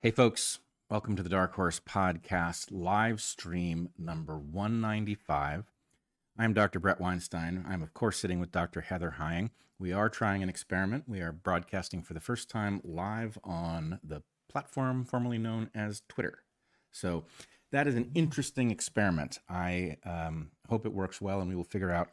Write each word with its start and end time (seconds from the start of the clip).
Hey, 0.00 0.12
folks, 0.12 0.60
welcome 0.88 1.16
to 1.16 1.24
the 1.24 1.28
Dark 1.28 1.54
Horse 1.54 1.80
Podcast 1.80 2.68
live 2.70 3.20
stream 3.20 3.88
number 3.98 4.38
195. 4.38 5.72
I'm 6.38 6.52
Dr. 6.52 6.78
Bret 6.78 7.00
Weinstein. 7.00 7.64
I'm, 7.68 7.82
of 7.82 7.94
course, 7.94 8.16
sitting 8.16 8.38
with 8.38 8.52
Dr. 8.52 8.82
Heather 8.82 9.16
Heying. 9.18 9.50
We 9.76 9.92
are 9.92 10.08
trying 10.08 10.40
an 10.40 10.48
experiment. 10.48 11.08
We 11.08 11.20
are 11.20 11.32
broadcasting 11.32 12.02
for 12.02 12.14
the 12.14 12.20
first 12.20 12.48
time 12.48 12.80
live 12.84 13.38
on 13.42 13.98
the 14.04 14.22
platform 14.48 15.04
formerly 15.04 15.36
known 15.36 15.68
as 15.74 16.02
Twitter. 16.08 16.44
So, 16.92 17.24
that 17.72 17.88
is 17.88 17.96
an 17.96 18.12
interesting 18.14 18.70
experiment. 18.70 19.40
I 19.48 19.96
um, 20.04 20.52
hope 20.68 20.86
it 20.86 20.92
works 20.92 21.20
well 21.20 21.40
and 21.40 21.48
we 21.48 21.56
will 21.56 21.64
figure 21.64 21.90
out 21.90 22.10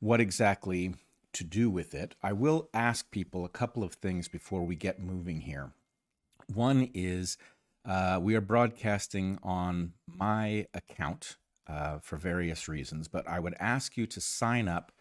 what 0.00 0.20
exactly 0.20 0.96
to 1.34 1.44
do 1.44 1.70
with 1.70 1.94
it. 1.94 2.16
I 2.20 2.32
will 2.32 2.68
ask 2.74 3.12
people 3.12 3.44
a 3.44 3.48
couple 3.48 3.84
of 3.84 3.94
things 3.94 4.26
before 4.26 4.64
we 4.64 4.74
get 4.74 4.98
moving 4.98 5.42
here. 5.42 5.70
One 6.52 6.90
is 6.94 7.36
uh, 7.84 8.18
we 8.22 8.34
are 8.34 8.40
broadcasting 8.40 9.38
on 9.42 9.92
my 10.06 10.66
account 10.74 11.36
uh, 11.66 11.98
for 11.98 12.16
various 12.16 12.68
reasons, 12.68 13.08
but 13.08 13.26
I 13.28 13.40
would 13.40 13.54
ask 13.58 13.96
you 13.96 14.06
to 14.06 14.20
sign 14.20 14.68
up 14.68 14.92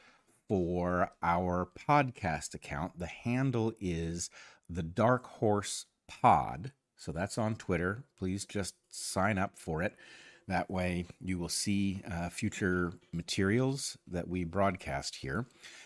for 0.47 1.11
our 1.21 1.69
podcast 1.87 2.53
account. 2.53 2.99
The 2.99 3.07
handle 3.07 3.73
is 3.79 4.29
the 4.69 4.83
Dark 4.83 5.25
Horse 5.25 5.85
Pod. 6.07 6.71
So 6.97 7.11
that's 7.11 7.37
on 7.37 7.55
Twitter. 7.55 8.03
Please 8.17 8.45
just 8.45 8.75
sign 8.89 9.37
up 9.37 9.57
for 9.57 9.81
it. 9.81 9.95
That 10.47 10.69
way, 10.69 11.05
you 11.19 11.37
will 11.37 11.49
see 11.49 12.01
uh, 12.09 12.29
future 12.29 12.93
materials 13.13 13.97
that 14.07 14.27
we 14.27 14.43
broadcast 14.43 15.15
here. 15.15 15.45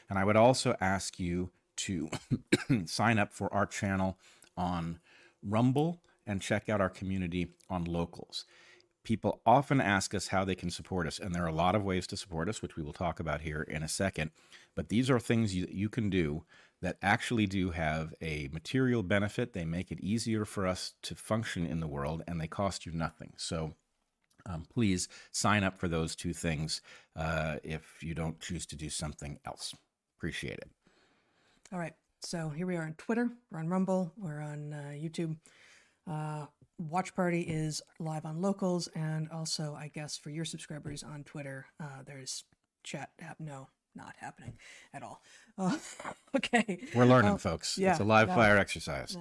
And 0.10 0.18
I 0.18 0.24
would 0.24 0.36
also 0.36 0.76
ask 0.82 1.20
you 1.20 1.52
to 1.78 2.10
sign 2.86 3.20
up 3.20 3.34
for 3.34 3.54
our 3.54 3.66
channel 3.66 4.18
on 4.58 5.00
Rumble 5.46 6.02
and 6.26 6.42
check 6.42 6.70
out 6.70 6.82
our 6.82 6.90
community 6.90 7.50
on 7.70 7.86
Locals. 7.86 8.46
People 9.04 9.42
often 9.46 9.80
ask 9.80 10.16
us 10.16 10.28
how 10.28 10.44
they 10.44 10.56
can 10.56 10.72
support 10.72 11.06
us, 11.06 11.20
and 11.20 11.34
there 11.34 11.44
are 11.44 11.48
a 11.48 11.54
lot 11.54 11.76
of 11.76 11.84
ways 11.84 12.08
to 12.08 12.18
support 12.18 12.50
us, 12.50 12.62
which 12.62 12.76
we 12.76 12.82
will 12.82 12.94
talk 12.94 13.20
about 13.20 13.42
here 13.42 13.62
in 13.62 13.84
a 13.84 13.88
second. 13.88 14.32
But 14.76 14.90
these 14.90 15.10
are 15.12 15.20
things 15.20 15.56
you, 15.56 15.68
you 15.70 15.90
can 15.90 16.10
do 16.10 16.44
that 16.82 16.98
actually 17.02 17.46
do 17.46 17.72
have 17.72 18.14
a 18.22 18.50
material 18.52 19.04
benefit. 19.04 19.54
They 19.54 19.66
make 19.66 19.92
it 19.92 20.00
easier 20.00 20.44
for 20.44 20.66
us 20.66 20.94
to 21.04 21.16
function 21.16 21.66
in 21.66 21.80
the 21.80 21.88
world, 21.88 22.24
and 22.28 22.42
they 22.42 22.48
cost 22.48 22.86
you 22.86 22.92
nothing. 22.92 23.34
So 23.38 23.74
um, 24.48 24.66
please 24.74 25.08
sign 25.32 25.64
up 25.64 25.78
for 25.78 25.88
those 25.88 26.16
two 26.16 26.34
things 26.34 26.82
uh, 27.16 27.58
if 27.64 28.02
you 28.02 28.14
don't 28.14 28.40
choose 28.40 28.66
to 28.68 28.76
do 28.76 28.90
something 28.90 29.40
else. 29.46 29.76
Appreciate 30.18 30.58
it. 30.58 30.70
All 31.72 31.80
right. 31.80 31.94
So 32.26 32.50
here 32.50 32.66
we 32.66 32.76
are 32.76 32.82
on 32.82 32.96
Twitter, 32.98 33.30
we're 33.52 33.60
on 33.60 33.70
Rumble, 33.70 34.12
we're 34.18 34.42
on 34.42 34.74
uh, 34.74 34.94
YouTube. 34.96 35.38
Uh, 36.10 36.48
Watch 36.80 37.16
Party 37.16 37.42
is 37.42 37.84
live 38.00 38.26
on 38.26 38.42
locals, 38.42 38.88
and 38.96 39.30
also, 39.30 39.78
I 39.80 39.90
guess, 39.94 40.18
for 40.18 40.32
your 40.32 40.44
subscribers 40.44 41.04
on 41.04 41.24
Twitter, 41.24 41.68
uh, 41.80 42.02
there's 42.04 42.44
chat 42.84 43.12
app. 43.22 43.40
No, 43.40 43.68
not 43.96 44.16
happening 44.20 44.58
at 44.92 45.04
all. 45.04 45.22
Uh, 45.56 45.78
okay. 46.36 46.80
We're 46.96 47.06
learning, 47.06 47.38
folks. 47.38 47.78
yeah, 47.78 47.92
it's 47.92 48.00
a 48.00 48.04
live 48.04 48.30
fire 48.30 48.58
exercise. 48.58 49.16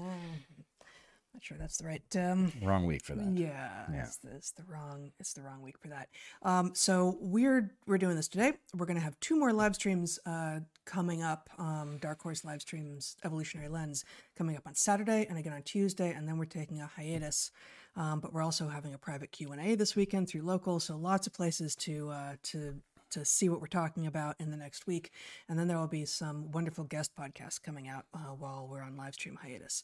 Not 1.34 1.42
sure 1.42 1.58
that's 1.58 1.78
the 1.78 1.84
right. 1.86 2.16
Um, 2.16 2.52
Wrong 2.62 2.86
week 2.86 3.04
for 3.04 3.16
that. 3.16 3.36
yeah, 3.36 3.86
Yeah. 3.92 4.04
It's, 4.04 4.16
the, 4.18 4.30
it's 4.36 4.52
the 4.52 4.62
wrong. 4.68 5.10
It's 5.18 5.32
the 5.32 5.42
wrong 5.42 5.62
week 5.62 5.76
for 5.78 5.88
that. 5.88 6.08
Um, 6.42 6.70
so 6.74 7.16
we're 7.20 7.72
we're 7.86 7.98
doing 7.98 8.14
this 8.14 8.28
today. 8.28 8.52
We're 8.76 8.86
gonna 8.86 9.00
have 9.00 9.18
two 9.18 9.36
more 9.36 9.52
live 9.52 9.74
streams 9.74 10.20
uh, 10.26 10.60
coming 10.84 11.24
up. 11.24 11.50
Um, 11.58 11.98
Dark 12.00 12.22
Horse 12.22 12.44
live 12.44 12.62
streams, 12.62 13.16
Evolutionary 13.24 13.68
Lens, 13.68 14.04
coming 14.38 14.56
up 14.56 14.62
on 14.64 14.76
Saturday 14.76 15.26
and 15.28 15.36
again 15.36 15.52
on 15.52 15.62
Tuesday, 15.62 16.12
and 16.12 16.28
then 16.28 16.38
we're 16.38 16.44
taking 16.44 16.80
a 16.80 16.86
hiatus. 16.86 17.50
Um, 17.96 18.20
but 18.20 18.32
we're 18.32 18.42
also 18.42 18.68
having 18.68 18.94
a 18.94 18.98
private 18.98 19.32
Q 19.32 19.50
and 19.50 19.60
A 19.60 19.74
this 19.74 19.96
weekend 19.96 20.28
through 20.28 20.42
local. 20.42 20.78
So 20.78 20.96
lots 20.96 21.26
of 21.26 21.32
places 21.32 21.74
to 21.76 22.10
uh, 22.10 22.32
to 22.44 22.76
to 23.10 23.24
see 23.24 23.48
what 23.48 23.60
we're 23.60 23.66
talking 23.66 24.06
about 24.06 24.36
in 24.38 24.52
the 24.52 24.56
next 24.56 24.86
week, 24.86 25.10
and 25.48 25.58
then 25.58 25.66
there 25.66 25.78
will 25.78 25.88
be 25.88 26.04
some 26.04 26.52
wonderful 26.52 26.84
guest 26.84 27.10
podcasts 27.18 27.60
coming 27.60 27.88
out 27.88 28.06
uh, 28.14 28.18
while 28.38 28.68
we're 28.70 28.82
on 28.82 28.96
live 28.96 29.14
stream 29.14 29.36
hiatus. 29.42 29.82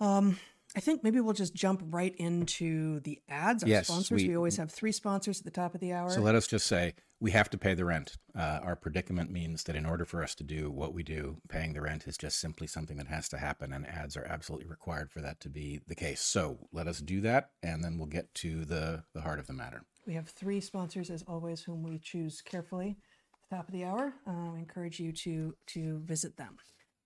Um, 0.00 0.38
I 0.76 0.80
think 0.80 1.02
maybe 1.02 1.20
we'll 1.20 1.32
just 1.34 1.54
jump 1.54 1.82
right 1.86 2.14
into 2.16 3.00
the 3.00 3.20
ads. 3.28 3.62
Our 3.62 3.68
Yes, 3.68 3.86
sponsors. 3.86 4.22
we- 4.22 4.28
We, 4.28 4.36
always 4.36 4.56
have 4.58 4.70
three 4.70 4.92
sponsors 4.92 5.38
at 5.38 5.44
the 5.44 5.50
top 5.50 5.74
of 5.74 5.80
the 5.80 5.92
hour. 5.92 6.10
So 6.10 6.20
let 6.20 6.34
us 6.34 6.46
just 6.46 6.66
say 6.66 6.94
we 7.20 7.30
have 7.30 7.48
to 7.50 7.58
pay 7.58 7.74
the 7.74 7.84
rent. 7.86 8.18
Uh, 8.34 8.60
our 8.62 8.76
predicament 8.76 9.30
means 9.30 9.64
that 9.64 9.74
in 9.74 9.86
order 9.86 10.04
for 10.04 10.22
us 10.22 10.34
to 10.36 10.44
do 10.44 10.70
what 10.70 10.92
we 10.92 11.02
do, 11.02 11.40
paying 11.48 11.72
the 11.72 11.80
rent 11.80 12.06
is 12.06 12.16
just 12.18 12.38
simply 12.38 12.66
something 12.66 12.96
that 12.98 13.08
has 13.08 13.28
to 13.30 13.38
happen, 13.38 13.72
and 13.72 13.86
ads 13.86 14.16
are 14.16 14.24
absolutely 14.26 14.66
required 14.66 15.10
for 15.10 15.20
that 15.22 15.40
to 15.40 15.48
be 15.48 15.80
the 15.88 15.94
case. 15.94 16.20
So 16.20 16.68
let 16.70 16.86
us 16.86 17.00
do 17.00 17.20
that, 17.22 17.50
and 17.62 17.82
then 17.82 17.96
we'll 17.98 18.06
get 18.06 18.32
to 18.34 18.64
the, 18.66 19.04
the 19.14 19.22
heart 19.22 19.38
of 19.38 19.46
the 19.46 19.54
matter. 19.54 19.84
we 20.06 20.14
have 20.14 20.28
three 20.28 20.60
sponsors, 20.60 21.10
as 21.10 21.22
always, 21.22 21.62
whom 21.62 21.82
we 21.82 21.98
choose 21.98 22.40
carefully. 22.42 22.98
At 23.34 23.50
the 23.50 23.56
top 23.56 23.68
of 23.68 23.72
the 23.72 23.84
hour. 23.84 24.14
Uh, 24.26 24.52
I 24.54 24.58
encourage 24.58 25.00
you 25.00 25.12
to 25.12 25.54
to 25.68 25.98
visit 26.00 26.36
them. 26.36 26.56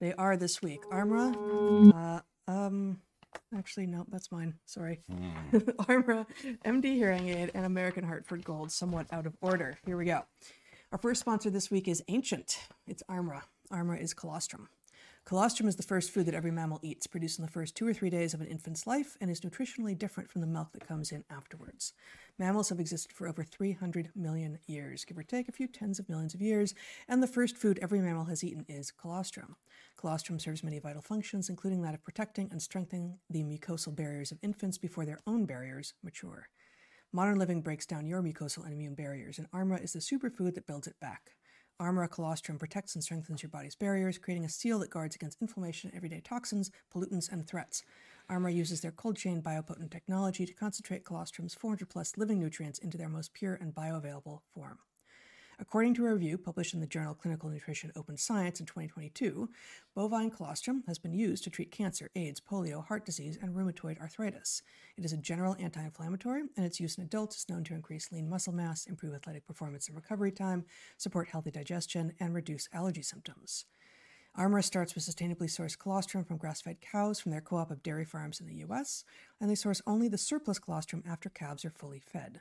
They 0.00 0.12
are 0.14 0.36
this 0.36 0.60
week 0.60 0.80
Armra. 0.90 1.32
Uh, 1.94 2.50
um, 2.50 3.00
actually, 3.56 3.86
no, 3.86 4.04
that's 4.08 4.30
mine. 4.32 4.54
Sorry. 4.66 5.00
Hmm. 5.10 5.56
Armra, 5.82 6.26
MD 6.64 6.84
Hearing 6.94 7.28
Aid, 7.28 7.50
and 7.54 7.64
American 7.66 8.04
Hartford 8.04 8.44
Gold, 8.44 8.70
somewhat 8.72 9.06
out 9.12 9.26
of 9.26 9.36
order. 9.40 9.78
Here 9.86 9.96
we 9.96 10.04
go. 10.04 10.22
Our 10.92 10.98
first 10.98 11.20
sponsor 11.20 11.50
this 11.50 11.70
week 11.70 11.88
is 11.88 12.02
Ancient. 12.08 12.58
It's 12.86 13.02
Armra. 13.10 13.42
Armra 13.72 14.00
is 14.00 14.12
colostrum. 14.14 14.68
Colostrum 15.24 15.68
is 15.68 15.76
the 15.76 15.84
first 15.84 16.10
food 16.10 16.26
that 16.26 16.34
every 16.34 16.50
mammal 16.50 16.80
eats, 16.82 17.06
produced 17.06 17.38
in 17.38 17.44
the 17.44 17.50
first 17.50 17.76
two 17.76 17.86
or 17.86 17.94
three 17.94 18.10
days 18.10 18.34
of 18.34 18.40
an 18.40 18.48
infant's 18.48 18.88
life, 18.88 19.16
and 19.20 19.30
is 19.30 19.42
nutritionally 19.42 19.96
different 19.96 20.28
from 20.28 20.40
the 20.40 20.48
milk 20.48 20.72
that 20.72 20.86
comes 20.86 21.12
in 21.12 21.24
afterwards. 21.30 21.92
Mammals 22.40 22.70
have 22.70 22.80
existed 22.80 23.12
for 23.12 23.28
over 23.28 23.44
300 23.44 24.10
million 24.16 24.58
years, 24.66 25.04
give 25.04 25.16
or 25.16 25.22
take 25.22 25.48
a 25.48 25.52
few 25.52 25.68
tens 25.68 26.00
of 26.00 26.08
millions 26.08 26.34
of 26.34 26.42
years, 26.42 26.74
and 27.08 27.22
the 27.22 27.28
first 27.28 27.56
food 27.56 27.78
every 27.80 28.00
mammal 28.00 28.24
has 28.24 28.42
eaten 28.42 28.66
is 28.68 28.90
colostrum. 28.90 29.54
Colostrum 29.96 30.40
serves 30.40 30.64
many 30.64 30.80
vital 30.80 31.02
functions, 31.02 31.48
including 31.48 31.82
that 31.82 31.94
of 31.94 32.02
protecting 32.02 32.48
and 32.50 32.60
strengthening 32.60 33.18
the 33.30 33.44
mucosal 33.44 33.94
barriers 33.94 34.32
of 34.32 34.38
infants 34.42 34.76
before 34.76 35.06
their 35.06 35.20
own 35.24 35.46
barriers 35.46 35.94
mature. 36.02 36.48
Modern 37.12 37.38
living 37.38 37.62
breaks 37.62 37.86
down 37.86 38.06
your 38.06 38.22
mucosal 38.22 38.64
and 38.64 38.72
immune 38.72 38.96
barriers, 38.96 39.38
and 39.38 39.48
Armra 39.52 39.82
is 39.84 39.92
the 39.92 40.00
superfood 40.00 40.54
that 40.54 40.66
builds 40.66 40.88
it 40.88 40.98
back. 41.00 41.36
Armra 41.82 42.08
colostrum 42.08 42.60
protects 42.60 42.94
and 42.94 43.02
strengthens 43.02 43.42
your 43.42 43.50
body's 43.50 43.74
barriers, 43.74 44.16
creating 44.16 44.44
a 44.44 44.48
seal 44.48 44.78
that 44.78 44.90
guards 44.90 45.16
against 45.16 45.42
inflammation, 45.42 45.90
everyday 45.96 46.20
toxins, 46.20 46.70
pollutants, 46.94 47.30
and 47.30 47.44
threats. 47.44 47.82
Armra 48.30 48.54
uses 48.54 48.82
their 48.82 48.92
cold 48.92 49.16
chain 49.16 49.42
biopotent 49.42 49.90
technology 49.90 50.46
to 50.46 50.54
concentrate 50.54 51.04
colostrum's 51.04 51.54
400 51.54 51.88
plus 51.88 52.16
living 52.16 52.38
nutrients 52.38 52.78
into 52.78 52.96
their 52.96 53.08
most 53.08 53.34
pure 53.34 53.54
and 53.54 53.74
bioavailable 53.74 54.42
form. 54.54 54.78
According 55.62 55.94
to 55.94 56.06
a 56.06 56.12
review 56.12 56.38
published 56.38 56.74
in 56.74 56.80
the 56.80 56.88
journal 56.88 57.14
Clinical 57.14 57.48
Nutrition 57.48 57.92
Open 57.94 58.16
Science 58.16 58.58
in 58.58 58.66
2022, 58.66 59.48
bovine 59.94 60.28
colostrum 60.28 60.82
has 60.88 60.98
been 60.98 61.14
used 61.14 61.44
to 61.44 61.50
treat 61.50 61.70
cancer, 61.70 62.10
AIDS, 62.16 62.40
polio, 62.40 62.84
heart 62.84 63.06
disease, 63.06 63.38
and 63.40 63.54
rheumatoid 63.54 64.00
arthritis. 64.00 64.62
It 64.96 65.04
is 65.04 65.12
a 65.12 65.16
general 65.16 65.54
anti 65.60 65.80
inflammatory, 65.80 66.42
and 66.56 66.66
its 66.66 66.80
use 66.80 66.98
in 66.98 67.04
adults 67.04 67.36
is 67.36 67.48
known 67.48 67.62
to 67.62 67.74
increase 67.74 68.10
lean 68.10 68.28
muscle 68.28 68.52
mass, 68.52 68.86
improve 68.86 69.14
athletic 69.14 69.46
performance 69.46 69.86
and 69.86 69.94
recovery 69.94 70.32
time, 70.32 70.64
support 70.98 71.28
healthy 71.28 71.52
digestion, 71.52 72.12
and 72.18 72.34
reduce 72.34 72.68
allergy 72.72 73.02
symptoms. 73.02 73.64
Armra 74.36 74.64
starts 74.64 74.96
with 74.96 75.04
sustainably 75.04 75.42
sourced 75.42 75.78
colostrum 75.78 76.24
from 76.24 76.38
grass 76.38 76.60
fed 76.60 76.80
cows 76.80 77.20
from 77.20 77.30
their 77.30 77.40
co 77.40 77.58
op 77.58 77.70
of 77.70 77.84
dairy 77.84 78.04
farms 78.04 78.40
in 78.40 78.48
the 78.48 78.64
US, 78.66 79.04
and 79.40 79.48
they 79.48 79.54
source 79.54 79.80
only 79.86 80.08
the 80.08 80.18
surplus 80.18 80.58
colostrum 80.58 81.04
after 81.06 81.28
calves 81.28 81.64
are 81.64 81.70
fully 81.70 82.00
fed. 82.00 82.40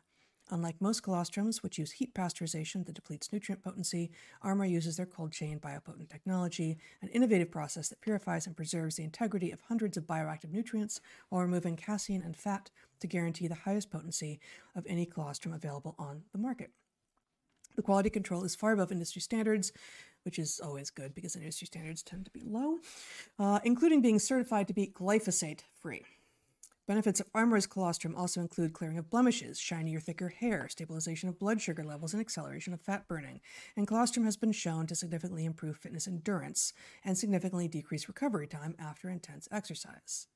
Unlike 0.51 0.81
most 0.81 1.01
colostrums, 1.01 1.63
which 1.63 1.79
use 1.79 1.93
heat 1.93 2.13
pasteurization 2.13 2.85
that 2.85 2.95
depletes 2.95 3.31
nutrient 3.31 3.63
potency, 3.63 4.11
Armra 4.43 4.69
uses 4.69 4.97
their 4.97 5.05
cold 5.05 5.31
chain 5.31 5.61
biopotent 5.61 6.09
technology, 6.09 6.77
an 7.01 7.07
innovative 7.07 7.49
process 7.49 7.87
that 7.87 8.01
purifies 8.01 8.45
and 8.45 8.55
preserves 8.55 8.97
the 8.97 9.03
integrity 9.03 9.49
of 9.51 9.61
hundreds 9.61 9.95
of 9.95 10.03
bioactive 10.03 10.51
nutrients 10.51 10.99
while 11.29 11.41
removing 11.41 11.77
casein 11.77 12.21
and 12.21 12.35
fat 12.35 12.69
to 12.99 13.07
guarantee 13.07 13.47
the 13.47 13.55
highest 13.55 13.89
potency 13.89 14.41
of 14.75 14.85
any 14.87 15.05
colostrum 15.05 15.53
available 15.53 15.95
on 15.97 16.23
the 16.33 16.37
market. 16.37 16.71
The 17.77 17.81
quality 17.81 18.09
control 18.09 18.43
is 18.43 18.53
far 18.53 18.73
above 18.73 18.91
industry 18.91 19.21
standards, 19.21 19.71
which 20.23 20.37
is 20.37 20.59
always 20.59 20.89
good 20.89 21.15
because 21.15 21.37
industry 21.37 21.67
standards 21.67 22.03
tend 22.03 22.25
to 22.25 22.31
be 22.31 22.43
low, 22.43 22.79
uh, 23.39 23.59
including 23.63 24.01
being 24.01 24.19
certified 24.19 24.67
to 24.67 24.73
be 24.73 24.87
glyphosate 24.87 25.61
free. 25.79 26.03
Benefits 26.91 27.21
of 27.21 27.27
Armra's 27.33 27.67
colostrum 27.67 28.17
also 28.17 28.41
include 28.41 28.73
clearing 28.73 28.97
of 28.97 29.09
blemishes, 29.09 29.57
shinier, 29.57 30.01
thicker 30.01 30.27
hair, 30.27 30.67
stabilization 30.67 31.29
of 31.29 31.39
blood 31.39 31.61
sugar 31.61 31.85
levels, 31.85 32.11
and 32.11 32.19
acceleration 32.19 32.73
of 32.73 32.81
fat 32.81 33.07
burning. 33.07 33.39
And 33.77 33.87
colostrum 33.87 34.25
has 34.25 34.35
been 34.35 34.51
shown 34.51 34.87
to 34.87 34.95
significantly 34.95 35.45
improve 35.45 35.77
fitness 35.77 36.05
endurance 36.05 36.73
and 37.05 37.17
significantly 37.17 37.69
decrease 37.69 38.09
recovery 38.09 38.45
time 38.45 38.75
after 38.77 39.09
intense 39.09 39.47
exercise. 39.53 40.27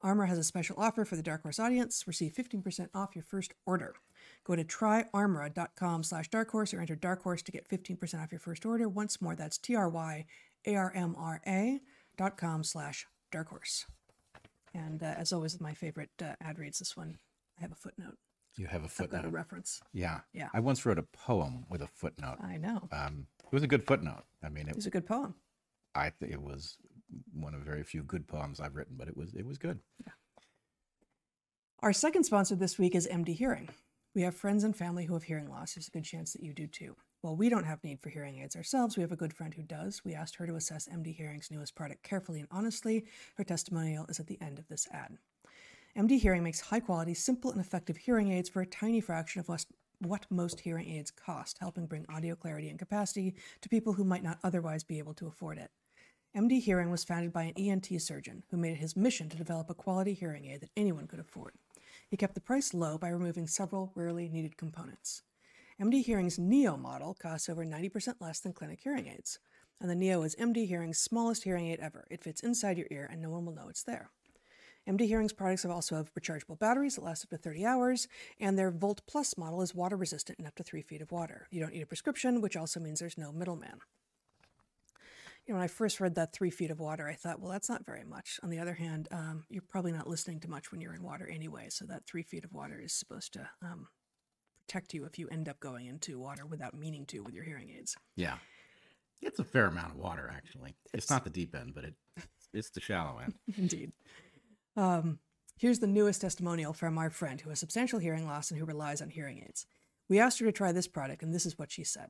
Armor 0.00 0.26
has 0.26 0.38
a 0.38 0.42
special 0.42 0.74
offer 0.76 1.04
for 1.04 1.14
the 1.14 1.22
Dark 1.22 1.42
Horse 1.44 1.60
audience. 1.60 2.02
Receive 2.08 2.32
15% 2.32 2.88
off 2.92 3.14
your 3.14 3.22
first 3.22 3.54
order. 3.64 3.94
Go 4.42 4.56
to 4.56 4.64
tryarmra.com 4.64 6.02
slash 6.02 6.28
dark 6.30 6.50
horse 6.50 6.74
or 6.74 6.80
enter 6.80 6.96
dark 6.96 7.22
horse 7.22 7.42
to 7.42 7.52
get 7.52 7.68
15% 7.68 8.20
off 8.20 8.32
your 8.32 8.40
first 8.40 8.66
order. 8.66 8.88
Once 8.88 9.22
more, 9.22 9.36
that's 9.36 9.56
T 9.56 9.76
R 9.76 9.88
Y 9.88 10.26
A 10.66 10.74
R 10.74 10.92
M 10.96 11.14
R 11.16 11.40
A 11.46 11.80
dot 12.16 12.36
com 12.36 12.64
slash 12.64 13.06
dark 13.30 13.50
horse. 13.50 13.86
And 14.74 15.02
uh, 15.02 15.14
as 15.18 15.32
always, 15.32 15.60
my 15.60 15.74
favorite 15.74 16.10
uh, 16.22 16.34
ad 16.40 16.58
reads 16.58 16.78
this 16.78 16.96
one. 16.96 17.18
I 17.58 17.62
have 17.62 17.72
a 17.72 17.76
footnote. 17.76 18.16
You 18.56 18.66
have 18.66 18.82
a 18.82 18.84
I've 18.84 18.96
got 18.96 19.04
a 19.04 19.08
footnote. 19.08 19.32
reference. 19.32 19.80
Yeah. 19.92 20.20
Yeah. 20.32 20.48
I 20.52 20.60
once 20.60 20.84
wrote 20.84 20.98
a 20.98 21.02
poem 21.02 21.64
with 21.70 21.82
a 21.82 21.86
footnote. 21.86 22.36
I 22.42 22.56
know. 22.58 22.88
Um, 22.92 23.26
it 23.44 23.52
was 23.52 23.62
a 23.62 23.66
good 23.66 23.86
footnote. 23.86 24.24
I 24.42 24.48
mean, 24.48 24.68
it, 24.68 24.74
was 24.76 24.86
a 24.86 24.90
good 24.90 25.06
poem. 25.06 25.34
I 25.94 26.10
think 26.10 26.32
it 26.32 26.42
was 26.42 26.76
one 27.32 27.54
of 27.54 27.60
very 27.60 27.82
few 27.82 28.02
good 28.02 28.26
poems 28.26 28.60
I've 28.60 28.76
written, 28.76 28.96
but 28.98 29.08
it 29.08 29.16
was 29.16 29.34
it 29.34 29.46
was 29.46 29.58
good. 29.58 29.78
Our 31.80 31.92
second 31.92 32.24
sponsor 32.24 32.54
this 32.54 32.78
week 32.78 32.94
is 32.94 33.08
MD 33.10 33.34
Hearing. 33.34 33.68
We 34.14 34.22
have 34.22 34.36
friends 34.36 34.62
and 34.62 34.76
family 34.76 35.06
who 35.06 35.14
have 35.14 35.24
hearing 35.24 35.50
loss. 35.50 35.74
There's 35.74 35.88
a 35.88 35.90
good 35.90 36.04
chance 36.04 36.32
that 36.32 36.42
you 36.42 36.52
do 36.52 36.66
too. 36.66 36.94
While 37.22 37.36
we 37.36 37.48
don't 37.48 37.66
have 37.66 37.84
need 37.84 38.00
for 38.00 38.10
hearing 38.10 38.38
aids 38.38 38.56
ourselves, 38.56 38.96
we 38.96 39.02
have 39.02 39.12
a 39.12 39.16
good 39.16 39.32
friend 39.32 39.54
who 39.54 39.62
does. 39.62 40.04
We 40.04 40.12
asked 40.12 40.34
her 40.36 40.46
to 40.48 40.56
assess 40.56 40.88
MD 40.88 41.14
Hearing's 41.14 41.52
newest 41.52 41.76
product 41.76 42.02
carefully 42.02 42.40
and 42.40 42.48
honestly. 42.50 43.06
Her 43.36 43.44
testimonial 43.44 44.06
is 44.08 44.18
at 44.18 44.26
the 44.26 44.40
end 44.40 44.58
of 44.58 44.66
this 44.66 44.88
ad. 44.90 45.18
MD 45.96 46.18
Hearing 46.18 46.42
makes 46.42 46.58
high 46.58 46.80
quality, 46.80 47.14
simple, 47.14 47.52
and 47.52 47.60
effective 47.60 47.96
hearing 47.96 48.32
aids 48.32 48.48
for 48.48 48.60
a 48.60 48.66
tiny 48.66 49.00
fraction 49.00 49.38
of 49.38 49.48
what- 49.48 49.66
what 50.00 50.28
most 50.32 50.60
hearing 50.60 50.88
aids 50.88 51.12
cost, 51.12 51.58
helping 51.58 51.86
bring 51.86 52.06
audio 52.08 52.34
clarity 52.34 52.68
and 52.68 52.78
capacity 52.78 53.36
to 53.60 53.68
people 53.68 53.92
who 53.92 54.04
might 54.04 54.24
not 54.24 54.40
otherwise 54.42 54.82
be 54.82 54.98
able 54.98 55.14
to 55.14 55.28
afford 55.28 55.58
it. 55.58 55.70
MD 56.34 56.58
Hearing 56.58 56.90
was 56.90 57.04
founded 57.04 57.32
by 57.32 57.44
an 57.44 57.54
ENT 57.56 58.00
surgeon 58.00 58.42
who 58.50 58.56
made 58.56 58.72
it 58.72 58.78
his 58.78 58.96
mission 58.96 59.28
to 59.28 59.36
develop 59.36 59.70
a 59.70 59.74
quality 59.74 60.14
hearing 60.14 60.46
aid 60.46 60.62
that 60.62 60.70
anyone 60.76 61.06
could 61.06 61.20
afford. 61.20 61.54
He 62.08 62.16
kept 62.16 62.34
the 62.34 62.40
price 62.40 62.74
low 62.74 62.98
by 62.98 63.10
removing 63.10 63.46
several 63.46 63.92
rarely 63.94 64.28
needed 64.28 64.56
components. 64.56 65.22
MD 65.82 66.04
Hearing's 66.04 66.38
Neo 66.38 66.76
model 66.76 67.12
costs 67.12 67.48
over 67.48 67.64
90% 67.64 68.20
less 68.20 68.38
than 68.38 68.52
clinic 68.52 68.78
hearing 68.84 69.08
aids. 69.08 69.40
And 69.80 69.90
the 69.90 69.96
Neo 69.96 70.22
is 70.22 70.36
MD 70.36 70.68
Hearing's 70.68 71.00
smallest 71.00 71.42
hearing 71.42 71.66
aid 71.66 71.80
ever. 71.80 72.06
It 72.08 72.22
fits 72.22 72.40
inside 72.40 72.78
your 72.78 72.86
ear 72.92 73.08
and 73.10 73.20
no 73.20 73.30
one 73.30 73.44
will 73.44 73.52
know 73.52 73.68
it's 73.68 73.82
there. 73.82 74.10
MD 74.88 75.08
Hearing's 75.08 75.32
products 75.32 75.64
also 75.64 75.96
have 75.96 76.14
rechargeable 76.14 76.56
batteries 76.56 76.94
that 76.94 77.02
last 77.02 77.24
up 77.24 77.30
to 77.30 77.36
30 77.36 77.66
hours, 77.66 78.06
and 78.38 78.56
their 78.56 78.70
Volt 78.70 79.02
Plus 79.08 79.36
model 79.36 79.60
is 79.60 79.74
water 79.74 79.96
resistant 79.96 80.38
in 80.38 80.46
up 80.46 80.54
to 80.54 80.62
three 80.62 80.82
feet 80.82 81.02
of 81.02 81.10
water. 81.10 81.48
You 81.50 81.58
don't 81.58 81.72
need 81.72 81.82
a 81.82 81.86
prescription, 81.86 82.40
which 82.40 82.56
also 82.56 82.78
means 82.78 83.00
there's 83.00 83.18
no 83.18 83.32
middleman. 83.32 83.80
You 85.46 85.54
know, 85.54 85.58
when 85.58 85.64
I 85.64 85.68
first 85.68 85.98
read 85.98 86.14
that 86.14 86.32
three 86.32 86.50
feet 86.50 86.70
of 86.70 86.78
water, 86.78 87.08
I 87.08 87.14
thought, 87.14 87.40
well, 87.40 87.50
that's 87.50 87.68
not 87.68 87.84
very 87.84 88.04
much. 88.04 88.38
On 88.44 88.50
the 88.50 88.60
other 88.60 88.74
hand, 88.74 89.08
um, 89.10 89.46
you're 89.48 89.64
probably 89.68 89.90
not 89.90 90.08
listening 90.08 90.38
to 90.40 90.50
much 90.50 90.70
when 90.70 90.80
you're 90.80 90.94
in 90.94 91.02
water 91.02 91.28
anyway, 91.28 91.66
so 91.70 91.86
that 91.86 92.06
three 92.06 92.22
feet 92.22 92.44
of 92.44 92.52
water 92.52 92.80
is 92.80 92.92
supposed 92.92 93.32
to 93.32 93.48
um, 93.62 93.88
protect 94.72 94.94
you 94.94 95.04
if 95.04 95.18
you 95.18 95.28
end 95.28 95.50
up 95.50 95.60
going 95.60 95.86
into 95.86 96.18
water 96.18 96.46
without 96.46 96.74
meaning 96.74 97.04
to 97.04 97.22
with 97.22 97.34
your 97.34 97.44
hearing 97.44 97.70
aids. 97.76 97.94
Yeah. 98.16 98.36
It's 99.20 99.38
a 99.38 99.44
fair 99.44 99.66
amount 99.66 99.92
of 99.92 99.98
water, 99.98 100.32
actually. 100.34 100.74
It's 100.94 101.10
not 101.10 101.24
the 101.24 101.30
deep 101.30 101.54
end, 101.54 101.74
but 101.74 101.84
it 101.84 101.94
it's 102.54 102.70
the 102.70 102.80
shallow 102.80 103.18
end. 103.22 103.34
Indeed. 103.58 103.92
Um, 104.76 105.18
here's 105.58 105.78
the 105.78 105.86
newest 105.86 106.22
testimonial 106.22 106.72
from 106.72 106.96
our 106.96 107.10
friend 107.10 107.40
who 107.40 107.50
has 107.50 107.60
substantial 107.60 107.98
hearing 107.98 108.26
loss 108.26 108.50
and 108.50 108.58
who 108.58 108.64
relies 108.64 109.02
on 109.02 109.10
hearing 109.10 109.44
aids. 109.46 109.66
We 110.08 110.18
asked 110.18 110.38
her 110.40 110.46
to 110.46 110.52
try 110.52 110.72
this 110.72 110.88
product, 110.88 111.22
and 111.22 111.34
this 111.34 111.46
is 111.46 111.58
what 111.58 111.70
she 111.70 111.84
said 111.84 112.08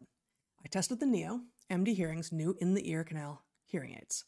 I 0.64 0.68
tested 0.68 1.00
the 1.00 1.06
Neo, 1.06 1.40
MD 1.70 1.96
Hearing's 1.96 2.30
new 2.30 2.56
in 2.60 2.74
the 2.74 2.88
ear 2.88 3.02
canal 3.02 3.42
hearing 3.66 3.96
aids. 4.00 4.24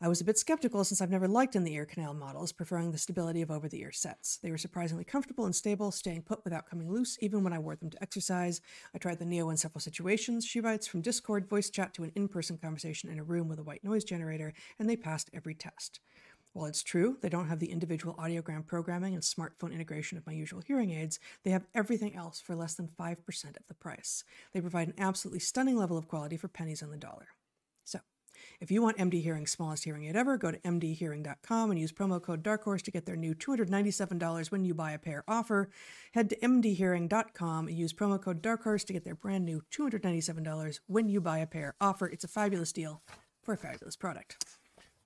I 0.00 0.06
was 0.06 0.20
a 0.20 0.24
bit 0.24 0.38
skeptical 0.38 0.84
since 0.84 1.00
I've 1.00 1.10
never 1.10 1.26
liked 1.26 1.56
in 1.56 1.64
the 1.64 1.74
ear 1.74 1.84
canal 1.84 2.14
models, 2.14 2.52
preferring 2.52 2.92
the 2.92 2.98
stability 2.98 3.42
of 3.42 3.50
over 3.50 3.68
the 3.68 3.80
ear 3.80 3.90
sets. 3.90 4.36
They 4.36 4.52
were 4.52 4.56
surprisingly 4.56 5.02
comfortable 5.02 5.44
and 5.44 5.56
stable, 5.56 5.90
staying 5.90 6.22
put 6.22 6.44
without 6.44 6.70
coming 6.70 6.88
loose, 6.88 7.18
even 7.20 7.42
when 7.42 7.52
I 7.52 7.58
wore 7.58 7.74
them 7.74 7.90
to 7.90 8.00
exercise. 8.00 8.60
I 8.94 8.98
tried 8.98 9.18
the 9.18 9.24
Neo 9.24 9.50
in 9.50 9.56
several 9.56 9.80
situations. 9.80 10.46
She 10.46 10.60
writes 10.60 10.86
from 10.86 11.00
Discord 11.00 11.48
voice 11.48 11.68
chat 11.68 11.94
to 11.94 12.04
an 12.04 12.12
in 12.14 12.28
person 12.28 12.58
conversation 12.58 13.10
in 13.10 13.18
a 13.18 13.24
room 13.24 13.48
with 13.48 13.58
a 13.58 13.64
white 13.64 13.82
noise 13.82 14.04
generator, 14.04 14.52
and 14.78 14.88
they 14.88 14.94
passed 14.94 15.30
every 15.34 15.54
test. 15.54 15.98
While 16.52 16.66
it's 16.66 16.84
true 16.84 17.18
they 17.20 17.28
don't 17.28 17.48
have 17.48 17.58
the 17.58 17.72
individual 17.72 18.14
audiogram 18.14 18.64
programming 18.64 19.14
and 19.14 19.22
smartphone 19.22 19.72
integration 19.72 20.16
of 20.16 20.26
my 20.28 20.32
usual 20.32 20.62
hearing 20.64 20.92
aids, 20.92 21.18
they 21.42 21.50
have 21.50 21.66
everything 21.74 22.14
else 22.14 22.40
for 22.40 22.54
less 22.54 22.74
than 22.74 22.86
5% 22.86 23.18
of 23.56 23.66
the 23.66 23.74
price. 23.74 24.22
They 24.52 24.60
provide 24.60 24.86
an 24.86 24.94
absolutely 24.96 25.40
stunning 25.40 25.76
level 25.76 25.98
of 25.98 26.06
quality 26.06 26.36
for 26.36 26.46
pennies 26.46 26.84
on 26.84 26.90
the 26.90 26.96
dollar. 26.96 27.30
If 28.60 28.70
you 28.70 28.82
want 28.82 28.98
MD 28.98 29.22
Hearing's 29.22 29.50
smallest 29.50 29.84
hearing 29.84 30.04
aid 30.04 30.16
ever, 30.16 30.36
go 30.36 30.50
to 30.50 30.58
mdhearing.com 30.58 31.70
and 31.70 31.78
use 31.78 31.92
promo 31.92 32.20
code 32.20 32.42
DARKHORSE 32.42 32.82
to 32.82 32.90
get 32.90 33.06
their 33.06 33.16
new 33.16 33.34
$297 33.34 34.50
when 34.50 34.64
you 34.64 34.74
buy 34.74 34.92
a 34.92 34.98
pair 34.98 35.24
offer. 35.28 35.70
Head 36.12 36.30
to 36.30 36.36
mdhearing.com 36.36 37.68
and 37.68 37.76
use 37.76 37.92
promo 37.92 38.20
code 38.20 38.42
DARKHORSE 38.42 38.84
to 38.86 38.92
get 38.92 39.04
their 39.04 39.14
brand 39.14 39.44
new 39.44 39.62
$297 39.70 40.80
when 40.86 41.08
you 41.08 41.20
buy 41.20 41.38
a 41.38 41.46
pair 41.46 41.74
offer. 41.80 42.06
It's 42.06 42.24
a 42.24 42.28
fabulous 42.28 42.72
deal 42.72 43.02
for 43.42 43.54
a 43.54 43.58
fabulous 43.58 43.96
product. 43.96 44.44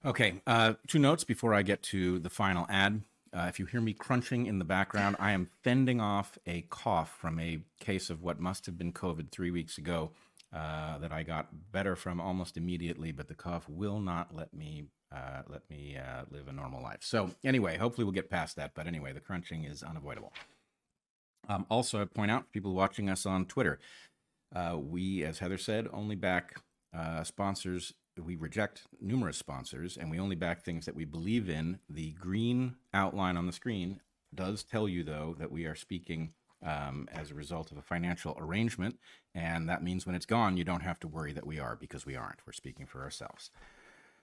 Okay, 0.04 0.40
uh, 0.46 0.74
two 0.88 0.98
notes 0.98 1.22
before 1.22 1.54
I 1.54 1.62
get 1.62 1.82
to 1.84 2.18
the 2.18 2.30
final 2.30 2.66
ad. 2.68 3.02
Uh, 3.34 3.46
if 3.48 3.58
you 3.58 3.64
hear 3.64 3.80
me 3.80 3.94
crunching 3.94 4.46
in 4.46 4.58
the 4.58 4.64
background, 4.64 5.16
I 5.18 5.32
am 5.32 5.48
fending 5.62 6.00
off 6.00 6.36
a 6.46 6.62
cough 6.62 7.16
from 7.18 7.38
a 7.38 7.60
case 7.80 8.10
of 8.10 8.22
what 8.22 8.38
must 8.38 8.66
have 8.66 8.76
been 8.76 8.92
COVID 8.92 9.30
three 9.30 9.50
weeks 9.50 9.78
ago 9.78 10.10
uh, 10.52 10.98
that 10.98 11.12
I 11.12 11.22
got 11.22 11.48
better 11.72 11.96
from 11.96 12.20
almost 12.20 12.56
immediately, 12.56 13.10
but 13.12 13.28
the 13.28 13.34
cough 13.34 13.68
will 13.68 14.00
not 14.00 14.34
let 14.34 14.52
me 14.52 14.84
uh, 15.14 15.42
let 15.48 15.68
me 15.68 15.96
uh, 15.96 16.22
live 16.30 16.48
a 16.48 16.52
normal 16.52 16.82
life. 16.82 17.00
So 17.00 17.30
anyway, 17.44 17.76
hopefully 17.76 18.04
we'll 18.04 18.12
get 18.12 18.30
past 18.30 18.56
that. 18.56 18.72
But 18.74 18.86
anyway, 18.86 19.12
the 19.12 19.20
crunching 19.20 19.64
is 19.64 19.82
unavoidable. 19.82 20.32
Um, 21.48 21.66
also, 21.68 22.00
I 22.00 22.04
point 22.06 22.30
out 22.30 22.44
for 22.44 22.50
people 22.50 22.72
watching 22.72 23.10
us 23.10 23.26
on 23.26 23.46
Twitter, 23.46 23.78
uh, 24.54 24.78
we, 24.78 25.22
as 25.24 25.38
Heather 25.38 25.58
said, 25.58 25.88
only 25.92 26.16
back 26.16 26.60
uh, 26.96 27.24
sponsors. 27.24 27.92
We 28.22 28.36
reject 28.36 28.82
numerous 29.00 29.38
sponsors, 29.38 29.96
and 29.96 30.10
we 30.10 30.18
only 30.18 30.36
back 30.36 30.62
things 30.62 30.86
that 30.86 30.94
we 30.94 31.04
believe 31.04 31.48
in. 31.48 31.78
The 31.88 32.12
green 32.12 32.76
outline 32.94 33.36
on 33.36 33.46
the 33.46 33.52
screen 33.52 34.00
does 34.34 34.62
tell 34.62 34.88
you, 34.88 35.02
though, 35.02 35.34
that 35.38 35.50
we 35.50 35.64
are 35.64 35.74
speaking 35.74 36.32
um, 36.62 37.08
as 37.12 37.30
a 37.30 37.34
result 37.34 37.70
of 37.70 37.78
a 37.78 37.82
financial 37.82 38.36
arrangement, 38.38 38.98
and 39.34 39.68
that 39.68 39.82
means 39.82 40.06
when 40.06 40.14
it's 40.14 40.26
gone, 40.26 40.56
you 40.56 40.64
don't 40.64 40.82
have 40.82 41.00
to 41.00 41.08
worry 41.08 41.32
that 41.32 41.46
we 41.46 41.58
are 41.58 41.76
because 41.76 42.06
we 42.06 42.16
aren't. 42.16 42.40
We're 42.46 42.52
speaking 42.52 42.86
for 42.86 43.02
ourselves. 43.02 43.50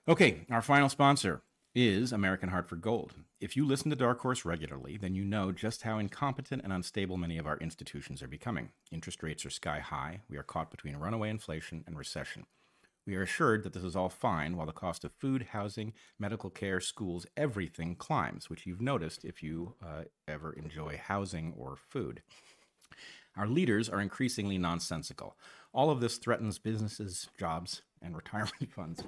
Okay, 0.07 0.45
our 0.50 0.62
final 0.62 0.89
sponsor 0.89 1.44
is 1.75 2.12
American 2.12 2.50
Hartford 2.50 2.81
Gold. 2.81 3.13
If 3.39 3.56
you 3.56 3.65
listen 3.65 3.89
to 3.91 3.95
Dark 3.95 4.19
Horse 4.21 4.44
regularly, 4.44 4.97
then 4.97 5.13
you 5.13 5.24
know 5.24 5.51
just 5.51 5.83
how 5.83 6.00
incompetent 6.00 6.63
and 6.63 6.74
unstable 6.74 7.18
many 7.18 7.38
of 7.38 7.45
our 7.45 7.57
institutions 7.57 8.24
are 8.24 8.27
becoming. 8.27 8.69
Interest 8.91 9.21
rates 9.21 9.45
are 9.45 9.51
sky 9.51 9.80
high. 9.80 10.21
We 10.30 10.38
are 10.38 10.44
caught 10.44 10.71
between 10.71 10.97
runaway 10.97 11.30
inflation 11.30 11.83
and 11.86 11.97
recession. 11.97 12.45
We 13.10 13.16
are 13.16 13.24
assured 13.24 13.63
that 13.63 13.74
this 13.74 13.84
is 13.84 13.96
all 13.96 14.10
fine 14.10 14.56
while 14.56 14.68
the 14.68 14.72
cost 14.72 15.04
of 15.04 15.12
food, 15.13 15.48
housing, 15.50 15.94
medical 16.20 16.51
care, 16.51 16.80
schools, 16.80 17.25
everything 17.36 17.96
climbs, 17.96 18.51
which 18.51 18.68
you've 18.68 18.82
noticed 18.82 19.25
if 19.25 19.42
you 19.42 19.74
uh, 19.84 20.04
ever 20.28 20.54
enjoy 20.54 21.01
housing 21.04 21.56
or 21.58 21.75
food. 21.75 22.22
Our 23.36 23.48
leaders 23.48 23.89
are 23.89 24.00
increasingly 24.00 24.60
nonsensical. 24.60 25.36
All 25.74 25.89
of 25.89 26.01
this 26.01 26.20
threatens 26.20 26.60
businesses, 26.60 27.30
jobs, 27.36 27.82
and 28.00 28.16
retirement 28.16 28.72
funds. 28.72 29.01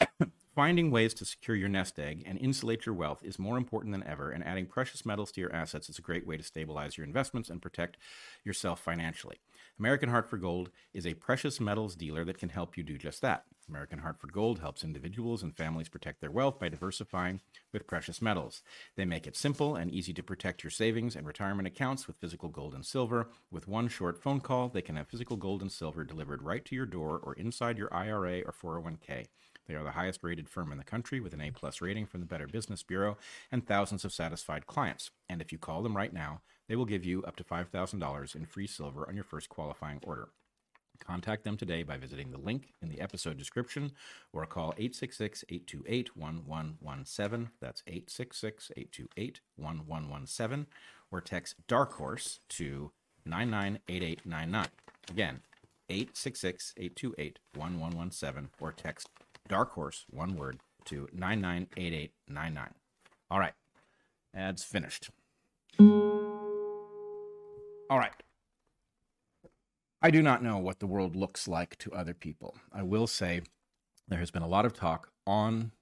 Finding 0.54 0.92
ways 0.92 1.12
to 1.14 1.24
secure 1.24 1.56
your 1.56 1.68
nest 1.68 1.98
egg 1.98 2.22
and 2.24 2.38
insulate 2.38 2.86
your 2.86 2.94
wealth 2.94 3.24
is 3.24 3.36
more 3.36 3.56
important 3.56 3.90
than 3.90 4.06
ever, 4.06 4.30
and 4.30 4.46
adding 4.46 4.66
precious 4.66 5.04
metals 5.04 5.32
to 5.32 5.40
your 5.40 5.52
assets 5.52 5.88
is 5.88 5.98
a 5.98 6.02
great 6.02 6.24
way 6.24 6.36
to 6.36 6.44
stabilize 6.44 6.96
your 6.96 7.04
investments 7.04 7.50
and 7.50 7.60
protect 7.60 7.96
yourself 8.44 8.78
financially. 8.78 9.40
American 9.80 10.10
Hartford 10.10 10.42
Gold 10.42 10.70
is 10.92 11.06
a 11.06 11.14
precious 11.14 11.58
metals 11.58 11.96
dealer 11.96 12.22
that 12.26 12.36
can 12.36 12.50
help 12.50 12.76
you 12.76 12.82
do 12.82 12.98
just 12.98 13.22
that. 13.22 13.44
American 13.66 14.00
Hartford 14.00 14.30
Gold 14.30 14.58
helps 14.58 14.84
individuals 14.84 15.42
and 15.42 15.56
families 15.56 15.88
protect 15.88 16.20
their 16.20 16.30
wealth 16.30 16.58
by 16.58 16.68
diversifying 16.68 17.40
with 17.72 17.86
precious 17.86 18.20
metals. 18.20 18.60
They 18.96 19.06
make 19.06 19.26
it 19.26 19.38
simple 19.38 19.76
and 19.76 19.90
easy 19.90 20.12
to 20.12 20.22
protect 20.22 20.62
your 20.62 20.70
savings 20.70 21.16
and 21.16 21.26
retirement 21.26 21.66
accounts 21.66 22.06
with 22.06 22.18
physical 22.18 22.50
gold 22.50 22.74
and 22.74 22.84
silver. 22.84 23.28
With 23.50 23.68
one 23.68 23.88
short 23.88 24.22
phone 24.22 24.40
call, 24.40 24.68
they 24.68 24.82
can 24.82 24.96
have 24.96 25.08
physical 25.08 25.38
gold 25.38 25.62
and 25.62 25.72
silver 25.72 26.04
delivered 26.04 26.42
right 26.42 26.64
to 26.66 26.74
your 26.74 26.84
door 26.84 27.18
or 27.18 27.32
inside 27.32 27.78
your 27.78 27.92
IRA 27.94 28.42
or 28.42 28.52
401k. 28.52 29.28
They 29.66 29.76
are 29.76 29.84
the 29.84 29.92
highest 29.92 30.22
rated 30.22 30.50
firm 30.50 30.72
in 30.72 30.78
the 30.78 30.84
country 30.84 31.20
with 31.20 31.32
an 31.32 31.40
A 31.40 31.52
plus 31.52 31.80
rating 31.80 32.04
from 32.04 32.20
the 32.20 32.26
Better 32.26 32.46
Business 32.46 32.82
Bureau 32.82 33.16
and 33.50 33.66
thousands 33.66 34.04
of 34.04 34.12
satisfied 34.12 34.66
clients. 34.66 35.10
And 35.28 35.40
if 35.40 35.52
you 35.52 35.58
call 35.58 35.82
them 35.82 35.96
right 35.96 36.12
now, 36.12 36.42
they 36.70 36.76
will 36.76 36.84
give 36.84 37.04
you 37.04 37.20
up 37.24 37.34
to 37.34 37.42
$5,000 37.42 38.36
in 38.36 38.46
free 38.46 38.68
silver 38.68 39.04
on 39.08 39.16
your 39.16 39.24
first 39.24 39.48
qualifying 39.48 39.98
order. 40.04 40.28
Contact 41.00 41.42
them 41.42 41.56
today 41.56 41.82
by 41.82 41.96
visiting 41.96 42.30
the 42.30 42.38
link 42.38 42.74
in 42.80 42.88
the 42.88 43.00
episode 43.00 43.36
description 43.36 43.90
or 44.32 44.46
call 44.46 44.72
866 44.78 45.44
828 45.48 46.16
1117. 46.16 47.50
That's 47.60 47.82
866 47.88 48.70
828 48.76 49.40
1117 49.56 50.66
or 51.10 51.20
text 51.20 51.56
Dark 51.66 51.94
Horse 51.94 52.38
to 52.50 52.92
998899. 53.26 54.66
Again, 55.10 55.40
866 55.88 56.74
828 56.76 57.38
1117 57.56 58.50
or 58.60 58.70
text 58.70 59.08
Dark 59.48 59.72
Horse, 59.72 60.06
one 60.08 60.36
word, 60.36 60.60
to 60.84 61.08
998899. 61.12 62.68
All 63.28 63.40
right, 63.40 63.54
ads 64.32 64.62
finished. 64.62 65.10
All 67.90 67.98
right. 67.98 68.12
I 70.00 70.12
do 70.12 70.22
not 70.22 70.44
know 70.44 70.58
what 70.58 70.78
the 70.78 70.86
world 70.86 71.16
looks 71.16 71.48
like 71.48 71.76
to 71.78 71.92
other 71.92 72.14
people. 72.14 72.56
I 72.72 72.84
will 72.84 73.08
say 73.08 73.42
there 74.06 74.20
has 74.20 74.30
been 74.30 74.42
a 74.42 74.48
lot 74.48 74.64
of 74.64 74.72
talk 74.72 75.10
on 75.26 75.72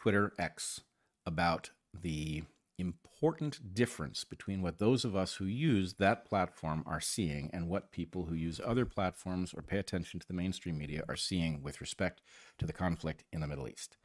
Twitter 0.00 0.32
X 0.38 0.82
about 1.26 1.70
the 2.00 2.44
important 2.78 3.74
difference 3.74 4.22
between 4.22 4.62
what 4.62 4.78
those 4.78 5.04
of 5.04 5.16
us 5.16 5.34
who 5.34 5.44
use 5.44 5.94
that 5.94 6.24
platform 6.24 6.84
are 6.86 7.00
seeing 7.00 7.50
and 7.52 7.68
what 7.68 7.90
people 7.90 8.26
who 8.26 8.36
use 8.36 8.60
other 8.64 8.86
platforms 8.86 9.52
or 9.52 9.62
pay 9.62 9.78
attention 9.78 10.20
to 10.20 10.26
the 10.28 10.34
mainstream 10.34 10.78
media 10.78 11.02
are 11.08 11.16
seeing 11.16 11.60
with 11.60 11.80
respect 11.80 12.22
to 12.56 12.66
the 12.66 12.72
conflict 12.72 13.24
in 13.32 13.40
the 13.40 13.48
Middle 13.48 13.68
East. 13.68 13.96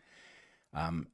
Um, 0.73 1.07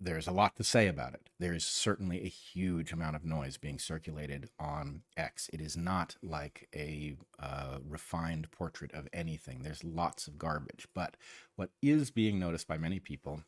there's 0.00 0.28
a 0.28 0.32
lot 0.32 0.56
to 0.56 0.64
say 0.64 0.86
about 0.86 1.14
it. 1.14 1.28
There 1.38 1.54
is 1.54 1.64
certainly 1.64 2.22
a 2.22 2.28
huge 2.28 2.92
amount 2.92 3.16
of 3.16 3.24
noise 3.24 3.56
being 3.56 3.78
circulated 3.78 4.48
on 4.58 5.02
X. 5.16 5.50
It 5.52 5.60
is 5.60 5.76
not 5.76 6.16
like 6.22 6.68
a 6.74 7.16
uh, 7.38 7.78
refined 7.86 8.50
portrait 8.52 8.92
of 8.92 9.08
anything. 9.12 9.62
There's 9.62 9.82
lots 9.82 10.28
of 10.28 10.38
garbage. 10.38 10.86
But 10.94 11.16
what 11.56 11.70
is 11.82 12.10
being 12.10 12.38
noticed 12.38 12.68
by 12.68 12.78
many 12.78 13.00
people 13.00 13.42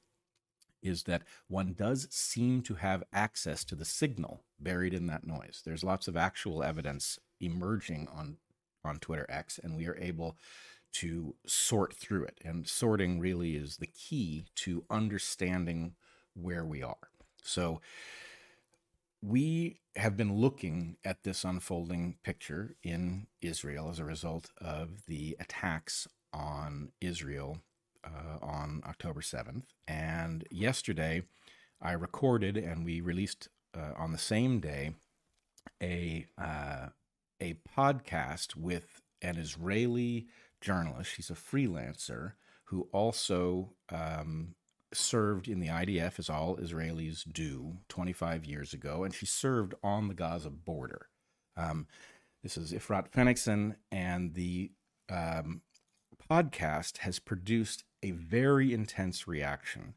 is 0.82 1.04
that 1.04 1.22
one 1.46 1.74
does 1.74 2.08
seem 2.10 2.62
to 2.62 2.74
have 2.74 3.04
access 3.12 3.64
to 3.64 3.74
the 3.74 3.84
signal 3.84 4.42
buried 4.58 4.94
in 4.94 5.06
that 5.06 5.26
noise. 5.26 5.62
There's 5.64 5.84
lots 5.84 6.08
of 6.08 6.16
actual 6.16 6.62
evidence 6.62 7.18
emerging 7.40 8.08
on 8.12 8.38
on 8.82 8.98
Twitter 8.98 9.26
X, 9.28 9.60
and 9.62 9.76
we 9.76 9.86
are 9.86 9.98
able 10.00 10.38
to 10.92 11.34
sort 11.46 11.94
through 11.94 12.24
it. 12.24 12.40
And 12.44 12.66
sorting 12.66 13.20
really 13.20 13.56
is 13.56 13.76
the 13.76 13.86
key 13.86 14.46
to 14.56 14.84
understanding 14.90 15.94
where 16.42 16.64
we 16.64 16.82
are. 16.82 17.08
So 17.42 17.80
we 19.22 19.80
have 19.96 20.16
been 20.16 20.36
looking 20.36 20.96
at 21.04 21.24
this 21.24 21.44
unfolding 21.44 22.16
picture 22.22 22.76
in 22.82 23.26
Israel 23.42 23.90
as 23.90 23.98
a 23.98 24.04
result 24.04 24.50
of 24.60 25.06
the 25.06 25.36
attacks 25.40 26.06
on 26.32 26.92
Israel 27.00 27.58
uh, 28.04 28.38
on 28.44 28.82
October 28.86 29.20
7th. 29.20 29.64
And 29.86 30.46
yesterday, 30.50 31.22
I 31.82 31.92
recorded 31.92 32.56
and 32.56 32.84
we 32.84 33.00
released 33.00 33.48
uh, 33.76 33.92
on 33.96 34.12
the 34.12 34.18
same 34.18 34.60
day 34.60 34.94
a 35.82 36.26
uh, 36.38 36.88
a 37.40 37.56
podcast 37.76 38.56
with 38.56 39.00
an 39.22 39.36
Israeli 39.36 40.28
journalist. 40.60 41.12
She's 41.14 41.30
a 41.30 41.34
freelancer 41.34 42.32
who 42.64 42.88
also 42.92 43.72
um, 43.90 44.54
served 44.92 45.48
in 45.48 45.60
the 45.60 45.68
IDF, 45.68 46.18
as 46.18 46.28
all 46.28 46.56
Israelis 46.56 47.24
do, 47.30 47.78
25 47.88 48.44
years 48.44 48.72
ago, 48.72 49.04
and 49.04 49.14
she 49.14 49.26
served 49.26 49.74
on 49.82 50.08
the 50.08 50.14
Gaza 50.14 50.50
border. 50.50 51.08
Um, 51.56 51.86
this 52.42 52.56
is 52.56 52.72
Efrat 52.72 53.10
Fenigson, 53.10 53.76
and 53.92 54.34
the 54.34 54.72
um, 55.10 55.62
podcast 56.30 56.98
has 56.98 57.18
produced 57.18 57.84
a 58.02 58.12
very 58.12 58.72
intense 58.72 59.28
reaction. 59.28 59.94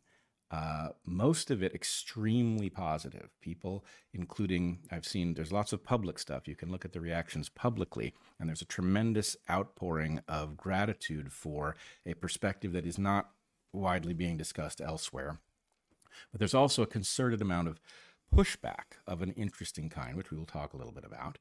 Uh, 0.52 0.90
most 1.06 1.50
of 1.50 1.64
it 1.64 1.74
extremely 1.74 2.70
positive. 2.70 3.30
People, 3.42 3.84
including, 4.14 4.80
I've 4.92 5.06
seen, 5.06 5.34
there's 5.34 5.52
lots 5.52 5.74
of 5.74 5.84
public 5.84 6.20
stuff. 6.20 6.48
You 6.48 6.56
can 6.56 6.70
look 6.70 6.86
at 6.86 6.94
the 6.94 7.00
reactions 7.00 7.50
publicly, 7.50 8.14
and 8.40 8.48
there's 8.48 8.62
a 8.62 8.66
tremendous 8.66 9.36
outpouring 9.50 10.20
of 10.28 10.56
gratitude 10.56 11.32
for 11.34 11.76
a 12.06 12.14
perspective 12.14 12.74
that 12.74 12.86
is 12.86 13.00
not 13.00 13.32
widely 13.74 14.14
being 14.14 14.38
discussed 14.38 14.80
elsewhere. 14.80 15.40
But 16.32 16.40
there's 16.40 16.54
also 16.54 16.84
a 16.84 16.88
concerted 16.88 17.42
amount 17.42 17.68
of 17.68 17.82
pushback 18.34 18.98
of 19.08 19.22
an 19.22 19.32
interesting 19.32 19.90
kind, 19.90 20.16
which 20.16 20.32
we 20.32 20.38
will 20.38 20.46
talk 20.46 20.74
a 20.74 20.78
little 20.78 20.94
bit 20.94 21.06
about. 21.06 21.38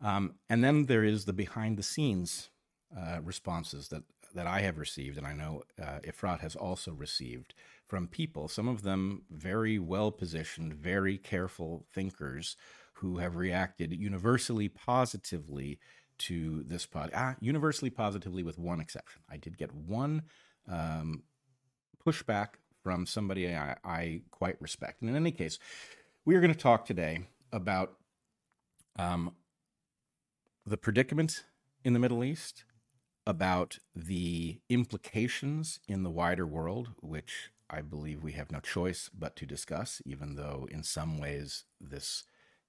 Um, 0.00 0.34
and 0.48 0.62
then 0.62 0.86
there 0.86 1.04
is 1.04 1.24
the 1.24 1.32
behind 1.32 1.76
the 1.76 1.82
scenes 1.82 2.50
uh, 2.96 3.18
responses 3.22 3.88
that, 3.88 4.02
that 4.34 4.46
I 4.46 4.60
have 4.60 4.78
received, 4.78 5.18
and 5.18 5.26
I 5.26 5.32
know 5.32 5.62
uh, 5.80 5.98
Efrat 6.06 6.40
has 6.40 6.54
also 6.54 6.92
received 6.92 7.54
from 7.84 8.06
people, 8.06 8.48
some 8.48 8.68
of 8.68 8.82
them 8.82 9.22
very 9.30 9.78
well 9.78 10.10
positioned, 10.10 10.74
very 10.74 11.18
careful 11.18 11.86
thinkers 11.92 12.56
who 12.94 13.18
have 13.18 13.36
reacted 13.36 13.92
universally 13.92 14.68
positively 14.68 15.78
to 16.18 16.62
this 16.64 16.84
pod. 16.84 17.10
Ah, 17.14 17.36
universally 17.40 17.90
positively, 17.90 18.42
with 18.42 18.58
one 18.58 18.80
exception. 18.80 19.22
I 19.30 19.36
did 19.36 19.56
get 19.56 19.72
one 19.72 20.22
um, 20.68 21.22
pushback 22.08 22.48
from 22.82 23.06
somebody 23.06 23.54
I, 23.54 23.76
I 23.84 24.22
quite 24.30 24.60
respect. 24.60 25.02
And 25.02 25.10
in 25.10 25.16
any 25.16 25.32
case, 25.32 25.58
we 26.24 26.34
are 26.34 26.40
going 26.40 26.52
to 26.52 26.58
talk 26.58 26.86
today 26.86 27.20
about 27.52 27.94
um, 28.98 29.34
the 30.64 30.76
predicament 30.76 31.44
in 31.84 31.92
the 31.92 31.98
Middle 31.98 32.24
East, 32.24 32.64
about 33.26 33.78
the 33.94 34.60
implications 34.68 35.80
in 35.86 36.02
the 36.02 36.10
wider 36.10 36.46
world, 36.46 36.90
which 37.00 37.50
I 37.68 37.82
believe 37.82 38.22
we 38.22 38.32
have 38.32 38.50
no 38.50 38.60
choice 38.60 39.10
but 39.16 39.36
to 39.36 39.46
discuss, 39.46 40.00
even 40.06 40.36
though 40.36 40.66
in 40.70 40.82
some 40.82 41.18
ways 41.18 41.64
this 41.78 42.24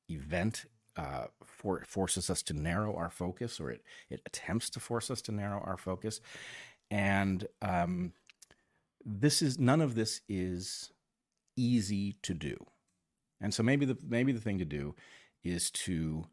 event 0.09 0.65
uh, 0.97 1.27
for, 1.45 1.83
forces 1.85 2.29
us 2.29 2.41
to 2.43 2.53
narrow 2.53 2.93
our 2.95 3.09
focus, 3.09 3.59
or 3.59 3.71
it, 3.71 3.83
it 4.09 4.21
attempts 4.25 4.69
to 4.71 4.81
force 4.81 5.09
us 5.09 5.21
to 5.23 5.31
narrow 5.31 5.61
our 5.61 5.77
focus. 5.77 6.19
And 6.91 7.47
um, 7.61 8.13
this 9.05 9.41
is 9.41 9.59
none 9.59 9.81
of 9.81 9.95
this 9.95 10.21
is 10.27 10.91
easy 11.55 12.15
to 12.23 12.33
do. 12.33 12.57
And 13.41 13.53
so 13.53 13.63
maybe 13.63 13.85
the 13.85 13.97
maybe 14.05 14.31
the 14.31 14.41
thing 14.41 14.59
to 14.59 14.65
do 14.65 14.95
is 15.43 15.71
to 15.71 16.25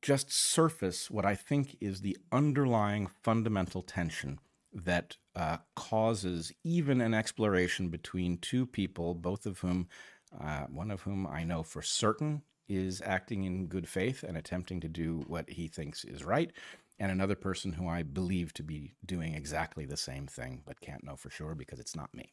just 0.00 0.32
surface 0.32 1.10
what 1.10 1.24
I 1.24 1.34
think 1.34 1.76
is 1.80 2.00
the 2.00 2.16
underlying 2.30 3.06
fundamental 3.06 3.82
tension 3.82 4.38
that 4.72 5.16
uh, 5.34 5.58
causes 5.74 6.52
even 6.62 7.00
an 7.00 7.14
exploration 7.14 7.88
between 7.88 8.38
two 8.38 8.66
people, 8.66 9.14
both 9.14 9.46
of 9.46 9.60
whom, 9.60 9.88
uh, 10.38 10.64
one 10.64 10.90
of 10.90 11.02
whom 11.02 11.26
I 11.26 11.44
know 11.44 11.62
for 11.62 11.82
certain 11.82 12.42
is 12.68 13.02
acting 13.04 13.44
in 13.44 13.66
good 13.66 13.88
faith 13.88 14.22
and 14.22 14.36
attempting 14.36 14.80
to 14.80 14.88
do 14.88 15.24
what 15.26 15.48
he 15.48 15.68
thinks 15.68 16.04
is 16.04 16.22
right, 16.24 16.52
and 16.98 17.12
another 17.12 17.36
person 17.36 17.72
who 17.72 17.88
I 17.88 18.02
believe 18.02 18.52
to 18.54 18.62
be 18.62 18.94
doing 19.04 19.34
exactly 19.34 19.86
the 19.86 19.96
same 19.96 20.26
thing, 20.26 20.62
but 20.66 20.80
can't 20.80 21.04
know 21.04 21.16
for 21.16 21.30
sure 21.30 21.54
because 21.54 21.78
it's 21.78 21.94
not 21.94 22.12
me. 22.14 22.32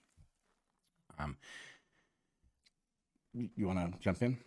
Um, 1.20 1.38
you 3.34 3.68
want 3.68 3.80
to 3.80 4.00
jump 4.00 4.22
in? 4.22 4.38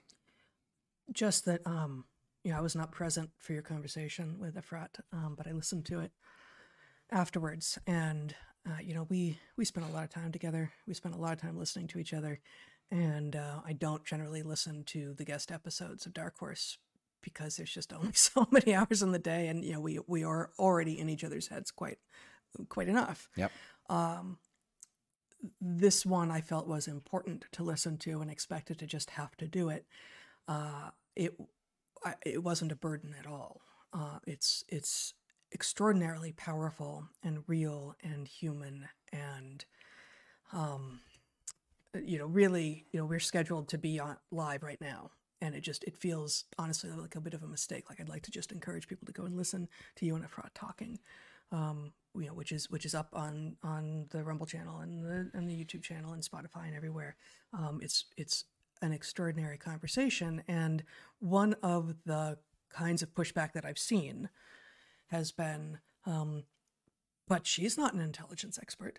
Just 1.13 1.45
that, 1.45 1.61
um, 1.67 2.05
you 2.43 2.53
know, 2.53 2.59
I 2.59 2.63
was 2.63 2.75
not 2.75 2.93
present 2.93 3.31
for 3.39 3.53
your 3.53 3.63
conversation 3.63 4.39
with 4.39 4.57
Efrat, 4.57 5.01
um, 5.13 5.35
but 5.37 5.47
I 5.47 5.53
listened 5.53 5.87
to 5.87 6.01
it 6.01 6.13
afterwards, 7.11 7.79
and 7.87 8.35
uh, 8.69 8.81
you 8.83 8.95
know, 8.95 9.07
we 9.09 9.39
we 9.57 9.65
spent 9.65 9.89
a 9.89 9.93
lot 9.93 10.05
of 10.05 10.11
time 10.11 10.33
together. 10.33 10.73
We 10.87 10.95
spent 10.95 11.15
a 11.15 11.19
lot 11.19 11.33
of 11.33 11.41
time 11.41 11.59
listening 11.59 11.87
to 11.89 11.99
each 11.99 12.13
other, 12.13 12.41
and 12.91 13.35
uh, 13.37 13.61
I 13.65 13.73
don't 13.73 14.05
generally 14.05 14.43
listen 14.43 14.85
to 14.89 15.15
the 15.15 15.25
guest 15.25 15.51
episodes 15.51 16.05
of 16.05 16.13
Dark 16.13 16.39
Horse 16.39 16.79
because 17.33 17.57
there's 17.57 17.73
just 17.73 17.93
only 17.93 18.13
so 18.15 18.47
many 18.51 18.75
hours 18.75 19.03
in 19.03 19.13
the 19.13 19.19
day, 19.19 19.49
and 19.49 19.65
you 19.65 19.73
know 19.73 19.81
we 19.81 19.99
we 20.07 20.25
are 20.25 20.51
already 20.59 20.99
in 20.99 21.09
each 21.09 21.25
other's 21.25 21.49
heads 21.49 21.71
quite 21.71 21.99
quite 22.69 22.89
enough. 22.89 23.29
Yep. 23.37 23.53
Um, 23.89 24.39
this 25.61 26.05
one 26.05 26.31
I 26.31 26.41
felt 26.41 26.67
was 26.67 26.89
important 26.89 27.45
to 27.53 27.63
listen 27.63 27.97
to 27.99 28.21
and 28.21 28.31
expected 28.31 28.79
to 28.79 28.87
just 28.87 29.11
have 29.11 29.37
to 29.37 29.47
do 29.47 29.69
it. 29.69 29.87
Uh, 30.47 30.91
it 31.15 31.35
I, 32.05 32.15
it 32.25 32.43
wasn't 32.43 32.73
a 32.73 32.77
burden 32.77 33.15
at 33.19 33.27
all. 33.27 33.61
Uh, 33.93 34.19
it's 34.27 34.65
it's 34.69 35.15
extraordinarily 35.53 36.33
powerful 36.33 37.09
and 37.23 37.43
real 37.47 37.97
and 38.03 38.29
human 38.29 38.89
and 39.13 39.65
um, 40.53 41.01
you 42.05 42.19
know 42.19 42.27
really 42.27 42.85
you 42.93 43.01
know 43.01 43.07
we're 43.07 43.19
scheduled 43.19 43.69
to 43.69 43.79
be 43.79 43.99
on 43.99 44.17
live 44.31 44.63
right 44.63 44.81
now 44.81 45.11
and 45.41 45.55
it 45.55 45.61
just 45.61 45.85
it 45.85 45.97
feels 45.97 46.45
honestly 46.59 46.91
like 46.91 47.17
a 47.17 47.21
bit 47.21 47.35
of 47.35 47.43
a 47.43 47.49
mistake. 47.49 47.89
Like 47.89 48.01
I'd 48.01 48.09
like 48.09 48.23
to 48.23 48.31
just 48.31 48.53
encourage 48.53 48.89
people 48.89 49.07
to 49.07 49.13
go 49.13 49.25
and 49.25 49.37
listen 49.37 49.69
to 49.97 50.07
you 50.07 50.15
and 50.15 50.25
Efrat 50.25 50.51
talking, 50.55 50.99
um, 51.53 51.93
you 52.15 52.27
know, 52.27 52.35
which 52.35 52.53
is 52.53 52.71
which 52.71 52.85
is 52.85 52.95
up 52.95 53.09
on 53.13 53.57
on 53.63 54.07
the 54.11 54.25
Rumble 54.25 54.47
channel 54.47 54.81
and 54.81 55.05
the 55.05 55.31
and 55.35 55.49
the 55.49 55.55
YouTube 55.55 55.83
channel 55.83 56.13
and 56.13 56.23
Spotify 56.23 56.67
and 56.67 56.77
everywhere. 56.77 57.17
Um, 57.53 57.81
it's 57.83 58.07
it's 58.17 58.45
an 58.83 58.93
extraordinary 58.93 59.59
conversation, 59.59 60.43
and 60.49 60.85
one 61.19 61.55
of 61.63 61.95
the 62.05 62.39
kinds 62.71 63.03
of 63.03 63.15
pushback 63.15 63.53
that 63.53 63.65
I've 63.65 63.79
seen 63.79 64.29
has 65.09 65.33
been, 65.33 65.79
um, 66.05 66.45
but 67.27 67.47
she's 67.47 67.79
not 67.79 67.95
an 67.95 68.01
intelligence 68.01 68.59
expert. 68.61 68.99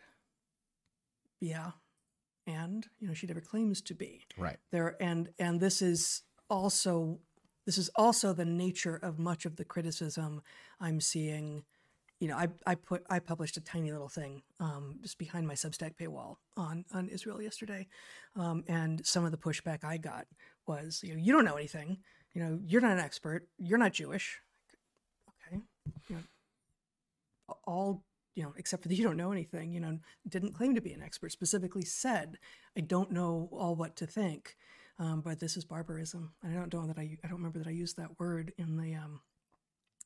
Yeah, 1.40 1.72
and 2.50 2.88
you 3.00 3.08
know 3.08 3.14
she 3.14 3.28
never 3.28 3.42
claims 3.42 3.82
to 3.82 3.94
be 3.94 4.26
right 4.38 4.58
there 4.72 4.96
and 5.00 5.30
and 5.38 5.60
this 5.60 5.82
is 5.82 6.24
also 6.50 7.20
this 7.66 7.78
is 7.78 7.90
also 7.96 8.34
the 8.34 8.46
nature 8.46 8.96
of 8.96 9.20
much 9.20 9.46
of 9.46 9.56
the 9.56 9.64
criticism 9.64 10.42
I'm 10.80 11.00
seeing. 11.00 11.64
You 12.20 12.28
know, 12.30 12.36
I, 12.36 12.48
I 12.66 12.76
put 12.76 13.04
I 13.10 13.20
published 13.20 13.58
a 13.58 13.62
tiny 13.62 13.92
little 13.92 14.10
thing 14.10 14.42
um, 14.60 14.98
just 15.02 15.18
behind 15.18 15.48
my 15.48 15.54
Substack 15.54 15.96
paywall 15.96 16.38
on 16.58 16.84
on 16.94 17.08
Israel 17.10 17.42
yesterday, 17.42 17.88
um, 18.36 18.64
and 18.68 19.06
some 19.06 19.24
of 19.24 19.32
the 19.32 19.38
pushback 19.38 19.84
I 19.84 19.98
got 19.98 20.26
was, 20.68 21.02
you 21.04 21.14
know, 21.14 21.20
you 21.22 21.32
don't 21.32 21.46
know 21.46 21.56
anything. 21.56 22.00
You 22.34 22.44
know, 22.44 22.60
you're 22.66 22.82
not 22.82 22.94
an 22.94 23.00
expert. 23.00 23.48
You're 23.58 23.78
not 23.78 23.94
Jewish. 23.94 24.42
Okay, 25.48 25.62
you 26.10 26.16
know, 26.16 26.24
all 27.66 28.04
you 28.36 28.44
know, 28.44 28.54
except 28.58 28.84
for 28.84 28.90
that 28.90 28.96
you 28.96 29.04
don't 29.04 29.18
know 29.18 29.32
anything, 29.32 29.74
you 29.74 29.80
know, 29.80 30.00
didn't 30.28 30.54
claim 30.54 30.74
to 30.74 30.82
be 30.82 30.94
an 30.94 31.04
expert, 31.04 31.32
specifically 31.32 31.84
said, 31.84 32.38
I 32.78 32.82
don't 32.82 33.12
know 33.12 33.50
all 33.52 33.76
what 33.76 33.96
to 33.98 34.08
think, 34.08 34.56
um, 35.00 35.22
but 35.22 35.40
this 35.40 35.58
is 35.58 35.66
barbarism. 35.66 36.34
I 36.44 36.50
don't 36.50 36.74
know 36.74 36.86
that 36.86 36.98
I, 36.98 37.18
I 37.24 37.28
don't 37.28 37.38
remember 37.38 37.60
that 37.60 37.68
I 37.68 37.72
used 37.72 37.98
that 37.98 38.20
word 38.20 38.54
in 38.58 38.78
the, 38.78 38.96
um, 38.96 39.22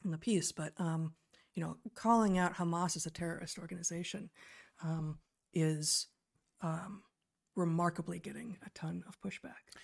in 0.05 0.11
the 0.11 0.17
piece, 0.17 0.51
but, 0.51 0.73
um, 0.77 1.13
you 1.55 1.63
know, 1.63 1.77
calling 1.95 2.37
out 2.37 2.55
Hamas 2.55 2.95
as 2.95 3.05
a 3.05 3.11
terrorist 3.11 3.57
organization 3.59 4.29
um, 4.83 5.19
is 5.53 6.07
um, 6.61 7.03
remarkably 7.55 8.19
getting 8.19 8.57
a 8.65 8.69
ton 8.71 9.03
of 9.07 9.19
pushback. 9.21 9.77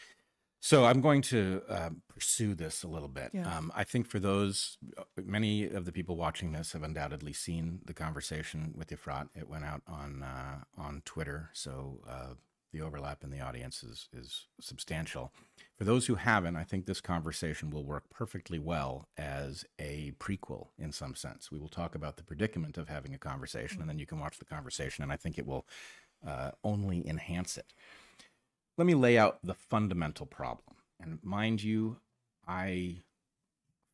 So 0.62 0.84
I'm 0.84 1.00
going 1.00 1.22
to 1.24 1.62
uh, 1.70 1.89
pursue 2.10 2.54
this 2.54 2.84
a 2.84 2.88
little 2.88 3.08
bit. 3.08 3.32
Yeah. 3.34 3.58
Um, 3.58 3.72
I 3.74 3.86
think 3.86 4.08
for 4.08 4.20
those, 4.20 4.78
many 5.16 5.70
of 5.70 5.86
the 5.86 5.92
people 5.92 6.18
watching 6.18 6.51
this 6.51 6.74
have 6.74 6.84
undoubtedly 6.84 7.32
seen 7.32 7.80
the 7.86 7.94
conversation 7.94 8.74
with 8.75 8.89
Efrat. 8.89 9.30
It 9.36 9.48
went 9.48 9.63
out 9.63 9.82
on 9.88 10.22
uh, 10.22 10.58
on 10.78 11.01
Twitter, 11.06 11.50
so 11.54 12.01
uh, 12.10 12.34
the 12.71 12.81
overlap 12.81 13.23
in 13.23 13.31
the 13.31 13.41
audience 13.41 13.83
is 13.83 14.09
is 14.13 14.47
substantial. 14.59 15.31
For 15.77 15.83
those 15.83 16.07
who 16.07 16.15
haven't, 16.15 16.55
I 16.55 16.63
think 16.63 16.85
this 16.85 17.01
conversation 17.01 17.69
will 17.69 17.85
work 17.85 18.09
perfectly 18.09 18.59
well 18.59 19.07
as 19.17 19.65
a 19.79 20.13
prequel 20.19 20.67
in 20.77 20.91
some 20.91 21.15
sense. 21.15 21.51
We 21.51 21.59
will 21.59 21.69
talk 21.69 21.95
about 21.95 22.17
the 22.17 22.23
predicament 22.23 22.77
of 22.77 22.89
having 22.89 23.13
a 23.13 23.19
conversation, 23.19 23.81
and 23.81 23.89
then 23.89 23.99
you 23.99 24.05
can 24.05 24.19
watch 24.19 24.39
the 24.39 24.45
conversation, 24.45 25.03
and 25.03 25.11
I 25.11 25.15
think 25.15 25.38
it 25.38 25.47
will 25.47 25.65
uh, 26.25 26.51
only 26.63 27.07
enhance 27.07 27.57
it 27.57 27.73
let 28.79 28.85
me 28.85 28.95
lay 28.95 29.17
out 29.17 29.39
the 29.43 29.53
fundamental 29.53 30.25
problem. 30.25 30.77
And 31.01 31.19
mind 31.21 31.61
you, 31.61 31.97
I 32.47 33.01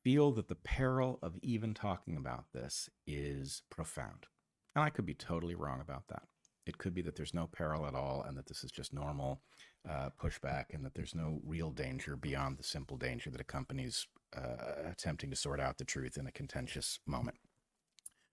feel 0.04 0.32
that 0.34 0.48
the 0.48 0.54
peril 0.54 1.18
of 1.24 1.40
even 1.42 1.74
talking 1.74 2.16
about 2.16 2.46
this 2.54 2.88
is 3.08 3.64
profound. 3.72 4.28
And 4.76 4.84
I 4.84 4.92
could 4.92 5.08
be 5.08 5.16
totally 5.16 5.56
wrong 5.56 5.82
about 5.82 6.08
that. 6.10 6.28
It 6.66 6.78
could 6.78 6.94
be 6.94 7.02
that 7.04 7.16
there's 7.16 7.34
no 7.34 7.48
peril 7.48 7.86
at 7.86 7.96
all 7.96 8.24
and 8.28 8.38
that 8.38 8.48
this 8.48 8.64
is 8.64 8.72
just 8.72 8.94
normal 8.94 9.42
uh, 9.90 10.10
pushback 10.22 10.66
and 10.74 10.84
that 10.84 10.96
there's 10.96 11.14
no 11.16 11.40
real 11.46 11.72
danger 11.72 12.16
beyond 12.16 12.58
the 12.58 12.64
simple 12.64 12.98
danger 12.98 13.30
that 13.30 13.42
accompanies 13.42 14.08
uh, 14.36 14.90
attempting 14.92 15.30
to 15.30 15.36
sort 15.36 15.60
out 15.60 15.78
the 15.78 15.86
truth 15.86 16.18
in 16.18 16.28
a 16.28 16.32
contentious 16.32 17.00
moment. 17.06 17.38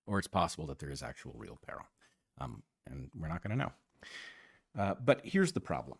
Or 0.06 0.18
it's 0.18 0.28
possible 0.28 0.66
that 0.66 0.78
there 0.78 0.90
is 0.90 1.02
actual 1.02 1.34
real 1.36 1.58
peril. 1.66 1.84
Um, 2.40 2.62
and 2.90 3.10
we're 3.14 3.28
not 3.28 3.42
going 3.42 3.56
to 3.56 3.64
know. 3.64 3.72
Uh, 4.78 4.94
but 5.04 5.20
here's 5.24 5.52
the 5.52 5.60
problem 5.60 5.98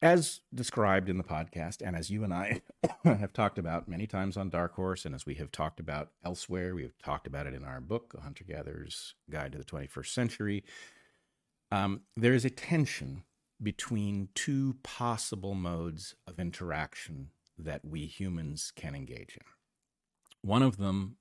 as 0.00 0.40
described 0.54 1.08
in 1.08 1.18
the 1.18 1.24
podcast, 1.24 1.82
and 1.84 1.96
as 1.96 2.10
you 2.10 2.22
and 2.22 2.32
I 2.32 2.62
have 3.04 3.32
talked 3.32 3.58
about 3.58 3.88
many 3.88 4.06
times 4.06 4.36
on 4.36 4.48
Dark 4.48 4.74
Horse, 4.74 5.04
and 5.04 5.14
as 5.14 5.26
we 5.26 5.34
have 5.34 5.50
talked 5.50 5.80
about 5.80 6.10
elsewhere, 6.24 6.74
we 6.74 6.82
have 6.82 6.96
talked 7.02 7.26
about 7.26 7.46
it 7.46 7.54
in 7.54 7.64
our 7.64 7.80
book, 7.80 8.14
A 8.16 8.20
Hunter 8.20 8.44
Gatherer's 8.44 9.14
Guide 9.28 9.52
to 9.52 9.58
the 9.58 9.64
21st 9.64 10.06
Century. 10.06 10.64
Um, 11.72 12.02
there 12.16 12.32
is 12.32 12.44
a 12.44 12.50
tension 12.50 13.24
between 13.60 14.28
two 14.34 14.76
possible 14.82 15.54
modes 15.54 16.14
of 16.26 16.38
interaction 16.38 17.30
that 17.58 17.84
we 17.84 18.06
humans 18.06 18.72
can 18.76 18.94
engage 18.94 19.36
in. 19.36 19.44
One 20.48 20.62
of 20.62 20.76
them, 20.76 21.16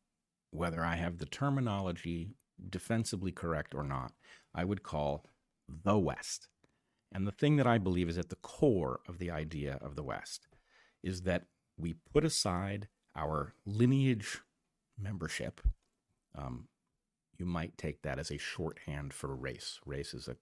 whether 0.51 0.83
I 0.83 0.95
have 0.95 1.17
the 1.17 1.25
terminology 1.25 2.35
defensively 2.69 3.31
correct 3.31 3.73
or 3.73 3.83
not, 3.83 4.13
I 4.53 4.63
would 4.63 4.83
call 4.83 5.25
the 5.67 5.97
West. 5.97 6.47
And 7.11 7.27
the 7.27 7.31
thing 7.31 7.55
that 7.57 7.67
I 7.67 7.77
believe 7.77 8.09
is 8.09 8.17
at 8.17 8.29
the 8.29 8.35
core 8.37 8.99
of 9.07 9.17
the 9.17 9.31
idea 9.31 9.77
of 9.81 9.95
the 9.95 10.03
West 10.03 10.47
is 11.03 11.21
that 11.21 11.45
we 11.77 11.95
put 12.13 12.25
aside 12.25 12.87
our 13.15 13.53
lineage 13.65 14.41
membership. 14.99 15.61
Um, 16.35 16.67
you 17.37 17.45
might 17.45 17.77
take 17.77 18.01
that 18.01 18.19
as 18.19 18.31
a 18.31 18.37
shorthand 18.37 19.13
for 19.13 19.35
race. 19.35 19.79
Race 19.85 20.13
is 20.13 20.27
a 20.27 20.35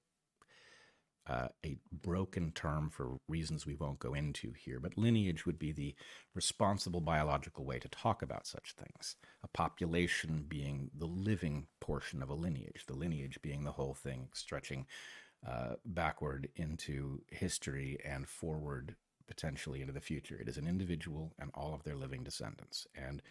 uh, 1.27 1.47
a 1.65 1.77
broken 1.91 2.51
term 2.51 2.89
for 2.89 3.17
reasons 3.27 3.65
we 3.65 3.75
won't 3.75 3.97
go 3.97 4.13
into 4.13 4.53
here, 4.53 4.79
but 4.79 4.97
lineage 4.97 5.45
would 5.45 5.57
be 5.57 5.71
the 5.71 5.95
responsible 6.35 7.01
biological 7.01 7.65
way 7.65 7.79
to 7.79 7.89
talk 7.89 8.21
about 8.21 8.45
such 8.45 8.73
things. 8.73 9.15
A 9.43 9.47
population 9.47 10.45
being 10.47 10.91
the 10.95 11.07
living 11.07 11.65
portion 11.81 12.21
of 12.21 12.29
a 12.29 12.35
lineage, 12.35 12.85
the 12.87 12.93
lineage 12.95 13.39
being 13.41 13.63
the 13.63 13.71
whole 13.71 13.95
thing 13.95 14.29
stretching 14.33 14.85
uh, 15.47 15.75
backward 15.85 16.49
into 16.55 17.21
history 17.29 17.97
and 18.03 18.27
forward 18.27 18.95
potentially 19.27 19.81
into 19.81 19.93
the 19.93 20.01
future. 20.01 20.37
It 20.39 20.47
is 20.47 20.57
an 20.57 20.67
individual 20.67 21.33
and 21.39 21.51
all 21.53 21.73
of 21.73 21.83
their 21.83 21.95
living 21.95 22.23
descendants. 22.23 22.87
And 22.95 23.21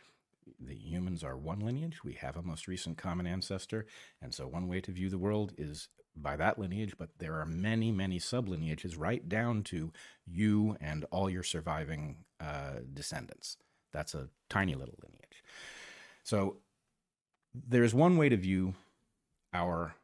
the 0.61 0.75
humans 0.75 1.25
are 1.25 1.37
one 1.37 1.61
lineage. 1.61 2.05
We 2.05 2.15
have 2.15 2.37
a 2.37 2.43
most 2.43 2.69
recent 2.69 2.99
common 2.99 3.27
ancestor. 3.27 3.87
And 4.21 4.35
so, 4.35 4.47
one 4.47 4.69
way 4.69 4.81
to 4.83 4.93
view 4.93 5.09
the 5.09 5.19
world 5.19 5.53
is 5.57 5.89
by 6.17 6.37
that 6.37 6.59
lineage, 6.59 6.95
but 6.99 7.11
there 7.19 7.41
are 7.41 7.47
many, 7.47 7.91
many 7.91 8.19
sublineages 8.19 8.95
right 8.97 9.29
down 9.29 9.63
to 9.65 9.93
you 10.27 10.77
and 10.81 11.05
all 11.11 11.29
your 11.29 11.43
surviving 11.43 12.19
uh, 12.41 12.81
descendants. 12.93 13.57
That's 13.93 14.15
a 14.15 14.29
tiny 14.49 14.75
little 14.75 14.99
lineage. 15.03 15.43
So, 16.23 16.59
there's 17.55 17.95
one 17.95 18.17
way 18.17 18.29
to 18.29 18.37
view 18.37 18.75
our 19.53 19.95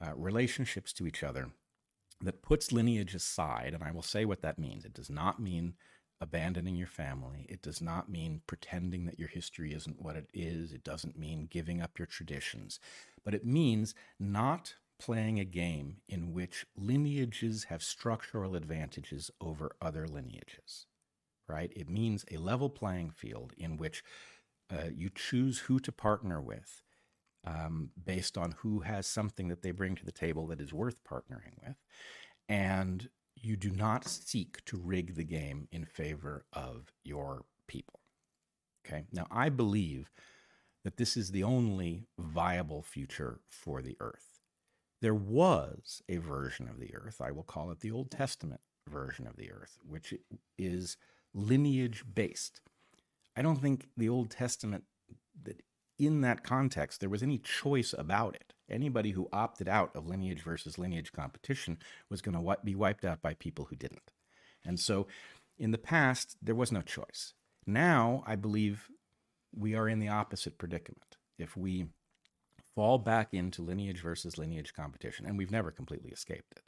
uh, 0.00 0.12
relationships 0.16 0.92
to 0.94 1.06
each 1.06 1.22
other 1.22 1.50
that 2.20 2.42
puts 2.42 2.72
lineage 2.72 3.14
aside. 3.14 3.74
And 3.74 3.82
I 3.82 3.90
will 3.90 4.02
say 4.02 4.24
what 4.24 4.42
that 4.42 4.58
means. 4.58 4.84
It 4.84 4.94
does 4.94 5.10
not 5.10 5.40
mean 5.40 5.74
abandoning 6.20 6.76
your 6.76 6.86
family. 6.86 7.46
It 7.48 7.60
does 7.60 7.80
not 7.82 8.08
mean 8.08 8.42
pretending 8.46 9.04
that 9.06 9.18
your 9.18 9.28
history 9.28 9.74
isn't 9.74 10.00
what 10.00 10.16
it 10.16 10.30
is. 10.32 10.72
It 10.72 10.84
doesn't 10.84 11.18
mean 11.18 11.48
giving 11.50 11.82
up 11.82 11.98
your 11.98 12.06
traditions. 12.06 12.80
But 13.24 13.34
it 13.34 13.44
means 13.44 13.94
not 14.18 14.74
playing 14.98 15.40
a 15.40 15.44
game 15.44 15.98
in 16.08 16.32
which 16.32 16.64
lineages 16.76 17.64
have 17.64 17.82
structural 17.82 18.54
advantages 18.54 19.30
over 19.40 19.74
other 19.82 20.06
lineages, 20.06 20.86
right? 21.48 21.72
It 21.74 21.90
means 21.90 22.24
a 22.30 22.36
level 22.36 22.70
playing 22.70 23.10
field 23.10 23.52
in 23.58 23.76
which 23.76 24.04
uh, 24.72 24.88
you 24.94 25.10
choose 25.14 25.60
who 25.60 25.78
to 25.80 25.92
partner 25.92 26.40
with 26.40 26.82
um, 27.46 27.90
based 28.04 28.38
on 28.38 28.54
who 28.58 28.80
has 28.80 29.06
something 29.06 29.48
that 29.48 29.62
they 29.62 29.70
bring 29.70 29.94
to 29.96 30.04
the 30.04 30.12
table 30.12 30.46
that 30.48 30.60
is 30.60 30.72
worth 30.72 31.02
partnering 31.04 31.54
with. 31.66 31.76
And 32.48 33.08
you 33.36 33.56
do 33.56 33.70
not 33.70 34.06
seek 34.06 34.64
to 34.66 34.76
rig 34.76 35.14
the 35.14 35.24
game 35.24 35.68
in 35.72 35.84
favor 35.84 36.44
of 36.52 36.92
your 37.04 37.44
people. 37.66 38.00
Okay. 38.86 39.04
Now, 39.12 39.26
I 39.30 39.48
believe 39.48 40.10
that 40.84 40.96
this 40.96 41.16
is 41.16 41.30
the 41.30 41.42
only 41.42 42.06
viable 42.18 42.82
future 42.82 43.40
for 43.48 43.82
the 43.82 43.96
earth. 44.00 44.40
There 45.00 45.14
was 45.14 46.02
a 46.08 46.18
version 46.18 46.68
of 46.68 46.78
the 46.78 46.94
earth, 46.94 47.20
I 47.20 47.30
will 47.30 47.42
call 47.42 47.70
it 47.70 47.80
the 47.80 47.90
Old 47.90 48.10
Testament 48.10 48.60
version 48.88 49.26
of 49.26 49.36
the 49.36 49.50
earth, 49.50 49.78
which 49.86 50.14
is 50.58 50.96
lineage 51.34 52.04
based. 52.14 52.60
I 53.36 53.42
don't 53.42 53.60
think 53.60 53.88
the 53.96 54.08
Old 54.08 54.30
Testament 54.30 54.84
that 55.42 55.62
in 55.98 56.20
that 56.22 56.44
context 56.44 57.00
there 57.00 57.08
was 57.08 57.22
any 57.22 57.38
choice 57.38 57.94
about 57.96 58.34
it. 58.34 58.52
Anybody 58.70 59.10
who 59.10 59.28
opted 59.32 59.68
out 59.68 59.94
of 59.94 60.06
lineage 60.06 60.42
versus 60.42 60.78
lineage 60.78 61.12
competition 61.12 61.78
was 62.10 62.22
going 62.22 62.34
to 62.34 62.56
be 62.64 62.74
wiped 62.74 63.04
out 63.04 63.22
by 63.22 63.34
people 63.34 63.66
who 63.66 63.76
didn't. 63.76 64.10
And 64.64 64.80
so 64.80 65.06
in 65.58 65.70
the 65.70 65.78
past, 65.78 66.36
there 66.42 66.54
was 66.54 66.72
no 66.72 66.80
choice. 66.80 67.34
Now, 67.66 68.24
I 68.26 68.36
believe 68.36 68.88
we 69.54 69.74
are 69.74 69.88
in 69.88 70.00
the 70.00 70.08
opposite 70.08 70.58
predicament. 70.58 71.16
If 71.38 71.56
we 71.56 71.86
fall 72.74 72.98
back 72.98 73.32
into 73.32 73.62
lineage 73.62 74.02
versus 74.02 74.36
lineage 74.36 74.74
competition, 74.74 75.26
and 75.26 75.38
we've 75.38 75.50
never 75.50 75.70
completely 75.70 76.10
escaped 76.10 76.54
it, 76.56 76.62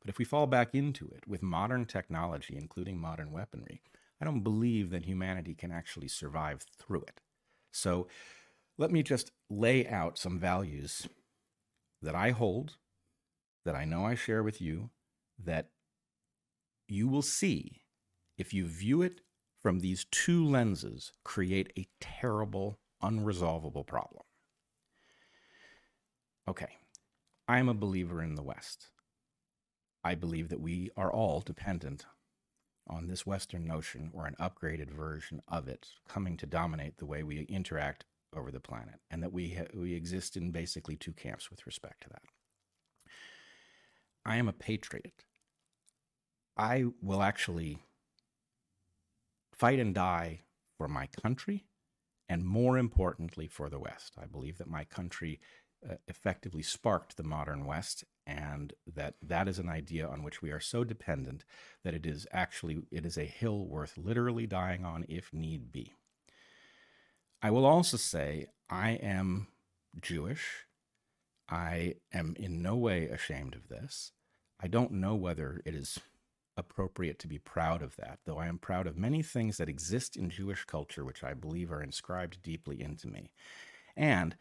but 0.00 0.08
if 0.08 0.18
we 0.18 0.24
fall 0.24 0.46
back 0.46 0.74
into 0.74 1.10
it 1.14 1.28
with 1.28 1.42
modern 1.42 1.84
technology, 1.84 2.56
including 2.56 2.98
modern 2.98 3.30
weaponry, 3.30 3.82
I 4.20 4.24
don't 4.24 4.40
believe 4.40 4.90
that 4.90 5.04
humanity 5.04 5.54
can 5.54 5.70
actually 5.70 6.08
survive 6.08 6.64
through 6.78 7.02
it. 7.02 7.20
So, 7.72 8.08
let 8.80 8.90
me 8.90 9.02
just 9.02 9.30
lay 9.50 9.86
out 9.86 10.16
some 10.16 10.38
values 10.38 11.06
that 12.00 12.14
I 12.14 12.30
hold, 12.30 12.78
that 13.66 13.74
I 13.74 13.84
know 13.84 14.06
I 14.06 14.14
share 14.14 14.42
with 14.42 14.58
you, 14.58 14.88
that 15.38 15.68
you 16.88 17.06
will 17.06 17.20
see 17.20 17.82
if 18.38 18.54
you 18.54 18.66
view 18.66 19.02
it 19.02 19.20
from 19.60 19.80
these 19.80 20.06
two 20.10 20.42
lenses, 20.42 21.12
create 21.24 21.74
a 21.76 21.88
terrible, 22.00 22.78
unresolvable 23.02 23.86
problem. 23.86 24.22
Okay, 26.48 26.78
I'm 27.46 27.68
a 27.68 27.74
believer 27.74 28.22
in 28.22 28.34
the 28.34 28.42
West. 28.42 28.88
I 30.02 30.14
believe 30.14 30.48
that 30.48 30.60
we 30.60 30.88
are 30.96 31.12
all 31.12 31.42
dependent 31.42 32.06
on 32.88 33.08
this 33.08 33.26
Western 33.26 33.66
notion 33.66 34.10
or 34.14 34.26
an 34.26 34.36
upgraded 34.40 34.90
version 34.90 35.42
of 35.46 35.68
it 35.68 35.88
coming 36.08 36.38
to 36.38 36.46
dominate 36.46 36.96
the 36.96 37.04
way 37.04 37.22
we 37.22 37.42
interact 37.42 38.06
over 38.34 38.50
the 38.50 38.60
planet, 38.60 39.00
and 39.10 39.22
that 39.22 39.32
we 39.32 39.50
ha- 39.50 39.74
we 39.74 39.94
exist 39.94 40.36
in 40.36 40.50
basically 40.50 40.96
two 40.96 41.12
camps 41.12 41.50
with 41.50 41.66
respect 41.66 42.02
to 42.02 42.08
that. 42.10 42.22
I 44.24 44.36
am 44.36 44.48
a 44.48 44.52
patriot. 44.52 45.24
I 46.56 46.86
will 47.00 47.22
actually 47.22 47.78
fight 49.54 49.78
and 49.78 49.94
die 49.94 50.40
for 50.76 50.88
my 50.88 51.06
country 51.06 51.64
and 52.30 52.44
more 52.44 52.78
importantly 52.78 53.48
for 53.48 53.68
the 53.68 53.80
West. 53.80 54.14
I 54.16 54.26
believe 54.26 54.58
that 54.58 54.68
my 54.68 54.84
country 54.84 55.40
uh, 55.88 55.94
effectively 56.06 56.62
sparked 56.62 57.16
the 57.16 57.24
modern 57.24 57.64
West, 57.64 58.04
and 58.26 58.72
that 58.86 59.14
that 59.22 59.48
is 59.48 59.58
an 59.58 59.68
idea 59.68 60.06
on 60.06 60.22
which 60.22 60.40
we 60.40 60.50
are 60.50 60.60
so 60.60 60.84
dependent 60.84 61.44
that 61.82 61.94
it 61.94 62.06
is 62.06 62.26
actually 62.32 62.82
it 62.92 63.04
is 63.04 63.16
a 63.16 63.24
hill 63.24 63.66
worth 63.66 63.98
literally 63.98 64.46
dying 64.46 64.84
on 64.84 65.04
if 65.08 65.32
need 65.32 65.72
be. 65.72 65.94
I 67.42 67.50
will 67.50 67.64
also 67.64 67.96
say 67.96 68.46
I 68.68 68.90
am 68.92 69.48
Jewish. 70.00 70.66
I 71.48 71.96
am 72.12 72.34
in 72.38 72.62
no 72.62 72.76
way 72.76 73.06
ashamed 73.06 73.54
of 73.54 73.68
this. 73.68 74.12
I 74.60 74.68
don't 74.68 74.92
know 74.92 75.14
whether 75.14 75.60
it 75.64 75.74
is 75.74 75.98
appropriate 76.56 77.18
to 77.20 77.28
be 77.28 77.38
proud 77.38 77.82
of 77.82 77.96
that, 77.96 78.18
though 78.26 78.38
I 78.38 78.46
am 78.46 78.58
proud 78.58 78.86
of 78.86 78.96
many 78.96 79.22
things 79.22 79.56
that 79.56 79.68
exist 79.68 80.16
in 80.16 80.28
Jewish 80.28 80.64
culture 80.64 81.04
which 81.04 81.24
I 81.24 81.32
believe 81.32 81.72
are 81.72 81.82
inscribed 81.82 82.42
deeply 82.42 82.80
into 82.80 83.08
me. 83.08 83.30
And 83.96 84.36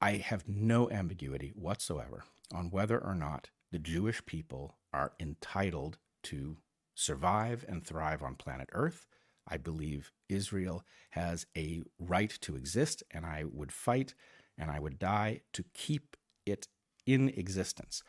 I 0.00 0.12
have 0.16 0.48
no 0.48 0.90
ambiguity 0.90 1.52
whatsoever 1.54 2.24
on 2.52 2.70
whether 2.70 2.98
or 2.98 3.14
not 3.14 3.50
the 3.70 3.78
Jewish 3.78 4.24
people 4.26 4.76
are 4.92 5.12
entitled 5.20 5.98
to 6.24 6.56
survive 6.94 7.64
and 7.68 7.86
thrive 7.86 8.22
on 8.22 8.34
planet 8.34 8.68
Earth. 8.72 9.06
I 9.48 9.56
believe 9.56 10.12
Israel 10.28 10.84
has 11.10 11.46
a 11.56 11.82
right 11.98 12.30
to 12.42 12.56
exist, 12.56 13.02
and 13.10 13.26
I 13.26 13.44
would 13.44 13.72
fight 13.72 14.14
and 14.56 14.70
I 14.70 14.78
would 14.78 14.98
die 14.98 15.40
to 15.54 15.64
keep 15.74 16.16
it 16.46 16.68
in 17.06 17.30
existence. 17.30 18.02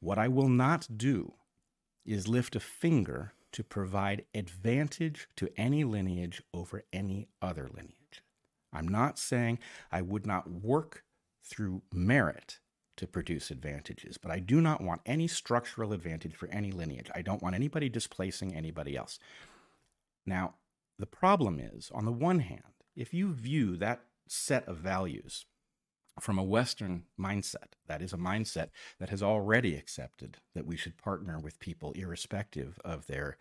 What 0.00 0.18
I 0.18 0.28
will 0.28 0.48
not 0.48 0.86
do 0.96 1.34
is 2.04 2.28
lift 2.28 2.54
a 2.56 2.60
finger 2.60 3.32
to 3.52 3.64
provide 3.64 4.24
advantage 4.34 5.28
to 5.36 5.48
any 5.56 5.84
lineage 5.84 6.42
over 6.54 6.82
any 6.92 7.28
other 7.42 7.68
lineage. 7.74 8.22
I'm 8.72 8.86
not 8.86 9.18
saying 9.18 9.58
I 9.90 10.02
would 10.02 10.26
not 10.26 10.50
work 10.50 11.04
through 11.42 11.82
merit 11.92 12.60
to 12.96 13.06
produce 13.06 13.50
advantages, 13.50 14.18
but 14.18 14.30
I 14.30 14.38
do 14.38 14.60
not 14.60 14.82
want 14.82 15.00
any 15.06 15.26
structural 15.26 15.92
advantage 15.92 16.36
for 16.36 16.48
any 16.48 16.70
lineage. 16.70 17.10
I 17.14 17.22
don't 17.22 17.42
want 17.42 17.54
anybody 17.54 17.88
displacing 17.88 18.54
anybody 18.54 18.96
else. 18.96 19.18
Now, 20.26 20.54
the 20.98 21.06
problem 21.06 21.58
is, 21.58 21.90
on 21.94 22.04
the 22.04 22.12
one 22.12 22.40
hand, 22.40 22.62
if 22.94 23.14
you 23.14 23.32
view 23.32 23.76
that 23.76 24.02
set 24.26 24.66
of 24.68 24.76
values 24.76 25.46
from 26.20 26.38
a 26.38 26.44
Western 26.44 27.04
mindset. 27.18 27.74
That 27.86 28.02
is 28.02 28.12
a 28.12 28.18
mindset 28.18 28.68
that 28.98 29.10
has 29.10 29.22
already 29.22 29.74
accepted 29.74 30.38
that 30.54 30.66
we 30.66 30.76
should 30.76 30.96
partner 30.96 31.38
with 31.38 31.60
people 31.60 31.92
irrespective 31.92 32.78
of 32.84 33.06
their 33.06 33.36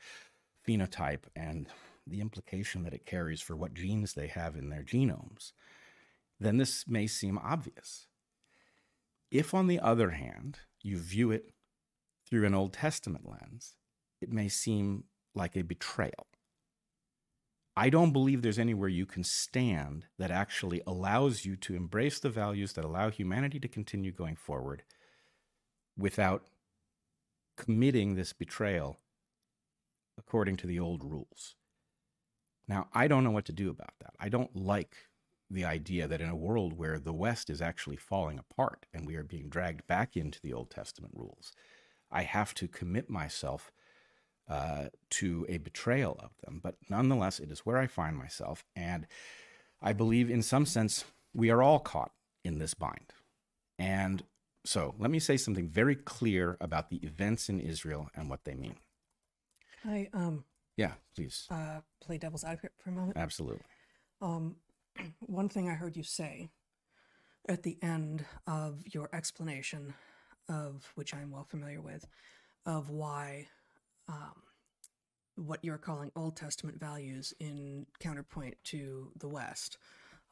phenotype 0.68 1.24
and 1.36 1.68
the 2.06 2.22
implication 2.22 2.84
that 2.84 2.94
it 2.94 3.06
carries 3.06 3.42
for 3.42 3.56
what 3.56 3.74
genes 3.74 4.14
they 4.14 4.28
have 4.28 4.56
in 4.56 4.70
their 4.70 4.84
genomes. 4.84 5.52
Then 6.40 6.58
this 6.58 6.86
may 6.88 7.08
seem 7.08 7.38
obvious. 7.38 8.08
If, 9.30 9.54
on 9.54 9.68
the 9.68 9.80
other 9.80 10.12
hand, 10.12 10.60
you 10.82 10.98
view 10.98 11.32
it 11.32 11.52
through 12.28 12.46
an 12.46 12.56
Old 12.56 12.74
Testament 12.74 13.30
lens, 13.30 13.76
it 14.22 14.32
may 14.32 14.48
seem 14.48 15.04
like 15.36 15.56
a 15.56 15.62
betrayal. 15.62 16.28
I 17.80 17.90
don't 17.90 18.12
believe 18.12 18.42
there's 18.42 18.60
anywhere 18.60 18.90
you 18.90 19.06
can 19.06 19.24
stand 19.24 20.08
that 20.18 20.32
actually 20.32 20.82
allows 20.86 21.46
you 21.46 21.56
to 21.56 21.76
embrace 21.76 22.20
the 22.20 22.30
values 22.30 22.74
that 22.74 22.84
allow 22.84 23.10
humanity 23.10 23.58
to 23.58 23.70
continue 23.70 24.12
going 24.12 24.36
forward 24.36 24.84
without 25.98 26.44
committing 27.56 28.16
this 28.16 28.34
betrayal 28.34 29.00
according 30.18 30.58
to 30.58 30.68
the 30.68 30.78
old 30.78 31.06
rules. 31.06 31.56
Now, 32.68 32.90
I 32.94 33.08
don't 33.08 33.24
know 33.24 33.32
what 33.32 33.46
to 33.46 33.54
do 33.54 33.70
about 33.70 33.94
that. 34.02 34.12
I 34.20 34.28
don't 34.28 34.54
like 34.54 34.98
the 35.50 35.64
idea 35.64 36.06
that 36.06 36.20
in 36.20 36.28
a 36.28 36.36
world 36.36 36.74
where 36.74 37.00
the 37.00 37.14
West 37.14 37.50
is 37.50 37.62
actually 37.62 37.96
falling 37.96 38.38
apart 38.38 38.88
and 38.94 39.08
we 39.08 39.16
are 39.16 39.24
being 39.24 39.48
dragged 39.48 39.88
back 39.88 40.18
into 40.18 40.42
the 40.42 40.52
Old 40.52 40.70
Testament 40.70 41.14
rules, 41.16 41.54
I 42.12 42.24
have 42.24 42.54
to 42.56 42.68
commit 42.68 43.10
myself 43.10 43.72
uh, 44.50 44.86
to 45.12 45.46
a 45.48 45.58
betrayal 45.58 46.20
of 46.20 46.32
them. 46.44 46.60
But 46.64 46.76
nonetheless, 46.90 47.40
it 47.40 47.52
is 47.52 47.60
where 47.60 47.78
I 47.78 47.88
find 47.88 48.18
myself. 48.18 48.66
And 48.76 49.08
I 49.82 49.94
believe, 49.94 50.30
in 50.30 50.42
some 50.42 50.66
sense, 50.66 51.06
we 51.34 51.50
are 51.50 51.62
all 51.62 51.80
caught 51.80 52.12
in 52.44 52.60
this 52.60 52.74
bind. 52.74 53.14
And 53.78 54.24
so 54.66 54.96
let 54.98 55.12
me 55.12 55.20
say 55.20 55.38
something 55.38 55.70
very 55.70 55.96
clear 55.96 56.58
about 56.60 56.90
the 56.90 56.98
events 56.98 57.50
in 57.50 57.60
Israel 57.60 58.10
and 58.16 58.30
what 58.30 58.44
they 58.44 58.56
mean. 58.56 58.76
I 59.86 60.10
um 60.14 60.44
yeah, 60.80 60.94
please. 61.14 61.46
Uh, 61.52 61.82
play 62.02 62.18
devil's 62.18 62.46
advocate 62.46 62.72
for 62.78 62.90
a 62.90 62.94
moment. 62.94 63.18
Absolutely. 63.18 63.66
Um, 64.22 64.56
one 65.20 65.50
thing 65.50 65.70
I 65.70 65.74
heard 65.74 65.98
you 65.98 66.04
say 66.04 66.50
at 67.50 67.64
the 67.64 67.78
end 67.82 68.24
of 68.48 68.82
your 68.86 69.10
explanation 69.12 69.94
of 70.48 70.90
which 70.96 71.14
I'm 71.14 71.32
well 71.32 71.44
familiar 71.44 71.82
with, 71.82 72.08
of 72.66 72.90
why 72.90 73.48
um, 74.10 74.34
what 75.36 75.64
you're 75.64 75.78
calling 75.78 76.12
Old 76.16 76.36
Testament 76.36 76.80
values 76.80 77.34
in 77.40 77.86
counterpoint 78.00 78.58
to 78.66 79.12
the 79.18 79.30
West 79.30 79.78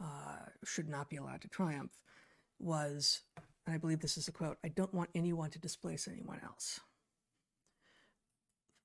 uh, 0.04 0.50
should 0.66 0.90
not 0.90 1.10
be 1.10 1.18
allowed 1.18 1.42
to 1.42 1.48
triumph 1.48 1.92
was, 2.60 3.22
and 3.66 3.76
I 3.76 3.78
believe 3.78 4.00
this 4.00 4.18
is 4.18 4.28
a 4.28 4.32
quote, 4.32 4.58
I 4.66 4.70
don't 4.70 4.94
want 4.94 5.12
anyone 5.16 5.52
to 5.52 5.60
displace 5.60 6.08
anyone 6.08 6.42
else. 6.44 6.80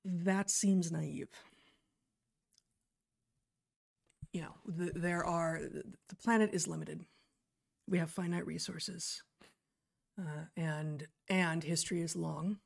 That 0.05 0.49
seems 0.49 0.91
naive. 0.91 1.29
You 4.31 4.41
know, 4.41 4.53
the, 4.65 4.91
there 4.95 5.23
are, 5.23 5.59
the 5.61 6.15
planet 6.23 6.51
is 6.53 6.67
limited. 6.67 7.01
We 7.87 7.97
have 7.99 8.11
finite 8.11 8.45
resources. 8.45 9.23
Uh, 10.19 10.45
and 10.55 11.07
and 11.27 11.63
history 11.63 11.99
is 11.99 12.15
long 12.15 12.59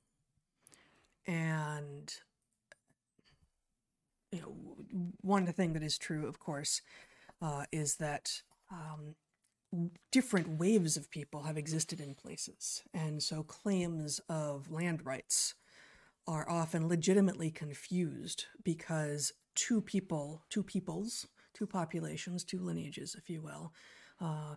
and 1.27 2.13
you 4.31 4.41
know, 4.41 5.11
one 5.21 5.45
thing 5.47 5.73
that 5.73 5.83
is 5.83 5.97
true, 5.97 6.27
of 6.27 6.39
course, 6.39 6.81
uh, 7.41 7.63
is 7.71 7.95
that 7.95 8.41
um, 8.71 9.15
different 10.11 10.59
waves 10.59 10.97
of 10.97 11.11
people 11.11 11.43
have 11.43 11.57
existed 11.57 11.99
in 11.99 12.13
places, 12.13 12.83
and 12.93 13.21
so 13.21 13.43
claims 13.43 14.19
of 14.29 14.71
land 14.71 15.05
rights 15.05 15.55
are 16.27 16.49
often 16.49 16.87
legitimately 16.87 17.49
confused 17.49 18.45
because 18.63 19.31
two 19.55 19.81
people, 19.81 20.43
two 20.49 20.63
peoples, 20.63 21.27
two 21.53 21.65
populations, 21.65 22.43
two 22.43 22.59
lineages, 22.59 23.15
if 23.17 23.29
you 23.29 23.41
will, 23.41 23.71
uh, 24.21 24.55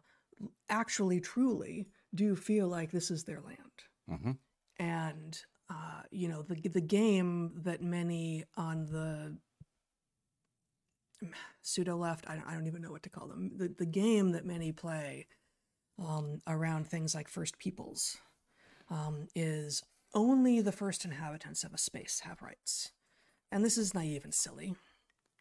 actually 0.68 1.20
truly 1.20 1.88
do 2.14 2.34
feel 2.34 2.68
like 2.68 2.90
this 2.90 3.10
is 3.10 3.24
their 3.24 3.40
land. 3.40 3.56
Mm-hmm. 4.10 4.32
And 4.78 5.40
uh, 5.70 6.02
you 6.10 6.28
know, 6.28 6.42
the 6.42 6.68
the 6.68 6.80
game 6.80 7.52
that 7.62 7.82
many 7.82 8.44
on 8.56 8.86
the 8.86 9.36
pseudo 11.62 11.96
left, 11.96 12.26
I, 12.28 12.42
I 12.46 12.54
don't 12.54 12.66
even 12.66 12.82
know 12.82 12.90
what 12.90 13.02
to 13.04 13.10
call 13.10 13.28
them, 13.28 13.52
the, 13.56 13.68
the 13.68 13.86
game 13.86 14.32
that 14.32 14.44
many 14.44 14.72
play 14.72 15.26
um, 15.98 16.40
around 16.46 16.86
things 16.86 17.14
like 17.14 17.28
First 17.28 17.58
Peoples 17.58 18.16
um, 18.88 19.28
is 19.34 19.82
only 20.14 20.60
the 20.60 20.72
first 20.72 21.04
inhabitants 21.04 21.62
of 21.62 21.74
a 21.74 21.78
space 21.78 22.22
have 22.24 22.42
rights. 22.42 22.90
And 23.52 23.64
this 23.64 23.78
is 23.78 23.94
naive 23.94 24.24
and 24.24 24.34
silly 24.34 24.74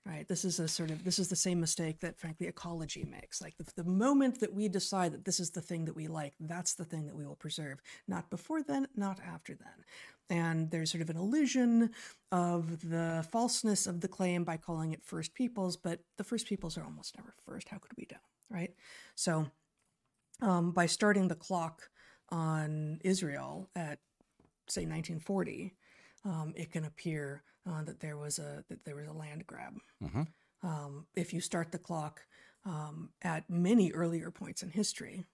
right? 0.05 0.27
This 0.27 0.45
is 0.45 0.59
a 0.59 0.67
sort 0.67 0.91
of 0.91 1.03
this 1.03 1.19
is 1.19 1.27
the 1.27 1.35
same 1.35 1.59
mistake 1.59 1.99
that 1.99 2.19
frankly 2.19 2.47
ecology 2.47 3.05
makes. 3.05 3.41
Like 3.41 3.55
the, 3.57 3.83
the 3.83 3.89
moment 3.89 4.39
that 4.39 4.53
we 4.53 4.67
decide 4.67 5.13
that 5.13 5.25
this 5.25 5.39
is 5.39 5.51
the 5.51 5.61
thing 5.61 5.85
that 5.85 5.95
we 5.95 6.07
like 6.07 6.33
that's 6.39 6.73
the 6.73 6.85
thing 6.85 7.05
that 7.07 7.15
we 7.15 7.25
will 7.25 7.35
preserve. 7.35 7.79
Not 8.07 8.29
before 8.29 8.63
then 8.63 8.87
not 8.95 9.19
after 9.19 9.53
then 9.53 9.85
and 10.29 10.71
there's 10.71 10.91
sort 10.91 11.01
of 11.01 11.09
an 11.09 11.17
illusion 11.17 11.91
of 12.31 12.89
the 12.89 13.25
falseness 13.31 13.87
of 13.87 14.01
the 14.01 14.07
claim 14.07 14.43
by 14.43 14.57
calling 14.57 14.91
it 14.91 15.03
first 15.03 15.33
peoples 15.33 15.77
but 15.77 15.99
the 16.17 16.23
first 16.23 16.47
peoples 16.47 16.77
are 16.77 16.83
almost 16.83 17.15
never 17.17 17.33
first 17.45 17.69
how 17.69 17.77
could 17.77 17.91
we 17.97 18.07
know 18.11 18.17
right 18.49 18.73
so 19.15 19.47
um, 20.41 20.71
by 20.71 20.85
starting 20.85 21.27
the 21.27 21.35
clock 21.35 21.89
on 22.29 22.99
israel 23.03 23.69
at 23.75 23.99
say 24.67 24.81
1940 24.81 25.73
um, 26.25 26.53
it 26.55 26.71
can 26.71 26.85
appear 26.85 27.43
uh, 27.69 27.83
that 27.83 27.99
there 27.99 28.17
was 28.17 28.39
a 28.39 28.63
that 28.69 28.83
there 28.85 28.95
was 28.95 29.07
a 29.07 29.13
land 29.13 29.45
grab. 29.47 29.77
Mm-hmm. 30.03 30.23
Um, 30.63 31.05
if 31.15 31.33
you 31.33 31.41
start 31.41 31.71
the 31.71 31.77
clock 31.77 32.21
um, 32.65 33.09
at 33.21 33.49
many 33.49 33.91
earlier 33.91 34.31
points 34.31 34.63
in 34.63 34.69
history, 34.69 35.25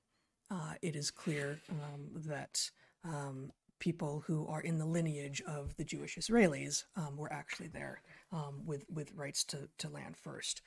uh, 0.51 0.73
it 0.81 0.95
is 0.95 1.12
clear 1.12 1.60
um, 1.69 2.10
that 2.27 2.69
um, 3.03 3.51
people 3.80 4.24
who 4.26 4.48
are 4.48 4.62
in 4.62 4.78
the 4.78 4.86
lineage 4.86 5.42
of 5.48 5.76
the 5.78 5.84
Jewish 5.84 6.18
Israelis 6.18 6.84
um, 6.96 7.18
were 7.18 7.32
actually 7.32 7.68
there 7.68 8.02
with 8.66 8.86
with 8.90 9.14
rights 9.14 9.44
to, 9.46 9.70
to 9.78 9.90
land 9.90 10.18
first. 10.18 10.62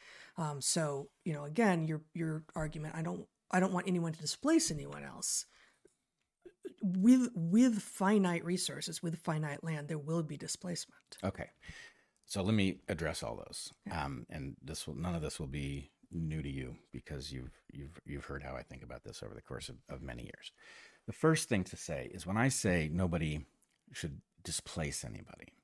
so 0.60 1.08
you 1.24 1.32
know, 1.32 1.44
again, 1.44 1.86
your 1.86 2.02
your 2.14 2.44
argument. 2.54 2.94
I 2.94 3.02
don't 3.02 3.26
I 3.50 3.60
don't 3.60 3.72
want 3.72 3.88
anyone 3.88 4.12
to 4.12 4.20
displace 4.20 4.70
anyone 4.70 5.04
else 5.04 5.46
with 6.82 7.28
with 7.34 7.80
finite 7.80 8.44
resources, 8.44 9.02
with 9.02 9.18
finite 9.18 9.64
land, 9.64 9.88
there 9.88 9.98
will 9.98 10.22
be 10.22 10.36
displacement. 10.36 11.18
Okay, 11.24 11.50
so 12.26 12.42
let 12.42 12.54
me 12.54 12.78
address 12.88 13.22
all 13.22 13.36
those, 13.36 13.72
yeah. 13.86 14.04
um, 14.04 14.26
and 14.30 14.56
this 14.62 14.86
will 14.86 14.94
none 14.94 15.14
of 15.14 15.22
this 15.22 15.38
will 15.40 15.46
be 15.46 15.90
new 16.10 16.42
to 16.42 16.48
you 16.48 16.74
because 16.92 17.32
you've 17.32 17.52
you've 17.72 18.00
you've 18.04 18.24
heard 18.24 18.42
how 18.42 18.54
I 18.54 18.62
think 18.62 18.82
about 18.82 19.04
this 19.04 19.22
over 19.22 19.34
the 19.34 19.42
course 19.42 19.68
of, 19.68 19.76
of 19.88 20.02
many 20.02 20.22
years. 20.22 20.52
The 21.08 21.14
first 21.14 21.48
thing 21.48 21.64
to 21.64 21.76
say 21.76 22.10
is 22.12 22.26
when 22.26 22.36
I 22.36 22.48
say 22.50 22.90
nobody 22.92 23.46
should 23.92 24.20
displace 24.44 25.06
anybody, 25.06 25.54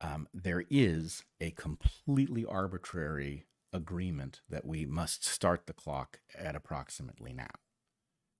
um, 0.00 0.28
there 0.32 0.64
is 0.70 1.24
a 1.40 1.50
completely 1.50 2.44
arbitrary 2.44 3.46
agreement 3.72 4.40
that 4.48 4.64
we 4.64 4.86
must 4.86 5.24
start 5.24 5.66
the 5.66 5.72
clock 5.72 6.20
at 6.38 6.54
approximately 6.54 7.32
now. 7.32 7.50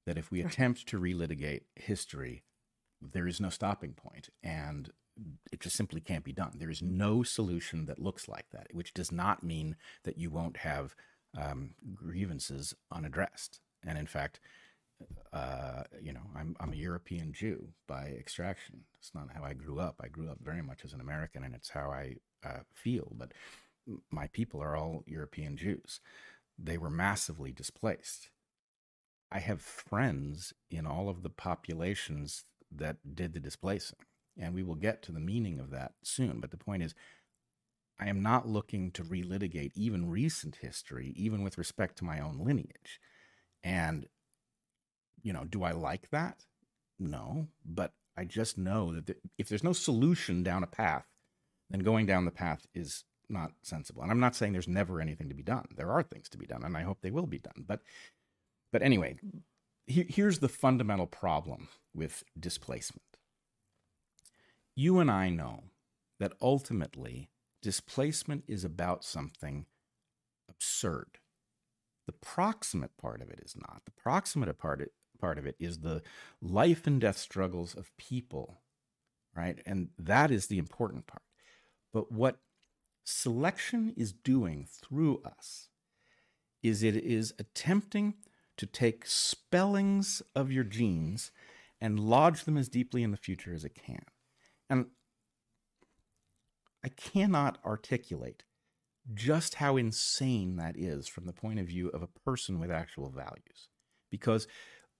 That 0.06 0.16
if 0.16 0.30
we 0.30 0.40
attempt 0.42 0.86
to 0.88 1.00
relitigate 1.00 1.62
history, 1.74 2.44
there 3.00 3.26
is 3.26 3.40
no 3.40 3.48
stopping 3.48 3.92
point, 3.92 4.28
and 4.44 4.90
it 5.50 5.58
just 5.58 5.74
simply 5.74 6.00
can't 6.00 6.24
be 6.24 6.32
done. 6.32 6.52
There 6.54 6.70
is 6.70 6.82
no 6.82 7.24
solution 7.24 7.86
that 7.86 7.98
looks 7.98 8.28
like 8.28 8.46
that, 8.52 8.68
which 8.72 8.94
does 8.94 9.10
not 9.10 9.42
mean 9.42 9.74
that 10.04 10.18
you 10.18 10.30
won't 10.30 10.58
have 10.58 10.94
um, 11.36 11.70
grievances 11.92 12.76
unaddressed. 12.92 13.58
And 13.84 13.98
in 13.98 14.06
fact, 14.06 14.38
uh, 15.32 15.82
you 16.00 16.12
know, 16.12 16.20
I'm, 16.36 16.56
I'm 16.60 16.72
a 16.72 16.76
European 16.76 17.32
Jew 17.32 17.68
by 17.86 18.14
extraction. 18.18 18.80
It's 18.98 19.14
not 19.14 19.28
how 19.34 19.44
I 19.44 19.54
grew 19.54 19.78
up. 19.80 19.96
I 20.02 20.08
grew 20.08 20.28
up 20.30 20.38
very 20.42 20.62
much 20.62 20.84
as 20.84 20.92
an 20.92 21.00
American, 21.00 21.44
and 21.44 21.54
it's 21.54 21.70
how 21.70 21.90
I 21.90 22.16
uh, 22.44 22.60
feel. 22.72 23.12
But 23.16 23.32
my 24.10 24.28
people 24.28 24.62
are 24.62 24.76
all 24.76 25.04
European 25.06 25.56
Jews. 25.56 26.00
They 26.58 26.78
were 26.78 26.90
massively 26.90 27.52
displaced. 27.52 28.30
I 29.30 29.38
have 29.38 29.60
friends 29.60 30.52
in 30.70 30.86
all 30.86 31.08
of 31.08 31.22
the 31.22 31.30
populations 31.30 32.44
that 32.70 32.96
did 33.14 33.32
the 33.32 33.40
displacing, 33.40 33.98
and 34.38 34.54
we 34.54 34.62
will 34.62 34.74
get 34.74 35.02
to 35.02 35.12
the 35.12 35.20
meaning 35.20 35.58
of 35.58 35.70
that 35.70 35.92
soon. 36.02 36.40
But 36.40 36.50
the 36.50 36.56
point 36.58 36.82
is, 36.82 36.94
I 37.98 38.08
am 38.08 38.22
not 38.22 38.48
looking 38.48 38.90
to 38.92 39.04
relitigate 39.04 39.72
even 39.74 40.10
recent 40.10 40.56
history, 40.56 41.12
even 41.16 41.42
with 41.42 41.58
respect 41.58 41.96
to 41.98 42.04
my 42.04 42.20
own 42.20 42.38
lineage. 42.44 43.00
And, 43.62 44.06
you 45.22 45.32
know, 45.32 45.44
do 45.44 45.62
I 45.62 45.72
like 45.72 46.10
that? 46.10 46.44
No, 46.98 47.48
but 47.64 47.92
I 48.16 48.24
just 48.24 48.58
know 48.58 48.92
that 48.92 49.18
if 49.38 49.48
there's 49.48 49.64
no 49.64 49.72
solution 49.72 50.42
down 50.42 50.62
a 50.62 50.68
path, 50.68 51.06
then 51.70 51.80
going 51.80 52.06
down 52.06 52.24
the 52.24 52.30
path 52.30 52.66
is 52.74 53.04
not 53.28 53.52
sensible. 53.62 54.02
And 54.02 54.10
I'm 54.10 54.20
not 54.20 54.36
saying 54.36 54.52
there's 54.52 54.68
never 54.68 55.00
anything 55.00 55.28
to 55.28 55.34
be 55.34 55.42
done. 55.42 55.66
There 55.76 55.90
are 55.90 56.02
things 56.02 56.28
to 56.30 56.38
be 56.38 56.46
done, 56.46 56.64
and 56.64 56.76
I 56.76 56.82
hope 56.82 56.98
they 57.00 57.10
will 57.10 57.26
be 57.26 57.38
done. 57.38 57.64
But, 57.66 57.80
but 58.72 58.82
anyway, 58.82 59.16
he, 59.86 60.04
here's 60.08 60.40
the 60.40 60.48
fundamental 60.48 61.06
problem 61.06 61.68
with 61.94 62.24
displacement. 62.38 63.02
You 64.76 64.98
and 64.98 65.10
I 65.10 65.30
know 65.30 65.64
that 66.20 66.34
ultimately 66.40 67.30
displacement 67.62 68.44
is 68.46 68.64
about 68.64 69.04
something 69.04 69.66
absurd. 70.48 71.18
The 72.06 72.12
proximate 72.12 72.96
part 72.96 73.22
of 73.22 73.30
it 73.30 73.40
is 73.44 73.54
not. 73.56 73.82
The 73.84 73.92
proximate 73.92 74.56
part, 74.58 74.90
part 75.22 75.38
of 75.38 75.46
it 75.46 75.56
is 75.58 75.78
the 75.78 76.02
life 76.42 76.86
and 76.86 77.00
death 77.00 77.16
struggles 77.16 77.74
of 77.74 77.96
people, 77.96 78.60
right? 79.34 79.60
And 79.64 79.88
that 79.98 80.30
is 80.30 80.48
the 80.48 80.58
important 80.58 81.06
part. 81.06 81.22
But 81.92 82.10
what 82.10 82.40
selection 83.04 83.94
is 83.96 84.12
doing 84.12 84.66
through 84.68 85.22
us 85.24 85.68
is 86.62 86.82
it 86.82 86.96
is 86.96 87.32
attempting 87.38 88.14
to 88.56 88.66
take 88.66 89.06
spellings 89.06 90.22
of 90.34 90.52
your 90.52 90.64
genes 90.64 91.30
and 91.80 91.98
lodge 91.98 92.44
them 92.44 92.58
as 92.58 92.68
deeply 92.68 93.02
in 93.02 93.12
the 93.12 93.16
future 93.16 93.54
as 93.54 93.64
it 93.64 93.74
can. 93.74 94.02
And 94.68 94.86
I 96.84 96.88
cannot 96.88 97.58
articulate 97.64 98.42
just 99.14 99.56
how 99.56 99.76
insane 99.76 100.56
that 100.56 100.76
is 100.76 101.08
from 101.08 101.26
the 101.26 101.32
point 101.32 101.60
of 101.60 101.66
view 101.66 101.88
of 101.88 102.02
a 102.02 102.08
person 102.24 102.58
with 102.58 102.70
actual 102.70 103.10
values. 103.10 103.68
Because 104.10 104.46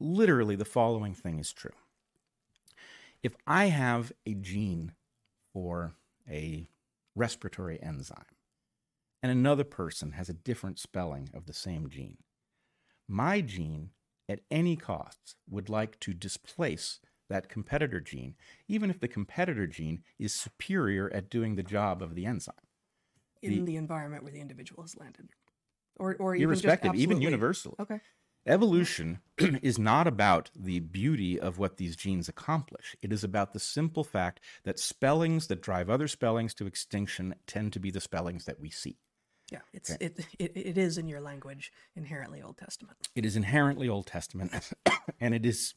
literally 0.02 0.56
the 0.56 0.64
following 0.64 1.14
thing 1.14 1.38
is 1.38 1.52
true. 1.52 1.72
If 3.22 3.36
I 3.46 3.66
have 3.66 4.12
a 4.26 4.34
gene 4.34 4.92
for 5.52 5.94
a 6.28 6.68
respiratory 7.14 7.80
enzyme, 7.82 8.24
and 9.22 9.30
another 9.30 9.64
person 9.64 10.12
has 10.12 10.28
a 10.28 10.34
different 10.34 10.78
spelling 10.78 11.30
of 11.32 11.46
the 11.46 11.52
same 11.52 11.88
gene. 11.88 12.18
My 13.06 13.40
gene, 13.40 13.90
at 14.28 14.40
any 14.50 14.74
cost, 14.74 15.36
would 15.48 15.68
like 15.68 16.00
to 16.00 16.12
displace 16.12 17.00
that 17.28 17.48
competitor 17.48 18.00
gene, 18.00 18.34
even 18.66 18.90
if 18.90 18.98
the 18.98 19.08
competitor 19.08 19.66
gene 19.66 20.02
is 20.18 20.34
superior 20.34 21.10
at 21.14 21.30
doing 21.30 21.54
the 21.54 21.62
job 21.62 22.02
of 22.02 22.14
the 22.14 22.26
enzyme. 22.26 22.54
In 23.42 23.60
the, 23.60 23.72
the 23.72 23.76
environment 23.76 24.24
where 24.24 24.32
the 24.32 24.40
individual 24.40 24.82
has 24.82 24.96
landed. 24.96 25.30
Or, 25.96 26.16
or 26.18 26.34
even 26.34 26.48
irrespective, 26.48 26.94
even 26.96 27.20
universally. 27.20 27.76
Okay. 27.78 28.00
Evolution 28.46 29.20
is 29.38 29.78
not 29.78 30.06
about 30.06 30.50
the 30.56 30.80
beauty 30.80 31.38
of 31.38 31.58
what 31.58 31.76
these 31.76 31.94
genes 31.94 32.28
accomplish. 32.28 32.96
It 33.00 33.12
is 33.12 33.22
about 33.22 33.52
the 33.52 33.60
simple 33.60 34.02
fact 34.02 34.40
that 34.64 34.78
spellings 34.78 35.46
that 35.46 35.62
drive 35.62 35.88
other 35.88 36.08
spellings 36.08 36.54
to 36.54 36.66
extinction 36.66 37.34
tend 37.46 37.72
to 37.72 37.80
be 37.80 37.90
the 37.90 38.00
spellings 38.00 38.44
that 38.46 38.58
we 38.58 38.70
see. 38.70 38.98
Yeah, 39.50 39.60
it's 39.72 39.90
okay. 39.92 40.06
it, 40.06 40.26
it 40.38 40.52
it 40.56 40.78
is 40.78 40.96
in 40.98 41.08
your 41.08 41.20
language 41.20 41.72
inherently 41.94 42.40
Old 42.40 42.56
Testament. 42.56 42.96
It 43.14 43.26
is 43.26 43.36
inherently 43.36 43.88
Old 43.88 44.06
Testament, 44.06 44.52
and 45.20 45.34
it 45.34 45.44
is 45.44 45.74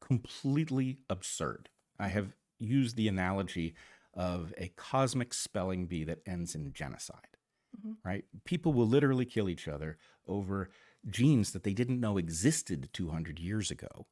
completely 0.00 0.98
absurd. 1.10 1.68
I 1.98 2.08
have 2.08 2.34
used 2.58 2.96
the 2.96 3.08
analogy 3.08 3.74
of 4.14 4.54
a 4.56 4.68
cosmic 4.68 5.34
spelling 5.34 5.86
bee 5.86 6.04
that 6.04 6.20
ends 6.26 6.54
in 6.54 6.72
genocide. 6.72 7.36
Mm-hmm. 7.78 7.92
Right? 8.08 8.24
People 8.44 8.72
will 8.72 8.88
literally 8.88 9.26
kill 9.26 9.48
each 9.48 9.68
other 9.68 9.98
over 10.26 10.70
genes 11.08 11.52
that 11.52 11.62
they 11.62 11.72
didn't 11.72 12.00
know 12.00 12.18
existed 12.18 12.88
200 12.92 13.38
years 13.38 13.70
ago. 13.70 14.06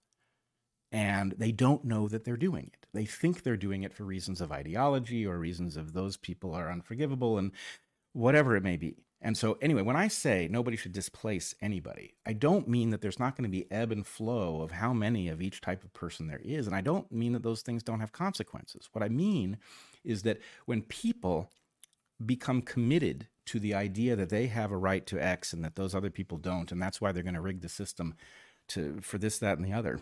And 0.90 1.34
they 1.36 1.52
don't 1.52 1.84
know 1.84 2.08
that 2.08 2.24
they're 2.24 2.36
doing 2.38 2.70
it. 2.72 2.86
They 2.94 3.04
think 3.04 3.42
they're 3.42 3.58
doing 3.58 3.82
it 3.82 3.92
for 3.92 4.04
reasons 4.04 4.40
of 4.40 4.50
ideology 4.50 5.26
or 5.26 5.38
reasons 5.38 5.76
of 5.76 5.92
those 5.92 6.16
people 6.16 6.54
are 6.54 6.70
unforgivable 6.70 7.36
and 7.36 7.52
whatever 8.14 8.56
it 8.56 8.62
may 8.62 8.78
be. 8.78 9.04
And 9.20 9.36
so, 9.36 9.58
anyway, 9.60 9.82
when 9.82 9.96
I 9.96 10.06
say 10.08 10.46
nobody 10.48 10.76
should 10.76 10.92
displace 10.92 11.54
anybody, 11.60 12.14
I 12.24 12.32
don't 12.32 12.68
mean 12.68 12.90
that 12.90 13.02
there's 13.02 13.18
not 13.18 13.36
going 13.36 13.50
to 13.50 13.56
be 13.56 13.70
ebb 13.70 13.90
and 13.90 14.06
flow 14.06 14.62
of 14.62 14.70
how 14.70 14.92
many 14.92 15.28
of 15.28 15.42
each 15.42 15.60
type 15.60 15.82
of 15.82 15.92
person 15.92 16.28
there 16.28 16.40
is. 16.44 16.66
And 16.66 16.76
I 16.76 16.80
don't 16.80 17.10
mean 17.10 17.32
that 17.32 17.42
those 17.42 17.62
things 17.62 17.82
don't 17.82 18.00
have 18.00 18.12
consequences. 18.12 18.88
What 18.92 19.02
I 19.02 19.08
mean 19.08 19.58
is 20.04 20.22
that 20.22 20.38
when 20.66 20.82
people 20.82 21.50
become 22.24 22.62
committed 22.62 23.28
to 23.46 23.58
the 23.58 23.74
idea 23.74 24.14
that 24.16 24.28
they 24.28 24.46
have 24.48 24.70
a 24.70 24.76
right 24.76 25.06
to 25.06 25.22
X 25.22 25.52
and 25.52 25.64
that 25.64 25.76
those 25.76 25.94
other 25.94 26.10
people 26.10 26.38
don't, 26.38 26.70
and 26.70 26.82
that's 26.82 27.00
why 27.00 27.12
they're 27.12 27.22
going 27.22 27.34
to 27.34 27.40
rig 27.40 27.60
the 27.62 27.68
system 27.68 28.14
to 28.68 29.00
for 29.00 29.18
this, 29.18 29.38
that, 29.38 29.58
and 29.58 29.66
the 29.66 29.72
other. 29.72 30.00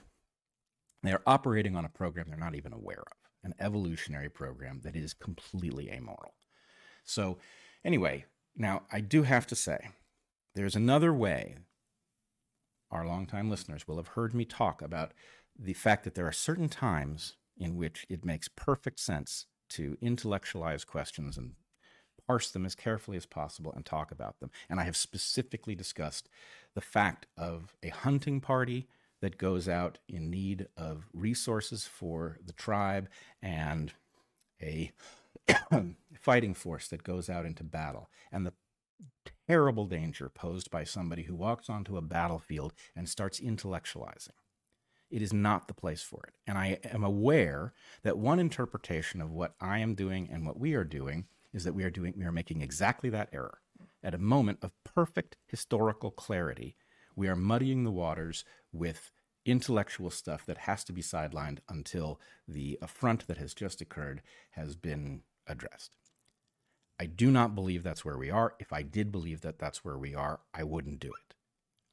They're 1.02 1.22
operating 1.26 1.76
on 1.76 1.84
a 1.84 1.90
program 1.90 2.26
they're 2.28 2.38
not 2.38 2.56
even 2.56 2.72
aware 2.72 3.02
of, 3.06 3.30
an 3.44 3.54
evolutionary 3.60 4.28
program 4.28 4.80
that 4.82 4.96
is 4.96 5.14
completely 5.14 5.90
amoral. 5.90 6.34
So, 7.04 7.38
anyway, 7.84 8.24
now 8.56 8.82
I 8.90 9.00
do 9.00 9.22
have 9.22 9.46
to 9.48 9.54
say, 9.54 9.90
there's 10.54 10.74
another 10.74 11.12
way. 11.12 11.56
Our 12.90 13.06
longtime 13.06 13.50
listeners 13.50 13.86
will 13.86 13.96
have 13.96 14.08
heard 14.08 14.34
me 14.34 14.44
talk 14.44 14.82
about 14.82 15.12
the 15.58 15.74
fact 15.74 16.04
that 16.04 16.14
there 16.14 16.26
are 16.26 16.32
certain 16.32 16.68
times 16.68 17.36
in 17.56 17.76
which 17.76 18.06
it 18.08 18.24
makes 18.24 18.48
perfect 18.48 18.98
sense 18.98 19.46
to 19.68 19.96
intellectualize 20.00 20.84
questions 20.84 21.36
and 21.36 21.52
parse 22.26 22.50
them 22.50 22.66
as 22.66 22.74
carefully 22.74 23.16
as 23.16 23.26
possible 23.26 23.72
and 23.74 23.84
talk 23.84 24.10
about 24.10 24.40
them. 24.40 24.50
And 24.68 24.80
I 24.80 24.84
have 24.84 24.96
specifically 24.96 25.74
discussed 25.74 26.28
the 26.74 26.80
fact 26.80 27.26
of 27.36 27.74
a 27.82 27.88
hunting 27.88 28.40
party 28.40 28.88
that 29.20 29.38
goes 29.38 29.68
out 29.68 29.98
in 30.08 30.30
need 30.30 30.68
of 30.76 31.08
resources 31.12 31.86
for 31.86 32.38
the 32.44 32.52
tribe 32.52 33.08
and 33.42 33.92
a 34.60 34.92
fighting 36.20 36.54
force 36.54 36.88
that 36.88 37.02
goes 37.02 37.30
out 37.30 37.46
into 37.46 37.64
battle 37.64 38.10
and 38.30 38.46
the 38.46 38.52
terrible 39.48 39.86
danger 39.86 40.28
posed 40.28 40.70
by 40.70 40.84
somebody 40.84 41.24
who 41.24 41.34
walks 41.34 41.70
onto 41.70 41.96
a 41.96 42.02
battlefield 42.02 42.72
and 42.94 43.08
starts 43.08 43.40
intellectualizing. 43.40 44.30
It 45.10 45.22
is 45.22 45.32
not 45.32 45.68
the 45.68 45.74
place 45.74 46.02
for 46.02 46.24
it. 46.26 46.34
And 46.46 46.58
I 46.58 46.78
am 46.84 47.04
aware 47.04 47.72
that 48.02 48.18
one 48.18 48.40
interpretation 48.40 49.20
of 49.20 49.30
what 49.30 49.54
I 49.60 49.78
am 49.78 49.94
doing 49.94 50.28
and 50.30 50.44
what 50.44 50.58
we 50.58 50.74
are 50.74 50.84
doing 50.84 51.26
is 51.52 51.64
that 51.64 51.74
we 51.74 51.84
are 51.84 51.90
doing 51.90 52.14
we 52.16 52.24
are 52.24 52.32
making 52.32 52.62
exactly 52.62 53.10
that 53.10 53.30
error. 53.32 53.58
At 54.02 54.14
a 54.14 54.18
moment 54.18 54.58
of 54.62 54.72
perfect 54.84 55.36
historical 55.46 56.10
clarity, 56.10 56.76
we 57.14 57.28
are 57.28 57.36
muddying 57.36 57.84
the 57.84 57.90
waters 57.90 58.44
with 58.72 59.10
intellectual 59.44 60.10
stuff 60.10 60.44
that 60.46 60.58
has 60.58 60.84
to 60.84 60.92
be 60.92 61.02
sidelined 61.02 61.58
until 61.68 62.20
the 62.48 62.78
affront 62.82 63.26
that 63.26 63.38
has 63.38 63.54
just 63.54 63.80
occurred 63.80 64.20
has 64.50 64.76
been 64.76 65.22
addressed. 65.46 65.92
I 66.98 67.06
do 67.06 67.30
not 67.30 67.54
believe 67.54 67.82
that's 67.82 68.04
where 68.04 68.18
we 68.18 68.30
are. 68.30 68.54
If 68.58 68.72
I 68.72 68.82
did 68.82 69.12
believe 69.12 69.42
that 69.42 69.58
that's 69.58 69.84
where 69.84 69.98
we 69.98 70.14
are, 70.14 70.40
I 70.54 70.64
wouldn't 70.64 71.00
do 71.00 71.08
it. 71.08 71.34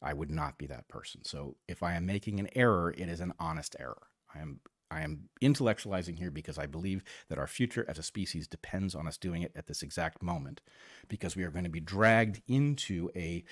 I 0.01 0.13
would 0.13 0.31
not 0.31 0.57
be 0.57 0.65
that 0.67 0.87
person. 0.87 1.23
So 1.25 1.55
if 1.67 1.83
I 1.83 1.93
am 1.93 2.05
making 2.05 2.39
an 2.39 2.49
error, 2.55 2.93
it 2.97 3.09
is 3.09 3.19
an 3.19 3.33
honest 3.39 3.75
error. 3.79 4.07
I 4.33 4.39
am 4.39 4.59
I 4.93 5.01
am 5.01 5.29
intellectualizing 5.41 6.17
here 6.17 6.31
because 6.31 6.57
I 6.57 6.67
believe 6.67 7.03
that 7.29 7.39
our 7.39 7.47
future 7.47 7.85
as 7.87 7.97
a 7.97 8.03
species 8.03 8.47
depends 8.47 8.93
on 8.93 9.07
us 9.07 9.17
doing 9.17 9.41
it 9.41 9.51
at 9.55 9.67
this 9.67 9.81
exact 9.81 10.21
moment, 10.21 10.61
because 11.07 11.35
we 11.35 11.43
are 11.43 11.51
going 11.51 11.63
to 11.63 11.69
be 11.69 11.79
dragged 11.79 12.41
into 12.47 13.09
a 13.15 13.43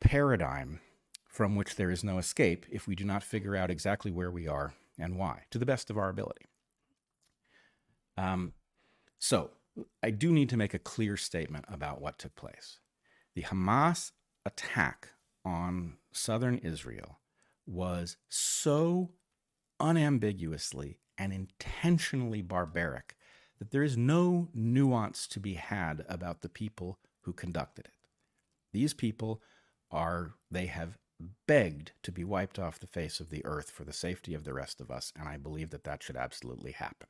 paradigm 0.00 0.80
from 1.26 1.56
which 1.56 1.74
there 1.76 1.90
is 1.90 2.04
no 2.04 2.18
escape 2.18 2.66
if 2.70 2.86
we 2.86 2.94
do 2.94 3.04
not 3.04 3.22
figure 3.22 3.56
out 3.56 3.70
exactly 3.70 4.12
where 4.12 4.30
we 4.30 4.46
are 4.46 4.74
and 4.98 5.18
why, 5.18 5.42
to 5.50 5.58
the 5.58 5.66
best 5.66 5.90
of 5.90 5.98
our 5.98 6.08
ability. 6.08 6.44
Um, 8.16 8.52
so, 9.18 9.50
I 10.04 10.10
do 10.10 10.32
need 10.32 10.50
to 10.50 10.56
make 10.56 10.74
a 10.74 10.78
clear 10.78 11.16
statement 11.16 11.64
about 11.68 12.00
what 12.00 12.18
took 12.18 12.36
place. 12.36 12.78
The 13.34 13.42
Hamas 13.42 14.12
attack 14.46 15.10
on 15.44 15.94
southern 16.12 16.58
Israel 16.58 17.18
was 17.66 18.16
so 18.28 19.10
unambiguously 19.80 20.98
and 21.18 21.32
intentionally 21.32 22.42
barbaric 22.42 23.16
that 23.58 23.70
there 23.70 23.82
is 23.82 23.96
no 23.96 24.48
nuance 24.52 25.26
to 25.28 25.40
be 25.40 25.54
had 25.54 26.04
about 26.08 26.42
the 26.42 26.48
people 26.48 26.98
who 27.22 27.32
conducted 27.32 27.86
it. 27.86 28.08
These 28.72 28.94
people 28.94 29.40
are, 29.90 30.34
they 30.50 30.66
have 30.66 30.98
begged 31.46 31.92
to 32.02 32.10
be 32.10 32.24
wiped 32.24 32.58
off 32.58 32.80
the 32.80 32.86
face 32.86 33.20
of 33.20 33.30
the 33.30 33.44
earth 33.44 33.70
for 33.70 33.84
the 33.84 33.92
safety 33.92 34.34
of 34.34 34.44
the 34.44 34.52
rest 34.52 34.80
of 34.80 34.90
us, 34.90 35.12
and 35.18 35.28
I 35.28 35.36
believe 35.36 35.70
that 35.70 35.84
that 35.84 36.02
should 36.02 36.16
absolutely 36.16 36.72
happen. 36.72 37.06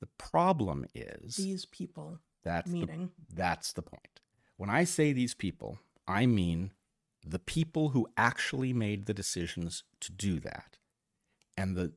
The 0.00 0.08
problem 0.18 0.86
is 0.94 1.36
These 1.36 1.66
people 1.66 2.18
that's 2.42 2.70
the, 2.70 2.78
meeting. 2.78 3.10
that's 3.32 3.72
the 3.74 3.82
point. 3.82 4.20
When 4.56 4.70
I 4.70 4.84
say 4.84 5.12
these 5.12 5.34
people, 5.34 5.78
I 6.08 6.24
mean 6.24 6.72
the 7.24 7.38
people 7.38 7.90
who 7.90 8.08
actually 8.16 8.72
made 8.72 9.04
the 9.04 9.12
decisions 9.14 9.84
to 10.00 10.10
do 10.10 10.40
that. 10.40 10.78
And 11.56 11.76
the 11.76 11.92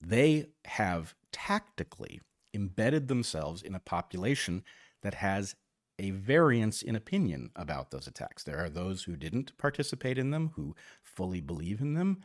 they 0.00 0.48
have 0.66 1.14
tactically 1.32 2.20
embedded 2.52 3.08
themselves 3.08 3.62
in 3.62 3.74
a 3.74 3.80
population 3.80 4.62
that 5.02 5.14
has 5.14 5.56
a 5.98 6.10
variance 6.10 6.82
in 6.82 6.96
opinion 6.96 7.50
about 7.56 7.90
those 7.90 8.06
attacks. 8.06 8.42
There 8.42 8.58
are 8.58 8.68
those 8.68 9.04
who 9.04 9.16
didn't 9.16 9.56
participate 9.58 10.18
in 10.18 10.30
them, 10.30 10.52
who 10.56 10.74
fully 11.02 11.40
believe 11.40 11.80
in 11.80 11.94
them. 11.94 12.20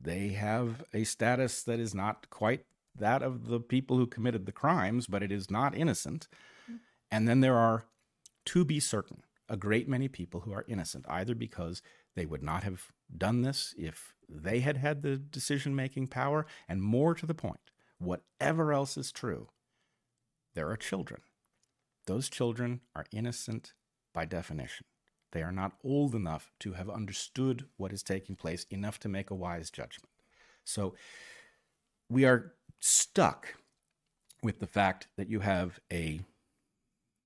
They 0.00 0.28
have 0.28 0.84
a 0.92 1.04
status 1.04 1.62
that 1.62 1.78
is 1.78 1.94
not 1.94 2.28
quite 2.30 2.64
that 2.96 3.22
of 3.22 3.48
the 3.48 3.60
people 3.60 3.96
who 3.96 4.06
committed 4.06 4.46
the 4.46 4.52
crimes, 4.52 5.06
but 5.06 5.22
it 5.22 5.30
is 5.30 5.50
not 5.50 5.76
innocent. 5.76 6.28
Mm. 6.70 6.78
And 7.10 7.28
then 7.28 7.40
there 7.40 7.56
are, 7.56 7.84
to 8.46 8.64
be 8.64 8.80
certain, 8.80 9.22
a 9.48 9.56
great 9.56 9.88
many 9.88 10.08
people 10.08 10.40
who 10.40 10.52
are 10.52 10.64
innocent, 10.68 11.04
either 11.08 11.34
because 11.34 11.82
they 12.16 12.26
would 12.26 12.42
not 12.42 12.64
have 12.64 12.88
done 13.16 13.42
this 13.42 13.74
if 13.78 14.14
they 14.28 14.60
had 14.60 14.76
had 14.76 15.02
the 15.02 15.16
decision 15.16 15.74
making 15.74 16.08
power, 16.08 16.46
and 16.68 16.82
more 16.82 17.14
to 17.14 17.26
the 17.26 17.34
point, 17.34 17.70
whatever 17.98 18.72
else 18.72 18.96
is 18.96 19.10
true, 19.10 19.48
there 20.54 20.68
are 20.70 20.76
children. 20.76 21.20
Those 22.06 22.28
children 22.28 22.80
are 22.94 23.06
innocent 23.12 23.72
by 24.12 24.24
definition. 24.24 24.86
They 25.32 25.42
are 25.42 25.52
not 25.52 25.76
old 25.84 26.14
enough 26.14 26.50
to 26.60 26.72
have 26.72 26.88
understood 26.88 27.66
what 27.76 27.92
is 27.92 28.02
taking 28.02 28.36
place 28.36 28.64
enough 28.70 28.98
to 29.00 29.08
make 29.08 29.30
a 29.30 29.34
wise 29.34 29.70
judgment. 29.70 30.10
So 30.64 30.94
we 32.08 32.24
are 32.24 32.54
stuck 32.80 33.54
with 34.42 34.60
the 34.60 34.66
fact 34.66 35.08
that 35.16 35.28
you 35.28 35.40
have 35.40 35.80
a 35.92 36.20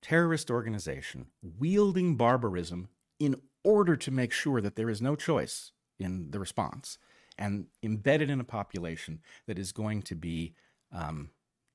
terrorist 0.01 0.51
organization 0.51 1.27
wielding 1.59 2.17
barbarism 2.17 2.89
in 3.21 3.41
order 3.63 3.97
to 3.97 4.11
make 4.11 4.33
sure 4.33 4.61
that 4.61 4.75
there 4.75 4.91
is 4.91 5.01
no 5.01 5.15
choice 5.15 5.71
in 6.03 6.31
the 6.31 6.39
response 6.39 6.99
and 7.39 7.67
embedded 7.83 8.31
in 8.31 8.41
a 8.41 8.45
population 8.45 9.21
that 9.47 9.59
is 9.59 9.73
going 9.73 10.03
to 10.03 10.15
be 10.15 10.55
um, 10.93 11.31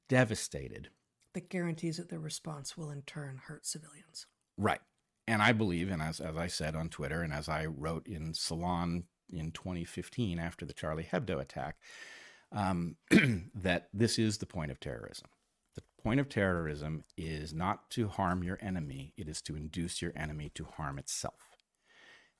devastated. 0.07 0.89
that 1.33 1.49
guarantees 1.49 1.97
that 1.97 2.09
their 2.09 2.19
response 2.19 2.77
will 2.77 2.89
in 2.89 3.01
turn 3.03 3.41
hurt 3.45 3.65
civilians. 3.65 4.25
Right. 4.57 4.81
And 5.27 5.41
I 5.41 5.51
believe, 5.51 5.91
and 5.91 6.01
as, 6.01 6.19
as 6.19 6.37
I 6.37 6.47
said 6.47 6.75
on 6.75 6.89
Twitter, 6.89 7.21
and 7.21 7.33
as 7.33 7.49
I 7.49 7.65
wrote 7.65 8.07
in 8.07 8.33
Salon 8.33 9.03
in 9.29 9.51
2015 9.51 10.39
after 10.39 10.65
the 10.65 10.73
Charlie 10.73 11.03
Hebdo 11.11 11.41
attack, 11.41 11.75
um, 12.51 12.95
that 13.55 13.89
this 13.93 14.17
is 14.17 14.37
the 14.37 14.45
point 14.45 14.71
of 14.71 14.79
terrorism. 14.79 15.27
The 15.75 15.83
point 16.01 16.19
of 16.19 16.29
terrorism 16.29 17.03
is 17.17 17.53
not 17.53 17.89
to 17.91 18.07
harm 18.07 18.43
your 18.43 18.57
enemy, 18.61 19.13
it 19.17 19.27
is 19.27 19.41
to 19.43 19.55
induce 19.55 20.01
your 20.01 20.13
enemy 20.15 20.49
to 20.55 20.63
harm 20.63 20.97
itself. 20.97 21.56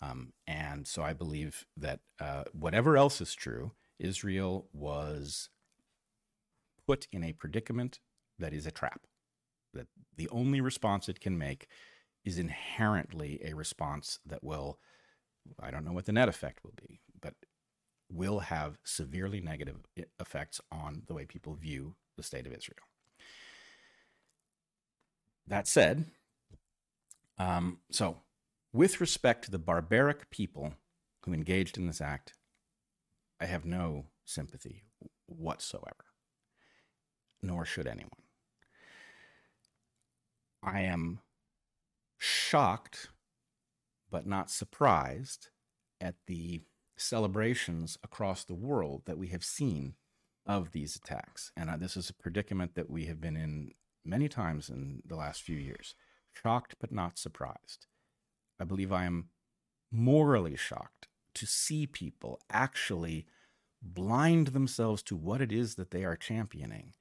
Um, 0.02 0.34
and 0.46 0.88
so 0.88 1.02
I 1.02 1.14
believe 1.14 1.66
that 1.76 2.02
uh, 2.20 2.44
whatever 2.54 2.98
else 2.98 3.20
is 3.20 3.34
true, 3.34 3.72
Israel 4.00 4.68
was 4.72 5.50
put 6.86 7.08
in 7.12 7.24
a 7.24 7.34
predicament 7.34 8.00
that 8.38 8.54
is 8.54 8.66
a 8.66 8.72
trap. 8.72 9.02
That 9.74 9.88
the 10.16 10.30
only 10.30 10.62
response 10.62 11.10
it 11.10 11.20
can 11.20 11.38
make 11.38 11.68
is 12.24 12.38
inherently 12.38 13.40
a 13.44 13.56
response 13.56 14.20
that 14.26 14.44
will, 14.44 14.80
I 15.60 15.72
don't 15.72 15.86
know 15.86 15.94
what 15.94 16.06
the 16.06 16.12
net 16.12 16.30
effect 16.30 16.64
will 16.64 16.74
be, 16.76 17.00
but 17.22 17.34
will 18.10 18.40
have 18.40 18.78
severely 18.84 19.42
negative 19.42 19.78
effects 20.20 20.62
on 20.72 21.04
the 21.08 21.14
way 21.14 21.26
people 21.26 21.56
view 21.56 21.96
the 22.16 22.24
state 22.24 22.46
of 22.46 22.54
Israel. 22.54 22.78
That 25.48 25.68
said, 25.68 26.06
um, 27.40 27.80
so 27.92 28.18
with 28.78 29.02
respect 29.02 29.44
to 29.44 29.50
the 29.50 29.58
barbaric 29.58 30.30
people 30.30 30.72
who 31.24 31.34
engaged 31.34 31.80
in 31.80 31.88
this 31.88 32.00
act, 32.00 32.36
I 33.42 33.46
have 33.46 33.66
no 33.66 34.06
sympathy 34.24 34.84
whatsoever, 35.26 36.06
nor 37.42 37.66
should 37.66 37.88
anyone. 37.88 38.12
I 40.62 40.82
am 40.82 41.22
shocked, 42.20 43.10
but 44.12 44.28
not 44.28 44.52
surprised, 44.52 45.50
at 46.00 46.14
the 46.28 46.62
celebrations 46.98 47.98
across 48.04 48.44
the 48.44 48.54
world 48.54 49.02
that 49.08 49.18
we 49.18 49.30
have 49.30 49.44
seen 49.44 49.96
of 50.46 50.72
these 50.72 50.96
attacks. 50.96 51.52
And 51.58 51.72
uh, 51.72 51.78
this 51.78 51.98
is 51.98 52.12
a 52.12 52.14
predicament 52.14 52.76
that 52.76 52.92
we 52.92 53.06
have 53.06 53.20
been 53.20 53.38
in 53.38 53.72
many 54.06 54.30
times 54.30 54.70
in 54.70 55.02
the 55.04 55.16
last 55.16 55.42
few 55.42 55.58
years. 55.58 55.96
Shocked, 56.32 56.76
but 56.80 56.92
not 56.92 57.18
surprised. 57.18 57.88
I 58.60 58.64
believe 58.64 58.92
I 58.92 59.06
am 59.06 59.30
morally 59.92 60.56
shocked 60.56 61.08
to 61.36 61.46
see 61.46 61.86
people 61.88 62.42
actually 62.50 63.26
blind 63.82 64.48
themselves 64.48 65.04
to 65.04 65.16
what 65.16 65.42
it 65.42 65.52
is 65.52 65.76
that 65.76 65.92
they 65.92 66.04
are 66.04 66.16
championing 66.16 66.94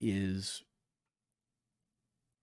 is 0.00 0.62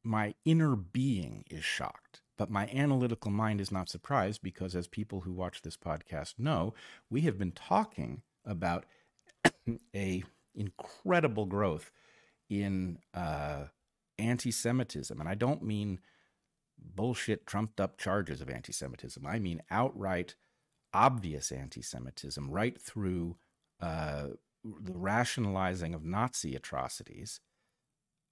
my 0.04 0.36
inner 0.46 0.76
being 0.76 1.44
is 1.50 1.64
shocked 1.64 2.22
but 2.38 2.52
my 2.52 2.68
analytical 2.68 3.32
mind 3.32 3.60
is 3.60 3.72
not 3.72 3.90
surprised 3.90 4.42
because 4.44 4.76
as 4.76 4.88
people 4.88 5.22
who 5.22 5.34
watch 5.34 5.62
this 5.62 5.78
podcast 5.78 6.36
know 6.38 6.74
we 7.10 7.22
have 7.22 7.38
been 7.38 7.52
talking 7.52 8.22
about 8.46 8.86
a 9.96 10.24
incredible 10.54 11.46
growth 11.46 11.92
in 12.50 13.00
uh, 13.14 13.64
anti-semitism 14.20 15.20
and 15.20 15.28
i 15.30 15.36
don't 15.36 15.64
mean 15.64 16.00
bullshit 16.80 17.46
trumped 17.46 17.80
up 17.80 17.98
charges 17.98 18.42
of 18.42 18.50
anti-semitism. 18.50 19.26
I 19.26 19.40
mean 19.40 19.62
outright 19.70 20.36
obvious 20.94 21.52
anti-semitism 21.52 22.50
right 22.50 22.80
through 22.80 23.38
uh, 23.82 24.28
the 24.64 24.98
rationalizing 24.98 25.94
of 25.94 26.04
nazi 26.04 26.56
atrocities. 26.56 27.40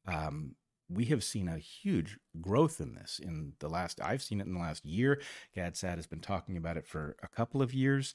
Um, 0.07 0.55
we 0.89 1.05
have 1.05 1.23
seen 1.23 1.47
a 1.47 1.57
huge 1.57 2.17
growth 2.41 2.79
in 2.79 2.93
this 2.93 3.19
in 3.21 3.53
the 3.59 3.67
last 3.67 3.99
i've 4.01 4.21
seen 4.21 4.39
it 4.39 4.47
in 4.47 4.53
the 4.53 4.59
last 4.59 4.85
year. 4.85 5.21
Gad 5.53 5.75
Saad 5.75 5.97
has 5.97 6.07
been 6.07 6.19
talking 6.19 6.57
about 6.57 6.77
it 6.77 6.87
for 6.87 7.15
a 7.23 7.27
couple 7.27 7.61
of 7.61 7.73
years. 7.73 8.13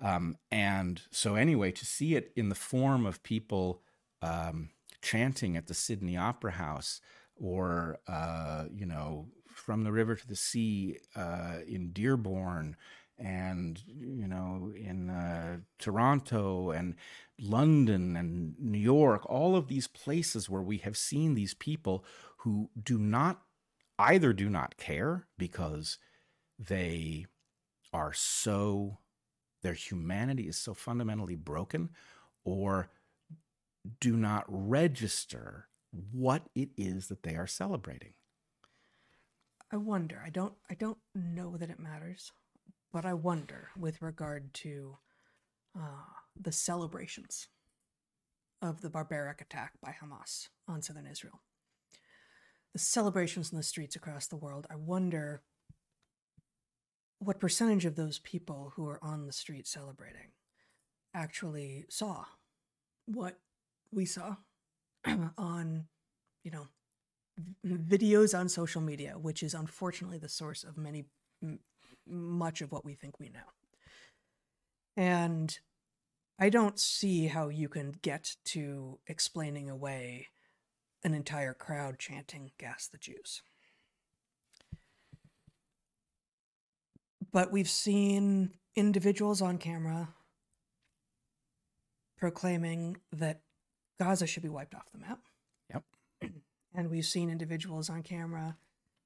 Um, 0.00 0.36
and 0.50 1.02
so 1.10 1.34
anyway 1.34 1.72
to 1.72 1.84
see 1.84 2.14
it 2.14 2.32
in 2.36 2.48
the 2.48 2.54
form 2.54 3.04
of 3.04 3.22
people 3.22 3.82
um, 4.22 4.70
chanting 5.02 5.56
at 5.56 5.66
the 5.66 5.74
sydney 5.74 6.16
opera 6.16 6.52
house 6.52 7.00
or 7.36 7.98
uh, 8.06 8.64
you 8.72 8.86
know 8.86 9.26
from 9.58 9.84
the 9.84 9.92
river 9.92 10.14
to 10.14 10.26
the 10.26 10.36
sea 10.36 10.98
uh, 11.16 11.58
in 11.66 11.90
dearborn 11.92 12.76
and 13.18 13.82
you 13.86 14.28
know 14.28 14.72
in 14.76 15.10
uh, 15.10 15.58
toronto 15.78 16.70
and 16.70 16.94
London 17.40 18.16
and 18.16 18.54
New 18.58 18.78
York, 18.78 19.28
all 19.28 19.56
of 19.56 19.68
these 19.68 19.86
places 19.86 20.48
where 20.48 20.62
we 20.62 20.78
have 20.78 20.96
seen 20.96 21.34
these 21.34 21.54
people 21.54 22.04
who 22.38 22.70
do 22.80 22.98
not 22.98 23.42
either 23.98 24.32
do 24.32 24.48
not 24.48 24.76
care 24.76 25.26
because 25.36 25.98
they 26.58 27.26
are 27.92 28.12
so 28.12 28.98
their 29.62 29.74
humanity 29.74 30.44
is 30.48 30.56
so 30.56 30.74
fundamentally 30.74 31.34
broken 31.34 31.90
or 32.44 32.90
do 34.00 34.16
not 34.16 34.44
register 34.48 35.68
what 36.12 36.42
it 36.54 36.68
is 36.76 37.08
that 37.08 37.22
they 37.22 37.34
are 37.34 37.46
celebrating. 37.46 38.12
I 39.72 39.76
wonder. 39.76 40.22
I 40.24 40.30
don't. 40.30 40.54
I 40.70 40.74
don't 40.74 40.98
know 41.14 41.56
that 41.56 41.70
it 41.70 41.78
matters, 41.78 42.32
but 42.92 43.04
I 43.04 43.14
wonder 43.14 43.68
with 43.78 44.00
regard 44.00 44.54
to 44.54 44.96
uh, 45.78 46.04
the 46.40 46.52
celebrations 46.52 47.48
of 48.62 48.80
the 48.80 48.90
barbaric 48.90 49.40
attack 49.40 49.72
by 49.82 49.94
Hamas 50.02 50.48
on 50.66 50.82
southern 50.82 51.06
Israel. 51.06 51.40
The 52.72 52.78
celebrations 52.78 53.52
in 53.52 53.58
the 53.58 53.62
streets 53.62 53.96
across 53.96 54.26
the 54.26 54.36
world, 54.36 54.66
I 54.70 54.76
wonder 54.76 55.42
what 57.18 57.40
percentage 57.40 57.84
of 57.84 57.96
those 57.96 58.18
people 58.18 58.72
who 58.76 58.86
are 58.88 59.02
on 59.02 59.26
the 59.26 59.32
street 59.32 59.66
celebrating 59.66 60.32
actually 61.14 61.84
saw 61.88 62.24
what 63.06 63.38
we 63.92 64.04
saw 64.04 64.36
on, 65.38 65.86
you 66.44 66.50
know, 66.50 66.68
videos 67.66 68.38
on 68.38 68.48
social 68.48 68.80
media, 68.80 69.14
which 69.18 69.42
is 69.42 69.54
unfortunately 69.54 70.18
the 70.18 70.28
source 70.28 70.64
of 70.64 70.76
many, 70.76 71.04
m- 71.42 71.60
much 72.06 72.60
of 72.60 72.72
what 72.72 72.84
we 72.84 72.94
think 72.94 73.18
we 73.18 73.28
know. 73.28 73.40
And 74.96 75.56
I 76.38 76.48
don't 76.50 76.78
see 76.78 77.26
how 77.26 77.48
you 77.48 77.68
can 77.68 77.92
get 78.02 78.36
to 78.46 78.98
explaining 79.06 79.68
away 79.70 80.28
an 81.04 81.14
entire 81.14 81.54
crowd 81.54 81.98
chanting 81.98 82.50
gas 82.58 82.88
the 82.88 82.98
Jews. 82.98 83.42
But 87.32 87.52
we've 87.52 87.68
seen 87.68 88.50
individuals 88.74 89.42
on 89.42 89.58
camera 89.58 90.14
proclaiming 92.16 92.96
that 93.12 93.42
Gaza 94.00 94.26
should 94.26 94.42
be 94.42 94.48
wiped 94.48 94.74
off 94.74 94.90
the 94.92 94.98
map. 94.98 95.20
Yep. 95.72 95.84
And 96.74 96.90
we've 96.90 97.04
seen 97.04 97.30
individuals 97.30 97.88
on 97.88 98.02
camera 98.02 98.56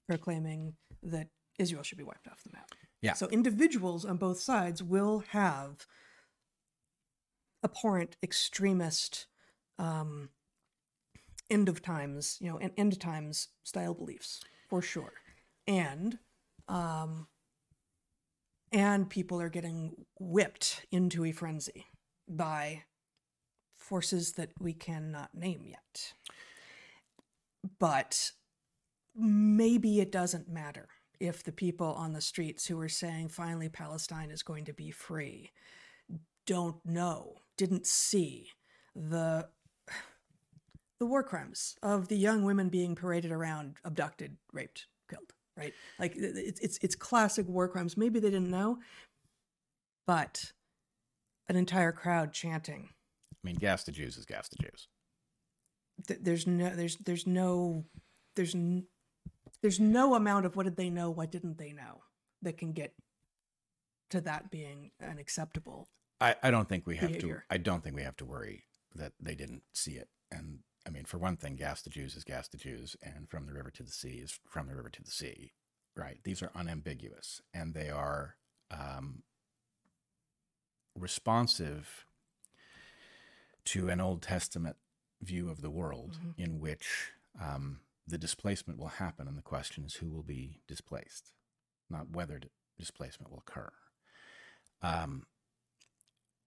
proclaiming 0.08 0.74
that 1.02 1.28
Israel 1.58 1.82
should 1.82 1.98
be 1.98 2.04
wiped 2.04 2.28
off 2.28 2.42
the 2.42 2.50
map. 2.52 2.70
Yeah. 3.00 3.14
So 3.14 3.28
individuals 3.28 4.04
on 4.04 4.16
both 4.16 4.40
sides 4.40 4.82
will 4.82 5.24
have 5.30 5.86
abhorrent 7.64 8.16
extremist 8.22 9.26
um, 9.78 10.30
end 11.50 11.68
of 11.68 11.82
times, 11.82 12.38
you 12.40 12.50
know, 12.50 12.58
and 12.58 12.72
end 12.76 12.98
times 13.00 13.48
style 13.62 13.94
beliefs 13.94 14.40
for 14.68 14.82
sure. 14.82 15.12
And 15.66 16.18
um, 16.68 17.26
and 18.72 19.10
people 19.10 19.40
are 19.40 19.50
getting 19.50 20.06
whipped 20.18 20.86
into 20.90 21.24
a 21.24 21.32
frenzy 21.32 21.86
by 22.26 22.84
forces 23.76 24.32
that 24.32 24.50
we 24.58 24.72
cannot 24.72 25.34
name 25.34 25.64
yet. 25.66 26.14
But 27.78 28.32
maybe 29.14 30.00
it 30.00 30.12
doesn't 30.12 30.48
matter 30.48 30.88
if 31.20 31.44
the 31.44 31.52
people 31.52 31.92
on 31.94 32.12
the 32.12 32.20
streets 32.20 32.66
who 32.66 32.80
are 32.80 32.88
saying 32.88 33.28
finally 33.28 33.68
Palestine 33.68 34.30
is 34.30 34.42
going 34.42 34.64
to 34.64 34.72
be 34.72 34.90
free 34.90 35.50
don't 36.46 36.84
know, 36.84 37.36
didn't 37.56 37.86
see 37.86 38.48
the 38.94 39.48
the 40.98 41.06
war 41.06 41.22
crimes 41.22 41.76
of 41.82 42.08
the 42.08 42.16
young 42.16 42.44
women 42.44 42.68
being 42.68 42.94
paraded 42.94 43.32
around, 43.32 43.76
abducted, 43.84 44.36
raped, 44.52 44.86
killed, 45.08 45.32
right? 45.56 45.72
Like 45.98 46.14
it's 46.16 46.60
it's 46.60 46.78
it's 46.82 46.94
classic 46.96 47.48
war 47.48 47.68
crimes. 47.68 47.96
Maybe 47.96 48.18
they 48.18 48.30
didn't 48.30 48.50
know, 48.50 48.78
but 50.06 50.52
an 51.48 51.56
entire 51.56 51.92
crowd 51.92 52.32
chanting 52.32 52.88
I 53.42 53.46
mean, 53.46 53.56
gas 53.56 53.82
the 53.84 53.92
Jews 53.92 54.16
is 54.16 54.24
gas 54.24 54.48
the 54.48 54.56
Jews. 54.62 54.88
Th- 56.06 56.20
there's 56.22 56.46
no 56.46 56.74
there's 56.74 56.96
there's 56.96 57.26
no 57.26 57.84
there's 58.36 58.54
n- 58.54 58.86
there's 59.60 59.80
no 59.80 60.14
amount 60.14 60.46
of 60.46 60.56
what 60.56 60.64
did 60.64 60.76
they 60.76 60.90
know 60.90 61.10
what 61.10 61.30
didn't 61.30 61.58
they 61.58 61.72
know 61.72 62.02
that 62.42 62.58
can 62.58 62.72
get 62.72 62.94
to 64.10 64.20
that 64.20 64.50
being 64.50 64.90
an 65.00 65.18
acceptable 65.18 65.88
I, 66.22 66.36
I 66.40 66.50
don't 66.52 66.68
think 66.68 66.86
we 66.86 66.96
have 66.96 67.08
Behavior. 67.08 67.44
to. 67.48 67.54
I 67.54 67.58
don't 67.58 67.82
think 67.82 67.96
we 67.96 68.04
have 68.04 68.16
to 68.18 68.24
worry 68.24 68.62
that 68.94 69.12
they 69.20 69.34
didn't 69.34 69.62
see 69.72 69.92
it. 69.92 70.08
And 70.30 70.60
I 70.86 70.90
mean, 70.90 71.04
for 71.04 71.18
one 71.18 71.36
thing, 71.36 71.56
gas 71.56 71.82
the 71.82 71.90
Jews 71.90 72.14
is 72.14 72.22
gas 72.22 72.46
the 72.46 72.58
Jews, 72.58 72.96
and 73.02 73.28
from 73.28 73.46
the 73.46 73.52
river 73.52 73.72
to 73.72 73.82
the 73.82 73.90
sea 73.90 74.20
is 74.22 74.38
from 74.48 74.68
the 74.68 74.76
river 74.76 74.88
to 74.88 75.02
the 75.02 75.10
sea. 75.10 75.52
Right? 75.96 76.20
These 76.22 76.40
are 76.42 76.52
unambiguous, 76.54 77.42
and 77.52 77.74
they 77.74 77.90
are 77.90 78.36
um, 78.70 79.24
responsive 80.96 82.06
to 83.64 83.88
an 83.88 84.00
Old 84.00 84.22
Testament 84.22 84.76
view 85.22 85.48
of 85.48 85.60
the 85.62 85.70
world 85.70 86.18
Mhm. 86.20 86.34
in 86.38 86.60
which 86.60 87.12
um, 87.40 87.80
the 88.06 88.18
displacement 88.18 88.78
will 88.78 88.88
happen, 88.88 89.26
and 89.26 89.38
the 89.38 89.42
question 89.42 89.84
is 89.84 89.94
who 89.94 90.10
will 90.10 90.22
be 90.22 90.60
displaced, 90.66 91.32
not 91.88 92.10
whether 92.10 92.38
d- 92.38 92.50
displacement 92.76 93.30
will 93.30 93.38
occur. 93.38 93.72
Um, 94.82 95.26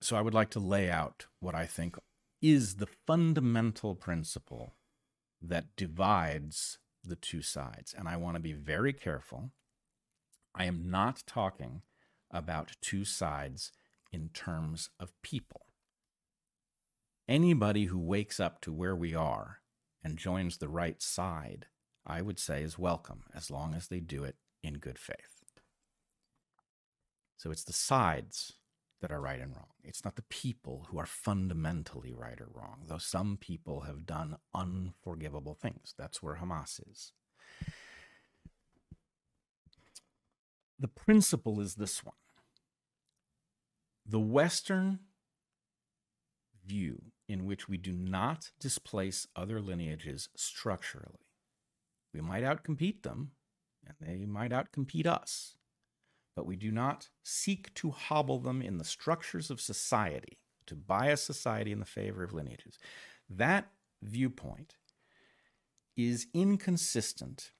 so 0.01 0.15
I 0.15 0.21
would 0.21 0.33
like 0.35 0.51
to 0.51 0.59
lay 0.59 0.91
out 0.91 1.25
what 1.39 1.55
I 1.55 1.65
think 1.65 1.97
is 2.41 2.75
the 2.75 2.85
fundamental 2.85 3.95
principle 3.95 4.75
that 5.41 5.75
divides 5.75 6.77
the 7.03 7.15
two 7.15 7.41
sides. 7.41 7.93
And 7.93 8.07
I 8.07 8.17
want 8.17 8.35
to 8.35 8.41
be 8.41 8.53
very 8.53 8.93
careful. 8.93 9.51
I 10.53 10.65
am 10.65 10.89
not 10.89 11.23
talking 11.25 11.81
about 12.29 12.75
two 12.81 13.05
sides 13.05 13.71
in 14.11 14.29
terms 14.29 14.89
of 14.99 15.19
people. 15.21 15.64
Anybody 17.27 17.85
who 17.85 17.97
wakes 17.97 18.39
up 18.39 18.61
to 18.61 18.71
where 18.71 18.95
we 18.95 19.15
are 19.15 19.61
and 20.03 20.17
joins 20.17 20.57
the 20.57 20.69
right 20.69 21.01
side, 21.01 21.65
I 22.05 22.21
would 22.21 22.37
say 22.39 22.61
is 22.61 22.77
welcome 22.77 23.23
as 23.33 23.49
long 23.49 23.73
as 23.73 23.87
they 23.87 23.99
do 23.99 24.23
it 24.23 24.35
in 24.63 24.75
good 24.75 24.99
faith. 24.99 25.43
So 27.37 27.49
it's 27.51 27.63
the 27.63 27.73
sides 27.73 28.53
that 29.01 29.11
are 29.11 29.19
right 29.21 29.41
and 29.41 29.55
wrong. 29.55 29.67
It's 29.83 30.05
not 30.05 30.15
the 30.15 30.23
people 30.23 30.87
who 30.89 30.99
are 30.99 31.05
fundamentally 31.05 32.13
right 32.13 32.39
or 32.39 32.47
wrong, 32.53 32.83
though 32.87 32.99
some 32.99 33.37
people 33.37 33.81
have 33.81 34.05
done 34.05 34.37
unforgivable 34.53 35.55
things. 35.55 35.93
That's 35.97 36.21
where 36.21 36.35
Hamas 36.35 36.79
is. 36.91 37.11
The 40.79 40.87
principle 40.87 41.59
is 41.59 41.75
this 41.75 42.03
one 42.03 42.15
the 44.05 44.19
Western 44.19 44.99
view 46.65 47.01
in 47.27 47.45
which 47.45 47.67
we 47.67 47.77
do 47.77 47.93
not 47.93 48.51
displace 48.59 49.27
other 49.35 49.61
lineages 49.61 50.29
structurally. 50.35 51.27
We 52.13 52.21
might 52.21 52.43
outcompete 52.43 53.03
them, 53.03 53.31
and 53.85 53.95
they 53.99 54.25
might 54.25 54.51
outcompete 54.51 55.07
us 55.07 55.55
but 56.35 56.45
we 56.45 56.55
do 56.55 56.71
not 56.71 57.09
seek 57.23 57.73
to 57.75 57.91
hobble 57.91 58.39
them 58.39 58.61
in 58.61 58.77
the 58.77 58.83
structures 58.83 59.49
of 59.49 59.61
society, 59.61 60.37
to 60.67 60.75
bias 60.75 61.23
society 61.23 61.71
in 61.71 61.79
the 61.79 61.85
favor 61.85 62.23
of 62.23 62.33
lineages. 62.33 62.77
That 63.29 63.71
viewpoint 64.03 64.75
is 65.95 66.27
inconsistent 66.33 67.51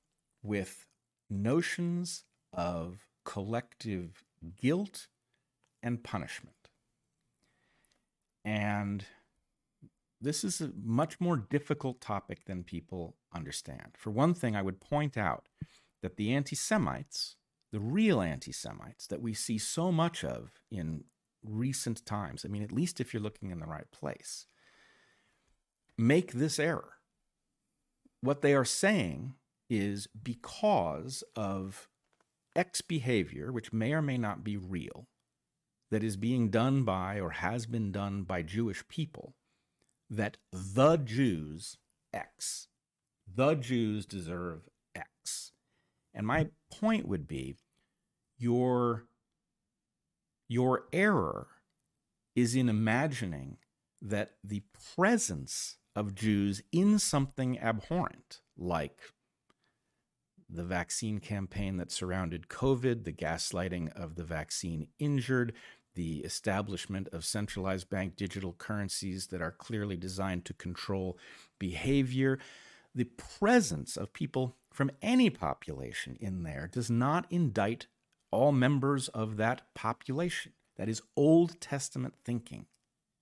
with 0.44 0.88
notions 1.30 2.26
of 2.52 3.08
collective 3.24 4.24
guilt 4.62 5.08
and 5.82 6.04
punishment. 6.04 6.70
And 8.44 9.06
this 10.26 10.44
is 10.44 10.60
a 10.60 10.72
much 10.84 11.22
more 11.22 11.38
difficult 11.38 12.02
topic 12.02 12.46
than 12.46 12.64
people 12.64 13.16
understand. 13.34 13.92
For 13.96 14.10
one 14.10 14.34
thing, 14.34 14.56
I 14.56 14.62
would 14.62 14.82
point 14.82 15.18
out 15.18 15.48
that 16.02 16.18
the 16.18 16.34
anti 16.34 16.56
Semites, 16.56 17.36
the 17.72 17.80
real 17.80 18.22
anti 18.22 18.52
Semites 18.52 19.08
that 19.08 19.22
we 19.22 19.34
see 19.34 19.58
so 19.58 19.92
much 19.92 20.24
of 20.24 20.52
in 20.72 21.04
recent 21.44 22.06
times, 22.06 22.44
I 22.44 22.48
mean, 22.48 22.64
at 22.64 22.72
least 22.72 23.00
if 23.00 23.14
you're 23.14 23.22
looking 23.22 23.52
in 23.52 23.60
the 23.60 23.68
right 23.68 23.90
place, 23.92 24.48
make 25.98 26.34
this 26.34 26.60
error. 26.60 26.94
What 28.22 28.42
they 28.42 28.56
are 28.56 28.66
saying 28.66 29.36
is 29.70 30.08
because 30.08 31.24
of 31.36 31.88
X 32.56 32.82
behavior, 32.82 33.52
which 33.52 33.72
may 33.72 33.94
or 33.94 34.02
may 34.02 34.18
not 34.18 34.44
be 34.44 34.58
real, 34.58 35.08
that 35.92 36.04
is 36.04 36.18
being 36.18 36.50
done 36.50 36.84
by 36.84 37.20
or 37.20 37.30
has 37.30 37.66
been 37.68 37.92
done 37.92 38.24
by 38.24 38.42
Jewish 38.42 38.88
people, 38.88 39.36
that 40.10 40.38
the 40.52 40.98
Jews 40.98 41.78
X, 42.14 42.68
the 43.34 43.56
Jews 43.56 44.06
deserve 44.06 44.70
X. 44.96 45.52
And 46.14 46.26
my 46.26 46.48
point 46.72 47.08
would 47.08 47.28
be 47.28 47.56
your 48.38 49.06
your 50.48 50.86
error 50.94 51.48
is 52.36 52.56
in 52.56 52.70
imagining 52.70 53.58
that 54.02 54.32
the 54.44 54.62
presence 54.96 55.78
of 55.96 56.14
Jews 56.14 56.62
in 56.72 57.00
something 57.00 57.60
abhorrent, 57.60 58.42
like 58.58 59.00
the 60.50 60.64
vaccine 60.64 61.20
campaign 61.20 61.78
that 61.78 61.92
surrounded 61.92 62.50
COVID, 62.50 63.04
the 63.04 63.14
gaslighting 63.14 63.92
of 63.96 64.16
the 64.16 64.24
vaccine 64.24 64.88
injured, 65.00 65.54
the 65.96 66.20
establishment 66.20 67.08
of 67.12 67.26
centralized 67.26 67.90
bank 67.90 68.16
digital 68.16 68.54
currencies 68.58 69.28
that 69.28 69.42
are 69.42 69.52
clearly 69.52 69.98
designed 69.98 70.46
to 70.46 70.54
control 70.54 71.18
behavior, 71.60 72.38
the 72.94 73.06
presence 73.06 73.98
of 73.98 74.14
people 74.14 74.56
from 74.72 74.92
any 75.02 75.30
population 75.30 76.18
in 76.20 76.44
there 76.44 76.70
does 76.72 76.90
not 76.90 77.26
indict 77.30 77.88
all 78.32 78.52
members 78.52 79.08
of 79.10 79.38
that 79.38 79.62
population. 79.74 80.52
That 80.78 80.90
is 80.90 81.02
Old 81.16 81.60
Testament 81.62 82.16
thinking. 82.24 82.66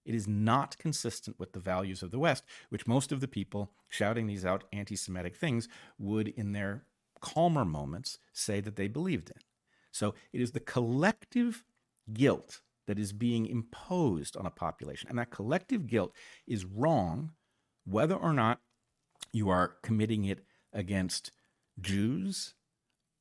It 0.06 0.16
is 0.16 0.28
not 0.28 0.78
consistent 0.78 1.40
with 1.40 1.54
the 1.54 1.60
values 1.60 2.04
of 2.04 2.12
the 2.12 2.20
West, 2.20 2.44
which 2.70 2.88
most 2.88 3.12
of 3.12 3.22
the 3.22 3.28
people 3.28 3.72
shouting 3.88 4.28
these 4.28 4.46
out 4.46 4.66
anti 4.74 4.96
Semitic 4.96 5.36
things 5.36 5.70
would, 5.98 6.28
in 6.28 6.52
their 6.52 6.84
calmer 7.22 7.64
moments, 7.64 8.20
say 8.34 8.60
that 8.60 8.76
they 8.76 8.88
believed 8.88 9.30
in. 9.30 9.42
So 9.92 10.16
it 10.34 10.42
is 10.42 10.52
the 10.52 10.60
collective 10.60 11.64
guilt 12.12 12.62
that 12.88 13.00
is 13.00 13.14
being 13.14 13.46
imposed 13.46 14.36
on 14.36 14.46
a 14.46 14.52
population. 14.52 15.10
And 15.10 15.18
that 15.18 15.32
collective 15.32 15.88
guilt 15.88 16.14
is 16.48 16.66
wrong 16.66 17.32
whether 17.86 18.16
or 18.16 18.34
not 18.34 18.60
you 19.32 19.50
are 19.50 19.76
committing 19.82 20.26
it 20.26 20.46
against 20.74 21.32
Jews 21.80 22.54